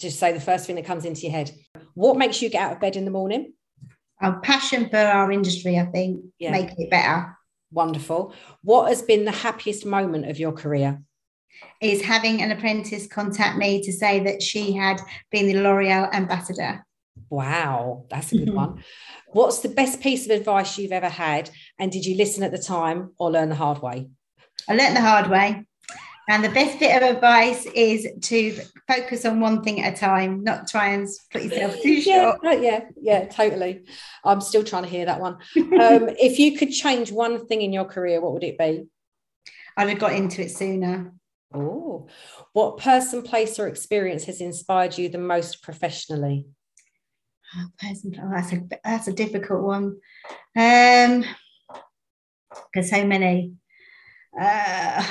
Just 0.00 0.18
say 0.18 0.32
the 0.32 0.40
first 0.40 0.66
thing 0.66 0.76
that 0.76 0.84
comes 0.84 1.04
into 1.04 1.22
your 1.22 1.32
head. 1.32 1.52
What 1.94 2.16
makes 2.16 2.40
you 2.40 2.48
get 2.48 2.62
out 2.62 2.72
of 2.72 2.80
bed 2.80 2.96
in 2.96 3.04
the 3.04 3.10
morning? 3.10 3.52
Our 4.20 4.40
passion 4.40 4.88
for 4.88 4.96
our 4.96 5.30
industry, 5.30 5.78
I 5.78 5.86
think, 5.86 6.24
yeah. 6.38 6.52
make 6.52 6.70
it 6.78 6.90
better. 6.90 7.36
Wonderful. 7.70 8.34
What 8.62 8.88
has 8.88 9.02
been 9.02 9.24
the 9.24 9.30
happiest 9.30 9.84
moment 9.84 10.28
of 10.28 10.38
your 10.38 10.52
career? 10.52 11.02
Is 11.80 12.02
having 12.02 12.40
an 12.40 12.52
apprentice 12.52 13.06
contact 13.06 13.58
me 13.58 13.82
to 13.82 13.92
say 13.92 14.20
that 14.20 14.42
she 14.42 14.72
had 14.72 15.00
been 15.30 15.46
the 15.46 15.60
L'Oreal 15.60 16.12
ambassador. 16.12 16.84
Wow, 17.30 18.06
that's 18.10 18.32
a 18.32 18.38
good 18.38 18.54
one. 18.54 18.82
What's 19.32 19.60
the 19.60 19.68
best 19.68 20.00
piece 20.00 20.24
of 20.24 20.30
advice 20.30 20.78
you've 20.78 20.92
ever 20.92 21.08
had? 21.08 21.50
And 21.78 21.92
did 21.92 22.04
you 22.04 22.16
listen 22.16 22.42
at 22.42 22.52
the 22.52 22.58
time 22.58 23.12
or 23.18 23.30
learn 23.30 23.48
the 23.48 23.54
hard 23.54 23.82
way? 23.82 24.08
I 24.68 24.74
learned 24.74 24.96
the 24.96 25.00
hard 25.00 25.30
way. 25.30 25.64
And 26.30 26.44
the 26.44 26.50
best 26.50 26.78
bit 26.78 26.94
of 26.94 27.16
advice 27.16 27.64
is 27.74 28.06
to 28.20 28.60
focus 28.86 29.24
on 29.24 29.40
one 29.40 29.62
thing 29.62 29.82
at 29.82 29.94
a 29.94 29.96
time, 29.96 30.44
not 30.44 30.68
try 30.68 30.88
and 30.88 31.08
put 31.32 31.42
yourself 31.42 31.74
too 31.82 31.92
yeah, 32.06 32.32
short. 32.42 32.60
Yeah, 32.60 32.80
yeah, 33.00 33.26
totally. 33.28 33.86
I'm 34.24 34.42
still 34.42 34.62
trying 34.62 34.82
to 34.82 34.90
hear 34.90 35.06
that 35.06 35.20
one. 35.20 35.38
Um, 35.78 36.08
if 36.18 36.40
you 36.40 36.58
could 36.58 36.70
change 36.70 37.12
one 37.12 37.46
thing 37.46 37.62
in 37.62 37.72
your 37.72 37.84
career, 37.84 38.20
what 38.20 38.32
would 38.32 38.42
it 38.42 38.58
be? 38.58 38.88
I'd 39.76 39.88
have 39.88 39.98
got 40.00 40.12
into 40.12 40.42
it 40.42 40.50
sooner. 40.50 41.12
Oh, 41.54 42.08
what 42.52 42.78
person, 42.78 43.22
place, 43.22 43.58
or 43.58 43.68
experience 43.68 44.24
has 44.24 44.40
inspired 44.40 44.98
you 44.98 45.08
the 45.08 45.18
most 45.18 45.62
professionally? 45.62 46.46
Oh, 47.56 47.66
oh, 47.82 48.30
that's 48.30 48.52
a 48.52 48.62
that's 48.84 49.08
a 49.08 49.12
difficult 49.12 49.62
one. 49.62 49.96
Um, 50.56 51.24
there's 52.74 52.90
so 52.90 53.06
many. 53.06 53.52
Uh, 54.38 55.06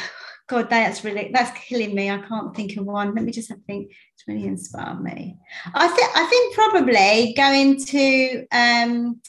God, 0.47 0.69
that's 0.69 1.03
really 1.03 1.31
that's 1.33 1.57
killing 1.59 1.95
me. 1.95 2.09
I 2.09 2.19
can't 2.19 2.55
think 2.55 2.77
of 2.77 2.85
one. 2.85 3.15
Let 3.15 3.23
me 3.23 3.31
just 3.31 3.51
think. 3.65 3.91
It's 4.13 4.27
really 4.27 4.45
inspired 4.45 5.01
me. 5.01 5.37
I 5.73 5.87
think 5.87 6.11
I 6.15 6.25
think 6.25 6.55
probably 6.55 7.33
going 7.35 7.83
to. 7.85 8.47
Um, 8.51 9.21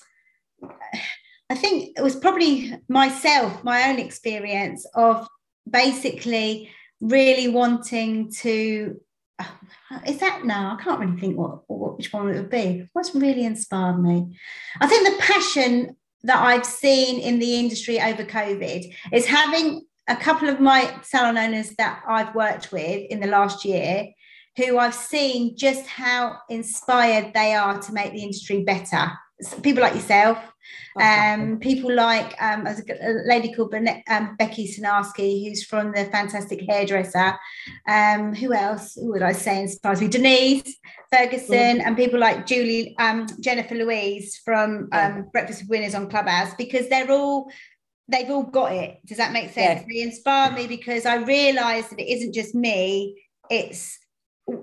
I 1.50 1.54
think 1.54 1.96
it 1.96 2.02
was 2.02 2.14
probably 2.14 2.78
myself, 2.88 3.64
my 3.64 3.88
own 3.88 3.98
experience 3.98 4.86
of 4.94 5.26
basically 5.68 6.70
really 7.00 7.48
wanting 7.48 8.30
to 8.32 9.00
Oh, 9.40 9.58
is 10.06 10.18
that 10.18 10.44
now? 10.44 10.76
I 10.78 10.82
can't 10.82 11.00
really 11.00 11.18
think 11.18 11.36
what, 11.36 11.68
what 11.68 11.96
which 11.96 12.12
one 12.12 12.28
it 12.28 12.34
would 12.34 12.50
be. 12.50 12.86
What's 12.92 13.14
really 13.14 13.44
inspired 13.44 14.02
me? 14.02 14.36
I 14.80 14.86
think 14.86 15.06
the 15.06 15.22
passion 15.22 15.96
that 16.24 16.42
I've 16.42 16.66
seen 16.66 17.20
in 17.20 17.38
the 17.38 17.56
industry 17.56 18.00
over 18.00 18.24
COVID 18.24 18.94
is 19.12 19.26
having 19.26 19.86
a 20.08 20.16
couple 20.16 20.48
of 20.48 20.60
my 20.60 20.92
salon 21.02 21.38
owners 21.38 21.70
that 21.78 22.02
I've 22.08 22.34
worked 22.34 22.72
with 22.72 23.06
in 23.10 23.20
the 23.20 23.26
last 23.26 23.64
year 23.64 24.08
who 24.56 24.78
I've 24.78 24.94
seen 24.94 25.56
just 25.56 25.86
how 25.86 26.38
inspired 26.48 27.32
they 27.32 27.54
are 27.54 27.78
to 27.78 27.92
make 27.92 28.12
the 28.12 28.22
industry 28.22 28.64
better. 28.64 29.12
People 29.62 29.82
like 29.82 29.94
yourself, 29.94 30.38
um, 31.00 31.58
people 31.60 31.94
like 31.94 32.34
um, 32.42 32.66
a 32.66 32.74
lady 33.24 33.52
called 33.52 33.72
um, 33.74 34.36
Becky 34.36 34.66
Sinarski, 34.66 35.48
who's 35.48 35.64
from 35.64 35.92
the 35.92 36.06
Fantastic 36.06 36.62
Hairdresser. 36.68 37.38
Um, 37.88 38.34
who 38.34 38.52
else 38.52 38.94
who 38.94 39.12
would 39.12 39.22
I 39.22 39.32
say 39.32 39.62
inspires 39.62 40.00
me? 40.00 40.08
Denise 40.08 40.76
Ferguson, 41.12 41.78
mm. 41.78 41.86
and 41.86 41.96
people 41.96 42.18
like 42.18 42.46
Julie, 42.46 42.96
um, 42.98 43.26
Jennifer 43.40 43.76
Louise 43.76 44.40
from 44.44 44.88
um, 44.92 45.28
Breakfast 45.32 45.62
with 45.62 45.70
Winners 45.70 45.94
on 45.94 46.10
Clubhouse, 46.10 46.54
because 46.54 46.88
they're 46.88 47.10
all 47.10 47.50
they've 48.08 48.30
all 48.30 48.44
got 48.44 48.72
it. 48.72 48.98
Does 49.06 49.18
that 49.18 49.32
make 49.32 49.52
sense? 49.52 49.82
Yeah. 49.82 49.86
They 49.88 50.02
inspire 50.02 50.52
me 50.52 50.66
because 50.66 51.06
I 51.06 51.16
realise 51.16 51.86
that 51.88 52.00
it 52.00 52.08
isn't 52.08 52.34
just 52.34 52.54
me; 52.54 53.22
it's 53.50 53.98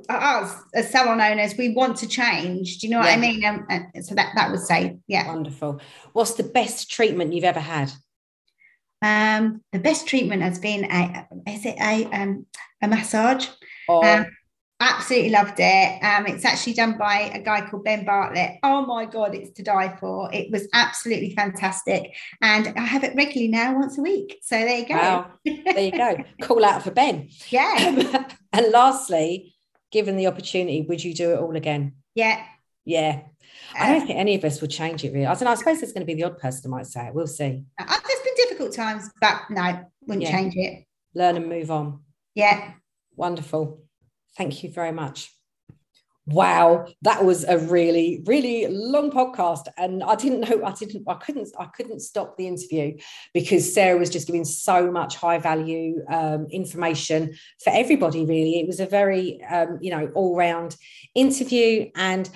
us 0.10 0.56
as 0.74 0.90
salon 0.90 1.22
owners, 1.22 1.56
we 1.58 1.70
want 1.70 1.98
to 1.98 2.08
change. 2.08 2.80
Do 2.80 2.88
you 2.88 2.92
know 2.92 3.00
what 3.00 3.08
yeah. 3.08 3.14
I 3.14 3.18
mean? 3.18 3.46
Um, 3.46 3.92
so 4.02 4.16
that 4.16 4.34
that 4.36 4.52
would 4.52 4.62
say, 4.62 4.98
yeah. 5.08 5.28
Wonderful. 5.28 5.80
What's 6.14 6.34
the 6.34 6.44
best 6.44 6.90
treatment 6.90 7.34
you've 7.34 7.44
ever 7.44 7.60
had? 7.60 7.92
Um, 9.02 9.62
the 9.72 9.80
best 9.80 10.08
treatment 10.08 10.42
has 10.42 10.60
been 10.60 10.86
a 10.86 11.28
is 11.48 11.66
it 11.66 11.76
a 11.80 12.06
um 12.06 12.46
a 12.82 12.88
massage? 12.88 13.48
Oh. 13.88 14.04
Um, 14.04 14.26
absolutely 14.80 15.30
loved 15.30 15.60
it. 15.60 16.04
Um, 16.04 16.28
it's 16.28 16.44
actually 16.44 16.74
done 16.74 16.98
by 16.98 17.32
a 17.34 17.42
guy 17.42 17.68
called 17.68 17.84
Ben 17.84 18.06
Bartlett. 18.06 18.58
Oh 18.64 18.86
my 18.86 19.06
god, 19.06 19.36
it's 19.36 19.52
to 19.52 19.64
die 19.64 19.96
for. 20.00 20.34
It 20.34 20.52
was 20.52 20.68
absolutely 20.74 21.34
fantastic, 21.36 22.14
and 22.42 22.74
I 22.78 22.82
have 22.82 23.04
it 23.04 23.16
regularly 23.16 23.48
now, 23.48 23.78
once 23.78 23.98
a 23.98 24.02
week. 24.02 24.40
So 24.42 24.56
there 24.58 24.80
you 24.80 24.88
go. 24.88 24.96
Wow. 24.96 25.32
There 25.46 25.80
you 25.80 25.92
go. 25.92 26.18
Call 26.42 26.66
out 26.66 26.84
for 26.84 26.92
Ben. 26.92 27.30
Yeah. 27.50 28.28
and 28.54 28.72
lastly, 28.72 29.55
given 29.96 30.18
the 30.18 30.28
opportunity, 30.28 30.82
would 30.82 31.02
you 31.02 31.14
do 31.14 31.32
it 31.32 31.40
all 31.40 31.56
again? 31.56 31.94
Yeah. 32.16 32.44
Yeah. 32.84 33.22
I 33.74 33.94
don't 33.94 34.04
uh, 34.04 34.06
think 34.08 34.20
any 34.20 34.36
of 34.36 34.44
us 34.44 34.60
would 34.60 34.70
change 34.70 35.06
it 35.06 35.14
really. 35.14 35.26
I 35.26 35.34
don't 35.34 35.46
know. 35.46 35.52
I 35.52 35.56
suppose 35.56 35.82
it's 35.82 35.94
going 35.94 36.06
to 36.06 36.06
be 36.06 36.16
the 36.16 36.26
odd 36.26 36.38
person 36.38 36.64
that 36.64 36.76
might 36.76 36.86
say 36.86 37.08
it. 37.08 37.16
We'll 37.16 37.28
see. 37.28 37.64
Uh, 37.80 37.86
there's 37.86 38.20
been 38.20 38.36
difficult 38.36 38.74
times, 38.74 39.10
but 39.22 39.44
no, 39.50 39.86
wouldn't 40.06 40.24
yeah. 40.24 40.32
change 40.32 40.54
it. 40.58 40.84
Learn 41.14 41.38
and 41.38 41.48
move 41.48 41.72
on. 41.72 42.02
Yeah. 42.34 42.74
Wonderful. 43.16 43.86
Thank 44.36 44.66
you 44.66 44.70
very 44.70 44.92
much. 44.92 45.34
Wow, 46.28 46.88
that 47.04 47.24
was 47.24 47.44
a 47.44 47.60
really, 47.60 48.24
really 48.26 48.66
long 48.68 49.12
podcast. 49.12 49.68
And 49.78 50.04
I 50.04 50.16
didn't 50.16 50.42
know, 50.42 50.66
I 50.66 50.72
didn't, 50.72 51.04
I 51.08 51.14
couldn't, 51.16 51.50
I 51.60 51.66
couldn't 51.66 52.00
stop 52.00 52.36
the 52.36 52.48
interview 52.48 52.98
because 53.32 53.72
Sarah 53.72 54.00
was 54.00 54.10
just 54.10 54.26
giving 54.26 54.44
so 54.44 54.90
much 54.90 55.16
high 55.18 55.38
value 55.38 56.04
um, 56.10 56.48
information 56.50 57.36
for 57.64 57.70
everybody, 57.70 58.26
really. 58.26 58.60
It 58.60 58.66
was 58.66 58.80
a 58.80 58.88
very, 58.88 59.44
um, 59.44 59.78
you 59.82 59.92
know, 59.92 60.12
all 60.16 60.36
round 60.36 60.78
interview. 61.14 61.92
And 61.96 62.28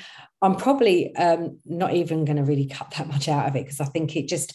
I'm 0.42 0.56
probably 0.56 1.16
um, 1.16 1.58
not 1.66 1.94
even 1.94 2.26
going 2.26 2.38
to 2.38 2.44
really 2.44 2.68
cut 2.68 2.94
that 2.98 3.08
much 3.08 3.28
out 3.28 3.48
of 3.48 3.56
it 3.56 3.64
because 3.66 3.82
I 3.82 3.86
think 3.86 4.16
it 4.16 4.28
just, 4.28 4.54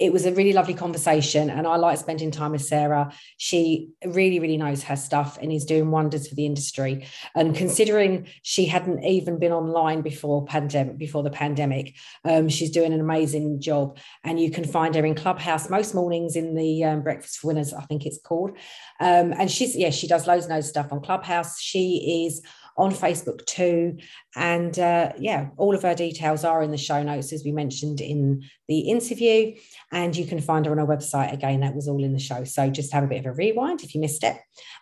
it 0.00 0.14
was 0.14 0.24
a 0.24 0.32
really 0.32 0.54
lovely 0.54 0.72
conversation 0.72 1.50
and 1.50 1.66
I 1.66 1.76
like 1.76 1.98
spending 1.98 2.30
time 2.30 2.52
with 2.52 2.64
Sarah. 2.64 3.12
She 3.36 3.90
really, 4.04 4.40
really 4.40 4.56
knows 4.56 4.82
her 4.84 4.96
stuff 4.96 5.38
and 5.40 5.52
is 5.52 5.66
doing 5.66 5.90
wonders 5.90 6.26
for 6.26 6.34
the 6.34 6.46
industry. 6.46 7.06
And 7.34 7.54
considering 7.54 8.26
she 8.42 8.64
hadn't 8.64 9.04
even 9.04 9.38
been 9.38 9.52
online 9.52 10.00
before 10.00 10.46
pandemic, 10.46 10.96
before 10.96 11.22
the 11.22 11.30
pandemic, 11.30 11.94
um, 12.24 12.48
she's 12.48 12.70
doing 12.70 12.94
an 12.94 13.00
amazing 13.00 13.60
job. 13.60 13.98
And 14.24 14.40
you 14.40 14.50
can 14.50 14.64
find 14.64 14.94
her 14.94 15.04
in 15.04 15.14
Clubhouse 15.14 15.68
most 15.68 15.94
mornings 15.94 16.34
in 16.34 16.54
the 16.54 16.82
um, 16.84 17.02
Breakfast 17.02 17.38
for 17.38 17.48
Winners, 17.48 17.74
I 17.74 17.82
think 17.82 18.06
it's 18.06 18.18
called. 18.18 18.52
Um, 19.00 19.34
and 19.38 19.50
she's, 19.50 19.76
yeah, 19.76 19.90
she 19.90 20.08
does 20.08 20.26
loads 20.26 20.46
and 20.46 20.54
loads 20.54 20.66
of 20.66 20.70
stuff 20.70 20.92
on 20.92 21.02
Clubhouse. 21.02 21.60
She 21.60 22.24
is 22.26 22.40
on 22.80 22.92
Facebook 22.92 23.44
too. 23.44 23.98
And 24.34 24.76
uh, 24.78 25.12
yeah, 25.18 25.48
all 25.58 25.74
of 25.74 25.82
her 25.82 25.94
details 25.94 26.44
are 26.44 26.62
in 26.62 26.70
the 26.70 26.78
show 26.78 27.02
notes, 27.02 27.32
as 27.32 27.44
we 27.44 27.52
mentioned 27.52 28.00
in 28.00 28.42
the 28.68 28.80
interview. 28.90 29.54
And 29.92 30.16
you 30.16 30.26
can 30.26 30.40
find 30.40 30.64
her 30.64 30.72
on 30.72 30.78
our 30.78 30.86
website. 30.86 31.32
Again, 31.32 31.60
that 31.60 31.74
was 31.74 31.88
all 31.88 32.02
in 32.02 32.14
the 32.14 32.18
show. 32.18 32.44
So 32.44 32.70
just 32.70 32.92
have 32.92 33.04
a 33.04 33.08
bit 33.08 33.20
of 33.20 33.26
a 33.26 33.32
rewind 33.32 33.82
if 33.82 33.94
you 33.94 34.00
missed 34.00 34.24
it. 34.24 34.36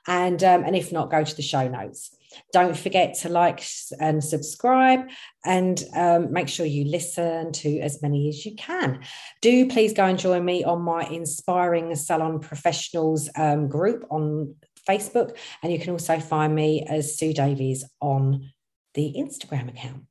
And, 0.06 0.42
um, 0.44 0.62
and 0.64 0.76
if 0.76 0.92
not, 0.92 1.10
go 1.10 1.24
to 1.24 1.36
the 1.36 1.42
show 1.42 1.66
notes. 1.66 2.14
Don't 2.52 2.76
forget 2.76 3.14
to 3.20 3.28
like 3.28 3.64
and 3.98 4.22
subscribe 4.22 5.08
and 5.44 5.82
um, 5.96 6.32
make 6.32 6.48
sure 6.48 6.66
you 6.66 6.84
listen 6.84 7.52
to 7.52 7.80
as 7.80 8.02
many 8.02 8.28
as 8.28 8.44
you 8.44 8.54
can. 8.54 9.00
Do 9.40 9.66
please 9.66 9.92
go 9.92 10.04
and 10.04 10.18
join 10.18 10.44
me 10.44 10.62
on 10.62 10.82
my 10.82 11.04
Inspiring 11.04 11.94
Salon 11.96 12.38
Professionals 12.38 13.30
um, 13.34 13.68
group 13.68 14.04
on 14.10 14.54
Facebook. 14.88 15.36
And 15.62 15.72
you 15.72 15.78
can 15.78 15.90
also 15.90 16.18
find 16.18 16.54
me 16.54 16.84
as 16.88 17.18
Sue 17.18 17.32
Davies 17.32 17.84
on 18.00 18.52
the 18.94 19.14
Instagram 19.16 19.68
account. 19.68 20.04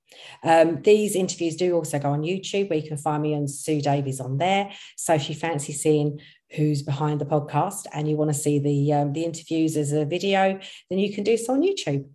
Um, 0.44 0.82
these 0.82 1.16
interviews 1.16 1.56
do 1.56 1.76
also 1.76 2.00
go 2.00 2.12
on 2.12 2.22
YouTube 2.22 2.70
where 2.70 2.80
you 2.80 2.88
can 2.88 2.98
find 2.98 3.22
me 3.22 3.36
on 3.36 3.48
Sue 3.48 3.82
Davies 3.82 4.20
on 4.20 4.38
there. 4.38 4.72
So 4.96 5.16
if 5.16 5.30
you 5.30 5.36
fancy 5.36 5.74
seeing 5.74 6.20
who's 6.52 6.82
behind 6.82 7.20
the 7.20 7.26
podcast 7.26 7.86
and 7.94 8.10
you 8.10 8.16
want 8.16 8.30
to 8.30 8.38
see 8.38 8.60
the 8.60 8.94
um, 8.94 9.14
the 9.14 9.26
interviews 9.26 9.76
as 9.76 9.92
a 9.92 10.06
video, 10.06 10.60
then 10.90 11.00
you 11.00 11.14
can 11.14 11.24
do 11.24 11.38
so 11.38 11.54
on 11.54 11.62
YouTube. 11.62 12.08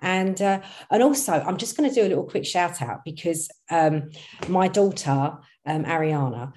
And 0.00 0.40
uh, 0.40 0.60
and 0.90 1.02
also, 1.02 1.32
I'm 1.32 1.56
just 1.56 1.76
going 1.76 1.88
to 1.88 1.94
do 1.94 2.06
a 2.06 2.08
little 2.08 2.24
quick 2.24 2.46
shout 2.46 2.80
out 2.82 3.04
because 3.04 3.50
um, 3.70 4.10
my 4.48 4.68
daughter 4.68 5.38
um, 5.66 5.84
Ariana 5.84 6.52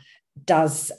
does 0.45 0.91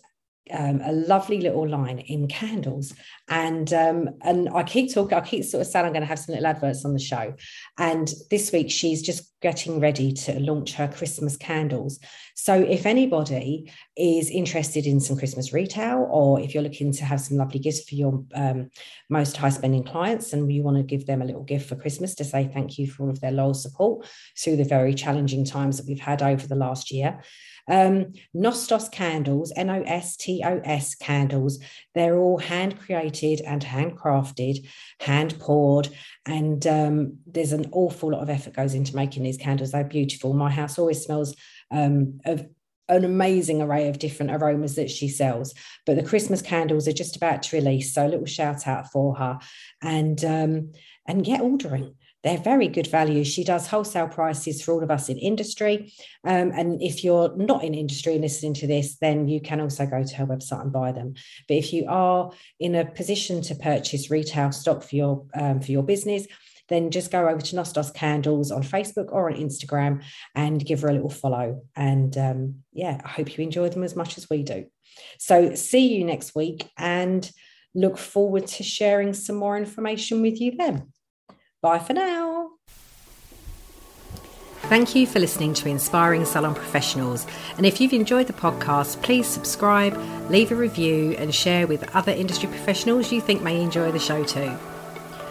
um, 0.53 0.81
a 0.85 0.93
lovely 0.93 1.41
little 1.41 1.69
line 1.69 1.99
in 2.01 2.29
candles. 2.29 2.95
And 3.29 3.73
um, 3.73 4.11
and 4.23 4.49
I 4.55 4.62
keep 4.62 4.93
talking 4.93 5.16
I 5.16 5.20
keep 5.20 5.45
sort 5.45 5.61
of 5.61 5.66
saying 5.66 5.87
I'm 5.87 5.93
going 5.93 6.03
to 6.03 6.09
have 6.09 6.19
some 6.19 6.35
little 6.35 6.49
adverts 6.49 6.85
on 6.85 6.93
the 6.93 6.99
show. 6.99 7.35
And 7.79 8.12
this 8.31 8.53
week 8.53 8.70
she's 8.70 9.03
just 9.03 9.33
getting 9.41 9.79
ready 9.79 10.12
to 10.12 10.41
launch 10.41 10.75
her 10.75 10.89
Christmas 10.89 11.37
candles. 11.37 12.01
So 12.35 12.55
if 12.55 12.87
anybody 12.87 13.70
is 13.97 14.31
interested 14.31 14.85
in 14.85 15.01
some 15.01 15.16
Christmas 15.16 15.53
retail 15.53 16.09
or 16.11 16.41
if 16.41 16.55
you're 16.55 16.62
looking 16.62 16.93
to 16.93 17.05
have 17.05 17.20
some 17.20 17.37
lovely 17.37 17.61
gifts 17.61 17.89
for 17.89 17.95
your 17.95 18.25
um, 18.35 18.70
most 19.09 19.37
high 19.37 19.51
spending 19.51 19.85
clients 19.85 20.33
and 20.33 20.51
you 20.53 20.62
want 20.62 20.77
to 20.77 20.83
give 20.83 21.07
them 21.07 21.23
a 21.23 21.25
little 21.25 21.45
gift 21.45 21.69
for 21.69 21.77
Christmas 21.77 22.15
to 22.16 22.25
say 22.25 22.51
thank 22.53 22.79
you 22.79 22.91
for 22.91 23.05
all 23.05 23.11
of 23.11 23.20
their 23.20 23.31
loyal 23.31 23.55
support 23.55 24.07
through 24.37 24.57
the 24.57 24.65
very 24.65 24.95
challenging 24.95 25.45
times 25.45 25.77
that 25.77 25.87
we've 25.87 26.01
had 26.01 26.23
over 26.23 26.47
the 26.47 26.57
last 26.57 26.91
year 26.91 27.20
um, 27.69 28.12
Nostos 28.35 28.90
candles, 28.90 29.53
N 29.55 29.70
O 29.70 29.82
S 29.82 30.16
T 30.16 30.43
O 30.45 30.61
S 30.65 30.95
candles, 30.95 31.59
they're 31.95 32.16
all 32.16 32.39
hand 32.39 32.78
created 32.81 33.40
and 33.43 33.62
handcrafted, 33.62 34.66
hand 35.01 35.39
poured, 35.39 35.89
and 36.27 36.66
um, 36.66 37.19
there's 37.27 37.53
an 37.53 37.69
awful 37.73 38.12
lot 38.12 38.23
of 38.23 38.31
effort 38.31 38.55
goes 38.55 38.74
into 38.74 38.97
making 38.97 39.23
these 39.23 39.36
candles. 39.36 39.73
They're 39.73 39.85
beautiful. 39.85 40.32
My 40.32 40.51
house 40.51 40.78
always 40.78 41.03
smells 41.03 41.36
um, 41.70 42.20
of 42.24 42.47
an 42.89 43.05
amazing 43.05 43.61
array 43.61 43.89
of 43.89 43.99
different 43.99 44.32
aromas 44.32 44.77
that 44.77 44.90
she 44.90 45.09
sells. 45.09 45.55
But 45.85 45.97
the 45.97 46.03
Christmas 46.03 46.40
candles 46.40 46.89
are 46.89 46.93
just 46.93 47.16
about 47.16 47.43
to 47.45 47.57
release, 47.57 47.93
so 47.93 48.07
a 48.07 48.09
little 48.09 48.27
shout 48.27 48.66
out 48.66 48.90
for 48.90 49.15
her, 49.16 49.39
and 49.82 50.24
um, 50.24 50.73
and 51.07 51.24
get 51.24 51.40
ordering 51.40 51.95
they're 52.24 52.39
very 52.39 52.69
good 52.69 52.89
value. 52.89 53.24
She 53.24 53.45
does 53.45 53.66
wholesale 53.66 54.09
prices 54.09 54.61
for 54.61 54.73
all 54.73 54.82
of 54.82 54.90
us 54.90 55.09
in 55.09 55.19
industry. 55.19 55.93
Um, 56.24 56.51
and 56.55 56.82
if 56.82 57.05
you're 57.05 57.35
not 57.36 57.62
in 57.62 57.74
industry 57.74 58.19
listening 58.19 58.55
to 58.55 58.66
this, 58.66 58.97
then 58.99 59.28
you 59.28 59.40
can 59.40 59.61
also 59.61 59.86
go 59.86 60.03
to 60.03 60.16
her 60.16 60.27
website 60.27 60.62
and 60.62 60.73
buy 60.73 60.93
them. 60.93 61.15
But 61.47 61.57
if 61.57 61.73
you 61.73 61.86
are 61.89 62.31
in 62.59 62.74
a 62.74 62.85
position 62.85 63.40
to 63.43 63.55
purchase 63.55 64.11
retail 64.11 64.53
stock 64.53 64.82
for 64.82 64.97
your 64.97 65.27
um, 65.35 65.61
for 65.61 65.70
your 65.70 65.85
business, 65.85 66.27
then 66.69 66.90
just 66.90 67.11
go 67.11 67.28
over 67.28 67.40
to 67.40 67.57
Nostos 67.57 67.95
Candles 67.95 68.51
on 68.51 68.62
Facebook 68.62 69.11
or 69.11 69.31
on 69.31 69.36
Instagram 69.36 70.03
and 70.35 70.65
give 70.65 70.82
her 70.82 70.89
a 70.89 70.93
little 70.93 71.11
follow. 71.11 71.62
And 71.77 72.16
um, 72.19 72.57
yeah, 72.73 73.01
I 73.05 73.09
hope 73.09 73.36
you 73.36 73.45
enjoy 73.45 73.69
them 73.69 73.85
as 73.85 73.97
much 73.97 74.19
as 74.19 74.28
we 74.28 74.43
do. 74.43 74.66
So 75.19 75.55
see 75.55 75.95
you 75.95 76.05
next 76.05 76.35
week 76.35 76.69
and 76.77 77.31
look 77.74 77.97
forward 77.97 78.47
to 78.49 78.62
sharing 78.62 79.15
some 79.15 79.36
more 79.36 79.57
information 79.57 80.20
with 80.20 80.40
you 80.40 80.57
then. 80.57 80.93
Bye 81.60 81.80
for 81.80 81.93
now. 81.93 82.51
Thank 84.68 84.94
you 84.94 85.05
for 85.06 85.18
listening 85.18 85.55
to 85.55 85.68
Inspiring 85.68 86.26
Salon 86.26 86.55
Professionals. 86.55 87.26
And 87.56 87.64
if 87.64 87.80
you've 87.80 87.94
enjoyed 87.94 88.26
the 88.26 88.35
podcast, 88.35 89.02
please 89.02 89.26
subscribe, 89.26 89.97
leave 90.30 90.52
a 90.52 90.55
review, 90.55 91.16
and 91.18 91.35
share 91.35 91.66
with 91.66 91.97
other 91.97 92.12
industry 92.12 92.51
professionals 92.51 93.10
you 93.10 93.22
think 93.22 93.40
may 93.43 93.62
enjoy 93.62 93.93
the 93.93 93.98
show 93.98 94.24
too. 94.24 94.55